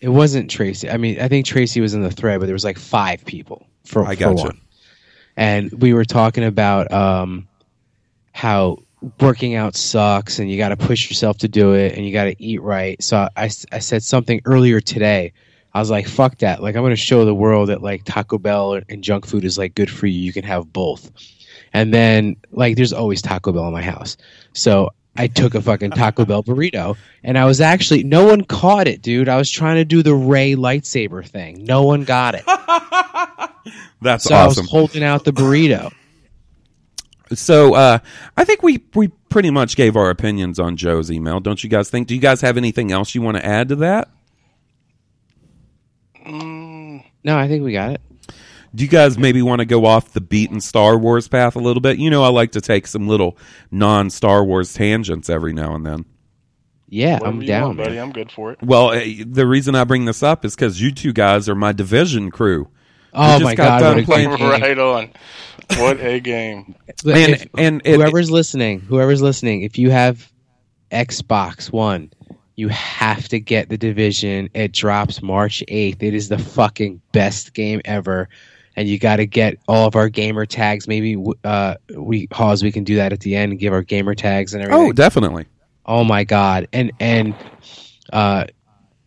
it 0.00 0.08
wasn't 0.08 0.50
Tracy. 0.50 0.90
I 0.90 0.96
mean, 0.96 1.20
I 1.20 1.28
think 1.28 1.46
Tracy 1.46 1.80
was 1.80 1.94
in 1.94 2.02
the 2.02 2.10
thread, 2.10 2.40
but 2.40 2.46
there 2.46 2.54
was 2.54 2.64
like 2.64 2.78
five 2.78 3.24
people 3.24 3.66
for, 3.84 4.04
I 4.04 4.14
for 4.14 4.20
gotcha. 4.20 4.44
one. 4.44 4.60
And 5.36 5.72
we 5.72 5.92
were 5.92 6.04
talking 6.04 6.44
about 6.44 6.90
um 6.92 7.46
how 8.32 8.78
working 9.20 9.54
out 9.54 9.74
sucks 9.74 10.38
and 10.38 10.50
you 10.50 10.56
got 10.56 10.70
to 10.70 10.76
push 10.76 11.08
yourself 11.08 11.38
to 11.38 11.48
do 11.48 11.74
it 11.74 11.96
and 11.96 12.06
you 12.06 12.12
got 12.12 12.24
to 12.24 12.42
eat 12.42 12.62
right. 12.62 13.02
So 13.02 13.28
I, 13.36 13.44
I 13.44 13.78
said 13.78 14.02
something 14.02 14.40
earlier 14.44 14.80
today. 14.80 15.32
I 15.74 15.80
was 15.80 15.90
like, 15.90 16.06
fuck 16.06 16.38
that. 16.38 16.62
Like, 16.62 16.76
I'm 16.76 16.82
going 16.82 16.90
to 16.90 16.96
show 16.96 17.24
the 17.24 17.34
world 17.34 17.70
that 17.70 17.82
like 17.82 18.04
Taco 18.04 18.38
Bell 18.38 18.80
and 18.88 19.02
junk 19.02 19.26
food 19.26 19.44
is 19.44 19.56
like 19.58 19.74
good 19.74 19.90
for 19.90 20.06
you. 20.06 20.18
You 20.18 20.32
can 20.32 20.44
have 20.44 20.72
both. 20.72 21.10
And 21.72 21.92
then 21.92 22.36
like 22.50 22.76
there's 22.76 22.92
always 22.92 23.22
Taco 23.22 23.52
Bell 23.52 23.66
in 23.66 23.72
my 23.72 23.82
house. 23.82 24.16
So 24.52 24.90
I 25.16 25.26
took 25.26 25.54
a 25.54 25.62
fucking 25.62 25.92
Taco 25.92 26.24
Bell 26.24 26.42
burrito 26.42 26.96
and 27.24 27.38
I 27.38 27.46
was 27.46 27.60
actually 27.60 28.04
no 28.04 28.26
one 28.26 28.44
caught 28.44 28.88
it, 28.88 29.02
dude. 29.02 29.28
I 29.28 29.36
was 29.36 29.50
trying 29.50 29.76
to 29.76 29.84
do 29.84 30.02
the 30.02 30.14
Rey 30.14 30.54
lightsaber 30.54 31.26
thing. 31.26 31.64
No 31.64 31.82
one 31.82 32.04
got 32.04 32.34
it. 32.34 32.44
That's 34.02 34.24
so 34.24 34.34
I 34.34 34.46
awesome. 34.46 34.64
was 34.64 34.70
holding 34.70 35.02
out 35.02 35.24
the 35.24 35.32
burrito. 35.32 35.92
So 37.34 37.74
uh, 37.74 37.98
I 38.36 38.44
think 38.44 38.62
we 38.62 38.84
we 38.94 39.08
pretty 39.28 39.50
much 39.50 39.76
gave 39.76 39.96
our 39.96 40.10
opinions 40.10 40.58
on 40.58 40.76
Joe's 40.76 41.10
email. 41.10 41.40
Don't 41.40 41.62
you 41.62 41.70
guys 41.70 41.90
think? 41.90 42.08
Do 42.08 42.14
you 42.14 42.20
guys 42.20 42.40
have 42.40 42.56
anything 42.56 42.92
else 42.92 43.14
you 43.14 43.22
want 43.22 43.36
to 43.36 43.44
add 43.44 43.68
to 43.70 43.76
that? 43.76 44.08
No, 47.24 47.38
I 47.38 47.48
think 47.48 47.64
we 47.64 47.72
got 47.72 47.92
it. 47.92 48.00
Do 48.74 48.84
you 48.84 48.90
guys 48.90 49.18
maybe 49.18 49.42
want 49.42 49.60
to 49.60 49.66
go 49.66 49.84
off 49.84 50.12
the 50.12 50.20
beaten 50.20 50.60
Star 50.60 50.96
Wars 50.96 51.28
path 51.28 51.56
a 51.56 51.58
little 51.58 51.80
bit? 51.80 51.98
You 51.98 52.10
know, 52.10 52.24
I 52.24 52.28
like 52.28 52.52
to 52.52 52.60
take 52.60 52.86
some 52.86 53.06
little 53.06 53.36
non 53.70 54.08
Star 54.10 54.44
Wars 54.44 54.72
tangents 54.72 55.28
every 55.28 55.52
now 55.52 55.74
and 55.74 55.84
then. 55.84 56.04
Yeah, 56.88 57.14
Whatever 57.14 57.28
I'm 57.28 57.46
down, 57.46 57.62
want, 57.68 57.78
buddy. 57.78 57.98
I'm 57.98 58.12
good 58.12 58.30
for 58.30 58.52
it. 58.52 58.62
Well, 58.62 58.90
uh, 58.90 59.00
the 59.26 59.46
reason 59.46 59.74
I 59.74 59.84
bring 59.84 60.04
this 60.04 60.22
up 60.22 60.44
is 60.44 60.54
because 60.54 60.80
you 60.80 60.92
two 60.92 61.12
guys 61.12 61.48
are 61.48 61.54
my 61.54 61.72
division 61.72 62.30
crew. 62.30 62.68
Oh 63.12 63.32
just 63.34 63.44
my 63.44 63.54
got 63.54 63.80
god, 63.80 63.80
done 63.80 63.94
what 63.96 64.02
a 64.02 64.06
playing- 64.06 64.36
game. 64.36 64.48
Right 64.48 64.78
on. 64.78 65.10
What 65.78 66.00
a 66.00 66.20
game. 66.20 66.74
But 67.04 67.16
And- 67.16 67.32
if- 67.34 67.46
and 67.58 67.82
it- 67.84 67.96
whoever's 67.96 68.30
listening, 68.30 68.80
whoever's 68.80 69.22
listening, 69.22 69.62
if 69.62 69.78
you 69.78 69.90
have 69.90 70.30
Xbox 70.90 71.72
One, 71.72 72.10
you 72.56 72.68
have 72.68 73.28
to 73.28 73.40
get 73.40 73.68
the 73.70 73.78
division. 73.78 74.48
It 74.54 74.72
drops 74.72 75.22
March 75.22 75.62
eighth. 75.68 76.02
It 76.02 76.14
is 76.14 76.28
the 76.28 76.38
fucking 76.38 77.00
best 77.12 77.54
game 77.54 77.80
ever, 77.86 78.28
and 78.76 78.86
you 78.88 78.98
got 78.98 79.16
to 79.16 79.26
get 79.26 79.56
all 79.68 79.86
of 79.86 79.96
our 79.96 80.08
gamer 80.10 80.44
tags. 80.46 80.86
Maybe 80.86 81.16
uh, 81.44 81.74
we 81.96 82.28
Hawes, 82.30 82.62
we 82.62 82.70
can 82.70 82.84
do 82.84 82.96
that 82.96 83.12
at 83.12 83.20
the 83.20 83.36
end 83.36 83.52
and 83.52 83.58
give 83.58 83.72
our 83.72 83.82
gamer 83.82 84.14
tags 84.14 84.52
and 84.54 84.62
everything. 84.62 84.88
Oh, 84.88 84.92
definitely. 84.92 85.46
Oh 85.86 86.04
my 86.04 86.24
god, 86.24 86.68
and 86.74 86.92
and 87.00 87.34
uh, 88.12 88.44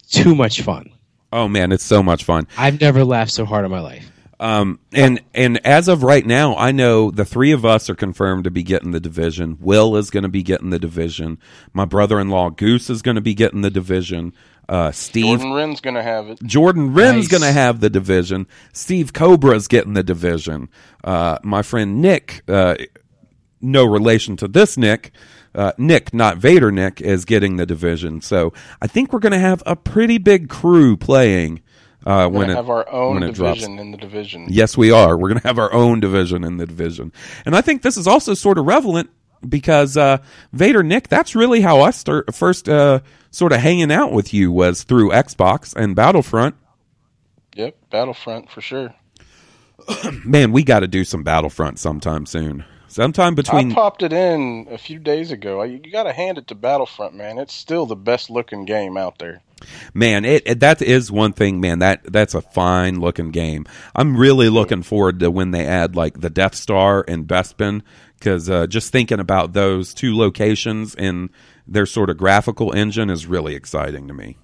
too 0.10 0.34
much 0.36 0.61
fun. 0.61 0.90
Oh 1.35 1.47
man, 1.49 1.71
it's 1.71 1.83
so 1.83 2.01
much 2.01 2.23
fun. 2.23 2.47
I've 2.57 2.79
never 2.79 3.03
laughed 3.03 3.31
so 3.31 3.43
hard 3.45 3.65
in 3.65 3.71
my 3.71 3.81
life. 3.81 4.09
Um, 4.39 4.79
and 4.93 5.21
and 5.33 5.65
as 5.65 5.87
of 5.87 6.03
right 6.03 6.25
now, 6.25 6.55
I 6.55 6.71
know 6.71 7.09
the 7.11 7.25
three 7.25 7.51
of 7.51 7.65
us 7.65 7.89
are 7.89 7.95
confirmed 7.95 8.43
to 8.45 8.51
be 8.51 8.63
getting 8.63 8.91
the 8.91 8.99
division. 8.99 9.57
Will 9.59 9.95
is 9.97 10.09
going 10.09 10.23
to 10.23 10.29
be 10.29 10.43
getting 10.43 10.69
the 10.69 10.79
division. 10.79 11.37
My 11.73 11.85
brother-in-law 11.85 12.51
Goose 12.51 12.89
is 12.89 13.01
going 13.01 13.15
to 13.15 13.21
be 13.21 13.33
getting 13.33 13.61
the 13.61 13.69
division. 13.69 14.33
Uh, 14.67 14.91
Steve 14.91 15.25
Jordan 15.39 15.53
Wren's 15.53 15.79
gonna 15.81 16.01
have 16.03 16.27
it. 16.29 16.41
Jordan 16.43 16.93
Wren's 16.93 17.25
Nice. 17.25 17.27
going 17.27 17.43
to 17.43 17.51
have 17.51 17.79
the 17.81 17.89
division. 17.89 18.47
Steve 18.73 19.13
Cobra's 19.13 19.67
getting 19.67 19.93
the 19.93 20.03
division. 20.03 20.69
Uh, 21.03 21.37
my 21.43 21.61
friend 21.61 22.01
Nick, 22.01 22.41
uh, 22.47 22.75
no 23.61 23.85
relation 23.85 24.35
to 24.37 24.47
this 24.47 24.75
Nick, 24.77 25.11
uh, 25.56 25.72
Nick, 25.77 26.14
not 26.14 26.38
Vader 26.38 26.72
Nick, 26.72 27.02
is 27.02 27.26
getting 27.26 27.56
the 27.57 27.65
division. 27.65 28.22
So 28.22 28.53
I 28.82 28.88
think 28.88 29.14
we're 29.14 29.19
going 29.19 29.32
to 29.32 29.40
have 29.40 29.64
a 29.65 29.76
pretty 29.76 30.18
big 30.18 30.49
crew 30.49 30.98
playing 30.98 31.61
uh, 32.06 32.27
when 32.30 32.49
it 32.49 32.56
have 32.56 32.69
our 32.69 32.90
own 32.91 33.23
it 33.23 33.34
drops. 33.34 33.60
division 33.60 33.80
in 33.80 33.91
the 33.91 33.98
division. 33.98 34.48
Yes, 34.49 34.77
we 34.77 34.91
are. 34.91 35.18
We're 35.18 35.30
going 35.30 35.41
to 35.41 35.48
have 35.48 35.60
our 35.60 35.73
own 35.73 35.99
division 35.99 36.44
in 36.44 36.57
the 36.57 36.65
division. 36.65 37.11
And 37.45 37.56
I 37.56 37.61
think 37.61 37.82
this 37.82 37.98
is 37.98 38.07
also 38.07 38.34
sort 38.34 38.57
of 38.57 38.65
relevant 38.65 39.10
because 39.48 39.98
uh, 39.98 40.19
Vader 40.53 40.84
Nick, 40.84 41.07
that's 41.07 41.36
really 41.36 41.61
how 41.61 41.82
I 41.82 41.91
start 41.91 42.34
first 42.34 42.69
uh, 42.69 42.99
sort 43.32 43.52
of 43.52 43.60
hanging 43.60 43.91
out 43.91 44.11
with 44.11 44.34
you 44.34 44.52
was 44.52 44.84
through 44.84 45.11
Xbox 45.11 45.76
and 45.76 45.95
Battlefront. 45.95 46.56
Yep, 47.56 47.76
Battlefront 47.90 48.52
for 48.52 48.61
sure. 48.61 48.94
Man, 50.26 50.52
we 50.52 50.64
got 50.64 50.82
to 50.82 50.88
do 50.88 51.03
some 51.03 51.23
Battlefront 51.23 51.80
sometime 51.80 52.26
soon. 52.26 52.65
Sometime 52.95 53.35
between 53.35 53.73
I 53.73 53.76
popped 53.76 54.03
it 54.03 54.13
in 54.13 54.67
a 54.72 54.77
few 54.77 54.99
days 54.99 55.30
ago. 55.30 55.61
You 55.63 55.80
got 55.80 56.03
to 56.03 56.13
hand 56.13 56.38
it 56.38 56.47
to 56.47 56.55
Battlefront, 56.55 57.13
man. 57.13 57.38
It's 57.38 57.53
still 57.53 57.85
the 57.85 57.97
best 57.97 58.30
looking 58.30 58.63
game 58.63 58.95
out 58.95 59.17
there. 59.17 59.41
man, 59.93 60.23
it, 60.23 60.43
it 60.45 60.61
that 60.61 60.81
is 60.81 61.11
one 61.11 61.34
thing, 61.34 61.59
man. 61.59 61.80
That 61.80 62.09
that's 62.09 62.34
a 62.34 62.41
fine 62.41 63.01
looking 63.01 63.31
game. 63.31 63.65
I'm 63.97 64.15
really 64.15 64.47
looking 64.47 64.81
forward 64.81 65.19
to 65.19 65.30
when 65.30 65.51
they 65.51 65.65
add 65.65 65.97
like 65.97 66.22
the 66.22 66.30
Death 66.30 66.55
Star 66.55 67.03
and 67.05 67.27
Bespin 67.27 67.81
because 68.17 68.49
uh, 68.49 68.65
just 68.65 68.93
thinking 68.93 69.19
about 69.19 69.51
those 69.51 69.93
two 69.93 70.15
locations 70.15 70.95
and 70.95 71.31
their 71.67 71.85
sort 71.85 72.09
of 72.09 72.15
graphical 72.15 72.72
engine 72.72 73.09
is 73.09 73.27
really 73.27 73.55
exciting 73.55 74.07
to 74.07 74.13
me. 74.13 74.38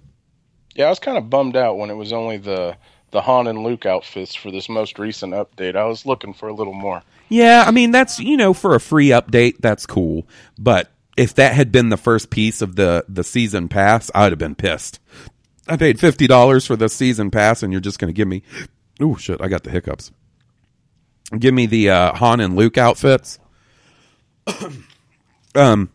Yeah, 0.75 0.87
I 0.87 0.89
was 0.89 0.99
kind 0.99 1.17
of 1.17 1.29
bummed 1.29 1.55
out 1.55 1.77
when 1.77 1.89
it 1.89 1.95
was 1.95 2.11
only 2.11 2.35
the 2.35 2.75
the 3.11 3.21
Han 3.21 3.47
and 3.47 3.63
Luke 3.63 3.85
outfits 3.85 4.35
for 4.35 4.51
this 4.51 4.67
most 4.67 4.99
recent 4.99 5.33
update. 5.33 5.77
I 5.77 5.85
was 5.85 6.05
looking 6.05 6.33
for 6.33 6.49
a 6.49 6.53
little 6.53 6.73
more. 6.73 7.01
Yeah, 7.31 7.63
I 7.65 7.71
mean 7.71 7.91
that's 7.91 8.19
you 8.19 8.35
know 8.35 8.53
for 8.53 8.75
a 8.75 8.79
free 8.81 9.07
update 9.07 9.59
that's 9.59 9.85
cool, 9.85 10.27
but 10.59 10.91
if 11.15 11.33
that 11.35 11.53
had 11.53 11.71
been 11.71 11.87
the 11.87 11.95
first 11.95 12.29
piece 12.29 12.61
of 12.61 12.75
the 12.75 13.05
the 13.07 13.23
season 13.23 13.69
pass, 13.69 14.11
I'd 14.13 14.33
have 14.33 14.37
been 14.37 14.53
pissed. 14.53 14.99
I 15.65 15.77
paid 15.77 15.97
fifty 15.97 16.27
dollars 16.27 16.65
for 16.65 16.75
the 16.75 16.89
season 16.89 17.31
pass, 17.31 17.63
and 17.63 17.71
you're 17.71 17.79
just 17.79 17.99
going 17.99 18.09
to 18.09 18.13
give 18.13 18.27
me, 18.27 18.43
oh 18.99 19.15
shit, 19.15 19.41
I 19.41 19.47
got 19.47 19.63
the 19.63 19.69
hiccups. 19.69 20.11
Give 21.39 21.53
me 21.53 21.67
the 21.67 21.89
uh, 21.91 22.15
Han 22.15 22.41
and 22.41 22.57
Luke 22.57 22.77
outfits. 22.77 23.39
um, 25.55 25.89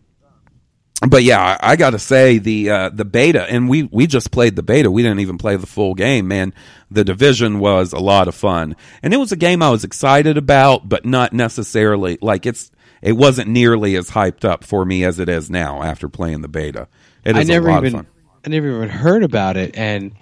but 1.08 1.22
yeah, 1.22 1.58
I, 1.60 1.72
I 1.72 1.76
got 1.76 1.90
to 1.90 1.98
say 1.98 2.38
the 2.38 2.70
uh, 2.70 2.88
the 2.90 3.04
beta, 3.04 3.42
and 3.50 3.68
we 3.68 3.84
we 3.84 4.06
just 4.06 4.30
played 4.30 4.56
the 4.56 4.62
beta. 4.62 4.90
We 4.90 5.02
didn't 5.02 5.20
even 5.20 5.38
play 5.38 5.56
the 5.56 5.66
full 5.66 5.94
game, 5.94 6.28
man. 6.28 6.54
The 6.90 7.04
division 7.04 7.58
was 7.58 7.92
a 7.92 7.98
lot 7.98 8.28
of 8.28 8.34
fun, 8.34 8.76
and 9.02 9.12
it 9.12 9.18
was 9.18 9.32
a 9.32 9.36
game 9.36 9.62
I 9.62 9.70
was 9.70 9.84
excited 9.84 10.36
about, 10.38 10.88
but 10.88 11.04
not 11.04 11.32
necessarily 11.32 12.18
like 12.22 12.46
it's. 12.46 12.70
It 13.02 13.12
wasn't 13.12 13.48
nearly 13.48 13.94
as 13.94 14.10
hyped 14.10 14.44
up 14.44 14.64
for 14.64 14.84
me 14.86 15.04
as 15.04 15.18
it 15.18 15.28
is 15.28 15.50
now 15.50 15.82
after 15.82 16.08
playing 16.08 16.40
the 16.40 16.48
beta. 16.48 16.88
It 17.24 17.36
I 17.36 17.42
never 17.42 17.68
a 17.68 17.72
lot 17.72 17.84
even 17.84 18.00
of 18.00 18.06
fun. 18.06 18.12
I 18.44 18.48
never 18.48 18.68
even 18.76 18.88
heard 18.88 19.22
about 19.22 19.56
it 19.56 19.76
and 19.76 20.12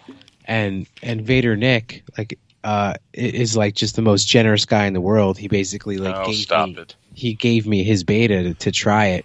and 0.45 0.87
and 1.03 1.21
Vader 1.23 1.57
Nick 1.57 2.03
like 2.19 2.39
uh 2.65 2.95
is 3.13 3.57
like 3.57 3.75
just 3.75 3.95
the 3.97 4.03
most 4.03 4.27
generous 4.27 4.65
guy 4.67 4.87
in 4.87 4.93
the 4.93 5.01
world. 5.01 5.39
He 5.39 5.47
basically 5.49 5.99
like 5.99 6.17
Oh, 6.17 6.27
gave 6.27 6.37
stop 6.37 6.69
me, 6.69 6.79
it. 6.79 6.97
he 7.15 7.35
gave 7.35 7.67
me 7.67 7.85
his 7.85 8.03
beta 8.03 8.43
to, 8.43 8.55
to 8.55 8.73
try 8.73 9.07
it. 9.09 9.25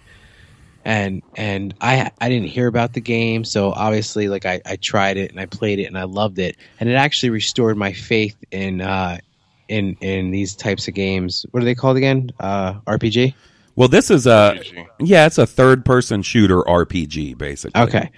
And 0.84 1.22
and 1.36 1.74
I 1.80 2.10
I 2.20 2.28
didn't 2.28 2.48
hear 2.48 2.66
about 2.66 2.94
the 2.94 3.00
game, 3.02 3.44
so 3.44 3.70
obviously 3.72 4.28
like 4.28 4.46
I, 4.46 4.60
I 4.64 4.76
tried 4.76 5.18
it 5.18 5.30
and 5.30 5.38
I 5.38 5.46
played 5.46 5.78
it 5.78 5.84
and 5.86 5.98
I 5.98 6.04
loved 6.04 6.38
it. 6.38 6.56
And 6.78 6.88
it 6.88 6.94
actually 6.94 7.30
restored 7.30 7.76
my 7.76 7.92
faith 7.92 8.36
in 8.50 8.80
uh 8.80 9.18
in 9.68 9.96
in 10.00 10.30
these 10.30 10.54
types 10.56 10.88
of 10.88 10.94
games. 10.94 11.44
What 11.50 11.62
are 11.62 11.66
they 11.66 11.74
called 11.74 11.96
again? 11.98 12.30
Uh 12.40 12.74
RPG? 12.86 13.34
Well, 13.76 13.88
this 13.88 14.10
is 14.10 14.26
a 14.26 14.58
RPG. 14.58 14.86
yeah, 15.00 15.26
it's 15.26 15.38
a 15.38 15.46
third 15.46 15.84
person 15.84 16.22
shooter 16.22 16.62
RPG 16.62 17.36
basically. 17.36 17.80
Okay. 17.82 18.10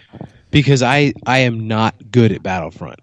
Because 0.53 0.83
I 0.83 1.15
I 1.27 1.39
am 1.41 1.67
not 1.67 1.95
good 2.13 2.31
at 2.33 2.43
Battlefront. 2.43 3.01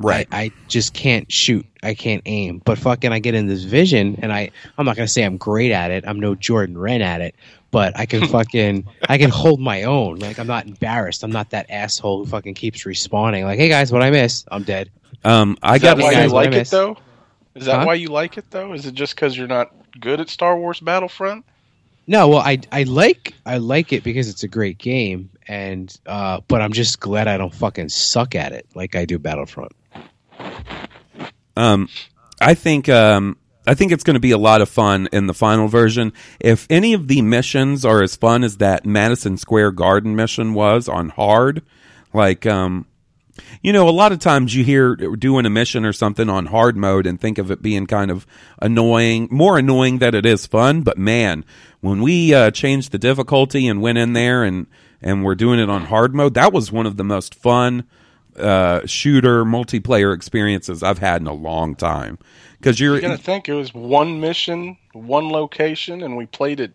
right. 0.00 0.26
I, 0.32 0.42
I 0.42 0.50
just 0.68 0.92
can't 0.94 1.30
shoot. 1.32 1.64
I 1.82 1.94
can't 1.94 2.22
aim. 2.26 2.60
But 2.64 2.78
fucking, 2.78 3.12
I 3.12 3.18
get 3.20 3.34
in 3.34 3.46
this 3.46 3.64
vision, 3.64 4.18
and 4.22 4.32
I 4.32 4.50
I'm 4.76 4.84
not 4.86 4.96
gonna 4.96 5.08
say 5.08 5.22
I'm 5.22 5.36
great 5.36 5.72
at 5.72 5.90
it. 5.90 6.04
I'm 6.06 6.20
no 6.20 6.34
Jordan 6.34 6.76
Wren 6.78 7.02
at 7.02 7.20
it, 7.20 7.34
but 7.72 7.98
I 7.98 8.06
can 8.06 8.24
fucking 8.28 8.86
I 9.08 9.18
can 9.18 9.30
hold 9.30 9.58
my 9.58 9.82
own. 9.82 10.20
Like 10.20 10.38
I'm 10.38 10.46
not 10.46 10.66
embarrassed. 10.68 11.24
I'm 11.24 11.32
not 11.32 11.50
that 11.50 11.66
asshole 11.70 12.18
who 12.24 12.30
fucking 12.30 12.54
keeps 12.54 12.84
respawning. 12.84 13.42
Like, 13.42 13.58
hey 13.58 13.68
guys, 13.68 13.90
what 13.90 14.02
I 14.02 14.10
miss? 14.10 14.44
I'm 14.52 14.62
dead. 14.62 14.92
um, 15.24 15.58
I 15.60 15.76
Is 15.76 15.82
got 15.82 15.98
why 15.98 16.12
guys, 16.12 16.30
you 16.30 16.34
like 16.36 16.52
it 16.52 16.68
though? 16.68 16.96
Is 17.56 17.66
that 17.66 17.80
Huh? 17.80 17.86
why 17.86 17.94
you 17.94 18.08
like 18.08 18.38
it 18.38 18.48
though? 18.50 18.72
Is 18.72 18.86
it 18.86 18.94
just 18.94 19.16
because 19.16 19.36
you're 19.36 19.48
not 19.48 19.74
good 19.98 20.20
at 20.20 20.28
Star 20.28 20.56
Wars 20.56 20.78
Battlefront? 20.78 21.44
No, 22.06 22.28
well, 22.28 22.38
I 22.40 22.58
I 22.70 22.84
like 22.84 23.34
I 23.46 23.58
like 23.58 23.92
it 23.92 24.02
because 24.02 24.28
it's 24.28 24.42
a 24.42 24.48
great 24.48 24.78
game, 24.78 25.30
and 25.46 25.94
uh, 26.06 26.40
but 26.48 26.60
I'm 26.60 26.72
just 26.72 26.98
glad 27.00 27.28
I 27.28 27.36
don't 27.36 27.54
fucking 27.54 27.88
suck 27.90 28.34
at 28.34 28.52
it 28.52 28.66
like 28.74 28.96
I 28.96 29.04
do 29.04 29.18
Battlefront. 29.18 29.72
Um, 31.56 31.88
I 32.40 32.54
think 32.54 32.88
um, 32.88 33.36
I 33.66 33.74
think 33.74 33.92
it's 33.92 34.04
going 34.04 34.14
to 34.14 34.20
be 34.20 34.32
a 34.32 34.38
lot 34.38 34.60
of 34.60 34.68
fun 34.68 35.08
in 35.12 35.26
the 35.26 35.34
final 35.34 35.68
version. 35.68 36.12
If 36.40 36.66
any 36.68 36.94
of 36.94 37.08
the 37.08 37.22
missions 37.22 37.84
are 37.84 38.02
as 38.02 38.16
fun 38.16 38.42
as 38.42 38.56
that 38.56 38.84
Madison 38.84 39.36
Square 39.36 39.72
Garden 39.72 40.16
mission 40.16 40.54
was 40.54 40.88
on 40.88 41.10
hard, 41.10 41.62
like 42.12 42.44
um, 42.44 42.86
you 43.62 43.72
know, 43.72 43.88
a 43.88 43.90
lot 43.90 44.12
of 44.12 44.18
times 44.18 44.54
you 44.54 44.64
hear 44.64 44.96
doing 44.96 45.46
a 45.46 45.50
mission 45.50 45.84
or 45.84 45.92
something 45.92 46.28
on 46.28 46.46
hard 46.46 46.76
mode 46.76 47.06
and 47.06 47.20
think 47.20 47.38
of 47.38 47.50
it 47.50 47.62
being 47.62 47.86
kind 47.86 48.10
of 48.10 48.26
annoying, 48.60 49.28
more 49.30 49.58
annoying 49.58 49.98
than 49.98 50.14
it 50.14 50.26
is 50.26 50.46
fun. 50.46 50.82
But 50.82 50.98
man, 50.98 51.44
when 51.80 52.02
we 52.02 52.34
uh, 52.34 52.50
changed 52.50 52.92
the 52.92 52.98
difficulty 52.98 53.68
and 53.68 53.80
went 53.80 53.98
in 53.98 54.12
there 54.12 54.42
and 54.42 54.66
and 55.04 55.24
we're 55.24 55.34
doing 55.34 55.58
it 55.58 55.68
on 55.68 55.86
hard 55.86 56.14
mode, 56.14 56.34
that 56.34 56.52
was 56.52 56.70
one 56.70 56.86
of 56.86 56.96
the 56.96 57.04
most 57.04 57.34
fun 57.34 57.84
uh, 58.36 58.86
shooter 58.86 59.44
multiplayer 59.44 60.14
experiences 60.14 60.82
I've 60.82 60.98
had 60.98 61.20
in 61.20 61.26
a 61.26 61.32
long 61.32 61.74
time. 61.74 62.18
Because 62.62 62.78
you're, 62.78 62.94
You 62.94 63.00
gotta 63.00 63.18
think 63.18 63.48
it 63.48 63.54
was 63.54 63.74
one 63.74 64.20
mission, 64.20 64.76
one 64.92 65.30
location, 65.30 66.00
and 66.00 66.16
we 66.16 66.26
played 66.26 66.60
it 66.60 66.72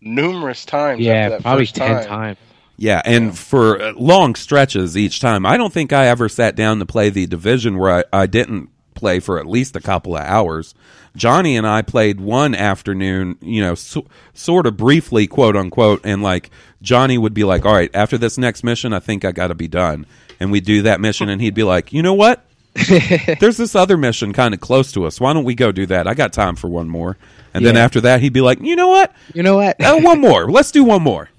numerous 0.00 0.64
times. 0.64 1.00
Yeah, 1.00 1.14
after 1.14 1.30
that 1.30 1.42
probably 1.42 1.64
first 1.64 1.74
ten 1.74 1.96
time. 1.96 2.06
times. 2.06 2.38
yeah, 2.76 3.02
and 3.04 3.36
for 3.36 3.82
uh, 3.82 3.92
long 3.94 4.36
stretches 4.36 4.96
each 4.96 5.18
time. 5.18 5.44
I 5.44 5.56
don't 5.56 5.72
think 5.72 5.92
I 5.92 6.06
ever 6.06 6.28
sat 6.28 6.54
down 6.54 6.78
to 6.78 6.86
play 6.86 7.10
the 7.10 7.26
division 7.26 7.76
where 7.76 8.04
I, 8.12 8.22
I 8.22 8.26
didn't 8.26 8.70
play 8.94 9.18
for 9.18 9.40
at 9.40 9.46
least 9.46 9.74
a 9.74 9.80
couple 9.80 10.14
of 10.16 10.22
hours. 10.22 10.74
Johnny 11.16 11.56
and 11.56 11.66
I 11.66 11.82
played 11.82 12.20
one 12.20 12.54
afternoon, 12.54 13.36
you 13.40 13.60
know, 13.62 13.74
so, 13.74 14.06
sort 14.32 14.64
of 14.64 14.76
briefly, 14.76 15.26
quote 15.26 15.56
unquote, 15.56 16.02
and 16.04 16.22
like 16.22 16.50
Johnny 16.82 17.18
would 17.18 17.34
be 17.34 17.42
like, 17.42 17.66
"All 17.66 17.72
right, 17.74 17.90
after 17.94 18.16
this 18.16 18.38
next 18.38 18.62
mission, 18.62 18.92
I 18.92 19.00
think 19.00 19.24
I 19.24 19.32
got 19.32 19.48
to 19.48 19.56
be 19.56 19.66
done," 19.66 20.06
and 20.38 20.52
we'd 20.52 20.64
do 20.64 20.82
that 20.82 21.00
mission, 21.00 21.28
and 21.28 21.40
he'd 21.40 21.54
be 21.54 21.64
like, 21.64 21.92
"You 21.92 22.02
know 22.02 22.14
what? 22.14 22.44
There's 23.40 23.56
this 23.56 23.74
other 23.74 23.96
mission 23.96 24.32
kind 24.32 24.54
of 24.54 24.60
close 24.60 24.92
to 24.92 25.04
us. 25.04 25.20
Why 25.20 25.32
don't 25.32 25.44
we 25.44 25.54
go 25.54 25.72
do 25.72 25.86
that? 25.86 26.06
I 26.06 26.14
got 26.14 26.32
time 26.32 26.56
for 26.56 26.68
one 26.68 26.88
more." 26.88 27.16
And 27.54 27.64
then 27.64 27.76
after 27.76 28.02
that, 28.02 28.20
he'd 28.20 28.32
be 28.32 28.42
like, 28.42 28.60
"You 28.60 28.76
know 28.76 28.88
what? 28.88 29.14
You 29.34 29.42
know 29.42 29.56
what? 29.56 29.80
Uh, 29.80 29.98
one 29.98 30.20
more. 30.20 30.50
Let's 30.50 30.70
do 30.70 30.84
one 30.84 31.02
more." 31.02 31.30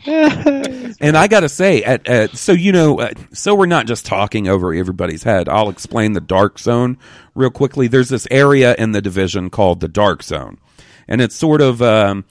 and 0.06 1.16
I 1.16 1.26
got 1.26 1.40
to 1.40 1.48
say, 1.48 1.82
at, 1.82 2.06
at 2.06 2.36
so 2.36 2.52
you 2.52 2.70
know, 2.70 3.00
uh, 3.00 3.10
so 3.32 3.54
we're 3.56 3.66
not 3.66 3.86
just 3.86 4.06
talking 4.06 4.46
over 4.46 4.72
everybody's 4.72 5.24
head. 5.24 5.48
I'll 5.48 5.68
explain 5.68 6.12
the 6.12 6.20
dark 6.20 6.60
zone 6.60 6.98
real 7.34 7.50
quickly. 7.50 7.88
There's 7.88 8.08
this 8.08 8.28
area 8.30 8.76
in 8.76 8.92
the 8.92 9.02
division 9.02 9.50
called 9.50 9.80
the 9.80 9.88
dark 9.88 10.22
zone, 10.22 10.58
and 11.08 11.20
it's 11.20 11.34
sort 11.34 11.60
of 11.60 11.82
um, 11.82 12.24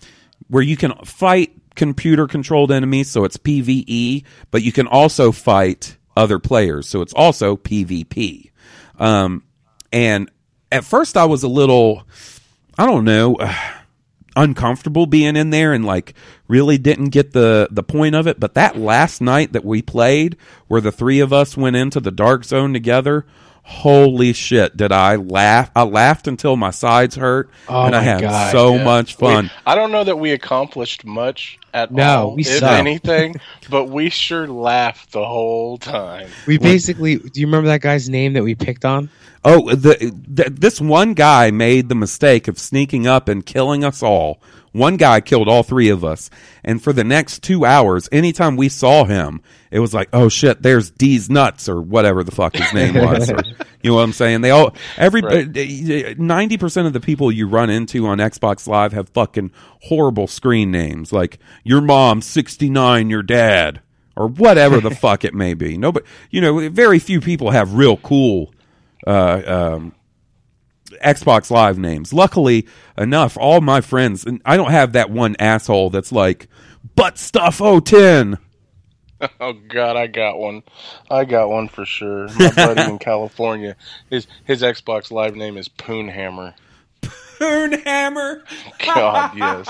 where 0.47 0.63
you 0.63 0.77
can 0.77 0.93
fight 1.03 1.51
computer 1.75 2.25
controlled 2.25 2.71
enemies. 2.71 3.09
So 3.11 3.25
it's 3.25 3.35
PVE, 3.35 4.23
but 4.49 4.63
you 4.63 4.71
can 4.71 4.87
also 4.87 5.33
fight 5.33 5.96
other 6.17 6.39
players. 6.39 6.87
So 6.87 7.01
it's 7.01 7.13
also 7.13 7.55
PvP. 7.55 8.51
Um, 8.99 9.43
and 9.91 10.29
at 10.71 10.83
first, 10.83 11.15
I 11.15 11.25
was 11.25 11.43
a 11.43 11.47
little, 11.47 12.03
I 12.77 12.85
don't 12.85 13.05
know 13.05 13.37
uncomfortable 14.35 15.07
being 15.07 15.35
in 15.35 15.49
there 15.49 15.73
and 15.73 15.83
like 15.83 16.13
really 16.47 16.77
didn't 16.77 17.09
get 17.09 17.33
the 17.33 17.67
the 17.71 17.81
point 17.81 18.13
of 18.13 18.27
it 18.27 18.39
but 18.39 18.53
that 18.53 18.77
last 18.77 19.19
night 19.19 19.51
that 19.51 19.65
we 19.65 19.81
played 19.81 20.37
where 20.67 20.79
the 20.79 20.91
three 20.91 21.19
of 21.19 21.33
us 21.33 21.57
went 21.57 21.75
into 21.75 21.99
the 21.99 22.11
dark 22.11 22.43
zone 22.43 22.71
together 22.71 23.25
holy 23.69 24.31
shit 24.31 24.77
did 24.77 24.93
i 24.93 25.17
laugh 25.17 25.69
i 25.75 25.83
laughed 25.83 26.25
until 26.27 26.55
my 26.55 26.71
sides 26.71 27.15
hurt 27.15 27.49
Oh 27.67 27.83
and 27.83 27.93
i 27.95 28.01
had 28.01 28.21
God, 28.21 28.51
so 28.53 28.75
Yeah. 28.75 28.83
much 28.85 29.17
We- 29.19 29.27
fun 29.27 29.51
I 29.65 29.75
don't 29.75 29.91
know 29.91 30.05
that 30.05 30.17
we 30.17 30.31
accomplished 30.31 31.03
much 31.03 31.59
at 31.73 31.91
No, 31.91 32.03
all, 32.29 32.35
we 32.35 32.43
if 32.43 32.47
suck. 32.59 32.71
anything, 32.71 33.35
but 33.69 33.85
we 33.89 34.09
sure 34.09 34.47
laughed 34.47 35.11
the 35.11 35.23
whole 35.25 35.77
time. 35.77 36.27
We 36.47 36.57
basically. 36.57 37.17
Do 37.17 37.39
you 37.39 37.45
remember 37.45 37.67
that 37.67 37.81
guy's 37.81 38.09
name 38.09 38.33
that 38.33 38.43
we 38.43 38.55
picked 38.55 38.83
on? 38.85 39.09
Oh, 39.45 39.69
the, 39.75 40.11
the 40.27 40.49
this 40.49 40.79
one 40.81 41.13
guy 41.13 41.51
made 41.51 41.89
the 41.89 41.93
mistake 41.95 42.47
of 42.47 42.57
sneaking 42.57 43.05
up 43.05 43.27
and 43.29 43.45
killing 43.45 43.83
us 43.83 44.01
all. 44.01 44.39
One 44.77 44.95
guy 44.95 45.21
killed 45.21 45.49
all 45.49 45.63
three 45.63 45.89
of 45.89 46.03
us, 46.03 46.29
and 46.63 46.81
for 46.81 46.93
the 46.93 47.03
next 47.03 47.41
two 47.41 47.65
hours, 47.65 48.07
anytime 48.11 48.55
we 48.57 48.69
saw 48.69 49.05
him, 49.05 49.41
it 49.71 49.79
was 49.79 49.91
like, 49.91 50.09
"Oh 50.13 50.29
shit, 50.29 50.61
there's 50.61 50.91
D's 50.91 51.31
nuts" 51.31 51.67
or 51.67 51.81
whatever 51.81 52.23
the 52.23 52.31
fuck 52.31 52.55
his 52.55 52.71
name 52.73 52.93
was. 52.93 53.31
or, 53.31 53.41
you 53.81 53.89
know 53.89 53.95
what 53.95 54.03
I'm 54.03 54.13
saying? 54.13 54.41
They 54.41 54.51
all, 54.51 54.75
every 54.95 55.21
ninety 56.15 56.57
percent 56.57 56.85
of 56.85 56.93
the 56.93 56.99
people 56.99 57.31
you 57.31 57.47
run 57.47 57.71
into 57.71 58.05
on 58.05 58.19
Xbox 58.19 58.67
Live 58.67 58.93
have 58.93 59.09
fucking 59.09 59.51
horrible 59.83 60.27
screen 60.27 60.69
names, 60.69 61.11
like 61.11 61.39
your 61.63 61.81
mom, 61.81 62.21
sixty 62.21 62.69
nine, 62.69 63.09
your 63.09 63.23
dad, 63.23 63.81
or 64.15 64.27
whatever 64.27 64.79
the 64.79 64.91
fuck 64.95 65.25
it 65.25 65.33
may 65.33 65.55
be. 65.55 65.75
Nobody, 65.77 66.05
you 66.29 66.39
know, 66.39 66.69
very 66.69 66.99
few 66.99 67.19
people 67.19 67.49
have 67.49 67.73
real 67.73 67.97
cool 67.97 68.53
uh, 69.07 69.41
um, 69.75 69.93
Xbox 71.03 71.51
Live 71.51 71.77
names. 71.77 72.13
Luckily 72.13 72.67
enough, 72.97 73.37
all 73.37 73.61
my 73.61 73.81
friends, 73.81 74.25
and 74.25 74.41
I 74.45 74.57
don't 74.57 74.71
have 74.71 74.93
that 74.93 75.09
one 75.09 75.35
asshole 75.39 75.89
that's 75.89 76.11
like, 76.11 76.47
butt 76.95 77.17
stuff 77.17 77.59
010. 77.59 78.37
Oh 79.39 79.53
God, 79.53 79.95
I 79.95 80.05
got 80.05 80.37
one. 80.37 80.61
I 81.09 81.25
got 81.25 81.49
one 81.49 81.69
for 81.69 81.85
sure. 81.85 82.27
My 82.37 82.51
buddy 82.51 82.81
in 82.83 82.99
California, 82.99 83.75
his 84.11 84.27
his 84.45 84.61
Xbox 84.61 85.09
Live 85.09 85.35
name 85.35 85.57
is 85.57 85.67
Poonhammer. 85.67 86.53
Poonhammer. 87.01 88.43
God, 88.85 89.35
yes. 89.35 89.67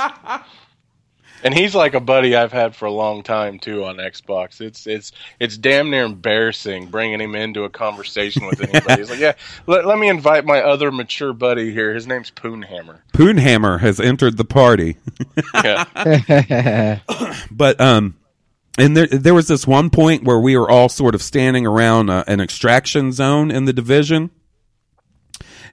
And 1.44 1.54
he's 1.54 1.76
like 1.76 1.94
a 1.94 2.00
buddy 2.00 2.36
I've 2.36 2.52
had 2.52 2.76
for 2.76 2.86
a 2.86 2.92
long 2.92 3.24
time 3.24 3.60
too 3.60 3.84
on 3.84 3.98
Xbox. 3.98 4.62
It's 4.62 4.88
it's 4.88 5.12
it's 5.40 5.58
damn 5.58 5.90
near 5.90 6.06
embarrassing 6.06 6.88
bringing 6.88 7.22
him 7.22 7.36
into 7.36 7.64
a 7.64 7.70
conversation 7.70 8.46
with 8.46 8.62
anybody. 8.62 9.02
He's 9.02 9.10
like, 9.10 9.20
yeah, 9.20 9.34
let, 9.68 9.86
let 9.86 9.98
me 9.98 10.10
invite 10.10 10.46
my 10.46 10.62
other 10.62 10.92
mature 10.92 11.34
buddy 11.34 11.72
here. 11.72 11.94
His 11.94 12.08
name's 12.08 12.32
Poonhammer. 12.32 13.00
Poonhammer 13.14 13.80
has 13.80 14.00
entered 14.00 14.38
the 14.38 14.46
party. 14.46 14.98
Yeah. 15.54 17.00
but 17.52 17.80
um 17.80 18.16
and 18.78 18.96
there 18.96 19.08
there 19.08 19.34
was 19.34 19.48
this 19.48 19.66
one 19.66 19.90
point 19.90 20.24
where 20.24 20.40
we 20.40 20.58
were 20.58 20.70
all 20.70 20.90
sort 20.90 21.16
of 21.16 21.22
standing 21.22 21.66
around 21.66 22.10
uh, 22.10 22.24
an 22.28 22.40
extraction 22.40 23.12
zone 23.12 23.52
in 23.52 23.66
the 23.66 23.74
division 23.74 24.32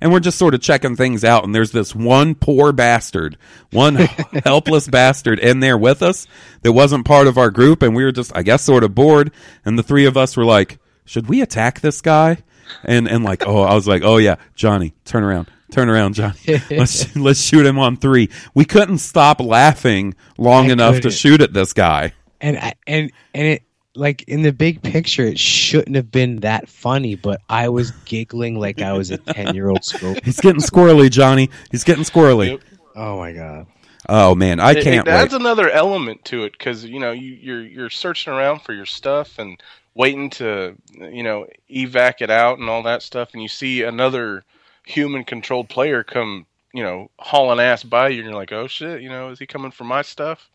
and 0.00 0.12
we're 0.12 0.20
just 0.20 0.38
sort 0.38 0.54
of 0.54 0.60
checking 0.60 0.96
things 0.96 1.24
out 1.24 1.44
and 1.44 1.54
there's 1.54 1.72
this 1.72 1.94
one 1.94 2.34
poor 2.34 2.72
bastard 2.72 3.36
one 3.72 3.94
helpless 4.44 4.88
bastard 4.88 5.38
in 5.38 5.60
there 5.60 5.78
with 5.78 6.02
us 6.02 6.26
that 6.62 6.72
wasn't 6.72 7.04
part 7.04 7.26
of 7.26 7.38
our 7.38 7.50
group 7.50 7.82
and 7.82 7.94
we 7.94 8.04
were 8.04 8.12
just 8.12 8.34
i 8.36 8.42
guess 8.42 8.62
sort 8.62 8.84
of 8.84 8.94
bored. 8.94 9.30
And 9.64 9.78
the 9.78 9.82
three 9.82 10.06
of 10.06 10.16
us 10.16 10.36
were 10.36 10.44
like 10.44 10.78
should 11.04 11.28
we 11.28 11.40
attack 11.42 11.80
this 11.80 12.00
guy? 12.00 12.38
And 12.82 13.08
and 13.08 13.22
like 13.24 13.46
oh 13.46 13.62
i 13.62 13.74
was 13.74 13.86
like 13.86 14.02
oh 14.04 14.16
yeah 14.16 14.36
johnny 14.54 14.94
turn 15.04 15.22
around 15.22 15.48
turn 15.70 15.88
around 15.90 16.14
johnny. 16.14 16.38
Let's 16.70 17.14
let's 17.16 17.40
shoot 17.40 17.66
him 17.66 17.78
on 17.78 17.96
three. 17.96 18.30
We 18.54 18.64
couldn't 18.64 18.98
stop 18.98 19.40
laughing 19.40 20.14
long 20.38 20.70
I 20.70 20.72
enough 20.72 20.94
to 20.96 21.00
couldn't. 21.02 21.12
shoot 21.16 21.40
at 21.42 21.52
this 21.52 21.72
guy. 21.72 22.12
And 22.40 22.56
I- 22.58 22.74
and 22.86 23.10
and 23.34 23.46
it 23.48 23.62
like 23.96 24.22
in 24.22 24.42
the 24.42 24.52
big 24.52 24.82
picture, 24.82 25.24
it 25.24 25.38
shouldn't 25.38 25.96
have 25.96 26.10
been 26.10 26.40
that 26.40 26.68
funny, 26.68 27.14
but 27.14 27.40
I 27.48 27.68
was 27.68 27.90
giggling 28.04 28.58
like 28.58 28.82
I 28.82 28.92
was 28.92 29.10
a 29.10 29.18
ten 29.32 29.54
year 29.54 29.68
old 29.68 29.84
school. 29.84 30.14
he's 30.24 30.40
getting 30.40 30.60
squirrely 30.60 31.10
johnny 31.10 31.50
he's 31.70 31.84
getting 31.84 32.04
squirrely 32.04 32.52
Yep. 32.52 32.60
Oh 32.96 33.18
my 33.18 33.32
god! 33.32 33.66
oh 34.08 34.34
man 34.34 34.60
i 34.60 34.74
can't 34.74 34.86
it, 34.86 35.10
wait 35.10 35.12
adds 35.12 35.32
another 35.32 35.70
element 35.70 36.24
to 36.26 36.44
it 36.44 36.52
because 36.52 36.84
you 36.84 37.00
know 37.00 37.12
you, 37.12 37.32
you're 37.32 37.62
you're 37.64 37.90
searching 37.90 38.32
around 38.32 38.60
for 38.60 38.74
your 38.74 38.84
stuff 38.84 39.38
and 39.38 39.58
waiting 39.94 40.28
to 40.28 40.76
you 40.98 41.22
know 41.22 41.46
evac 41.70 42.20
it 42.20 42.30
out 42.30 42.58
and 42.58 42.68
all 42.68 42.82
that 42.82 43.02
stuff, 43.02 43.30
and 43.32 43.42
you 43.42 43.48
see 43.48 43.82
another 43.82 44.44
human 44.84 45.24
controlled 45.24 45.68
player 45.68 46.04
come 46.04 46.46
you 46.72 46.82
know 46.82 47.10
hauling 47.18 47.60
ass 47.60 47.82
by 47.82 48.08
you, 48.08 48.18
and 48.18 48.26
you're 48.26 48.38
like, 48.38 48.52
oh 48.52 48.66
shit, 48.66 49.00
you 49.00 49.08
know, 49.08 49.30
is 49.30 49.38
he 49.38 49.46
coming 49.46 49.70
for 49.70 49.84
my 49.84 50.02
stuff? 50.02 50.50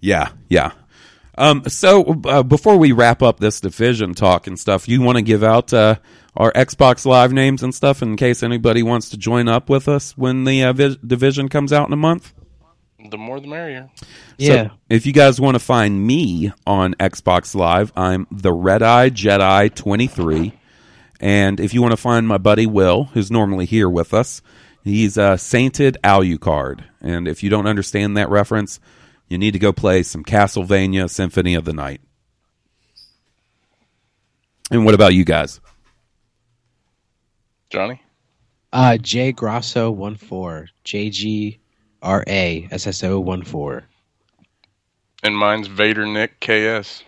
Yeah, 0.00 0.30
yeah. 0.48 0.72
Um, 1.36 1.64
so 1.68 2.20
uh, 2.24 2.42
before 2.42 2.76
we 2.76 2.92
wrap 2.92 3.22
up 3.22 3.40
this 3.40 3.60
division 3.60 4.14
talk 4.14 4.46
and 4.46 4.58
stuff, 4.58 4.88
you 4.88 5.00
want 5.02 5.16
to 5.16 5.22
give 5.22 5.42
out 5.42 5.72
uh, 5.72 5.96
our 6.36 6.52
Xbox 6.52 7.04
Live 7.04 7.32
names 7.32 7.62
and 7.62 7.74
stuff 7.74 8.02
in 8.02 8.16
case 8.16 8.42
anybody 8.42 8.82
wants 8.82 9.08
to 9.10 9.16
join 9.16 9.48
up 9.48 9.68
with 9.68 9.88
us 9.88 10.16
when 10.16 10.44
the 10.44 10.62
uh, 10.62 10.72
vi- 10.72 10.96
division 11.04 11.48
comes 11.48 11.72
out 11.72 11.86
in 11.88 11.92
a 11.92 11.96
month. 11.96 12.32
The 13.10 13.18
more 13.18 13.38
the 13.38 13.48
merrier. 13.48 13.90
Yeah, 14.38 14.68
So 14.68 14.70
if 14.88 15.04
you 15.04 15.12
guys 15.12 15.40
want 15.40 15.56
to 15.56 15.58
find 15.58 16.06
me 16.06 16.52
on 16.66 16.94
Xbox 16.94 17.54
Live, 17.54 17.92
I'm 17.94 18.26
the 18.30 18.52
Red 18.52 18.82
Eye 18.82 19.10
Jedi 19.10 19.74
23. 19.74 20.52
And 21.20 21.60
if 21.60 21.74
you 21.74 21.82
want 21.82 21.92
to 21.92 21.98
find 21.98 22.26
my 22.26 22.38
buddy 22.38 22.66
Will, 22.66 23.04
who's 23.12 23.30
normally 23.30 23.66
here 23.66 23.90
with 23.90 24.14
us, 24.14 24.40
he's 24.82 25.18
a 25.18 25.36
Sainted 25.36 25.98
Alucard. 26.02 26.84
And 27.00 27.28
if 27.28 27.42
you 27.42 27.50
don't 27.50 27.66
understand 27.66 28.16
that 28.16 28.30
reference, 28.30 28.80
you 29.34 29.38
need 29.38 29.50
to 29.50 29.58
go 29.58 29.72
play 29.72 30.04
some 30.04 30.22
Castlevania 30.22 31.10
Symphony 31.10 31.56
of 31.56 31.64
the 31.64 31.72
Night. 31.72 32.00
And 34.70 34.84
what 34.84 34.94
about 34.94 35.12
you 35.12 35.24
guys? 35.24 35.60
Johnny. 37.68 38.00
uh, 38.72 38.96
J 38.98 39.32
Grosso 39.32 39.90
one 39.90 40.14
four 40.14 40.68
J 40.84 41.10
G 41.10 41.58
R 42.00 42.22
A 42.28 42.68
S 42.70 42.86
S 42.86 43.02
O 43.02 43.18
one 43.18 43.42
four. 43.42 43.82
And 45.24 45.36
mine's 45.36 45.66
Vader 45.66 46.06
Nick 46.06 46.38
KS. 46.40 47.02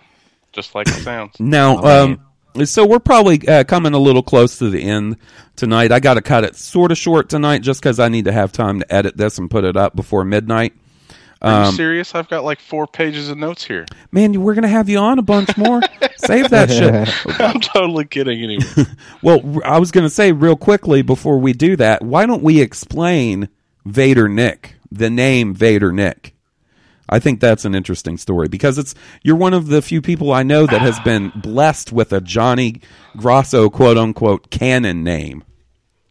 Just 0.53 0.75
like 0.75 0.89
it 0.89 0.95
sounds. 0.95 1.37
Now, 1.41 1.79
Oh, 1.81 2.05
um, 2.57 2.65
so 2.67 2.85
we're 2.85 2.99
probably 2.99 3.47
uh, 3.47 3.63
coming 3.63 3.93
a 3.93 3.99
little 3.99 4.23
close 4.25 4.59
to 4.59 4.69
the 4.69 4.83
end 4.83 5.19
tonight. 5.55 5.93
I 5.93 6.01
got 6.01 6.15
to 6.15 6.23
cut 6.23 6.43
it 6.43 6.57
sort 6.57 6.91
of 6.91 6.99
short 6.99 7.29
tonight 7.29 7.63
just 7.63 7.81
because 7.81 8.01
I 8.01 8.09
need 8.09 8.25
to 8.25 8.33
have 8.33 8.51
time 8.51 8.81
to 8.81 8.93
edit 8.93 9.17
this 9.17 9.39
and 9.39 9.49
put 9.49 9.63
it 9.63 9.77
up 9.77 9.95
before 9.95 10.25
midnight. 10.25 10.75
Are 11.43 11.63
you 11.63 11.69
Um, 11.69 11.75
serious? 11.75 12.15
I've 12.15 12.29
got 12.29 12.45
like 12.45 12.61
four 12.61 12.87
pages 12.87 13.29
of 13.29 13.37
notes 13.39 13.65
here. 13.65 13.85
Man, 14.11 14.41
we're 14.41 14.55
going 14.55 14.63
to 14.63 14.69
have 14.69 14.89
you 14.89 14.99
on 14.99 15.19
a 15.19 15.23
bunch 15.23 15.57
more. 15.57 15.81
Save 16.17 16.51
that 16.51 16.71
shit. 16.71 17.41
I'm 17.41 17.61
totally 17.61 18.05
kidding 18.07 18.43
anyway. 18.43 18.65
Well, 19.23 19.61
I 19.65 19.79
was 19.79 19.91
going 19.91 20.05
to 20.05 20.11
say 20.11 20.33
real 20.33 20.57
quickly 20.57 21.03
before 21.03 21.39
we 21.39 21.53
do 21.53 21.77
that, 21.77 22.03
why 22.03 22.27
don't 22.27 22.43
we 22.43 22.61
explain 22.61 23.49
Vader 23.85 24.29
Nick, 24.29 24.77
the 24.91 25.11
name 25.11 25.55
Vader 25.55 25.93
Nick? 25.93 26.35
I 27.09 27.19
think 27.21 27.39
that's 27.41 27.65
an 27.65 27.75
interesting 27.75 28.17
story 28.17 28.49
because 28.49 28.79
it's 28.79 28.95
you're 29.23 29.37
one 29.37 29.55
of 29.55 29.69
the 29.69 29.81
few 29.83 30.03
people 30.03 30.33
I 30.33 30.43
know 30.43 30.67
that 30.67 30.81
has 30.81 30.99
been 31.01 31.31
blessed 31.37 31.93
with 31.93 32.13
a 32.13 32.21
Johnny 32.21 32.81
Grosso 33.17 33.71
quote 33.71 33.97
unquote 33.97 34.51
canon 34.51 35.05
name. 35.05 35.45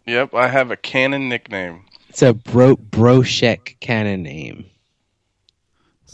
yep, 0.06 0.34
I 0.34 0.48
have 0.48 0.72
a 0.72 0.78
canon 0.78 1.28
nickname. 1.30 1.84
It's 2.10 2.22
a 2.22 2.34
bro 2.34 2.78
broshek 2.78 3.78
canon 3.82 4.24
name. 4.24 4.68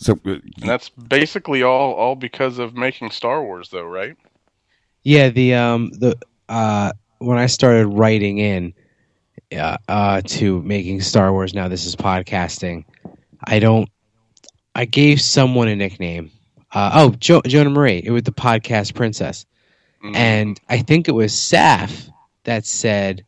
So 0.01 0.13
uh, 0.25 0.31
And 0.31 0.43
that's 0.63 0.89
basically 0.89 1.61
all 1.63 1.93
all 1.93 2.15
because 2.15 2.57
of 2.57 2.75
making 2.75 3.11
Star 3.11 3.43
Wars 3.43 3.69
though, 3.69 3.85
right? 3.85 4.17
Yeah, 5.03 5.29
the 5.29 5.53
um 5.53 5.91
the 5.91 6.17
uh 6.49 6.91
when 7.19 7.37
I 7.37 7.45
started 7.45 7.85
writing 7.87 8.39
in 8.39 8.73
uh, 9.55 9.77
uh, 9.87 10.21
to 10.25 10.61
making 10.63 11.01
Star 11.01 11.31
Wars. 11.31 11.53
Now 11.53 11.67
this 11.67 11.85
is 11.85 11.95
podcasting. 11.95 12.85
I 13.43 13.59
don't. 13.59 13.89
I 14.73 14.85
gave 14.85 15.21
someone 15.21 15.67
a 15.67 15.75
nickname. 15.75 16.31
Uh, 16.71 16.91
oh, 16.93 17.09
jo- 17.19 17.41
Jonah 17.45 17.69
Marie. 17.69 18.01
It 18.03 18.11
was 18.11 18.23
the 18.23 18.31
podcast 18.31 18.95
princess, 18.95 19.45
Mhm. 20.03 20.15
and 20.15 20.59
I 20.69 20.79
think 20.79 21.07
it 21.09 21.11
was 21.11 21.33
Saf 21.33 22.09
that 22.45 22.65
said, 22.65 23.25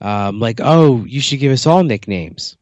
um, 0.00 0.40
like, 0.40 0.60
"Oh, 0.62 1.04
you 1.04 1.20
should 1.20 1.38
give 1.40 1.52
us 1.52 1.66
all 1.66 1.84
nicknames." 1.84 2.56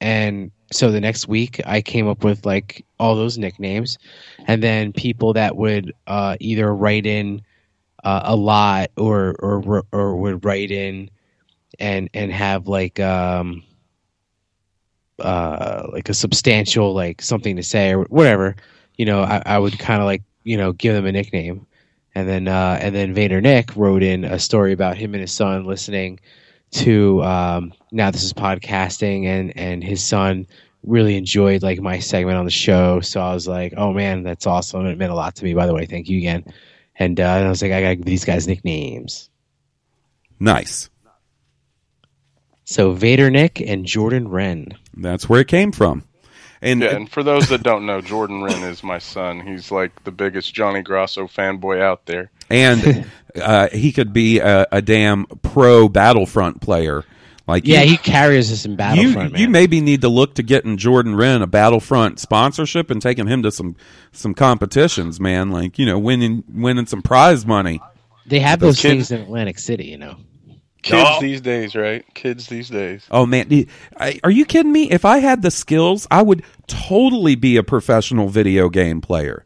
And 0.00 0.50
so 0.72 0.90
the 0.90 1.00
next 1.00 1.28
week, 1.28 1.60
I 1.66 1.80
came 1.80 2.08
up 2.08 2.24
with 2.24 2.46
like 2.46 2.84
all 2.98 3.16
those 3.16 3.38
nicknames, 3.38 3.98
and 4.46 4.62
then 4.62 4.92
people 4.92 5.32
that 5.32 5.56
would 5.56 5.92
uh, 6.06 6.36
either 6.40 6.74
write 6.74 7.06
in 7.06 7.42
uh, 8.04 8.22
a 8.24 8.36
lot 8.36 8.90
or 8.96 9.34
or 9.40 9.84
or 9.92 10.16
would 10.16 10.44
write 10.44 10.70
in 10.70 11.10
and 11.78 12.08
and 12.14 12.32
have 12.32 12.66
like 12.68 12.98
um 13.00 13.62
uh 15.18 15.86
like 15.92 16.08
a 16.08 16.14
substantial 16.14 16.94
like 16.94 17.20
something 17.20 17.56
to 17.56 17.62
say 17.62 17.92
or 17.92 18.04
whatever 18.04 18.54
you 18.96 19.04
know 19.04 19.22
i, 19.22 19.42
I 19.44 19.58
would 19.58 19.78
kind 19.78 20.00
of 20.00 20.06
like 20.06 20.22
you 20.44 20.56
know 20.56 20.72
give 20.72 20.94
them 20.94 21.06
a 21.06 21.12
nickname. 21.12 21.66
And 22.14 22.28
then 22.28 22.48
uh 22.48 22.78
and 22.80 22.94
then 22.94 23.14
vader 23.14 23.40
nick 23.40 23.76
wrote 23.76 24.02
in 24.02 24.24
a 24.24 24.38
story 24.38 24.72
about 24.72 24.96
him 24.96 25.14
and 25.14 25.20
his 25.20 25.32
son 25.32 25.66
listening 25.66 26.18
to 26.70 27.22
um 27.22 27.72
now 27.92 28.10
this 28.10 28.22
is 28.22 28.32
podcasting 28.32 29.24
and 29.26 29.56
and 29.56 29.82
his 29.82 30.04
son 30.04 30.46
really 30.82 31.16
enjoyed 31.16 31.62
like 31.62 31.80
my 31.80 31.98
segment 31.98 32.36
on 32.36 32.44
the 32.44 32.50
show 32.50 33.00
so 33.00 33.20
i 33.20 33.32
was 33.32 33.48
like 33.48 33.72
oh 33.76 33.92
man 33.92 34.22
that's 34.22 34.46
awesome 34.46 34.84
it 34.86 34.98
meant 34.98 35.10
a 35.12 35.14
lot 35.14 35.34
to 35.34 35.44
me 35.44 35.54
by 35.54 35.66
the 35.66 35.74
way 35.74 35.86
thank 35.86 36.08
you 36.08 36.18
again 36.18 36.44
and, 36.96 37.18
uh, 37.20 37.22
and 37.22 37.46
i 37.46 37.48
was 37.48 37.62
like 37.62 37.72
i 37.72 37.80
gotta 37.80 37.96
give 37.96 38.04
these 38.04 38.24
guys 38.24 38.46
nicknames 38.46 39.30
Nice. 40.40 40.88
so 42.64 42.92
vader 42.92 43.30
nick 43.30 43.60
and 43.60 43.84
jordan 43.86 44.28
wren 44.28 44.68
That's 44.94 45.28
where 45.28 45.40
it 45.40 45.48
came 45.48 45.72
from. 45.72 46.04
And 46.60 46.82
Yeah, 46.82 46.96
and 46.96 47.08
for 47.08 47.22
those 47.22 47.48
that 47.50 47.62
don't 47.62 47.86
know, 47.86 48.00
Jordan 48.00 48.42
Wren 48.42 48.64
is 48.64 48.82
my 48.82 48.98
son. 48.98 49.46
He's 49.46 49.70
like 49.70 50.02
the 50.02 50.10
biggest 50.10 50.52
Johnny 50.52 50.82
Grosso 50.82 51.28
fanboy 51.28 51.80
out 51.80 52.06
there. 52.06 52.32
and 52.50 53.06
uh, 53.36 53.68
he 53.68 53.92
could 53.92 54.12
be 54.12 54.38
a, 54.40 54.66
a 54.72 54.82
damn 54.82 55.26
pro 55.42 55.88
Battlefront 55.88 56.60
player. 56.60 57.04
Like 57.46 57.66
Yeah, 57.66 57.80
you, 57.82 57.92
he 57.92 57.96
carries 57.96 58.52
us 58.52 58.64
in 58.66 58.76
Battlefront, 58.76 59.30
you, 59.30 59.32
man. 59.32 59.40
you 59.40 59.48
maybe 59.48 59.80
need 59.80 60.02
to 60.02 60.08
look 60.10 60.34
to 60.34 60.42
getting 60.42 60.76
Jordan 60.76 61.14
Wren 61.16 61.40
a 61.40 61.46
Battlefront 61.46 62.18
sponsorship 62.20 62.90
and 62.90 63.00
taking 63.00 63.26
him 63.26 63.42
to 63.44 63.50
some 63.50 63.74
some 64.12 64.34
competitions, 64.34 65.18
man. 65.18 65.50
Like 65.50 65.78
you 65.78 65.86
know, 65.86 65.98
winning 65.98 66.44
winning 66.52 66.84
some 66.86 67.00
prize 67.00 67.46
money. 67.46 67.80
they 68.26 68.40
have 68.40 68.60
Those 68.60 68.76
those 68.76 68.82
kids- 68.82 69.08
things 69.08 69.10
in 69.12 69.20
Atlantic 69.22 69.58
City, 69.58 69.86
you 69.86 69.96
know. 69.98 70.16
Kids 70.82 71.08
Oh. 71.10 71.20
these 71.20 71.40
days, 71.40 71.74
right? 71.74 72.04
Kids 72.14 72.46
these 72.46 72.68
days. 72.68 73.04
Oh 73.10 73.26
man, 73.26 73.66
are 74.22 74.30
you 74.30 74.44
kidding 74.44 74.70
me? 74.70 74.90
If 74.90 75.04
I 75.04 75.18
had 75.18 75.42
the 75.42 75.50
skills, 75.50 76.06
I 76.10 76.22
would 76.22 76.44
totally 76.68 77.34
be 77.34 77.56
a 77.56 77.62
professional 77.64 78.28
video 78.28 78.68
game 78.68 79.00
player. 79.00 79.44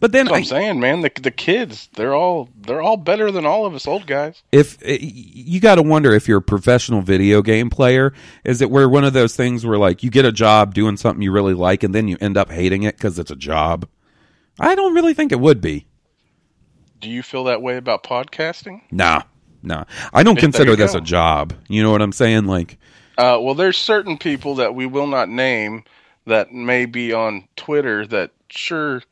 But 0.00 0.12
then 0.12 0.26
That's 0.26 0.30
what 0.32 0.36
I, 0.36 0.38
I'm 0.38 0.44
saying, 0.44 0.80
man. 0.80 1.00
The 1.02 1.10
the 1.20 1.30
kids, 1.30 1.88
they're 1.94 2.14
all 2.14 2.48
they're 2.60 2.82
all 2.82 2.96
better 2.96 3.30
than 3.30 3.46
all 3.46 3.66
of 3.66 3.74
us 3.74 3.86
old 3.86 4.06
guys. 4.06 4.42
if 4.52 4.78
eh, 4.82 4.98
you 5.00 5.60
got 5.60 5.76
to 5.76 5.82
wonder 5.82 6.12
if 6.12 6.28
you're 6.28 6.38
a 6.38 6.42
professional 6.42 7.00
video 7.02 7.42
game 7.42 7.70
player 7.70 8.12
is 8.44 8.60
it 8.62 8.70
where 8.70 8.88
one 8.88 9.04
of 9.04 9.12
those 9.12 9.34
things 9.36 9.64
where 9.66 9.78
like 9.78 10.02
you 10.02 10.10
get 10.10 10.24
a 10.24 10.32
job 10.32 10.74
doing 10.74 10.96
something 10.96 11.22
you 11.22 11.32
really 11.32 11.54
like 11.54 11.82
and 11.82 11.94
then 11.94 12.08
you 12.08 12.16
end 12.20 12.36
up 12.36 12.50
hating 12.50 12.82
it 12.82 12.96
because 12.96 13.18
it's 13.18 13.30
a 13.30 13.36
job 13.36 13.88
i 14.60 14.74
don't 14.74 14.94
really 14.94 15.14
think 15.14 15.32
it 15.32 15.40
would 15.40 15.60
be 15.60 15.86
Do 17.00 17.08
you 17.10 17.22
feel 17.22 17.44
that 17.44 17.62
way 17.62 17.76
about 17.76 18.02
podcasting? 18.04 18.82
nah 18.90 19.22
nah 19.62 19.84
i 20.12 20.22
don't 20.22 20.38
consider 20.38 20.76
this 20.76 20.92
go. 20.92 20.98
a 20.98 21.00
job 21.00 21.52
you 21.68 21.82
know 21.82 21.90
what 21.90 22.02
i'm 22.02 22.12
saying 22.12 22.44
like 22.46 22.78
Uh, 23.16 23.38
well, 23.40 23.54
there's 23.54 23.78
certain 23.78 24.18
people 24.18 24.56
that 24.56 24.74
we 24.74 24.86
will 24.86 25.06
not 25.06 25.28
name 25.28 25.84
that 26.26 26.52
may 26.52 26.84
be 26.86 27.12
on 27.12 27.46
Twitter 27.56 28.06
that 28.06 28.30
sure 28.50 29.02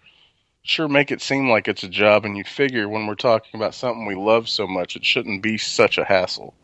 sure 0.63 0.89
make 0.89 1.11
it 1.11 1.21
seem 1.21 1.49
like 1.49 1.69
it's 1.69 1.83
a 1.83 1.89
job, 1.89 2.25
and 2.25 2.37
you 2.37 2.45
figure 2.45 2.89
when 2.89 3.07
we're 3.07 3.15
talking 3.15 3.61
about 3.61 3.75
something 3.75 4.07
we 4.07 4.15
love 4.15 4.49
so 4.49 4.67
much, 4.67 4.97
it 4.97 5.05
shouldn't 5.05 5.43
be 5.43 5.59
such 5.59 5.99
a 5.99 6.05
hassle. 6.05 6.55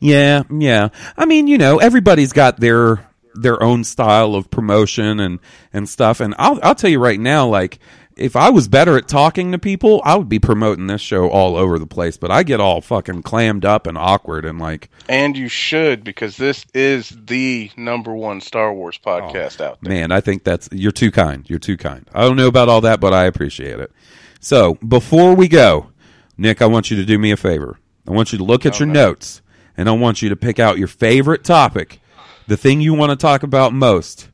yeah 0.00 0.42
yeah 0.50 0.88
i 1.16 1.24
mean 1.24 1.46
you 1.46 1.56
know 1.56 1.78
everybody's 1.78 2.32
got 2.32 2.60
their 2.60 3.08
their 3.34 3.62
own 3.62 3.82
style 3.82 4.34
of 4.34 4.50
promotion 4.50 5.18
and 5.20 5.40
and 5.72 5.88
stuff 5.88 6.20
and 6.20 6.34
i'll 6.38 6.58
i'll 6.62 6.74
tell 6.74 6.90
you 6.90 6.98
right 6.98 7.18
now 7.18 7.46
like 7.46 7.78
if 8.16 8.36
I 8.36 8.50
was 8.50 8.68
better 8.68 8.96
at 8.96 9.08
talking 9.08 9.52
to 9.52 9.58
people, 9.58 10.00
I 10.04 10.16
would 10.16 10.28
be 10.28 10.38
promoting 10.38 10.86
this 10.86 11.00
show 11.00 11.28
all 11.28 11.56
over 11.56 11.78
the 11.78 11.86
place. 11.86 12.16
But 12.16 12.30
I 12.30 12.42
get 12.42 12.60
all 12.60 12.80
fucking 12.80 13.22
clammed 13.22 13.64
up 13.64 13.86
and 13.86 13.98
awkward 13.98 14.44
and 14.44 14.58
like, 14.58 14.90
And 15.08 15.36
you 15.36 15.48
should 15.48 16.04
because 16.04 16.36
this 16.36 16.64
is 16.74 17.10
the 17.10 17.70
number 17.76 18.14
one 18.14 18.40
Star 18.40 18.72
Wars 18.72 18.98
oh, 19.04 19.08
podcast 19.08 19.60
out 19.60 19.78
there. 19.80 19.92
Man, 19.92 20.12
I 20.12 20.20
think 20.20 20.44
that's 20.44 20.68
you're 20.72 20.92
too 20.92 21.10
kind. 21.10 21.48
You're 21.48 21.58
too 21.58 21.76
kind. 21.76 22.08
I 22.14 22.22
don't 22.22 22.36
know 22.36 22.48
about 22.48 22.68
all 22.68 22.80
that, 22.82 23.00
but 23.00 23.12
I 23.12 23.24
appreciate 23.24 23.80
it. 23.80 23.92
So 24.40 24.74
before 24.74 25.34
we 25.34 25.48
go, 25.48 25.90
Nick, 26.36 26.60
I 26.60 26.66
want 26.66 26.90
you 26.90 26.96
to 26.96 27.04
do 27.04 27.18
me 27.18 27.30
a 27.30 27.36
favor. 27.36 27.78
I 28.06 28.12
want 28.12 28.32
you 28.32 28.38
to 28.38 28.44
look 28.44 28.66
at 28.66 28.78
your 28.78 28.86
notes, 28.86 29.40
and 29.76 29.88
I 29.88 29.92
want 29.92 30.20
you 30.20 30.28
to 30.28 30.36
pick 30.36 30.58
out 30.58 30.76
your 30.76 30.88
favorite 30.88 31.42
topic, 31.42 32.00
the 32.46 32.56
thing 32.56 32.82
you 32.82 32.92
want 32.92 33.10
to 33.10 33.16
talk 33.16 33.42
about 33.42 33.72
most, 33.72 34.28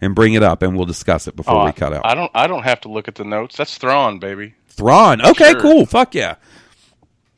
and 0.00 0.14
bring 0.14 0.34
it 0.34 0.42
up, 0.42 0.62
and 0.62 0.76
we'll 0.76 0.86
discuss 0.86 1.26
it 1.28 1.36
before 1.36 1.62
Oh, 1.62 1.64
we 1.66 1.72
cut 1.72 1.92
out. 1.92 2.02
I 2.04 2.14
don't. 2.14 2.30
I 2.34 2.46
don't 2.46 2.62
have 2.64 2.80
to 2.82 2.88
look 2.88 3.08
at 3.08 3.14
the 3.14 3.24
notes. 3.24 3.56
That's 3.56 3.76
Thrawn, 3.78 4.18
baby. 4.18 4.54
Thrawn. 4.68 5.24
Okay, 5.24 5.52
Sure. 5.52 5.60
cool. 5.60 5.86
Fuck 5.86 6.14
yeah. 6.14 6.36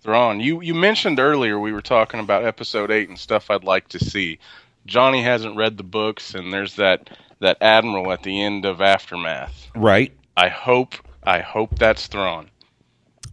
Thrawn. 0.03 0.41
You 0.41 0.61
you 0.63 0.75
mentioned 0.75 1.19
earlier 1.21 1.59
we 1.59 1.73
were 1.73 1.83
talking 1.83 2.21
about 2.21 2.45
episode 2.45 2.91
eight 2.91 3.09
and 3.09 3.19
stuff 3.19 3.51
I'd 3.51 3.65
like 3.65 3.89
to 3.89 3.99
see. 3.99 4.39
Johnny 4.87 5.23
hasn't 5.23 5.57
read 5.57 5.77
the 5.77 5.83
books, 5.83 6.35
and 6.35 6.53
there's 6.53 6.77
that 6.77 7.11
that 7.41 7.59
admiral 7.61 8.11
at 8.13 8.23
the 8.23 8.41
end 8.43 8.65
of 8.65 8.81
Aftermath. 8.81 9.69
Right. 9.75 10.13
I 10.37 10.49
hope 10.49 10.95
I 11.23 11.41
hope 11.41 11.79
that's 11.79 12.07
Thrawn. 12.07 12.49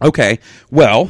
Okay. 0.02 0.38
Well, 0.70 1.08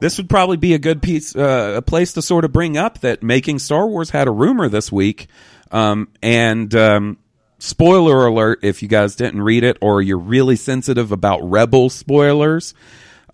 this 0.00 0.16
would 0.16 0.28
probably 0.30 0.56
be 0.56 0.74
a 0.74 0.78
good 0.78 1.02
piece, 1.02 1.36
uh, 1.36 1.74
a 1.76 1.82
place 1.82 2.14
to 2.14 2.22
sort 2.22 2.44
of 2.44 2.52
bring 2.52 2.76
up 2.76 3.00
that 3.00 3.22
making 3.22 3.58
Star 3.58 3.86
Wars 3.86 4.10
had 4.10 4.26
a 4.26 4.30
rumor 4.30 4.68
this 4.68 4.90
week, 4.90 5.26
um, 5.70 6.08
and 6.22 6.74
um, 6.74 7.18
spoiler 7.64 8.26
alert 8.26 8.60
if 8.62 8.82
you 8.82 8.88
guys 8.88 9.16
didn't 9.16 9.42
read 9.42 9.64
it 9.64 9.78
or 9.80 10.02
you're 10.02 10.18
really 10.18 10.56
sensitive 10.56 11.10
about 11.12 11.40
Rebel 11.42 11.90
spoilers. 11.90 12.74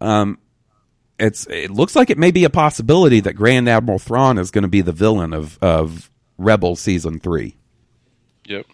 Um, 0.00 0.38
it's 1.18 1.46
it 1.48 1.70
looks 1.70 1.94
like 1.96 2.10
it 2.10 2.18
may 2.18 2.30
be 2.30 2.44
a 2.44 2.50
possibility 2.50 3.20
that 3.20 3.34
Grand 3.34 3.68
Admiral 3.68 3.98
Thrawn 3.98 4.38
is 4.38 4.50
going 4.50 4.62
to 4.62 4.68
be 4.68 4.80
the 4.80 4.92
villain 4.92 5.32
of 5.32 5.58
of 5.62 6.10
Rebel 6.38 6.76
season 6.76 7.18
three, 7.20 7.56
Yep. 8.46 8.66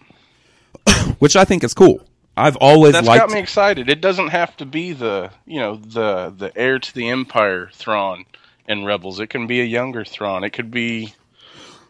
which 1.19 1.35
I 1.35 1.45
think 1.45 1.65
is 1.65 1.74
cool. 1.74 2.07
I've 2.37 2.57
always 2.57 2.93
That's 2.93 3.07
liked 3.07 3.28
got 3.28 3.35
me 3.35 3.41
excited. 3.41 3.89
It 3.89 4.01
doesn't 4.01 4.28
have 4.28 4.57
to 4.59 4.66
be 4.66 4.93
the 4.93 5.31
you 5.47 5.59
know 5.59 5.77
the 5.77 6.33
the 6.37 6.53
heir 6.57 6.78
to 6.78 6.95
the 6.95 7.09
Empire 7.09 7.70
Thrawn 7.73 8.27
in 8.69 8.85
Rebels. 8.85 9.19
It 9.20 9.28
can 9.28 9.47
be 9.47 9.61
a 9.61 9.65
younger 9.65 10.05
Thrawn. 10.05 10.45
It 10.45 10.51
could 10.51 10.70
be, 10.70 11.15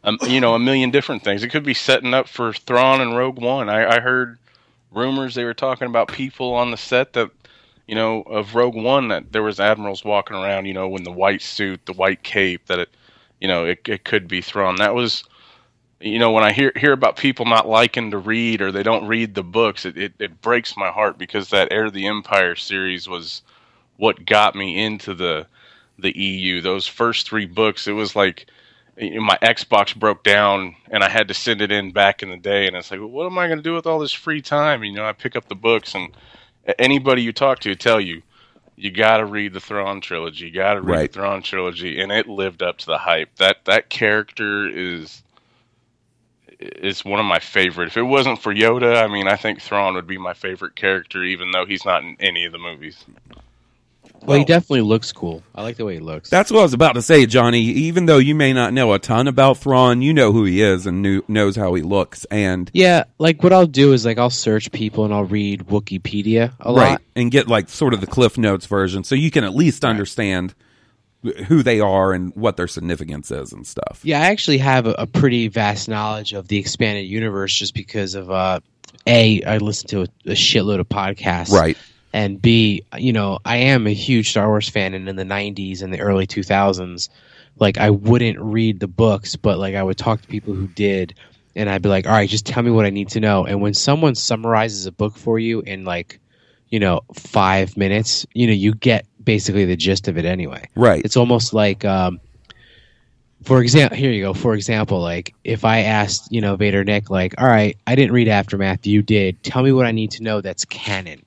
um, 0.06 0.18
you 0.28 0.40
know, 0.40 0.54
a 0.54 0.60
million 0.60 0.90
different 0.92 1.24
things. 1.24 1.44
It 1.44 1.50
could 1.50 1.64
be 1.64 1.74
setting 1.74 2.14
up 2.14 2.28
for 2.28 2.54
Thrawn 2.54 3.02
and 3.02 3.16
Rogue 3.16 3.40
One. 3.40 3.70
I, 3.70 3.96
I 3.96 4.00
heard 4.00 4.38
rumors 4.92 5.34
they 5.36 5.44
were 5.44 5.54
talking 5.54 5.88
about 5.88 6.08
people 6.08 6.54
on 6.54 6.72
the 6.72 6.78
set 6.78 7.14
that 7.14 7.30
you 7.88 7.96
know 7.96 8.22
of 8.22 8.54
Rogue 8.56 8.76
One 8.76 9.08
that 9.08 9.32
there 9.32 9.44
was 9.44 9.60
admirals 9.60 10.04
walking 10.04 10.36
around. 10.36 10.66
You 10.66 10.74
know, 10.74 10.96
in 10.96 11.04
the 11.04 11.12
white 11.12 11.42
suit, 11.42 11.86
the 11.86 11.94
white 11.94 12.22
cape. 12.24 12.66
That 12.68 12.80
it, 12.80 12.90
you 13.40 13.48
know, 13.48 13.66
it 13.66 13.80
it 13.88 14.04
could 14.04 14.28
be 14.28 14.42
Thrawn. 14.42 14.76
That 14.76 14.94
was 14.94 15.24
you 16.00 16.18
know 16.18 16.32
when 16.32 16.44
i 16.44 16.52
hear 16.52 16.72
hear 16.76 16.92
about 16.92 17.16
people 17.16 17.46
not 17.46 17.68
liking 17.68 18.10
to 18.10 18.18
read 18.18 18.60
or 18.60 18.70
they 18.70 18.82
don't 18.82 19.06
read 19.06 19.34
the 19.34 19.42
books 19.42 19.86
it, 19.86 19.96
it, 19.96 20.12
it 20.18 20.40
breaks 20.42 20.76
my 20.76 20.90
heart 20.90 21.18
because 21.18 21.50
that 21.50 21.68
Heir 21.72 21.86
of 21.86 21.94
the 21.94 22.06
empire 22.06 22.54
series 22.54 23.08
was 23.08 23.42
what 23.96 24.26
got 24.26 24.54
me 24.54 24.84
into 24.84 25.14
the 25.14 25.46
the 25.98 26.16
eu 26.16 26.60
those 26.60 26.86
first 26.86 27.28
three 27.28 27.46
books 27.46 27.88
it 27.88 27.92
was 27.92 28.14
like 28.14 28.46
you 28.96 29.16
know, 29.16 29.20
my 29.20 29.38
xbox 29.42 29.94
broke 29.94 30.22
down 30.22 30.74
and 30.90 31.02
i 31.04 31.08
had 31.08 31.28
to 31.28 31.34
send 31.34 31.60
it 31.60 31.70
in 31.70 31.92
back 31.92 32.22
in 32.22 32.30
the 32.30 32.36
day 32.36 32.66
and 32.66 32.76
it's 32.76 32.90
like 32.90 33.00
well, 33.00 33.08
what 33.08 33.26
am 33.26 33.38
i 33.38 33.46
going 33.46 33.58
to 33.58 33.62
do 33.62 33.74
with 33.74 33.86
all 33.86 33.98
this 33.98 34.12
free 34.12 34.40
time 34.42 34.82
you 34.84 34.92
know 34.92 35.04
i 35.04 35.12
pick 35.12 35.36
up 35.36 35.48
the 35.48 35.54
books 35.54 35.94
and 35.94 36.10
anybody 36.78 37.22
you 37.22 37.32
talk 37.32 37.58
to 37.58 37.74
tell 37.74 38.00
you 38.00 38.22
you 38.76 38.90
got 38.90 39.16
to 39.18 39.24
read 39.24 39.54
the 39.54 39.60
Thrawn 39.60 40.00
trilogy. 40.02 40.46
You 40.46 40.52
got 40.52 40.74
to 40.74 40.82
read 40.82 40.92
Right. 40.92 41.12
the 41.12 41.18
Thrawn 41.20 41.42
trilogy, 41.42 42.00
and 42.00 42.12
it 42.12 42.28
lived 42.28 42.62
up 42.62 42.78
to 42.78 42.86
the 42.86 42.98
hype. 42.98 43.34
That 43.36 43.64
that 43.64 43.88
character 43.88 44.68
is 44.68 45.22
is 46.58 47.04
one 47.04 47.18
of 47.20 47.26
my 47.26 47.38
favorite. 47.38 47.88
If 47.88 47.96
it 47.96 48.02
wasn't 48.02 48.40
for 48.40 48.54
Yoda, 48.54 49.02
I 49.02 49.08
mean, 49.08 49.28
I 49.28 49.36
think 49.36 49.60
Thrawn 49.60 49.94
would 49.94 50.06
be 50.06 50.18
my 50.18 50.34
favorite 50.34 50.76
character, 50.76 51.22
even 51.22 51.50
though 51.50 51.66
he's 51.66 51.84
not 51.84 52.02
in 52.02 52.16
any 52.20 52.44
of 52.44 52.52
the 52.52 52.58
movies. 52.58 53.04
Well, 54.26 54.38
he 54.38 54.44
definitely 54.44 54.82
looks 54.82 55.12
cool. 55.12 55.42
I 55.54 55.62
like 55.62 55.76
the 55.76 55.84
way 55.84 55.94
he 55.94 56.00
looks. 56.00 56.30
That's 56.30 56.50
what 56.50 56.60
I 56.60 56.62
was 56.62 56.72
about 56.74 56.92
to 56.94 57.02
say, 57.02 57.26
Johnny. 57.26 57.60
Even 57.60 58.06
though 58.06 58.18
you 58.18 58.34
may 58.34 58.52
not 58.52 58.72
know 58.72 58.92
a 58.92 58.98
ton 58.98 59.28
about 59.28 59.58
Thrawn, 59.58 60.02
you 60.02 60.12
know 60.12 60.32
who 60.32 60.44
he 60.44 60.62
is 60.62 60.86
and 60.86 61.02
knew, 61.02 61.22
knows 61.28 61.56
how 61.56 61.74
he 61.74 61.82
looks. 61.82 62.24
And 62.26 62.70
yeah, 62.74 63.04
like 63.18 63.42
what 63.42 63.52
I'll 63.52 63.66
do 63.66 63.92
is 63.92 64.04
like 64.04 64.18
I'll 64.18 64.30
search 64.30 64.70
people 64.72 65.04
and 65.04 65.14
I'll 65.14 65.24
read 65.24 65.66
Wikipedia 65.66 66.52
a 66.60 66.72
right, 66.72 66.90
lot. 66.92 67.02
and 67.14 67.30
get 67.30 67.48
like 67.48 67.68
sort 67.68 67.94
of 67.94 68.00
the 68.00 68.06
Cliff 68.06 68.36
Notes 68.36 68.66
version, 68.66 69.04
so 69.04 69.14
you 69.14 69.30
can 69.30 69.44
at 69.44 69.54
least 69.54 69.84
understand 69.84 70.54
who 71.48 71.62
they 71.62 71.80
are 71.80 72.12
and 72.12 72.34
what 72.36 72.56
their 72.56 72.68
significance 72.68 73.30
is 73.30 73.52
and 73.52 73.66
stuff. 73.66 74.00
Yeah, 74.04 74.20
I 74.20 74.26
actually 74.26 74.58
have 74.58 74.86
a, 74.86 74.92
a 74.98 75.06
pretty 75.06 75.48
vast 75.48 75.88
knowledge 75.88 76.32
of 76.32 76.46
the 76.48 76.58
expanded 76.58 77.06
universe 77.06 77.52
just 77.52 77.74
because 77.74 78.14
of 78.14 78.30
uh, 78.30 78.60
a 79.06 79.42
I 79.42 79.58
listen 79.58 79.88
to 79.88 80.00
a, 80.02 80.06
a 80.26 80.34
shitload 80.34 80.78
of 80.80 80.88
podcasts, 80.88 81.50
Right. 81.50 81.76
And 82.16 82.40
B, 82.40 82.82
you 82.96 83.12
know, 83.12 83.40
I 83.44 83.58
am 83.58 83.86
a 83.86 83.92
huge 83.92 84.30
Star 84.30 84.48
Wars 84.48 84.70
fan, 84.70 84.94
and 84.94 85.06
in 85.06 85.16
the 85.16 85.24
'90s 85.24 85.82
and 85.82 85.92
the 85.92 86.00
early 86.00 86.26
2000s, 86.26 87.10
like 87.58 87.76
I 87.76 87.90
wouldn't 87.90 88.40
read 88.40 88.80
the 88.80 88.86
books, 88.86 89.36
but 89.36 89.58
like 89.58 89.74
I 89.74 89.82
would 89.82 89.98
talk 89.98 90.22
to 90.22 90.26
people 90.26 90.54
who 90.54 90.66
did, 90.66 91.14
and 91.54 91.68
I'd 91.68 91.82
be 91.82 91.90
like, 91.90 92.06
all 92.06 92.12
right, 92.12 92.26
just 92.26 92.46
tell 92.46 92.62
me 92.62 92.70
what 92.70 92.86
I 92.86 92.90
need 92.90 93.10
to 93.10 93.20
know. 93.20 93.44
And 93.44 93.60
when 93.60 93.74
someone 93.74 94.14
summarizes 94.14 94.86
a 94.86 94.92
book 94.92 95.18
for 95.18 95.38
you 95.38 95.60
in 95.60 95.84
like, 95.84 96.18
you 96.70 96.80
know, 96.80 97.02
five 97.14 97.76
minutes, 97.76 98.24
you 98.32 98.46
know, 98.46 98.54
you 98.54 98.74
get 98.74 99.04
basically 99.22 99.66
the 99.66 99.76
gist 99.76 100.08
of 100.08 100.16
it 100.16 100.24
anyway. 100.24 100.70
Right. 100.74 101.04
It's 101.04 101.18
almost 101.18 101.52
like, 101.52 101.84
um, 101.84 102.18
for 103.42 103.60
example, 103.60 103.98
here 103.98 104.10
you 104.10 104.22
go. 104.22 104.32
For 104.32 104.54
example, 104.54 105.02
like 105.02 105.34
if 105.44 105.66
I 105.66 105.80
asked, 105.80 106.32
you 106.32 106.40
know, 106.40 106.56
Vader 106.56 106.82
Nick, 106.82 107.10
like, 107.10 107.34
all 107.38 107.46
right, 107.46 107.76
I 107.86 107.94
didn't 107.94 108.12
read 108.12 108.28
Aftermath, 108.28 108.86
you 108.86 109.02
did. 109.02 109.42
Tell 109.42 109.62
me 109.62 109.72
what 109.72 109.84
I 109.84 109.92
need 109.92 110.12
to 110.12 110.22
know 110.22 110.40
that's 110.40 110.64
canon, 110.64 111.22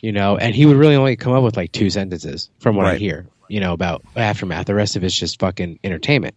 you 0.00 0.12
know, 0.12 0.36
and 0.36 0.54
he 0.54 0.66
would 0.66 0.76
really 0.76 0.96
only 0.96 1.16
come 1.16 1.32
up 1.32 1.42
with 1.42 1.56
like 1.56 1.72
two 1.72 1.90
sentences 1.90 2.50
from 2.60 2.76
what 2.76 2.86
I 2.86 2.96
hear, 2.96 3.26
you 3.48 3.60
know, 3.60 3.72
about 3.72 4.04
Aftermath. 4.16 4.66
The 4.66 4.74
rest 4.74 4.96
of 4.96 5.04
it's 5.04 5.14
just 5.18 5.40
fucking 5.40 5.78
entertainment, 5.84 6.34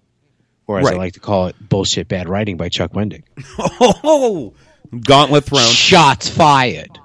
or 0.67 0.79
as 0.79 0.88
I 0.88 0.95
like 0.95 1.13
to 1.13 1.19
call 1.19 1.47
it, 1.47 1.55
bullshit 1.69 2.07
bad 2.07 2.27
writing 2.29 2.57
by 2.57 2.69
Chuck 2.69 2.93
Wendig. 2.93 3.23
Oh, 3.59 4.53
Gauntlet 5.05 5.45
thrown. 5.45 5.61
Shots 5.61 6.27
fired. 6.29 6.99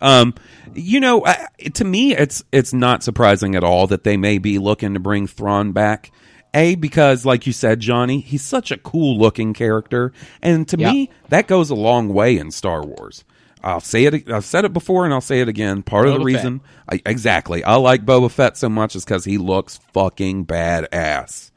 Um, 0.00 0.34
you 0.74 1.00
know, 1.00 1.24
I, 1.24 1.46
to 1.74 1.84
me, 1.84 2.14
it's 2.14 2.44
it's 2.52 2.72
not 2.72 3.02
surprising 3.02 3.54
at 3.54 3.64
all 3.64 3.86
that 3.86 4.04
they 4.04 4.16
may 4.16 4.38
be 4.38 4.58
looking 4.58 4.94
to 4.94 5.00
bring 5.00 5.26
Thrawn 5.26 5.72
back. 5.72 6.12
A 6.54 6.74
because, 6.74 7.26
like 7.26 7.46
you 7.46 7.52
said, 7.52 7.80
Johnny, 7.80 8.20
he's 8.20 8.42
such 8.42 8.70
a 8.70 8.78
cool 8.78 9.18
looking 9.18 9.52
character, 9.52 10.12
and 10.40 10.66
to 10.68 10.78
Yeah. 10.78 10.90
me, 10.92 11.10
that 11.28 11.46
goes 11.48 11.68
a 11.70 11.74
long 11.74 12.08
way 12.12 12.38
in 12.38 12.50
Star 12.50 12.82
Wars. 12.84 13.24
I'll 13.66 13.80
say 13.80 14.04
it. 14.04 14.30
I've 14.30 14.44
said 14.44 14.64
it 14.64 14.72
before, 14.72 15.04
and 15.04 15.12
I'll 15.12 15.20
say 15.20 15.40
it 15.40 15.48
again. 15.48 15.82
Part 15.82 16.06
of 16.06 16.14
the 16.14 16.20
reason, 16.20 16.60
I, 16.88 17.02
exactly, 17.04 17.64
I 17.64 17.74
like 17.74 18.06
Boba 18.06 18.30
Fett 18.30 18.56
so 18.56 18.68
much 18.68 18.94
is 18.94 19.04
because 19.04 19.24
he 19.24 19.38
looks 19.38 19.78
fucking 19.92 20.46
badass. 20.46 21.50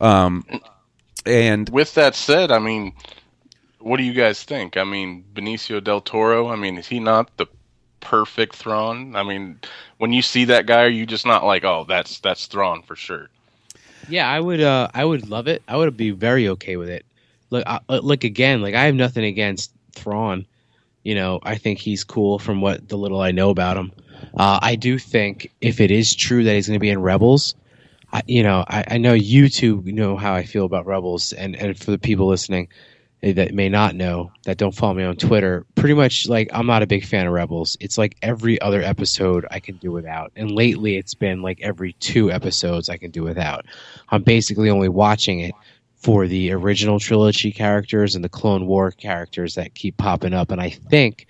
Um, 0.00 0.44
and 1.24 1.68
With 1.68 1.94
that 1.94 2.16
said, 2.16 2.50
I 2.50 2.58
mean, 2.58 2.94
what 3.78 3.98
do 3.98 4.02
you 4.02 4.12
guys 4.12 4.42
think? 4.42 4.76
I 4.76 4.82
mean, 4.82 5.24
Benicio 5.32 5.82
del 5.82 6.00
Toro. 6.00 6.48
I 6.48 6.56
mean, 6.56 6.78
is 6.78 6.88
he 6.88 6.98
not 6.98 7.36
the 7.36 7.46
perfect 8.00 8.56
Thrawn? 8.56 9.14
I 9.14 9.22
mean, 9.22 9.60
when 9.98 10.12
you 10.12 10.20
see 10.20 10.46
that 10.46 10.66
guy, 10.66 10.82
are 10.82 10.88
you 10.88 11.06
just 11.06 11.26
not 11.26 11.44
like, 11.44 11.62
oh, 11.62 11.84
that's 11.88 12.18
that's 12.18 12.46
Thrawn 12.46 12.82
for 12.82 12.96
sure? 12.96 13.28
Yeah, 14.08 14.28
I 14.28 14.40
would. 14.40 14.60
Uh, 14.60 14.88
I 14.92 15.04
would 15.04 15.30
love 15.30 15.46
it. 15.46 15.62
I 15.68 15.76
would 15.76 15.96
be 15.96 16.10
very 16.10 16.48
okay 16.48 16.76
with 16.76 16.88
it. 16.88 17.06
Look, 17.50 17.62
uh, 17.68 17.78
uh, 17.88 18.00
look 18.02 18.24
again. 18.24 18.62
Like 18.62 18.74
I 18.74 18.86
have 18.86 18.96
nothing 18.96 19.24
against 19.24 19.70
Thrawn. 19.92 20.44
You 21.02 21.14
know, 21.14 21.40
I 21.42 21.56
think 21.56 21.78
he's 21.78 22.04
cool 22.04 22.38
from 22.38 22.60
what 22.60 22.88
the 22.88 22.96
little 22.96 23.20
I 23.20 23.32
know 23.32 23.50
about 23.50 23.76
him. 23.76 23.92
Uh, 24.34 24.58
I 24.62 24.76
do 24.76 24.98
think 24.98 25.52
if 25.60 25.80
it 25.80 25.90
is 25.90 26.14
true 26.14 26.44
that 26.44 26.54
he's 26.54 26.68
going 26.68 26.78
to 26.78 26.80
be 26.80 26.90
in 26.90 27.02
Rebels, 27.02 27.54
I, 28.12 28.22
you 28.26 28.42
know, 28.42 28.64
I, 28.66 28.84
I 28.86 28.98
know 28.98 29.12
you 29.12 29.48
two 29.48 29.82
know 29.84 30.16
how 30.16 30.34
I 30.34 30.44
feel 30.44 30.64
about 30.64 30.86
Rebels, 30.86 31.32
and 31.32 31.56
and 31.56 31.78
for 31.78 31.90
the 31.90 31.98
people 31.98 32.28
listening 32.28 32.68
eh, 33.22 33.32
that 33.32 33.54
may 33.54 33.68
not 33.68 33.96
know 33.96 34.32
that 34.44 34.58
don't 34.58 34.74
follow 34.74 34.94
me 34.94 35.02
on 35.02 35.16
Twitter, 35.16 35.66
pretty 35.74 35.94
much 35.94 36.28
like 36.28 36.50
I'm 36.52 36.66
not 36.66 36.82
a 36.82 36.86
big 36.86 37.04
fan 37.04 37.26
of 37.26 37.32
Rebels. 37.32 37.76
It's 37.80 37.98
like 37.98 38.16
every 38.22 38.60
other 38.60 38.82
episode 38.82 39.46
I 39.50 39.60
can 39.60 39.76
do 39.76 39.90
without, 39.90 40.32
and 40.36 40.50
lately 40.50 40.96
it's 40.96 41.14
been 41.14 41.42
like 41.42 41.60
every 41.62 41.94
two 41.94 42.30
episodes 42.30 42.88
I 42.88 42.98
can 42.98 43.10
do 43.10 43.22
without. 43.22 43.66
I'm 44.08 44.22
basically 44.22 44.70
only 44.70 44.88
watching 44.88 45.40
it 45.40 45.54
for 46.02 46.26
the 46.26 46.52
original 46.52 46.98
trilogy 46.98 47.52
characters 47.52 48.14
and 48.14 48.24
the 48.24 48.28
Clone 48.28 48.66
War 48.66 48.90
characters 48.90 49.54
that 49.54 49.74
keep 49.74 49.96
popping 49.96 50.34
up, 50.34 50.50
and 50.50 50.60
I 50.60 50.70
think 50.70 51.26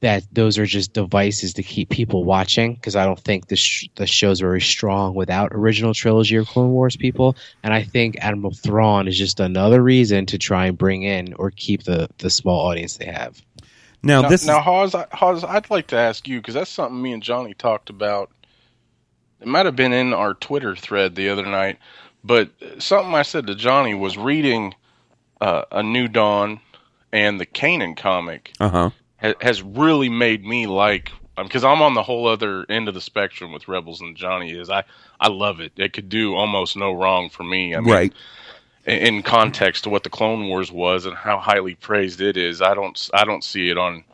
that 0.00 0.24
those 0.32 0.58
are 0.58 0.66
just 0.66 0.94
devices 0.94 1.54
to 1.54 1.62
keep 1.62 1.90
people 1.90 2.24
watching 2.24 2.74
because 2.74 2.96
I 2.96 3.04
don't 3.04 3.20
think 3.20 3.48
the 3.48 3.56
sh- 3.56 3.88
the 3.94 4.06
show's 4.06 4.40
very 4.40 4.60
strong 4.60 5.14
without 5.14 5.52
original 5.52 5.94
trilogy 5.94 6.36
or 6.36 6.44
Clone 6.44 6.70
Wars 6.70 6.96
people, 6.96 7.36
and 7.62 7.72
I 7.72 7.84
think 7.84 8.16
Admiral 8.20 8.54
Thrawn 8.54 9.06
is 9.06 9.16
just 9.16 9.40
another 9.40 9.82
reason 9.82 10.26
to 10.26 10.38
try 10.38 10.66
and 10.66 10.76
bring 10.76 11.02
in 11.02 11.34
or 11.34 11.50
keep 11.50 11.84
the 11.84 12.08
the 12.18 12.30
small 12.30 12.66
audience 12.66 12.96
they 12.96 13.06
have. 13.06 13.40
now, 14.02 14.22
now, 14.22 14.28
this 14.28 14.44
now 14.46 14.60
Hawes, 14.60 14.94
Hawes, 15.12 15.44
I'd 15.44 15.70
like 15.70 15.88
to 15.88 15.96
ask 15.96 16.26
you 16.26 16.38
because 16.38 16.54
that's 16.54 16.70
something 16.70 17.00
me 17.00 17.12
and 17.12 17.22
Johnny 17.22 17.54
talked 17.54 17.90
about. 17.90 18.30
It 19.40 19.46
might 19.46 19.66
have 19.66 19.76
been 19.76 19.92
in 19.92 20.12
our 20.12 20.34
Twitter 20.34 20.76
thread 20.76 21.14
the 21.14 21.30
other 21.30 21.46
night, 21.46 21.78
but 22.24 22.50
something 22.78 23.14
I 23.14 23.22
said 23.22 23.46
to 23.46 23.54
Johnny 23.54 23.94
was 23.94 24.16
reading 24.18 24.74
uh, 25.40 25.62
a 25.72 25.82
New 25.82 26.08
Dawn 26.08 26.60
and 27.12 27.40
the 27.40 27.46
Kanan 27.46 27.96
comic 27.96 28.52
uh 28.60 28.68
huh. 28.68 28.90
ha- 29.20 29.34
has 29.40 29.62
really 29.62 30.08
made 30.08 30.44
me 30.44 30.66
like 30.66 31.12
because 31.36 31.64
I'm 31.64 31.80
on 31.80 31.94
the 31.94 32.02
whole 32.02 32.26
other 32.28 32.66
end 32.68 32.88
of 32.88 32.94
the 32.94 33.00
spectrum 33.00 33.52
with 33.52 33.66
Rebels 33.68 34.00
and 34.02 34.16
Johnny 34.16 34.50
is. 34.52 34.68
I 34.68 34.84
I 35.18 35.28
love 35.28 35.60
it. 35.60 35.72
It 35.76 35.92
could 35.92 36.08
do 36.08 36.34
almost 36.34 36.76
no 36.76 36.92
wrong 36.92 37.30
for 37.30 37.42
me. 37.42 37.74
I 37.74 37.80
mean, 37.80 37.90
Right. 37.92 38.12
in- 38.86 38.98
in 39.16 39.22
context 39.22 39.84
to 39.84 39.90
what 39.90 40.02
the 40.04 40.10
Clone 40.10 40.48
Wars 40.48 40.70
was 40.72 41.06
and 41.06 41.16
how 41.16 41.38
highly 41.38 41.74
praised 41.74 42.20
it 42.20 42.36
is, 42.36 42.60
I 42.60 42.74
don't 42.74 43.10
I 43.14 43.24
don't 43.24 43.42
see 43.44 43.70
it 43.70 43.78
on 43.78 44.04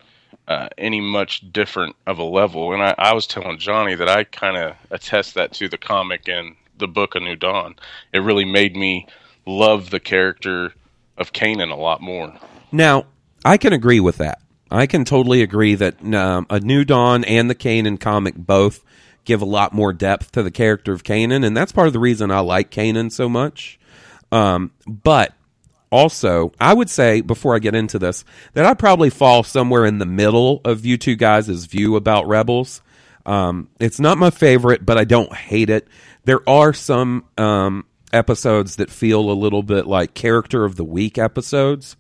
uh, 0.48 0.68
any 0.78 1.00
much 1.00 1.50
different 1.52 1.96
of 2.06 2.18
a 2.20 2.24
level. 2.24 2.72
And 2.72 2.80
I, 2.82 2.94
I 2.96 3.12
was 3.14 3.26
telling 3.26 3.58
Johnny 3.58 3.96
that 3.96 4.08
I 4.08 4.22
kind 4.22 4.56
of 4.56 4.76
attest 4.92 5.34
that 5.34 5.52
to 5.54 5.68
the 5.68 5.78
comic 5.78 6.28
and 6.28 6.54
the 6.78 6.88
book 6.88 7.14
A 7.14 7.20
New 7.20 7.36
Dawn. 7.36 7.76
It 8.12 8.18
really 8.18 8.44
made 8.44 8.76
me 8.76 9.06
love 9.46 9.90
the 9.90 10.00
character 10.00 10.72
of 11.16 11.32
Kanan 11.32 11.70
a 11.70 11.76
lot 11.76 12.00
more. 12.00 12.38
Now, 12.72 13.06
I 13.44 13.56
can 13.56 13.72
agree 13.72 14.00
with 14.00 14.18
that. 14.18 14.40
I 14.70 14.86
can 14.86 15.04
totally 15.04 15.42
agree 15.42 15.74
that 15.76 16.02
um, 16.14 16.46
a 16.50 16.60
New 16.60 16.84
Dawn 16.84 17.24
and 17.24 17.48
the 17.48 17.54
Kanan 17.54 18.00
comic 18.00 18.34
both 18.36 18.84
give 19.24 19.40
a 19.42 19.46
lot 19.46 19.72
more 19.72 19.92
depth 19.92 20.32
to 20.32 20.42
the 20.42 20.50
character 20.50 20.92
of 20.92 21.04
Kanan, 21.04 21.44
and 21.44 21.56
that's 21.56 21.72
part 21.72 21.86
of 21.86 21.92
the 21.92 22.00
reason 22.00 22.30
I 22.30 22.40
like 22.40 22.70
Kanan 22.70 23.12
so 23.12 23.28
much. 23.28 23.78
Um, 24.32 24.72
but 24.86 25.32
also, 25.90 26.52
I 26.60 26.74
would 26.74 26.90
say 26.90 27.20
before 27.20 27.54
I 27.54 27.60
get 27.60 27.74
into 27.74 27.98
this 27.98 28.24
that 28.54 28.66
I 28.66 28.74
probably 28.74 29.10
fall 29.10 29.42
somewhere 29.42 29.84
in 29.84 29.98
the 29.98 30.06
middle 30.06 30.60
of 30.64 30.84
you 30.84 30.96
two 30.96 31.16
guys' 31.16 31.66
view 31.66 31.96
about 31.96 32.26
Rebels. 32.26 32.82
Um, 33.24 33.68
it's 33.80 34.00
not 34.00 34.18
my 34.18 34.30
favorite, 34.30 34.84
but 34.84 34.98
I 34.98 35.04
don't 35.04 35.32
hate 35.32 35.70
it. 35.70 35.86
There 36.26 36.46
are 36.48 36.72
some 36.72 37.24
um, 37.38 37.86
episodes 38.12 38.76
that 38.76 38.90
feel 38.90 39.30
a 39.30 39.32
little 39.32 39.62
bit 39.62 39.86
like 39.86 40.14
character 40.14 40.64
of 40.64 40.74
the 40.74 40.84
week 40.84 41.18
episodes. 41.18 41.96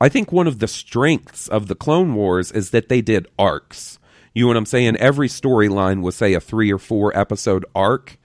I 0.00 0.08
think 0.08 0.32
one 0.32 0.46
of 0.46 0.60
the 0.60 0.66
strengths 0.66 1.46
of 1.46 1.68
the 1.68 1.74
Clone 1.74 2.14
Wars 2.14 2.50
is 2.50 2.70
that 2.70 2.88
they 2.88 3.02
did 3.02 3.26
arcs. 3.38 3.98
You 4.32 4.44
know 4.44 4.48
what 4.48 4.56
I'm 4.56 4.64
saying? 4.64 4.96
Every 4.96 5.28
storyline 5.28 6.00
was, 6.00 6.14
say, 6.14 6.32
a 6.32 6.40
three 6.40 6.72
or 6.72 6.78
four 6.78 7.14
episode 7.16 7.66
arc. 7.74 8.16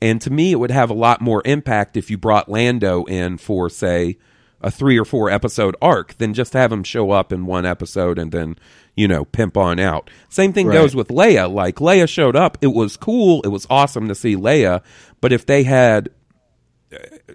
And 0.00 0.22
to 0.22 0.30
me, 0.30 0.52
it 0.52 0.56
would 0.56 0.70
have 0.70 0.88
a 0.88 0.94
lot 0.94 1.20
more 1.20 1.42
impact 1.44 1.98
if 1.98 2.10
you 2.10 2.16
brought 2.16 2.50
Lando 2.50 3.04
in 3.04 3.36
for, 3.36 3.68
say, 3.68 4.16
a 4.62 4.70
three 4.70 4.98
or 4.98 5.04
four 5.04 5.28
episode 5.28 5.76
arc 5.82 6.14
than 6.14 6.32
just 6.32 6.54
have 6.54 6.72
him 6.72 6.82
show 6.82 7.10
up 7.10 7.30
in 7.30 7.44
one 7.44 7.66
episode 7.66 8.18
and 8.18 8.32
then, 8.32 8.56
you 8.96 9.08
know, 9.08 9.24
pimp 9.24 9.56
on 9.56 9.78
out. 9.80 10.08
Same 10.28 10.52
thing 10.52 10.68
Right. 10.68 10.74
goes 10.74 10.94
with 10.94 11.08
Leia. 11.08 11.52
Like, 11.52 11.76
Leia 11.76 12.08
showed 12.08 12.36
up. 12.36 12.58
It 12.60 12.68
was 12.68 12.96
cool. 12.96 13.40
It 13.42 13.48
was 13.48 13.66
awesome 13.70 14.08
to 14.08 14.14
see 14.14 14.36
Leia. 14.36 14.82
But 15.20 15.32
if 15.32 15.46
they 15.46 15.64
had 15.64 16.10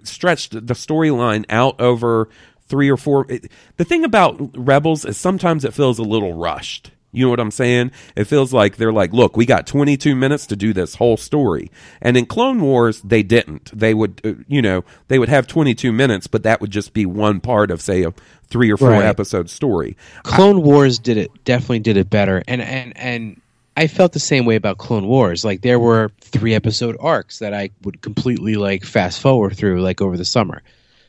stretched 0.02 0.52
the 0.52 0.74
storyline 0.74 1.44
out 1.48 1.80
over 1.80 2.28
three 2.66 2.88
or 2.88 2.96
four. 2.96 3.26
It, 3.28 3.50
the 3.76 3.84
thing 3.84 4.04
about 4.04 4.56
Rebels 4.56 5.04
is 5.04 5.16
sometimes 5.16 5.64
it 5.64 5.74
feels 5.74 5.98
a 5.98 6.02
little 6.04 6.32
rushed. 6.34 6.92
You 7.12 7.24
know 7.24 7.30
what 7.30 7.40
I'm 7.40 7.50
saying? 7.50 7.90
It 8.14 8.24
feels 8.24 8.52
like 8.52 8.76
they're 8.76 8.92
like, 8.92 9.12
look, 9.12 9.36
we 9.36 9.44
got 9.44 9.66
22 9.66 10.14
minutes 10.14 10.46
to 10.46 10.56
do 10.56 10.72
this 10.72 10.94
whole 10.94 11.16
story. 11.16 11.68
And 12.00 12.16
in 12.16 12.24
Clone 12.24 12.60
Wars, 12.60 13.02
they 13.02 13.24
didn't. 13.24 13.76
They 13.76 13.94
would, 13.94 14.20
uh, 14.24 14.34
you 14.46 14.62
know, 14.62 14.84
they 15.08 15.18
would 15.18 15.28
have 15.28 15.48
22 15.48 15.90
minutes, 15.90 16.28
but 16.28 16.44
that 16.44 16.60
would 16.60 16.70
just 16.70 16.92
be 16.94 17.04
one 17.06 17.40
part 17.40 17.72
of, 17.72 17.82
say, 17.82 18.04
a 18.04 18.14
three 18.50 18.70
or 18.70 18.76
four 18.76 18.90
Right. 18.90 19.04
episode 19.04 19.48
story. 19.48 19.96
Clone 20.24 20.62
Wars 20.62 20.98
did 20.98 21.16
it 21.16 21.30
definitely 21.44 21.78
did 21.80 21.96
it 21.96 22.10
better, 22.10 22.42
and 22.48 22.60
and 22.60 22.92
and 22.98 23.40
I 23.76 23.86
felt 23.86 24.12
the 24.12 24.18
same 24.20 24.44
way 24.44 24.56
about 24.56 24.76
Clone 24.78 25.06
Wars. 25.06 25.44
Like 25.44 25.62
there 25.62 25.78
were 25.78 26.10
three 26.20 26.54
episode 26.54 26.96
arcs 27.00 27.38
that 27.38 27.54
I 27.54 27.70
would 27.82 28.02
completely 28.02 28.56
like 28.56 28.84
fast 28.84 29.20
forward 29.20 29.56
through 29.56 29.80
like 29.80 30.02
over 30.02 30.16
the 30.16 30.24
summer, 30.24 30.62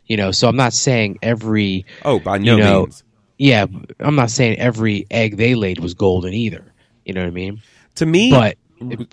you 0.06 0.16
know. 0.18 0.32
So 0.32 0.48
I'm 0.48 0.56
not 0.56 0.74
saying 0.74 1.20
every 1.22 1.86
Oh, 2.06 2.20
by 2.20 2.38
no 2.38 2.56
you 2.58 2.64
know, 2.64 2.80
means. 2.82 3.04
yeah, 3.38 3.66
I'm 4.00 4.16
not 4.16 4.30
saying 4.32 4.60
every 4.60 5.06
egg 5.12 5.38
they 5.38 5.56
laid 5.56 5.80
was 5.80 5.96
golden 5.96 6.34
either. 6.34 6.64
You 7.04 7.14
know 7.14 7.22
what 7.22 7.28
I 7.28 7.32
mean? 7.32 7.62
To 7.96 8.06
me, 8.06 8.30
But 8.32 8.58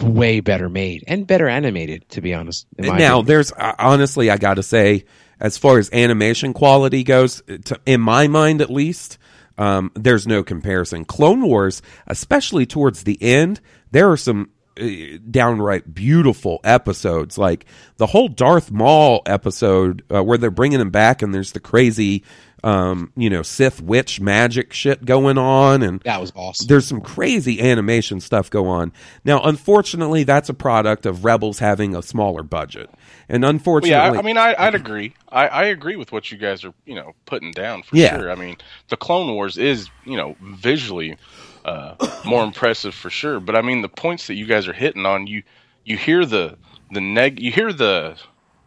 way 0.00 0.40
better 0.40 0.68
made 0.68 1.04
and 1.08 1.26
better 1.26 1.48
animated, 1.48 2.08
to 2.10 2.20
be 2.20 2.32
honest. 2.34 2.66
now 2.78 2.92
opinion. 2.94 3.24
there's 3.26 3.52
uh, 3.52 3.74
honestly 3.78 4.30
i 4.30 4.36
gotta 4.38 4.62
say 4.62 5.04
as 5.40 5.58
far 5.58 5.78
as 5.78 5.90
animation 5.92 6.52
quality 6.52 7.04
goes 7.04 7.42
to, 7.64 7.78
in 7.86 8.00
my 8.00 8.26
mind 8.28 8.60
at 8.60 8.70
least 8.70 9.18
um, 9.56 9.90
there's 9.94 10.26
no 10.26 10.42
comparison 10.42 11.04
clone 11.04 11.42
wars 11.42 11.82
especially 12.06 12.66
towards 12.66 13.04
the 13.04 13.20
end 13.22 13.60
there 13.90 14.10
are 14.10 14.16
some 14.16 14.50
uh, 14.78 15.18
downright 15.30 15.92
beautiful 15.92 16.60
episodes. 16.62 17.36
Like 17.36 17.66
the 17.96 18.06
whole 18.06 18.28
Darth 18.28 18.70
Maul 18.70 19.22
episode 19.26 20.04
uh, 20.12 20.22
where 20.22 20.38
they're 20.38 20.50
bringing 20.50 20.80
him 20.80 20.90
back, 20.90 21.22
and 21.22 21.34
there's 21.34 21.52
the 21.52 21.60
crazy, 21.60 22.22
um, 22.64 23.12
you 23.16 23.30
know, 23.30 23.42
Sith 23.42 23.80
witch 23.80 24.20
magic 24.20 24.72
shit 24.72 25.04
going 25.04 25.38
on, 25.38 25.82
and 25.82 26.00
That 26.00 26.20
was 26.20 26.32
awesome. 26.34 26.66
there's 26.66 26.86
some 26.86 27.00
crazy 27.00 27.60
animation 27.60 28.20
stuff 28.20 28.50
go 28.50 28.66
on. 28.66 28.92
Now, 29.24 29.42
unfortunately, 29.42 30.24
that's 30.24 30.48
a 30.48 30.54
product 30.54 31.06
of 31.06 31.24
Rebels 31.24 31.58
having 31.60 31.94
a 31.94 32.02
smaller 32.02 32.42
budget, 32.42 32.90
and 33.28 33.42
Well, 33.42 33.50
unfortunately, 33.50 33.90
yeah, 33.90 34.12
I, 34.12 34.18
I 34.18 34.22
mean, 34.22 34.36
I, 34.38 34.54
I'd 34.58 34.74
agree. 34.74 35.14
I, 35.28 35.48
I 35.48 35.64
agree 35.64 35.96
with 35.96 36.12
what 36.12 36.30
you 36.30 36.38
guys 36.38 36.64
are, 36.64 36.74
you 36.84 36.94
know, 36.94 37.12
putting 37.26 37.52
down 37.52 37.82
for 37.82 37.96
Yeah. 37.96 38.18
sure. 38.18 38.30
I 38.30 38.34
mean, 38.34 38.56
the 38.88 38.96
Clone 38.96 39.32
Wars 39.34 39.56
is, 39.58 39.88
you 40.04 40.16
know, 40.16 40.36
visually 40.40 41.16
uh, 41.64 41.94
more 42.24 42.44
impressive 42.44 42.94
for 42.94 43.10
sure. 43.10 43.40
But 43.40 43.54
I 43.56 43.62
mean, 43.62 43.82
the 43.82 43.88
points 43.88 44.26
that 44.28 44.34
you 44.34 44.46
guys 44.46 44.66
are 44.68 44.72
hitting 44.72 45.06
on, 45.06 45.26
you 45.26 45.42
you 45.84 45.96
hear 45.96 46.24
the 46.24 46.56
the 46.90 47.00
neg, 47.00 47.40
you 47.40 47.52
hear 47.52 47.72
the 47.72 48.16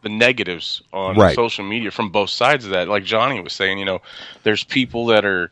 the 0.01 0.09
negatives 0.09 0.81
on 0.91 1.17
Right. 1.17 1.35
social 1.35 1.63
media 1.63 1.91
from 1.91 2.09
both 2.09 2.29
sides 2.29 2.65
of 2.65 2.71
that. 2.71 2.87
Like 2.87 3.03
Johnny 3.03 3.39
was 3.39 3.53
saying, 3.53 3.77
you 3.77 3.85
know, 3.85 4.01
there's 4.43 4.63
people 4.63 5.07
that 5.07 5.25
are 5.25 5.51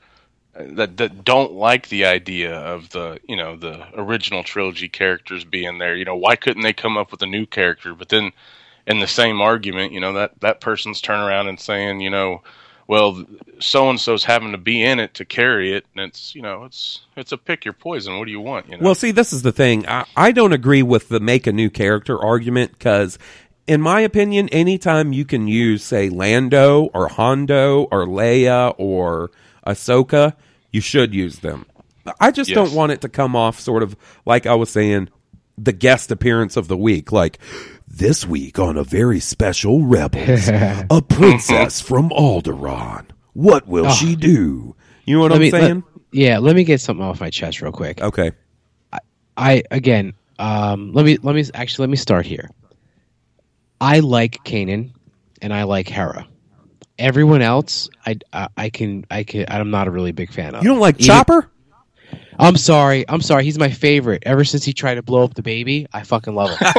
that 0.56 0.98
that 0.98 1.24
don't 1.24 1.54
like 1.54 1.88
the 1.90 2.06
idea 2.06 2.54
of 2.54 2.90
the 2.90 3.20
you 3.28 3.36
know 3.36 3.56
the 3.56 3.86
original 3.96 4.44
trilogy 4.44 4.90
characters 4.90 5.46
being 5.46 5.78
there. 5.78 5.96
You 5.96 6.06
know, 6.06 6.16
why 6.16 6.36
couldn't 6.36 6.64
they 6.64 6.74
come 6.74 6.98
up 6.98 7.12
with 7.12 7.22
a 7.22 7.28
new 7.28 7.46
character? 7.46 7.94
But 7.94 8.10
then 8.10 8.32
in 8.86 9.00
the 9.00 9.08
same 9.08 9.42
argument, 9.42 9.94
you 9.94 10.00
know 10.00 10.14
that 10.14 10.40
that 10.42 10.62
person's 10.62 11.02
turning 11.02 11.26
around 11.28 11.48
and 11.48 11.60
saying, 11.60 12.02
you 12.02 12.10
know, 12.10 12.42
well, 12.88 13.24
so 13.60 13.90
and 13.90 14.00
so's 14.00 14.24
having 14.24 14.52
to 14.52 14.58
be 14.58 14.84
in 14.84 15.00
it 15.00 15.14
to 15.14 15.24
carry 15.26 15.74
it, 15.74 15.86
and 15.96 16.06
it's 16.10 16.34
you 16.34 16.42
know 16.42 16.64
it's 16.64 17.02
it's 17.16 17.32
a 17.32 17.38
pick 17.38 17.64
your 17.64 17.74
poison. 17.74 18.18
What 18.18 18.26
do 18.26 18.32
you 18.32 18.42
want? 18.42 18.68
You 18.68 18.78
know? 18.78 18.84
Well, 18.84 18.96
see, 18.96 19.12
this 19.12 19.32
is 19.32 19.44
the 19.44 19.52
thing. 19.52 19.88
I, 19.88 20.06
I 20.16 20.32
don't 20.32 20.54
agree 20.54 20.82
with 20.82 21.08
the 21.08 21.20
make 21.20 21.46
a 21.46 21.52
new 21.54 21.70
character 21.70 22.20
argument 22.20 22.72
because, 22.72 23.20
in 23.70 23.82
my 23.82 24.02
opinion, 24.02 24.50
anytime 24.50 25.14
you 25.14 25.24
can 25.26 25.48
use, 25.48 25.84
say, 25.84 26.10
Lando 26.10 26.90
or 26.94 27.08
Hondo 27.08 27.84
or 27.92 28.06
Leia 28.06 28.74
or 28.78 29.32
Ahsoka, 29.66 30.34
you 30.72 30.82
should 30.82 31.14
use 31.14 31.40
them. 31.40 31.66
I 32.20 32.32
just 32.32 32.50
Yes. 32.50 32.56
don't 32.56 32.74
want 32.74 32.92
it 32.92 33.02
to 33.02 33.10
come 33.10 33.36
off 33.36 33.60
sort 33.60 33.84
of 33.84 33.96
like 34.26 34.46
I 34.48 34.56
was 34.56 34.70
saying, 34.70 35.10
the 35.58 35.72
guest 35.74 36.10
appearance 36.12 36.58
of 36.58 36.68
the 36.68 36.78
week. 36.78 37.12
Like, 37.12 37.38
this 37.88 38.26
week 38.26 38.58
on 38.60 38.78
a 38.78 38.84
very 38.84 39.20
special 39.20 39.84
Rebels, 39.84 40.48
a 40.90 41.02
princess 41.08 41.82
from 41.82 42.10
Alderaan. 42.10 43.06
What 43.34 43.68
will 43.68 43.90
she 43.92 44.16
do? 44.16 44.76
You 45.06 45.16
know 45.16 45.22
what 45.22 45.32
Let 45.32 45.36
I'm 45.38 45.42
me- 45.42 45.52
let- 45.52 45.62
saying? 45.62 45.84
yeah, 46.12 46.38
let 46.40 46.56
me 46.56 46.64
get 46.64 46.82
something 46.82 47.06
off 47.06 47.20
my 47.22 47.30
chest 47.30 47.62
real 47.62 47.72
quick. 47.72 48.02
okay. 48.02 48.32
I 49.38 49.64
again, 49.72 50.14
um, 50.38 50.92
let 50.94 51.06
me 51.06 51.18
let 51.24 51.34
me 51.36 51.44
actually 51.54 51.84
let 51.84 51.90
me 51.92 51.96
start 51.98 52.26
here. 52.26 52.50
I 53.82 54.00
like 54.00 54.44
Kanan, 54.44 54.92
and 55.42 55.54
I 55.54 55.64
like 55.64 55.88
Hera. 55.88 56.28
Everyone 56.98 57.42
else, 57.42 57.90
I, 58.06 58.18
I 58.34 58.50
I 58.58 58.70
can 58.70 59.06
I 59.10 59.24
can 59.24 59.46
I'm 59.48 59.72
not 59.72 59.88
a 59.88 59.92
really 59.92 60.12
big 60.12 60.32
fan 60.34 60.56
of. 60.56 60.64
You 60.64 60.70
don't 60.70 60.80
like 60.80 60.96
Even- 60.96 61.06
Chopper? 61.08 61.50
I'm 62.38 62.56
sorry. 62.56 63.04
I'm 63.10 63.22
sorry. 63.22 63.44
He's 63.44 63.60
my 63.60 63.70
favorite. 63.70 64.24
Ever 64.26 64.46
since 64.46 64.64
he 64.64 64.72
tried 64.72 64.96
to 64.96 65.02
blow 65.02 65.24
up 65.24 65.34
the 65.34 65.42
baby, 65.42 65.88
I 65.92 66.04
fucking 66.04 66.34
love 66.34 66.58
him. 66.58 66.72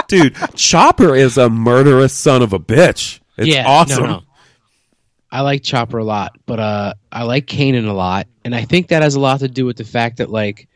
Dude, 0.08 0.36
Chopper 0.54 1.14
is 1.14 1.38
a 1.38 1.48
murderous 1.48 2.12
son 2.12 2.42
of 2.42 2.52
a 2.52 2.58
bitch. 2.58 3.20
It's 3.38 3.48
yeah, 3.48 3.66
awesome. 3.66 4.04
No, 4.04 4.10
no. 4.10 4.22
I 5.30 5.40
like 5.40 5.62
Chopper 5.62 5.96
a 5.96 6.04
lot, 6.04 6.36
but 6.44 6.60
uh, 6.60 6.92
I 7.10 7.22
like 7.22 7.46
Kanan 7.46 7.88
a 7.88 7.92
lot, 7.94 8.26
and 8.44 8.54
I 8.54 8.66
think 8.66 8.88
that 8.88 9.02
has 9.02 9.14
a 9.14 9.20
lot 9.20 9.40
to 9.40 9.48
do 9.48 9.64
with 9.64 9.78
the 9.78 9.84
fact 9.84 10.18
that 10.18 10.28
like 10.28 10.68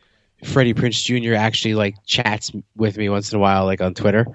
Freddie 0.43 0.73
Prinze 0.73 1.03
Jr. 1.03 1.35
actually 1.35 1.75
like 1.75 1.95
chats 2.07 2.51
with 2.75 2.97
me 2.97 3.09
once 3.09 3.31
in 3.31 3.37
a 3.37 3.39
while, 3.39 3.65
like 3.65 3.81
on 3.81 3.93
Twitter. 3.93 4.25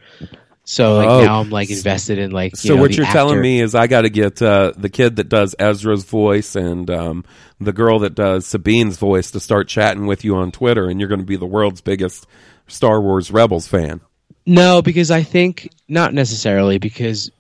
So 0.65 0.97
like 0.97 1.09
Oh. 1.09 1.25
now 1.25 1.41
I'm 1.41 1.51
like 1.51 1.71
invested 1.71 2.19
in 2.19 2.31
like. 2.31 2.57
So 2.57 2.75
know, 2.77 2.81
what 2.83 2.91
the 2.93 2.99
you're 2.99 3.07
telling 3.07 3.41
me 3.41 3.61
is 3.61 3.75
I 3.75 3.87
got 3.89 4.03
to 4.03 4.11
get 4.11 4.41
uh, 4.41 4.73
the 4.77 4.89
kid 4.89 5.17
that 5.17 5.29
does 5.29 5.55
Ezra's 5.59 6.05
voice 6.05 6.55
and 6.55 6.89
um, 6.91 7.25
the 7.61 7.73
girl 7.73 7.99
that 8.01 8.15
does 8.15 8.47
Sabine's 8.47 8.97
voice 8.97 9.31
to 9.33 9.41
start 9.41 9.67
chatting 9.69 10.07
with 10.07 10.25
you 10.25 10.37
on 10.37 10.53
Twitter, 10.53 10.89
and 10.89 11.01
you're 11.01 11.09
going 11.09 11.21
to 11.21 11.27
be 11.27 11.37
the 11.37 11.47
world's 11.47 11.81
biggest 11.81 12.27
Star 12.69 13.01
Wars 13.01 13.31
Rebels 13.31 13.67
fan. 13.67 14.01
No, 14.47 14.83
because 14.83 15.11
I 15.11 15.23
think 15.23 15.71
not 15.89 16.15
necessarily 16.15 16.79
because 16.79 17.31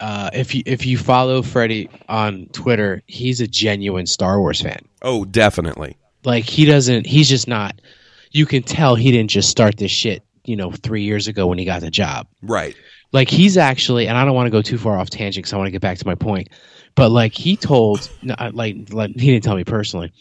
uh, 0.00 0.30
if 0.32 0.54
you 0.54 0.62
if 0.66 0.84
you 0.84 0.98
follow 0.98 1.42
Freddie 1.42 1.88
on 2.08 2.46
Twitter, 2.52 3.02
he's 3.06 3.40
a 3.40 3.46
genuine 3.46 4.06
Star 4.06 4.40
Wars 4.40 4.60
fan. 4.60 4.80
Oh, 5.02 5.24
definitely. 5.24 5.96
Like 6.24 6.44
he 6.44 6.64
doesn't. 6.64 7.06
He's 7.06 7.28
just 7.28 7.46
not. 7.46 7.80
You 8.32 8.46
can 8.46 8.62
tell 8.64 8.94
he 8.96 9.10
didn't 9.12 9.30
just 9.30 9.48
start 9.50 9.76
this 9.76 9.90
shit. 9.90 10.22
You 10.44 10.56
know, 10.56 10.72
three 10.72 11.02
years 11.02 11.28
ago 11.28 11.46
when 11.46 11.58
he 11.58 11.64
got 11.64 11.80
the 11.80 11.90
job. 11.90 12.26
Right. 12.42 12.74
Like 13.12 13.28
he's 13.28 13.56
actually, 13.56 14.08
and 14.08 14.16
I 14.16 14.24
don't 14.24 14.34
want 14.34 14.46
to 14.46 14.50
go 14.50 14.62
too 14.62 14.78
far 14.78 14.98
off 14.98 15.10
tangent 15.10 15.44
because 15.44 15.52
I 15.52 15.56
want 15.56 15.66
to 15.68 15.72
get 15.72 15.82
back 15.82 15.98
to 15.98 16.06
my 16.06 16.14
point. 16.14 16.48
But 16.94 17.10
like 17.10 17.34
he 17.34 17.56
told, 17.56 18.10
like, 18.22 18.92
like 18.92 19.10
he 19.10 19.32
didn't 19.32 19.44
tell 19.44 19.56
me 19.56 19.64
personally, 19.64 20.12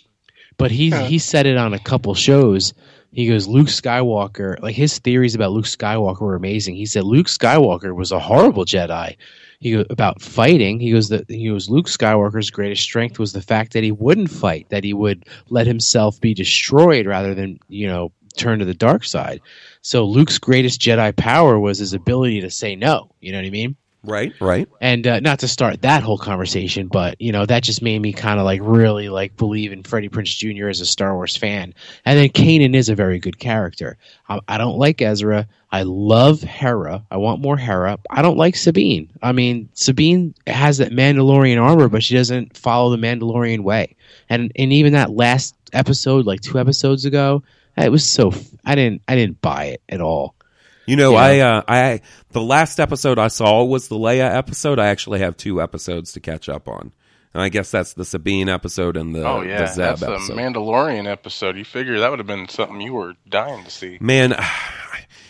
but 0.57 0.71
he 0.71 0.91
he 0.91 1.17
said 1.19 1.45
it 1.45 1.57
on 1.57 1.73
a 1.73 1.79
couple 1.79 2.13
shows. 2.13 2.73
He 3.13 3.27
goes, 3.27 3.45
Luke 3.45 3.67
Skywalker, 3.67 4.61
like 4.61 4.75
his 4.75 4.99
theories 4.99 5.35
about 5.35 5.51
Luke 5.51 5.65
Skywalker 5.65 6.21
were 6.21 6.35
amazing. 6.35 6.75
He 6.75 6.85
said 6.85 7.03
Luke 7.03 7.27
Skywalker 7.27 7.93
was 7.93 8.13
a 8.13 8.19
horrible 8.19 8.63
Jedi. 8.63 9.17
He 9.59 9.73
goes 9.73 9.85
about 9.89 10.21
fighting. 10.21 10.79
He 10.79 10.91
goes 10.91 11.09
that 11.09 11.29
he 11.29 11.49
goes 11.49 11.69
Luke 11.69 11.87
Skywalker's 11.87 12.49
greatest 12.49 12.83
strength 12.83 13.19
was 13.19 13.33
the 13.33 13.41
fact 13.41 13.73
that 13.73 13.83
he 13.83 13.91
wouldn't 13.91 14.31
fight, 14.31 14.69
that 14.69 14.83
he 14.83 14.93
would 14.93 15.25
let 15.49 15.67
himself 15.67 16.21
be 16.21 16.33
destroyed 16.33 17.05
rather 17.05 17.35
than 17.35 17.59
you 17.67 17.87
know 17.87 18.11
turn 18.37 18.59
to 18.59 18.65
the 18.65 18.73
dark 18.73 19.03
side. 19.03 19.41
So 19.81 20.05
Luke's 20.05 20.37
greatest 20.37 20.79
Jedi 20.79 21.15
power 21.15 21.59
was 21.59 21.79
his 21.79 21.93
ability 21.93 22.41
to 22.41 22.49
say 22.49 22.75
no. 22.75 23.11
You 23.19 23.31
know 23.31 23.39
what 23.39 23.45
I 23.45 23.51
mean? 23.51 23.75
Right. 24.03 24.33
Right. 24.41 24.67
and 24.81 25.05
uh, 25.05 25.19
not 25.19 25.39
to 25.39 25.47
start 25.47 25.83
that 25.83 26.01
whole 26.01 26.17
conversation, 26.17 26.87
but 26.87 27.21
you 27.21 27.31
know 27.31 27.45
that 27.45 27.61
just 27.61 27.83
made 27.83 28.01
me 28.01 28.13
kind 28.13 28.39
of 28.39 28.45
like 28.45 28.59
really 28.63 29.09
like 29.09 29.37
believe 29.37 29.71
in 29.71 29.83
Freddie 29.83 30.09
Prinze 30.09 30.35
Jr. 30.35 30.69
as 30.69 30.81
a 30.81 30.87
Star 30.87 31.13
Wars 31.13 31.37
fan. 31.37 31.75
And 32.03 32.17
then 32.17 32.29
Kanan 32.29 32.75
is 32.75 32.89
a 32.89 32.95
very 32.95 33.19
good 33.19 33.37
character. 33.37 33.97
I, 34.27 34.39
I 34.47 34.57
don't 34.57 34.79
like 34.79 35.03
Ezra. 35.03 35.47
I 35.71 35.83
love 35.83 36.41
Hera. 36.41 37.05
I 37.11 37.17
want 37.17 37.41
more 37.41 37.57
Hera. 37.57 37.99
I 38.09 38.23
don't 38.23 38.37
like 38.37 38.55
Sabine. 38.55 39.11
I 39.21 39.33
mean, 39.33 39.69
Sabine 39.73 40.33
has 40.47 40.79
that 40.79 40.91
Mandalorian 40.91 41.61
armor, 41.61 41.87
but 41.87 42.01
she 42.03 42.15
doesn't 42.15 42.57
follow 42.57 42.89
the 42.89 42.97
Mandalorian 42.97 43.59
way. 43.61 43.95
And 44.29 44.51
and 44.55 44.73
even 44.73 44.93
that 44.93 45.11
last 45.11 45.55
episode, 45.73 46.25
like 46.25 46.41
two 46.41 46.57
episodes 46.57 47.05
ago, 47.05 47.43
it 47.77 47.91
was 47.91 48.07
so 48.07 48.29
f- 48.29 48.49
I 48.65 48.75
didn't 48.75 49.01
I 49.07 49.15
didn't 49.15 49.41
buy 49.41 49.65
it 49.65 49.81
at 49.89 50.01
all. 50.01 50.35
You 50.87 50.95
know, 50.95 51.11
Yeah. 51.13 51.17
I, 51.19 51.39
uh, 51.39 51.61
I, 51.67 52.01
the 52.31 52.41
last 52.41 52.79
episode 52.79 53.17
I 53.19 53.27
saw 53.29 53.63
was 53.63 53.87
the 53.87 53.95
Leia 53.95 54.29
episode. 54.35 54.79
I 54.79 54.87
actually 54.87 55.19
have 55.19 55.37
two 55.37 55.61
episodes 55.61 56.13
to 56.13 56.19
catch 56.19 56.49
up 56.49 56.67
on. 56.67 56.91
And 57.33 57.41
I 57.41 57.47
guess 57.49 57.71
that's 57.71 57.93
the 57.93 58.03
Sabine 58.03 58.49
episode 58.49 58.97
and 58.97 59.15
the, 59.15 59.25
oh 59.25 59.41
yeah, 59.41 59.61
the 59.61 59.67
Zeb 59.67 59.77
that's 59.99 60.01
episode. 60.03 60.33
a 60.33 60.35
Mandalorian 60.41 61.09
episode. 61.09 61.55
You 61.55 61.63
figure 61.63 61.99
that 61.99 62.09
would 62.09 62.19
have 62.19 62.27
been 62.27 62.49
something 62.49 62.81
you 62.81 62.93
were 62.93 63.13
dying 63.29 63.63
to 63.63 63.71
see. 63.71 63.97
Man, 64.01 64.33
All 64.33 64.39
You 64.43 64.45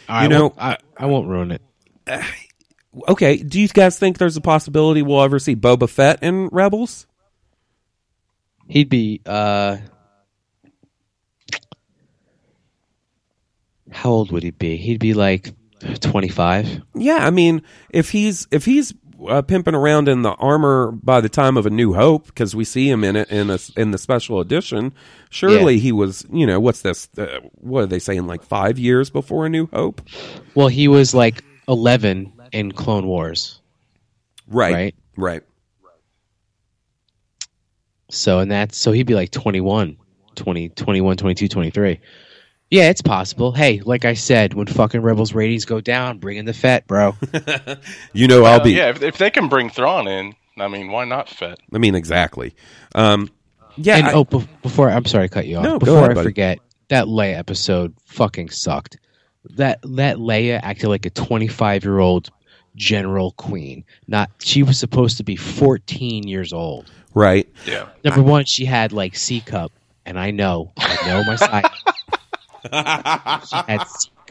right, 0.09 0.27
know- 0.27 0.47
well, 0.47 0.53
I, 0.57 0.77
I 0.97 1.05
won't 1.05 1.27
ruin 1.27 1.51
it. 1.51 1.61
okay. 3.09 3.38
Do 3.38 3.59
you 3.61 3.68
guys 3.68 3.99
think 3.99 4.18
there's 4.18 4.38
a 4.38 4.41
possibility 4.41 5.01
we'll 5.03 5.22
ever 5.22 5.38
see 5.38 5.55
Boba 5.55 5.88
Fett 5.88 6.23
in 6.23 6.47
Rebels? 6.47 7.05
He'd 8.68 8.89
be 8.89 9.22
uh 9.26 9.77
How 13.91 14.09
old 14.09 14.31
would 14.31 14.43
he 14.43 14.51
be? 14.51 14.77
He'd 14.77 14.99
be 14.99 15.13
like 15.13 15.53
25. 15.99 16.81
Yeah, 16.95 17.26
I 17.26 17.30
mean, 17.30 17.61
if 17.89 18.09
he's 18.11 18.47
if 18.51 18.65
he's 18.65 18.93
uh, 19.27 19.41
pimping 19.41 19.76
around 19.76 20.07
in 20.07 20.22
the 20.23 20.31
armor 20.31 20.91
by 20.91 21.22
the 21.22 21.30
time 21.30 21.57
of 21.57 21.65
A 21.65 21.69
New 21.69 21.93
Hope, 21.93 22.27
because 22.27 22.55
we 22.55 22.63
see 22.63 22.89
him 22.89 23.03
in 23.03 23.15
it 23.15 23.30
in 23.30 23.49
a, 23.49 23.59
in 23.76 23.91
the 23.91 23.97
special 23.97 24.39
edition, 24.39 24.93
surely 25.30 25.77
he 25.80 25.91
was. 25.91 26.26
You 26.31 26.47
know, 26.47 26.59
what's 26.59 26.81
this? 26.81 27.09
Uh, 27.18 27.39
what 27.55 27.84
are 27.84 27.88
they 27.88 27.99
saying? 27.99 28.26
Like 28.27 28.43
five 28.43 28.80
years 28.80 29.09
before 29.09 29.45
A 29.45 29.49
New 29.49 29.68
Hope, 29.68 30.01
Well, 30.55 30.68
he 30.69 30.88
was 30.88 31.13
like 31.13 31.43
11 31.68 32.31
in 32.51 32.72
Clone 32.72 33.05
Wars. 33.05 33.59
right? 34.47 34.73
Right. 34.73 34.95
Right. 35.18 35.41
So, 38.09 38.39
and 38.39 38.51
that's 38.51 38.77
so 38.77 38.91
he'd 38.91 39.07
be 39.07 39.13
like 39.15 39.31
21, 39.31 39.97
20, 40.35 40.69
21, 40.69 41.18
22, 41.18 41.47
23. 41.47 41.99
Yeah, 42.72 42.89
it's 42.89 43.02
possible. 43.02 43.52
Hey, 43.52 43.81
like 43.84 44.06
I 44.06 44.14
said, 44.14 44.53
when 44.53 44.65
fucking 44.65 45.02
Rebels 45.02 45.34
ratings 45.34 45.65
go 45.65 45.81
down, 45.81 46.19
bring 46.19 46.38
in 46.38 46.45
the 46.45 46.53
Fett, 46.53 46.88
bro. 46.88 47.15
You 48.14 48.27
know, 48.27 48.45
I'll 48.45 48.60
Uh, 48.61 48.64
be. 48.64 48.72
yeah, 48.72 48.89
if, 48.89 49.02
if 49.03 49.18
they 49.18 49.30
can 49.30 49.49
bring 49.49 49.69
Thrawn 49.69 50.07
in, 50.07 50.34
I 50.57 50.68
mean, 50.69 50.89
why 50.91 51.06
not 51.06 51.27
Fett? 51.30 51.60
I 51.73 51.77
mean, 51.77 51.95
exactly. 51.95 52.56
Um, 52.95 53.30
yeah. 53.76 53.98
and 53.98 54.07
I- 54.07 54.14
oh, 54.14 54.23
be- 54.23 54.48
before 54.61 54.89
I'm 54.89 55.06
sorry 55.06 55.27
to 55.27 55.34
cut 55.34 55.48
you 55.48 55.57
off. 55.57 55.64
No, 55.64 55.72
go 55.73 55.80
before 55.80 55.98
ahead, 55.99 56.11
I 56.11 56.14
buddy. 56.15 56.27
forget, 56.27 56.60
that 56.88 57.06
Leia 57.07 57.38
episode 57.38 57.93
fucking 58.06 58.49
sucked. 58.52 58.98
That 59.57 59.80
that 59.84 60.18
Leia 60.18 60.60
acted 60.61 60.88
like 60.89 61.06
a 61.06 61.10
25 61.10 61.84
year 61.84 61.99
old 61.99 62.30
general 62.76 63.31
queen. 63.34 63.84
Not 64.07 64.30
she 64.39 64.61
was 64.64 64.77
supposed 64.80 65.18
to 65.18 65.23
be 65.23 65.35
14 65.35 66.27
years 66.27 66.53
old. 66.53 66.89
right. 67.14 67.49
Yeah. 67.65 67.88
Number 68.03 68.22
one, 68.22 68.45
she 68.45 68.65
had 68.65 68.93
like 68.93 69.15
C 69.15 69.41
cup, 69.41 69.72
and 70.06 70.18
I 70.19 70.31
know, 70.31 70.72
I 70.77 70.98
know 71.07 71.23
my 71.26 71.35
side. 71.38 71.65
she 72.64 72.70
had. 73.68 73.86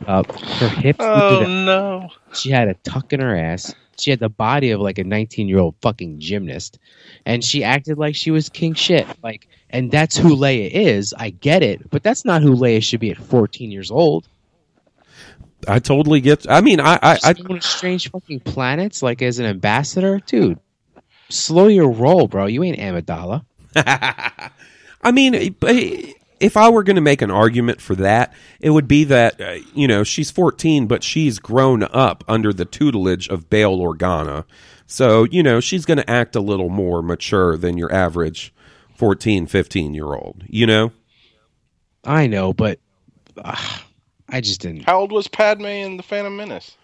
Her 0.07 0.23
hips. 0.69 0.98
Oh 1.01 1.44
no! 1.47 2.09
She 2.32 2.51
had 2.51 2.69
a 2.69 2.74
tuck 2.74 3.12
in 3.12 3.20
her 3.20 3.36
ass. 3.36 3.74
She 3.98 4.11
had 4.11 4.19
the 4.19 4.31
body 4.31 4.70
of 4.70 4.81
like 4.81 4.98
a 4.98 5.05
19 5.05 5.47
year 5.47 5.59
old 5.59 5.74
fucking 5.82 6.20
gymnast, 6.20 6.78
and 7.27 7.44
she 7.44 7.65
acted 7.65 7.98
like 7.98 8.16
she 8.16 8.31
was 8.31 8.48
king 8.48 8.73
shit. 8.73 9.07
Like, 9.23 9.47
and 9.69 9.90
that's 9.90 10.16
who 10.16 10.36
Leia 10.36 10.70
is. 10.70 11.15
I 11.16 11.31
get 11.31 11.62
it, 11.62 11.90
but 11.90 12.02
that's 12.02 12.24
not 12.24 12.40
who 12.40 12.57
Leia 12.57 12.82
should 12.82 13.01
be 13.01 13.11
at 13.11 13.19
14 13.19 13.70
years 13.70 13.90
old. 13.90 14.27
I 15.69 15.78
totally 15.78 16.23
get. 16.23 16.51
I 16.51 16.62
mean, 16.62 16.81
I, 16.81 16.98
I, 17.02 17.19
I 17.23 17.32
going 17.35 17.61
strange 17.61 18.11
fucking 18.11 18.40
planets, 18.40 19.02
like 19.02 19.20
as 19.20 19.39
an 19.39 19.47
ambassador, 19.47 20.20
dude. 20.20 20.59
Slow 21.28 21.66
your 21.66 21.90
roll, 21.90 22.27
bro. 22.27 22.47
You 22.47 22.65
ain't 22.65 22.78
Amidala. 22.78 23.44
I 23.77 25.12
mean, 25.12 25.55
but 25.61 25.77
if 26.40 26.56
I 26.56 26.70
were 26.70 26.82
going 26.82 26.96
to 26.96 27.02
make 27.02 27.22
an 27.22 27.30
argument 27.30 27.80
for 27.80 27.94
that, 27.96 28.32
it 28.60 28.70
would 28.70 28.88
be 28.88 29.04
that 29.04 29.40
uh, 29.40 29.58
you 29.74 29.86
know 29.86 30.02
she's 30.02 30.30
14, 30.30 30.86
but 30.86 31.04
she's 31.04 31.38
grown 31.38 31.84
up 31.84 32.24
under 32.26 32.52
the 32.52 32.64
tutelage 32.64 33.28
of 33.28 33.50
Bail 33.50 33.78
Organa, 33.78 34.44
so 34.86 35.24
you 35.24 35.42
know 35.42 35.60
she's 35.60 35.84
going 35.84 35.98
to 35.98 36.10
act 36.10 36.34
a 36.34 36.40
little 36.40 36.70
more 36.70 37.02
mature 37.02 37.56
than 37.56 37.76
your 37.76 37.92
average 37.92 38.52
14, 38.96 39.46
15 39.46 39.94
year 39.94 40.06
old. 40.06 40.42
You 40.48 40.66
know, 40.66 40.92
I 42.04 42.26
know, 42.26 42.52
but 42.52 42.80
uh, 43.36 43.78
I 44.28 44.40
just 44.40 44.62
didn't. 44.62 44.82
How 44.84 45.00
old 45.00 45.12
was 45.12 45.28
Padme 45.28 45.66
in 45.66 45.96
the 45.96 46.02
Phantom 46.02 46.36
Menace? 46.36 46.76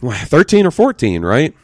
13 0.00 0.64
or 0.64 0.70
14, 0.70 1.22
right? 1.22 1.54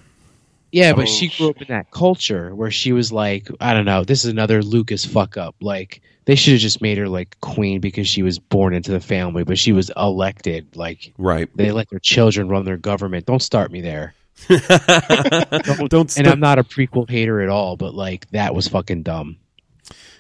Yeah, 0.75 0.91
I 0.91 0.93
but 0.95 1.05
mean, 1.05 1.15
she 1.15 1.29
grew 1.29 1.51
up 1.51 1.63
in 1.63 1.69
that 1.69 1.93
culture 1.93 2.53
where 2.53 2.71
she 2.73 2.91
was 2.93 3.13
like, 3.13 3.49
I 3.61 3.75
don't 3.75 3.85
know, 3.85 4.03
this 4.03 4.25
is 4.25 4.31
another 4.33 4.61
Lucas 4.61 5.05
fuck 5.05 5.37
up. 5.37 5.55
Like 5.61 6.03
they 6.25 6.35
should 6.35 6.55
have 6.55 6.61
just 6.61 6.83
made 6.83 6.99
her 6.99 7.09
like 7.09 7.37
queen 7.41 7.81
because 7.81 8.09
she 8.09 8.25
was 8.25 8.41
born 8.41 8.75
into 8.75 8.91
the 8.91 8.99
family, 8.99 9.45
but 9.45 9.57
she 9.57 9.71
was 9.71 9.93
elected. 9.97 10.75
Like 10.77 11.13
Right. 11.17 11.49
they 11.55 11.71
let 11.71 11.91
their 11.91 12.01
children 12.01 12.49
run 12.49 12.65
their 12.65 12.77
government. 12.77 13.25
Don't 13.25 13.41
start 13.41 13.71
me 13.71 13.83
there. 13.83 14.15
Don't. 14.49 15.93
And 15.93 16.11
st- 16.11 16.27
I'm 16.27 16.41
not 16.41 16.59
a 16.59 16.65
prequel 16.65 17.09
hater 17.09 17.41
at 17.41 17.49
all, 17.49 17.77
but 17.77 17.95
like 17.95 18.29
that 18.31 18.53
was 18.53 18.67
fucking 18.67 19.05
dumb. 19.05 19.37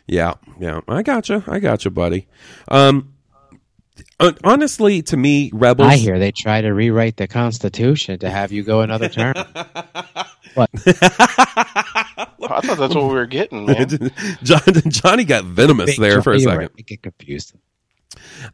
Yeah, 0.06 0.34
yeah. 0.60 0.82
I 0.86 1.02
gotcha. 1.02 1.42
I 1.48 1.58
gotcha, 1.58 1.90
buddy. 1.90 2.28
Um, 2.68 3.12
honestly, 4.44 5.02
to 5.02 5.16
me, 5.16 5.50
Rebels. 5.52 5.88
I 5.88 5.96
hear 5.96 6.18
they 6.20 6.30
try 6.30 6.60
to 6.60 6.68
rewrite 6.72 7.16
the 7.16 7.26
Constitution 7.26 8.20
to 8.20 8.30
have 8.30 8.52
you 8.52 8.62
go 8.62 8.82
another 8.82 9.08
term. 9.08 9.34
Oh, 12.46 12.48
I 12.50 12.60
thought 12.60 12.78
that's 12.78 12.94
what 12.94 13.04
we 13.04 13.14
were 13.14 13.26
getting, 13.26 13.64
man. 13.66 13.88
John, 14.42 14.60
Johnny 14.88 15.24
got 15.24 15.44
venomous 15.44 15.96
there 15.98 16.20
for 16.22 16.34
a 16.34 16.40
second. 16.40 16.58
right, 16.58 16.70
I 16.78 16.82
get 16.82 17.02
confused. 17.02 17.54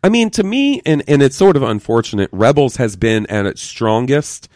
I 0.04 0.08
mean, 0.08 0.30
to 0.30 0.44
me, 0.44 0.80
and 0.86 1.02
and 1.08 1.22
it's 1.22 1.36
sort 1.36 1.56
of 1.56 1.62
unfortunate. 1.64 2.30
Rebels 2.32 2.76
has 2.76 2.94
been 2.96 3.26
at 3.26 3.46
its 3.46 3.60
strongest 3.60 4.48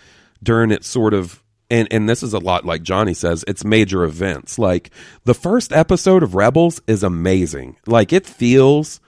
during 0.42 0.70
its 0.70 0.86
sort 0.86 1.14
of, 1.14 1.42
and 1.68 1.88
and 1.90 2.08
this 2.08 2.22
is 2.22 2.32
a 2.32 2.38
lot 2.38 2.64
like 2.64 2.82
Johnny 2.82 3.12
says, 3.12 3.44
its 3.48 3.64
major 3.64 4.04
events. 4.04 4.56
Like 4.58 4.90
the 5.24 5.34
first 5.34 5.72
episode 5.72 6.22
of 6.22 6.34
Rebels 6.36 6.80
is 6.86 7.02
amazing. 7.02 7.76
Like 7.86 8.12
it 8.12 8.26
feels 8.26 9.00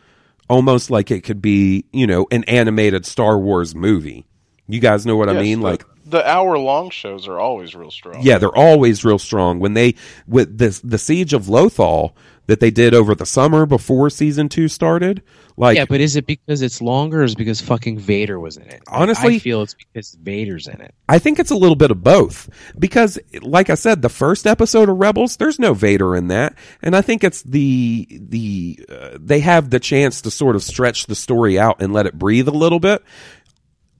almost 0.48 0.90
like 0.90 1.10
it 1.10 1.22
could 1.22 1.40
be, 1.40 1.84
you 1.92 2.06
know, 2.06 2.26
an 2.32 2.42
animated 2.44 3.06
Star 3.06 3.38
Wars 3.38 3.74
movie. 3.74 4.26
You 4.68 4.80
guys 4.80 5.06
know 5.06 5.16
what 5.16 5.28
I 5.28 5.40
mean? 5.40 5.60
the, 5.60 5.64
Like 5.66 5.84
the 6.04 6.28
hour 6.28 6.56
long 6.58 6.90
shows 6.90 7.26
are 7.28 7.38
always 7.38 7.74
real 7.74 7.90
strong. 7.90 8.22
yeah, 8.22 8.38
they're 8.38 8.56
always 8.56 9.04
real 9.04 9.18
strong. 9.18 9.58
When 9.60 9.74
they 9.74 9.94
with 10.26 10.58
this 10.58 10.80
the 10.80 10.98
siege 10.98 11.32
of 11.32 11.44
Lothal 11.46 12.12
that 12.46 12.60
they 12.60 12.70
did 12.70 12.94
over 12.94 13.12
the 13.16 13.26
summer 13.26 13.66
before 13.66 14.08
season 14.08 14.48
two 14.48 14.68
started, 14.68 15.20
like 15.56 15.76
yeah, 15.76 15.84
but 15.84 16.00
is 16.00 16.14
it 16.14 16.26
because 16.26 16.62
it's 16.62 16.80
longer 16.80 17.22
or 17.22 17.24
is 17.24 17.32
it 17.32 17.38
because 17.38 17.60
fucking 17.60 17.98
Vader 17.98 18.38
was 18.38 18.56
in 18.56 18.62
it? 18.64 18.72
Like, 18.72 18.82
Honestly- 19.00 19.34
I 19.36 19.38
feel 19.40 19.62
it's 19.62 19.74
because 19.74 20.16
Vader's 20.22 20.68
in 20.68 20.80
it. 20.80 20.94
I 21.08 21.18
think 21.18 21.40
it's 21.40 21.50
a 21.50 21.56
little 21.56 21.74
bit 21.74 21.90
of 21.90 22.04
both 22.04 22.48
because, 22.78 23.18
like 23.42 23.68
I 23.68 23.74
said, 23.74 24.00
the 24.02 24.08
first 24.08 24.46
episode 24.46 24.88
of 24.88 24.96
Rebels, 24.98 25.36
there's 25.38 25.58
no 25.58 25.74
Vader 25.74 26.14
in 26.14 26.28
that, 26.28 26.54
and 26.82 26.94
I 26.94 27.00
think 27.02 27.24
it's 27.24 27.42
the 27.42 28.06
the 28.10 28.78
uh, 28.88 29.18
they 29.20 29.40
have 29.40 29.70
the 29.70 29.80
chance 29.80 30.20
to 30.22 30.30
sort 30.30 30.54
of 30.54 30.62
stretch 30.62 31.06
the 31.06 31.16
story 31.16 31.58
out 31.58 31.82
and 31.82 31.92
let 31.92 32.06
it 32.06 32.16
breathe 32.16 32.46
a 32.46 32.52
little 32.52 32.78
bit. 32.80 33.02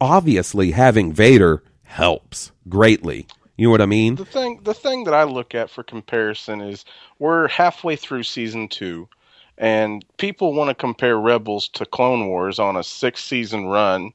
Obviously, 0.01 0.73
having 0.73 1.12
Vader 1.12 1.62
helps 1.85 2.52
greatly. 2.68 3.27
You 3.56 3.66
know 3.66 3.70
what 3.70 3.81
I 3.81 3.86
mean? 3.86 4.16
The 4.16 4.24
thing, 4.24 4.60
the 4.62 4.74
thing 4.74 5.05
that 5.05 5.14
I 5.14 5.24
look 5.24 5.55
at 5.55 5.70
for 5.70 5.82
comparison 5.82 6.60
is 6.60 6.85
we're 7.18 7.48
halfway 7.48 7.97
through 7.97 8.24
season 8.24 8.68
two, 8.68 9.09
and 9.56 10.05
people 10.18 10.52
want 10.52 10.68
to 10.68 10.74
compare 10.74 11.18
Rebels 11.18 11.68
to 11.70 11.86
Clone 11.86 12.27
Wars 12.27 12.59
on 12.59 12.77
a 12.77 12.85
six 12.85 13.24
season 13.24 13.66
run. 13.66 14.12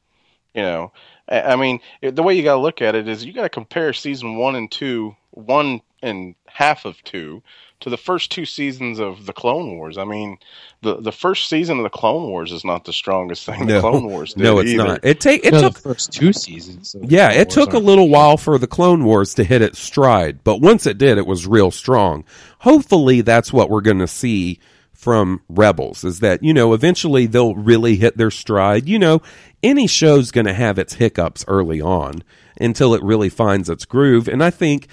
You 0.54 0.62
know, 0.62 0.92
I 1.28 1.42
I 1.42 1.56
mean, 1.56 1.80
the 2.02 2.22
way 2.22 2.36
you 2.36 2.44
got 2.44 2.56
to 2.56 2.62
look 2.62 2.82
at 2.82 2.94
it 2.94 3.08
is 3.08 3.26
you 3.26 3.34
got 3.34 3.44
to 3.44 3.50
compare 3.50 3.94
season 3.94 4.36
one 4.36 4.56
and 4.56 4.72
two, 4.72 5.16
one 5.32 5.82
and 6.04 6.36
half 6.48 6.86
of 6.86 7.04
two, 7.04 7.42
to 7.82 7.90
the 7.90 7.98
first 7.98 8.32
two 8.32 8.46
seasons 8.46 9.00
of 9.00 9.26
the 9.26 9.34
Clone 9.34 9.78
Wars. 9.78 9.98
I 9.98 10.06
mean, 10.06 10.38
the 10.82 10.98
the 11.02 11.12
first 11.12 11.50
season 11.50 11.78
of 11.78 11.84
the 11.84 11.90
Clone 11.90 12.30
Wars 12.30 12.52
is 12.52 12.64
not 12.64 12.86
the 12.86 12.94
strongest 12.94 13.46
thing 13.46 13.68
the 13.68 13.80
Clone 13.80 14.08
Wars 14.08 14.34
did 14.36 14.44
no, 14.44 14.60
it's 14.60 14.72
either. 14.72 14.84
not. 14.84 15.00
It 15.06 15.20
take 15.20 15.46
it 15.46 15.52
no, 15.54 15.62
took 15.62 15.74
the 15.76 15.82
first 15.82 16.12
two 16.14 16.34
seasons. 16.34 16.96
Yeah, 17.02 17.32
it 17.32 17.48
Wars 17.50 17.54
took 17.54 17.70
a 17.70 17.74
aren't- 17.76 17.86
little 17.86 18.10
while 18.10 18.38
for 18.38 18.58
the 18.58 18.68
Clone 18.68 19.04
Wars 19.04 19.34
to 19.36 19.44
hit 19.44 19.62
its 19.62 19.80
stride, 19.80 20.44
but 20.44 20.62
once 20.62 20.86
it 20.88 20.98
did, 20.98 21.18
it 21.18 21.28
was 21.28 21.46
real 21.48 21.72
strong. 21.72 22.24
Hopefully, 22.60 23.22
that's 23.22 23.52
what 23.52 23.70
we're 23.70 23.82
going 23.82 24.00
to 24.00 24.08
see 24.08 24.60
from 24.94 25.42
Rebels 25.50 26.04
is 26.04 26.20
that, 26.20 26.44
you 26.44 26.54
know, 26.54 26.74
eventually 26.74 27.26
they'll 27.26 27.56
really 27.56 27.96
hit 27.96 28.18
their 28.18 28.30
stride. 28.30 28.88
You 28.88 29.00
know, 29.00 29.24
any 29.64 29.88
show's 29.88 30.30
going 30.30 30.46
to 30.46 30.54
have 30.54 30.78
its 30.78 30.94
hiccups 30.94 31.44
early 31.48 31.82
on 31.82 32.24
until 32.60 32.94
it 32.94 33.02
really 33.02 33.30
finds 33.30 33.68
its 33.68 33.84
groove. 33.86 34.28
And 34.28 34.44
I 34.44 34.52
think, 34.52 34.88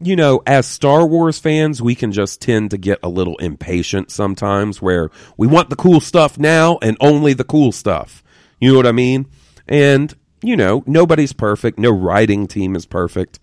you 0.00 0.16
know, 0.16 0.42
as 0.46 0.66
Star 0.66 1.06
Wars 1.06 1.38
fans, 1.38 1.82
we 1.82 1.94
can 1.94 2.10
just 2.12 2.40
tend 2.40 2.70
to 2.70 2.78
get 2.78 2.98
a 3.02 3.08
little 3.08 3.36
impatient 3.36 4.10
sometimes 4.10 4.80
where 4.80 5.10
we 5.36 5.46
want 5.46 5.70
the 5.70 5.76
cool 5.76 6.00
stuff 6.00 6.38
now 6.38 6.78
and 6.80 6.96
only 7.00 7.34
the 7.34 7.44
cool 7.44 7.70
stuff. 7.70 8.22
You 8.60 8.72
know 8.72 8.76
what 8.78 8.86
I 8.86 8.92
mean? 8.92 9.26
And, 9.68 10.14
you 10.42 10.56
know, 10.56 10.82
nobody's 10.86 11.32
perfect. 11.32 11.78
No 11.78 11.90
writing 11.90 12.46
team 12.46 12.74
is 12.76 12.86
perfect. 12.86 13.38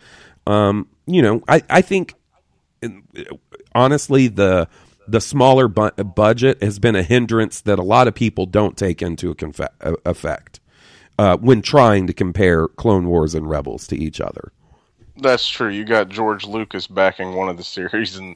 Um, 0.48 0.88
you 1.06 1.22
know, 1.22 1.44
I, 1.48 1.62
I 1.70 1.82
think 1.82 2.16
honestly 3.74 4.28
the 4.28 4.68
the 5.08 5.22
smaller 5.22 5.68
bu- 5.68 6.04
budget 6.04 6.62
has 6.62 6.80
been 6.80 6.96
a 6.96 7.04
hindrance 7.04 7.62
that 7.62 7.80
a 7.80 7.84
lot 7.84 8.08
of 8.08 8.14
people 8.14 8.46
don't 8.46 8.78
take 8.78 9.02
into 9.02 9.34
confe- 9.36 9.70
effect 10.06 10.60
uh, 11.18 11.38
when 11.38 11.62
trying 11.62 12.08
to 12.08 12.14
compare 12.14 12.68
Clone 12.68 13.08
Wars 13.08 13.34
and 13.34 13.50
Rebels 13.50 13.88
to 13.88 13.98
each 13.98 14.20
other. 14.20 14.52
That's 15.20 15.48
true. 15.48 15.70
You 15.70 15.86
got 15.86 16.10
George 16.10 16.46
Lucas 16.46 16.88
backing 16.88 17.36
one 17.36 17.50
of 17.50 17.58
the 17.58 17.64
series, 17.76 18.16
and 18.18 18.36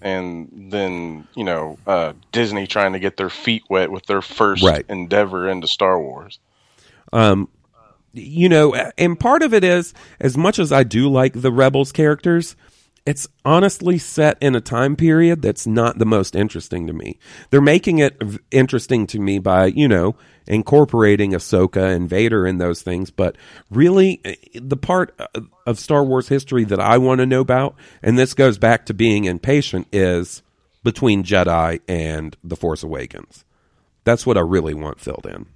and 0.00 0.70
then 0.72 1.28
you 1.34 1.44
know 1.44 1.78
uh, 1.86 2.14
Disney 2.32 2.66
trying 2.66 2.92
to 2.92 2.98
get 2.98 3.16
their 3.16 3.30
feet 3.30 3.64
wet 3.68 3.90
with 3.90 4.06
their 4.06 4.22
first 4.22 4.64
Right. 4.64 4.84
endeavor 4.88 5.48
into 5.48 5.66
Star 5.68 6.00
Wars. 6.00 6.38
you 8.12 8.48
know, 8.48 8.74
and 8.98 9.18
part 9.18 9.42
of 9.42 9.54
it 9.54 9.62
is 9.64 9.94
as 10.20 10.36
much 10.36 10.58
as 10.58 10.72
I 10.72 10.82
do 10.82 11.08
like 11.08 11.42
the 11.42 11.52
Rebels 11.52 11.92
characters, 11.92 12.56
it's 13.06 13.28
honestly 13.44 13.98
set 13.98 14.36
in 14.40 14.54
a 14.54 14.60
time 14.60 14.96
period 14.96 15.42
that's 15.42 15.66
not 15.66 15.98
the 15.98 16.06
most 16.06 16.34
interesting 16.36 16.86
to 16.86 16.92
me. 16.92 17.18
They're 17.50 17.60
making 17.60 17.98
it 17.98 18.20
interesting 18.50 19.06
to 19.08 19.18
me 19.18 19.38
by, 19.38 19.66
you 19.66 19.88
know, 19.88 20.16
incorporating 20.50 21.30
Ahsoka 21.30 21.94
and 21.94 22.08
Vader 22.08 22.44
and 22.44 22.60
those 22.60 22.82
things, 22.82 23.10
but 23.10 23.36
really 23.70 24.20
eh, 24.24 24.34
the 24.54 24.76
part 24.76 25.14
uh, 25.18 25.40
of 25.64 25.78
Star 25.78 26.04
Wars 26.04 26.28
history 26.28 26.64
that 26.64 26.80
I 26.80 26.98
want 26.98 27.20
to 27.20 27.26
know 27.26 27.40
about, 27.40 27.76
and 28.02 28.18
this 28.18 28.34
goes 28.34 28.58
back 28.58 28.86
to 28.86 28.94
being 28.94 29.24
impatient, 29.24 29.86
is 29.92 30.42
between 30.82 31.22
Jedi 31.22 31.80
and 31.86 32.36
The 32.42 32.56
Force 32.56 32.82
Awakens. 32.82 33.44
That's 34.02 34.26
what 34.26 34.36
I 34.36 34.40
really 34.40 34.74
want 34.74 35.00
filled 35.00 35.26
in. 35.26 35.46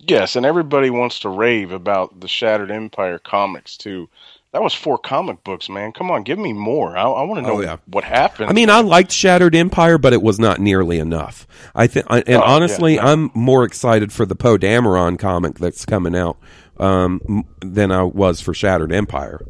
Yes, 0.00 0.34
and 0.34 0.44
everybody 0.44 0.90
wants 0.90 1.20
to 1.20 1.28
rave 1.28 1.70
about 1.70 2.20
the 2.20 2.28
Shattered 2.28 2.72
Empire 2.72 3.20
comics 3.20 3.76
too. 3.76 4.08
That 4.52 4.62
was 4.62 4.72
four 4.72 4.96
comic 4.96 5.44
books, 5.44 5.68
man. 5.68 5.92
Come 5.92 6.10
on, 6.10 6.22
give 6.22 6.38
me 6.38 6.52
more. 6.54 6.96
I, 6.96 7.02
I 7.02 7.22
want 7.24 7.38
to 7.38 7.42
know 7.42 7.58
Oh, 7.58 7.60
yeah. 7.60 7.76
what 7.86 8.04
happened. 8.04 8.48
I 8.48 8.54
mean, 8.54 8.70
I 8.70 8.80
liked 8.80 9.12
Shattered 9.12 9.54
Empire, 9.54 9.98
but 9.98 10.14
it 10.14 10.22
was 10.22 10.38
not 10.38 10.60
nearly 10.60 10.98
enough. 10.98 11.46
I 11.74 11.86
think, 11.86 12.06
and 12.08 12.24
Oh, 12.28 12.40
honestly, 12.42 12.94
yeah, 12.94 13.02
no. 13.04 13.08
I'm 13.12 13.30
more 13.34 13.64
excited 13.64 14.12
for 14.12 14.24
the 14.24 14.34
Poe 14.34 14.56
Dameron 14.56 15.18
comic 15.18 15.58
that's 15.58 15.84
coming 15.84 16.16
out 16.16 16.38
um, 16.78 17.44
than 17.60 17.92
I 17.92 18.04
was 18.04 18.40
for 18.40 18.54
Shattered 18.54 18.92
Empire. 18.92 19.40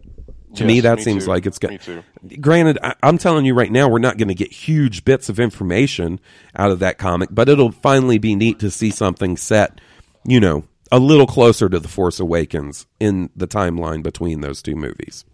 To 0.56 0.64
me, 0.64 0.80
that 0.80 0.96
me 0.98 1.04
seems 1.04 1.24
too. 1.24 1.30
like 1.30 1.44
it's 1.46 1.58
too. 1.58 2.02
Granted, 2.40 2.78
I, 2.82 2.94
I'm 3.02 3.18
telling 3.18 3.44
you 3.44 3.52
right 3.54 3.70
now, 3.70 3.88
we're 3.88 3.98
not 3.98 4.16
going 4.16 4.28
to 4.28 4.34
get 4.34 4.50
huge 4.50 5.04
bits 5.04 5.28
of 5.28 5.38
information 5.38 6.18
out 6.56 6.70
of 6.70 6.78
that 6.78 6.96
comic, 6.98 7.28
but 7.30 7.48
it'll 7.50 7.70
finally 7.72 8.16
be 8.18 8.34
neat 8.34 8.58
to 8.60 8.70
see 8.70 8.90
something 8.90 9.36
set, 9.36 9.80
you 10.24 10.40
know, 10.40 10.64
a 10.92 10.98
little 10.98 11.26
closer 11.26 11.68
to 11.68 11.78
the 11.78 11.88
Force 11.88 12.20
Awakens 12.20 12.86
in 13.00 13.30
the 13.34 13.48
timeline 13.48 14.02
between 14.02 14.40
those 14.40 14.62
two 14.62 14.76
movies. 14.76 15.24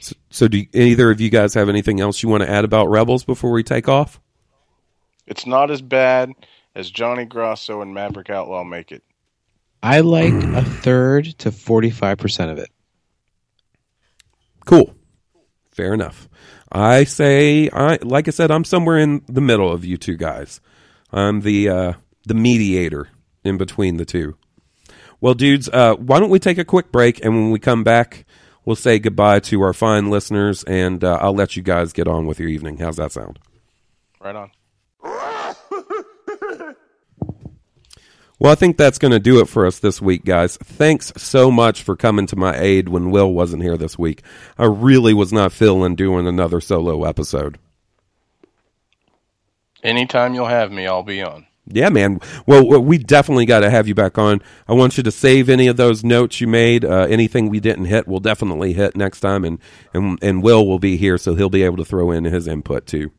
So, 0.00 0.14
so 0.30 0.48
do 0.48 0.64
either 0.72 1.10
of 1.10 1.20
you 1.20 1.30
guys 1.30 1.54
have 1.54 1.68
anything 1.68 2.00
else 2.00 2.22
you 2.22 2.28
want 2.28 2.42
to 2.44 2.50
add 2.50 2.64
about 2.64 2.86
Rebels 2.86 3.24
before 3.24 3.50
we 3.50 3.62
take 3.62 3.88
off? 3.88 4.20
it's 5.28 5.46
not 5.46 5.70
as 5.70 5.82
bad 5.82 6.32
as 6.74 6.90
Johnny 6.90 7.24
Grosso 7.24 7.80
and 7.82 7.94
Maverick 7.94 8.30
Outlaw 8.30 8.64
make 8.64 8.90
it. 8.90 9.02
I 9.82 10.00
like 10.00 10.32
a 10.32 10.64
third 10.64 11.26
to 11.38 11.52
forty-five 11.52 12.18
percent 12.18 12.50
of 12.50 12.58
it. 12.58 12.70
Cool. 14.64 14.94
Fair 15.70 15.94
enough. 15.94 16.28
I 16.72 17.04
say, 17.04 17.70
I 17.72 17.98
like 18.02 18.26
I 18.26 18.32
said, 18.32 18.50
I'm 18.50 18.64
somewhere 18.64 18.98
in 18.98 19.22
the 19.28 19.40
middle 19.40 19.70
of 19.70 19.84
you 19.84 19.96
two 19.96 20.16
guys. 20.16 20.60
I'm 21.12 21.40
the 21.40 21.68
uh, 21.68 21.92
the 22.26 22.34
mediator 22.34 23.08
in 23.44 23.56
between 23.56 23.96
the 23.96 24.04
two. 24.04 24.36
Well, 25.20 25.34
dudes, 25.34 25.68
uh, 25.72 25.94
why 25.94 26.20
don't 26.20 26.30
we 26.30 26.38
take 26.38 26.58
a 26.58 26.64
quick 26.64 26.92
break, 26.92 27.24
and 27.24 27.34
when 27.34 27.50
we 27.50 27.58
come 27.58 27.82
back, 27.82 28.24
we'll 28.64 28.76
say 28.76 28.98
goodbye 28.98 29.40
to 29.40 29.62
our 29.62 29.72
fine 29.72 30.10
listeners, 30.10 30.62
and 30.64 31.02
uh, 31.02 31.18
I'll 31.20 31.34
let 31.34 31.56
you 31.56 31.62
guys 31.62 31.92
get 31.92 32.06
on 32.06 32.26
with 32.26 32.38
your 32.38 32.48
evening. 32.48 32.78
How's 32.78 32.96
that 32.96 33.12
sound? 33.12 33.38
Right 34.20 34.36
on. 34.36 34.50
Well, 38.40 38.52
I 38.52 38.54
think 38.54 38.76
that's 38.76 38.98
going 38.98 39.10
to 39.10 39.18
do 39.18 39.40
it 39.40 39.48
for 39.48 39.66
us 39.66 39.80
this 39.80 40.00
week, 40.00 40.24
guys. 40.24 40.56
Thanks 40.58 41.12
so 41.16 41.50
much 41.50 41.82
for 41.82 41.96
coming 41.96 42.24
to 42.28 42.36
my 42.36 42.56
aid 42.56 42.88
when 42.88 43.10
Will 43.10 43.32
wasn't 43.32 43.64
here 43.64 43.76
this 43.76 43.98
week. 43.98 44.22
I 44.56 44.66
really 44.66 45.12
was 45.12 45.32
not 45.32 45.50
feeling 45.50 45.96
doing 45.96 46.28
another 46.28 46.60
solo 46.60 47.02
episode. 47.02 47.58
Anytime 49.82 50.34
you'll 50.34 50.46
have 50.46 50.72
me, 50.72 50.86
I'll 50.86 51.02
be 51.02 51.22
on. 51.22 51.46
Yeah, 51.70 51.90
man. 51.90 52.20
Well, 52.46 52.80
we 52.82 52.96
definitely 52.96 53.44
got 53.44 53.60
to 53.60 53.68
have 53.70 53.86
you 53.86 53.94
back 53.94 54.16
on. 54.16 54.40
I 54.66 54.72
want 54.72 54.96
you 54.96 55.02
to 55.02 55.10
save 55.10 55.50
any 55.50 55.66
of 55.66 55.76
those 55.76 56.02
notes 56.02 56.40
you 56.40 56.48
made. 56.48 56.84
Uh, 56.84 57.06
anything 57.10 57.50
we 57.50 57.60
didn't 57.60 57.84
hit, 57.84 58.08
we'll 58.08 58.20
definitely 58.20 58.72
hit 58.72 58.96
next 58.96 59.20
time, 59.20 59.44
and 59.44 59.58
and 59.92 60.18
and 60.22 60.42
Will 60.42 60.66
will 60.66 60.78
be 60.78 60.96
here, 60.96 61.18
so 61.18 61.34
he'll 61.34 61.50
be 61.50 61.62
able 61.62 61.76
to 61.76 61.84
throw 61.84 62.10
in 62.10 62.24
his 62.24 62.46
input 62.48 62.86
too. 62.86 63.10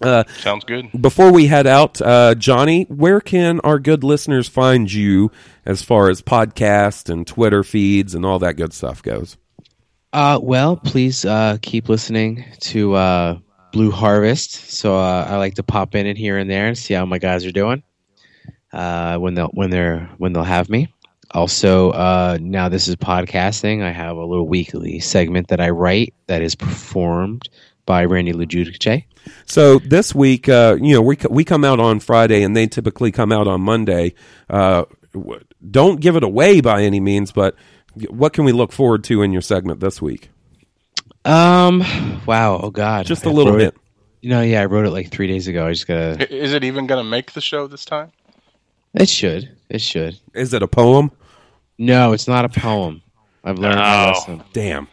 Uh, 0.00 0.24
Sounds 0.38 0.64
good. 0.64 0.88
before 0.98 1.30
we 1.30 1.46
head 1.48 1.66
out, 1.66 2.00
uh, 2.00 2.34
Johnny, 2.34 2.84
where 2.84 3.20
can 3.20 3.60
our 3.60 3.78
good 3.78 4.02
listeners 4.02 4.48
find 4.48 4.90
you 4.90 5.30
as 5.66 5.82
far 5.82 6.08
as 6.08 6.22
podcast 6.22 7.10
and 7.10 7.26
Twitter 7.26 7.62
feeds 7.62 8.14
and 8.14 8.24
all 8.24 8.38
that 8.38 8.54
good 8.54 8.72
stuff 8.72 9.02
goes? 9.02 9.36
Uh, 10.12 10.38
well, 10.42 10.76
please 10.76 11.24
uh, 11.26 11.58
keep 11.60 11.88
listening 11.90 12.44
to 12.60 12.94
uh, 12.94 13.38
Blue 13.72 13.90
Harvest. 13.90 14.70
So 14.70 14.96
uh, 14.96 15.26
I 15.28 15.36
like 15.36 15.54
to 15.54 15.62
pop 15.62 15.94
in 15.94 16.06
and 16.06 16.18
here 16.18 16.38
and 16.38 16.50
there 16.50 16.66
and 16.66 16.76
see 16.76 16.94
how 16.94 17.04
my 17.04 17.18
guys 17.18 17.44
are 17.44 17.52
doing 17.52 17.82
uh, 18.72 19.16
when 19.18 19.34
they'll 19.34 19.48
when 19.48 19.70
they're 19.70 20.10
when 20.18 20.32
they'll 20.32 20.44
have 20.44 20.68
me. 20.68 20.92
Also, 21.32 21.90
uh, 21.90 22.38
now 22.40 22.68
this 22.68 22.88
is 22.88 22.96
podcasting. 22.96 23.82
I 23.82 23.92
have 23.92 24.16
a 24.16 24.24
little 24.24 24.48
weekly 24.48 24.98
segment 24.98 25.48
that 25.48 25.60
I 25.60 25.70
write 25.70 26.12
that 26.26 26.42
is 26.42 26.56
performed 26.56 27.48
by 27.86 28.04
Randy 28.04 28.32
Lujudice. 28.32 29.04
So 29.46 29.78
this 29.78 30.14
week, 30.14 30.48
uh, 30.48 30.76
you 30.80 30.94
know, 30.94 31.02
we 31.02 31.16
we 31.28 31.44
come 31.44 31.64
out 31.64 31.78
on 31.78 32.00
Friday, 32.00 32.42
and 32.42 32.56
they 32.56 32.66
typically 32.66 33.12
come 33.12 33.30
out 33.30 33.46
on 33.46 33.60
Monday. 33.60 34.14
Uh, 34.48 34.86
don't 35.70 36.00
give 36.00 36.16
it 36.16 36.24
away 36.24 36.60
by 36.60 36.82
any 36.82 37.00
means, 37.00 37.32
but 37.32 37.54
what 38.08 38.32
can 38.32 38.44
we 38.44 38.52
look 38.52 38.72
forward 38.72 39.04
to 39.04 39.22
in 39.22 39.32
your 39.32 39.42
segment 39.42 39.80
this 39.80 40.00
week? 40.00 40.30
Um, 41.24 41.80
wow, 42.26 42.60
oh 42.62 42.70
god, 42.70 43.06
Just 43.06 43.26
a 43.26 43.28
I 43.28 43.32
little 43.32 43.56
bit. 43.56 43.68
It, 43.68 43.76
you 44.22 44.30
know, 44.30 44.42
yeah, 44.42 44.62
I 44.62 44.66
wrote 44.66 44.86
it 44.86 44.90
like 44.90 45.10
three 45.10 45.26
days 45.26 45.48
ago. 45.48 45.66
I 45.66 45.72
just 45.72 45.86
gotta. 45.86 46.32
Is 46.34 46.52
it 46.52 46.64
even 46.64 46.86
going 46.86 47.02
to 47.02 47.08
make 47.08 47.32
the 47.32 47.40
show 47.40 47.66
this 47.66 47.84
time? 47.84 48.12
It 48.94 49.08
should. 49.08 49.50
It 49.68 49.80
should. 49.80 50.18
Is 50.34 50.52
it 50.52 50.62
a 50.62 50.68
poem? 50.68 51.10
No, 51.78 52.12
it's 52.12 52.26
not 52.28 52.44
a 52.44 52.48
poem. 52.48 53.02
I've 53.44 53.58
learned 53.58 53.76
my 53.76 54.08
lesson. 54.10 54.42
Damn. 54.52 54.88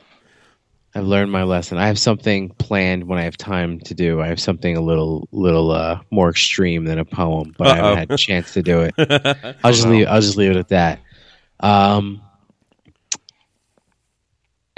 I've 0.95 1.03
learned 1.05 1.31
my 1.31 1.43
lesson. 1.43 1.77
I 1.77 1.87
have 1.87 1.99
something 1.99 2.49
planned 2.51 3.03
when 3.07 3.19
I 3.19 3.23
have 3.23 3.37
time 3.37 3.79
to 3.81 3.93
do. 3.93 4.21
I 4.21 4.27
have 4.27 4.39
something 4.39 4.75
a 4.77 4.81
little, 4.81 5.27
little 5.31 5.71
uh, 5.71 5.99
more 6.11 6.29
extreme 6.29 6.85
than 6.85 6.97
a 6.97 7.05
poem, 7.05 7.53
but 7.57 7.67
I 7.67 7.71
Uh-oh. 7.71 7.83
haven't 7.83 7.97
had 7.99 8.11
a 8.11 8.17
chance 8.17 8.53
to 8.53 8.63
do 8.63 8.81
it. 8.81 8.93
I'll 9.63 9.73
just 9.73 9.85
leave. 9.87 10.07
I'll 10.07 10.21
just 10.21 10.37
leave 10.37 10.51
it 10.51 10.57
at 10.57 10.69
that. 10.69 10.99
Um, 11.59 12.21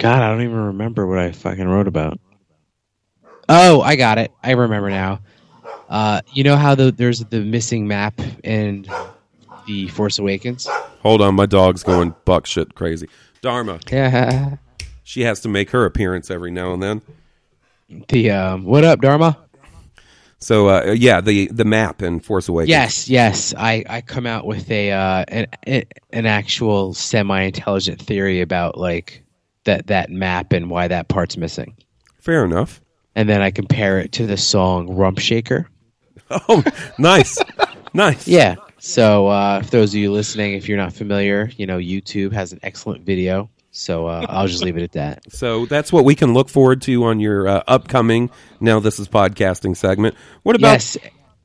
God, 0.00 0.22
I 0.22 0.30
don't 0.30 0.40
even 0.40 0.56
remember 0.56 1.06
what 1.06 1.18
I 1.18 1.30
fucking 1.30 1.68
wrote 1.68 1.86
about. 1.86 2.18
Oh, 3.50 3.82
I 3.82 3.96
got 3.96 4.16
it. 4.16 4.32
I 4.42 4.52
remember 4.52 4.88
now. 4.88 5.20
Uh, 5.90 6.22
you 6.32 6.42
know 6.42 6.56
how 6.56 6.74
the, 6.74 6.90
there's 6.90 7.20
the 7.26 7.40
missing 7.40 7.86
map 7.86 8.18
in 8.42 8.86
the 9.66 9.88
Force 9.88 10.18
Awakens? 10.18 10.66
Hold 11.02 11.20
on, 11.20 11.34
my 11.34 11.44
dog's 11.44 11.82
going 11.82 12.14
buck 12.24 12.46
shit 12.46 12.74
crazy. 12.74 13.08
Dharma, 13.42 13.78
Yeah. 13.90 14.56
she 15.02 15.20
has 15.22 15.40
to 15.40 15.48
make 15.48 15.70
her 15.70 15.84
appearance 15.84 16.30
every 16.30 16.50
now 16.50 16.72
and 16.72 16.82
then. 16.82 17.02
The 18.08 18.30
um, 18.30 18.64
what 18.64 18.84
up, 18.84 19.02
Dharma? 19.02 19.36
So 20.38 20.68
uh, 20.68 20.94
yeah, 20.96 21.20
the 21.20 21.48
the 21.48 21.66
map 21.66 22.00
in 22.00 22.20
Force 22.20 22.48
Awakens. 22.48 22.70
Yes, 22.70 23.08
yes. 23.10 23.52
I, 23.58 23.84
I 23.86 24.00
come 24.00 24.26
out 24.26 24.46
with 24.46 24.70
a 24.70 24.92
uh, 24.92 25.24
an 25.28 25.46
an 26.10 26.24
actual 26.26 26.94
semi 26.94 27.42
intelligent 27.42 28.00
theory 28.00 28.40
about 28.40 28.78
like 28.78 29.22
that 29.64 29.88
that 29.88 30.10
map 30.10 30.52
and 30.52 30.70
why 30.70 30.88
that 30.88 31.08
part's 31.08 31.36
missing, 31.36 31.76
fair 32.18 32.44
enough. 32.44 32.80
and 33.14 33.28
then 33.28 33.42
I 33.42 33.50
compare 33.50 33.98
it 33.98 34.12
to 34.12 34.26
the 34.26 34.36
song 34.36 34.94
Rump 34.94 35.18
Shaker. 35.18 35.68
Oh, 36.30 36.62
nice, 36.98 37.38
nice. 37.94 38.28
Yeah. 38.28 38.56
So 38.78 39.26
uh, 39.26 39.62
for 39.62 39.70
those 39.70 39.92
of 39.92 40.00
you 40.00 40.12
listening, 40.12 40.54
if 40.54 40.68
you're 40.68 40.78
not 40.78 40.92
familiar, 40.92 41.50
you 41.56 41.66
know 41.66 41.78
YouTube 41.78 42.32
has 42.32 42.52
an 42.52 42.60
excellent 42.62 43.04
video. 43.04 43.50
So 43.72 44.06
uh, 44.06 44.26
I'll 44.28 44.48
just 44.48 44.64
leave 44.64 44.76
it 44.76 44.82
at 44.82 44.92
that. 44.92 45.32
So 45.32 45.66
that's 45.66 45.92
what 45.92 46.04
we 46.04 46.14
can 46.14 46.34
look 46.34 46.48
forward 46.48 46.82
to 46.82 47.04
on 47.04 47.20
your 47.20 47.46
uh, 47.46 47.62
upcoming. 47.68 48.30
Now 48.60 48.80
this 48.80 48.98
is 48.98 49.08
podcasting 49.08 49.76
segment. 49.76 50.16
What 50.42 50.56
about? 50.56 50.72
yes, 50.72 50.96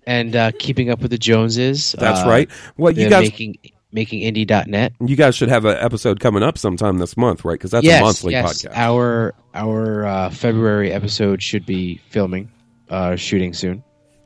and 0.08 0.36
uh, 0.36 0.52
keeping 0.58 0.90
up 0.90 1.02
with 1.02 1.12
the 1.12 1.18
Joneses. 1.18 1.94
That's 1.98 2.22
uh, 2.22 2.28
right. 2.30 2.50
Well, 2.78 2.94
you 2.94 3.10
guys, 3.10 3.30
making 3.30 3.58
making 3.96 4.22
indie.net. 4.22 4.94
you 5.04 5.16
guys 5.16 5.36
should 5.36 5.50
have 5.50 5.66
an 5.66 5.78
episode 5.80 6.20
coming 6.20 6.44
up 6.44 6.58
sometime 6.60 7.00
this 7.00 7.18
month, 7.18 7.44
right? 7.44 7.54
Because 7.54 7.72
that's 7.72 7.84
yes, 7.86 8.00
a 8.02 8.04
monthly 8.04 8.32
yes. 8.34 8.62
podcast. 8.64 8.72
Our 8.76 9.34
our 9.56 10.06
uh, 10.06 10.30
February 10.30 10.92
episode 10.92 11.42
should 11.42 11.66
be 11.66 12.00
filming, 12.10 12.52
uh, 12.90 13.16
shooting 13.16 13.54
soon, 13.54 13.84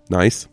nice. 0.10 0.48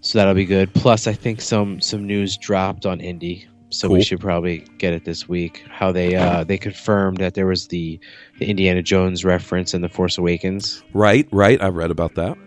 so 0.00 0.18
that'll 0.18 0.32
be 0.34 0.46
good. 0.46 0.72
Plus, 0.72 1.06
I 1.06 1.12
think 1.12 1.40
some 1.42 1.80
some 1.82 2.06
news 2.06 2.36
dropped 2.38 2.86
on 2.86 3.00
Indy, 3.00 3.46
so 3.70 3.88
Cool. 3.88 3.96
we 3.98 4.02
should 4.04 4.20
probably 4.20 4.64
get 4.78 4.94
it 4.94 5.04
this 5.04 5.28
week. 5.28 5.64
How 5.68 5.90
they 5.92 6.14
uh, 6.14 6.44
they 6.44 6.56
confirmed 6.58 7.18
that 7.18 7.34
there 7.34 7.46
was 7.46 7.66
the 7.68 7.98
the 8.38 8.46
Indiana 8.46 8.82
Jones 8.82 9.24
reference 9.24 9.74
in 9.74 9.82
the 9.82 9.88
Force 9.88 10.16
Awakens, 10.16 10.82
Right, 10.94 11.28
right. 11.32 11.60
I 11.60 11.68
read 11.68 11.90
about 11.90 12.14
that. 12.14 12.38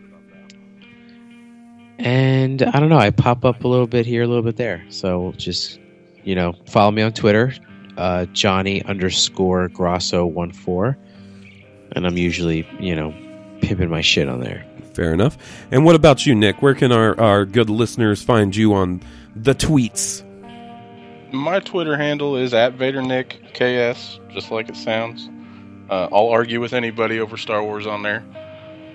and 2.00 2.64
I 2.64 2.80
don't 2.80 2.90
know. 2.90 2.98
I 2.98 3.12
pop 3.12 3.46
up 3.46 3.64
a 3.64 3.68
little 3.68 3.88
bit 3.88 4.06
here, 4.06 4.24
a 4.24 4.28
little 4.28 4.42
bit 4.44 4.56
there. 4.58 4.84
So 4.90 5.34
just 5.38 5.80
you 6.24 6.36
know, 6.36 6.54
follow 6.68 6.92
me 6.92 7.02
on 7.02 7.14
Twitter, 7.14 7.54
uh, 7.98 8.26
Johnny 8.26 8.84
underscore 8.84 9.68
Grosso 9.70 10.26
one 10.26 10.52
four, 10.52 10.98
and 11.94 12.06
I'm 12.06 12.18
usually 12.18 12.68
you 12.80 12.96
know 12.96 13.14
pimping 13.62 13.90
my 13.90 14.02
shit 14.02 14.28
on 14.28 14.40
there. 14.42 14.66
Fair 14.94 15.14
enough. 15.14 15.38
And 15.72 15.86
what 15.86 15.96
about 15.96 16.26
you, 16.26 16.36
Nick? 16.36 16.62
Where 16.62 16.76
can 16.76 16.92
our, 16.92 17.18
our 17.20 17.46
good 17.46 17.70
listeners 17.70 18.22
find 18.22 18.54
you 18.56 18.74
on 18.74 19.02
the 19.36 19.56
tweets? 19.56 20.24
My 21.32 21.62
Twitter 21.62 21.96
handle 21.96 22.36
is 22.36 22.54
at 22.54 22.78
VaderNickKS, 22.78 24.32
just 24.34 24.52
like 24.52 24.68
it 24.68 24.76
sounds. 24.76 25.30
Uh, 25.90 26.10
I'll 26.12 26.28
argue 26.28 26.60
with 26.60 26.74
anybody 26.74 27.22
over 27.22 27.38
Star 27.38 27.64
Wars 27.64 27.88
on 27.88 28.02
there. 28.04 28.24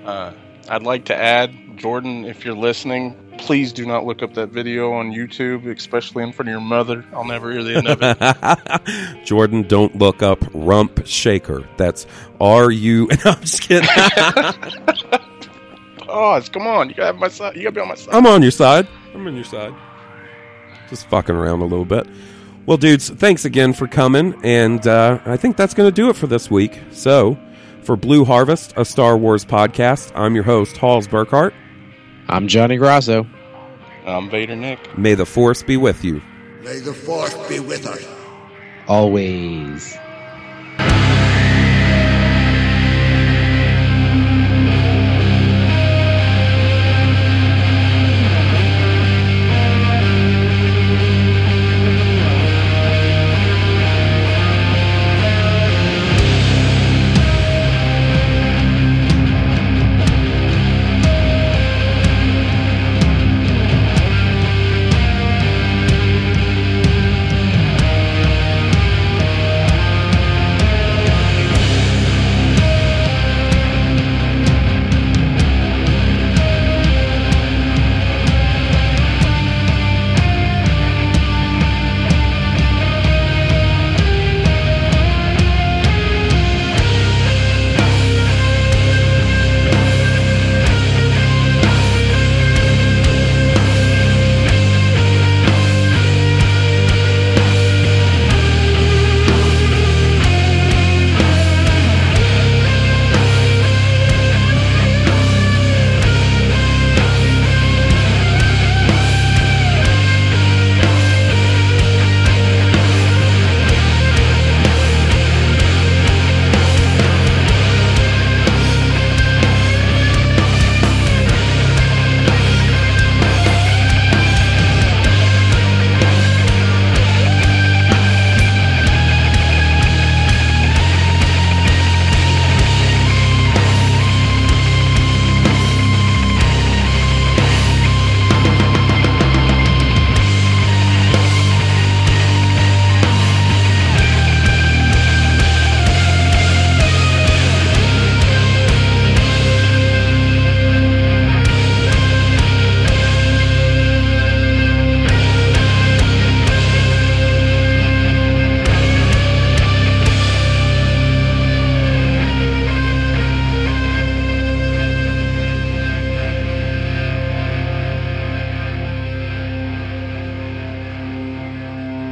Uh, 0.05 0.33
I'd 0.69 0.83
like 0.83 1.07
to 1.07 1.17
add, 1.17 1.55
Jordan, 1.77 2.27
if 2.27 2.45
you're 2.45 2.55
listening, 2.55 3.26
please 3.39 3.73
do 3.73 3.87
not 3.87 4.05
look 4.05 4.23
up 4.23 4.35
that 4.35 4.49
video 4.49 4.93
on 4.93 5.13
YouTube, 5.13 5.67
especially 5.67 6.23
in 6.23 6.33
front 6.33 6.49
of 6.49 6.53
your 6.53 6.61
mother. 6.61 7.05
I'll 7.13 7.25
never 7.25 7.53
hear 7.53 7.63
the 7.63 7.77
end 7.77 7.89
of 7.89 7.99
it. 8.03 9.25
Jordan, 9.25 9.63
don't 9.63 9.97
look 9.97 10.23
up 10.23 10.45
Rump 10.53 11.07
Shaker. 11.07 11.69
That's 11.77 12.07
R 12.41 12.71
U. 12.71 13.09
No, 13.25 13.31
I'm 13.33 13.41
just 13.41 13.63
kidding. 13.63 13.89
oh, 16.09 16.41
come 16.53 16.67
on, 16.67 16.89
you 16.89 16.95
gotta 16.95 17.07
have 17.07 17.17
my 17.17 17.29
side. 17.29 17.57
You 17.57 17.63
gotta 17.63 17.75
be 17.75 17.81
on 17.81 17.89
my 17.89 17.95
side. 17.95 18.15
I'm 18.15 18.27
on 18.27 18.43
your 18.43 18.51
side. 18.51 18.87
I'm 19.15 19.27
on 19.27 19.35
your 19.35 19.45
side. 19.45 19.75
Just 20.89 21.09
fucking 21.09 21.35
around 21.35 21.63
a 21.63 21.67
little 21.67 21.85
bit. 21.85 22.07
Well, 22.67 22.77
dudes, 22.77 23.11
thanks 23.11 23.45
again 23.45 23.73
for 23.73 23.87
coming, 23.87 24.35
and 24.43 24.85
uh, 24.87 25.21
I 25.25 25.37
think 25.37 25.57
that's 25.57 25.73
going 25.73 25.87
to 25.89 25.95
do 25.95 26.11
it 26.11 26.17
for 26.17 26.27
this 26.27 26.51
week. 26.51 26.81
So, 26.91 27.39
for 27.83 27.97
Blue 27.97 28.25
Harvest, 28.25 28.75
a 28.77 28.85
Star 28.85 29.17
Wars 29.17 29.45
podcast, 29.45 30.11
I'm 30.17 30.35
your 30.35 30.43
host, 30.43 30.77
Halls 30.77 31.07
Burkhart. 31.07 31.53
I'm 32.29 32.49
Johnny 32.49 32.77
Grosso. 32.77 33.27
I'm 34.05 34.29
Vader 34.31 34.57
Nick. 34.57 34.99
May 34.99 35.15
the 35.15 35.27
Force 35.27 35.63
be 35.63 35.77
with 35.77 36.05
you. 36.05 36.21
May 36.63 36.81
the 36.81 36.93
force 36.93 37.35
be 37.49 37.61
with 37.61 37.87
us. 37.87 38.05
Always. 38.89 39.97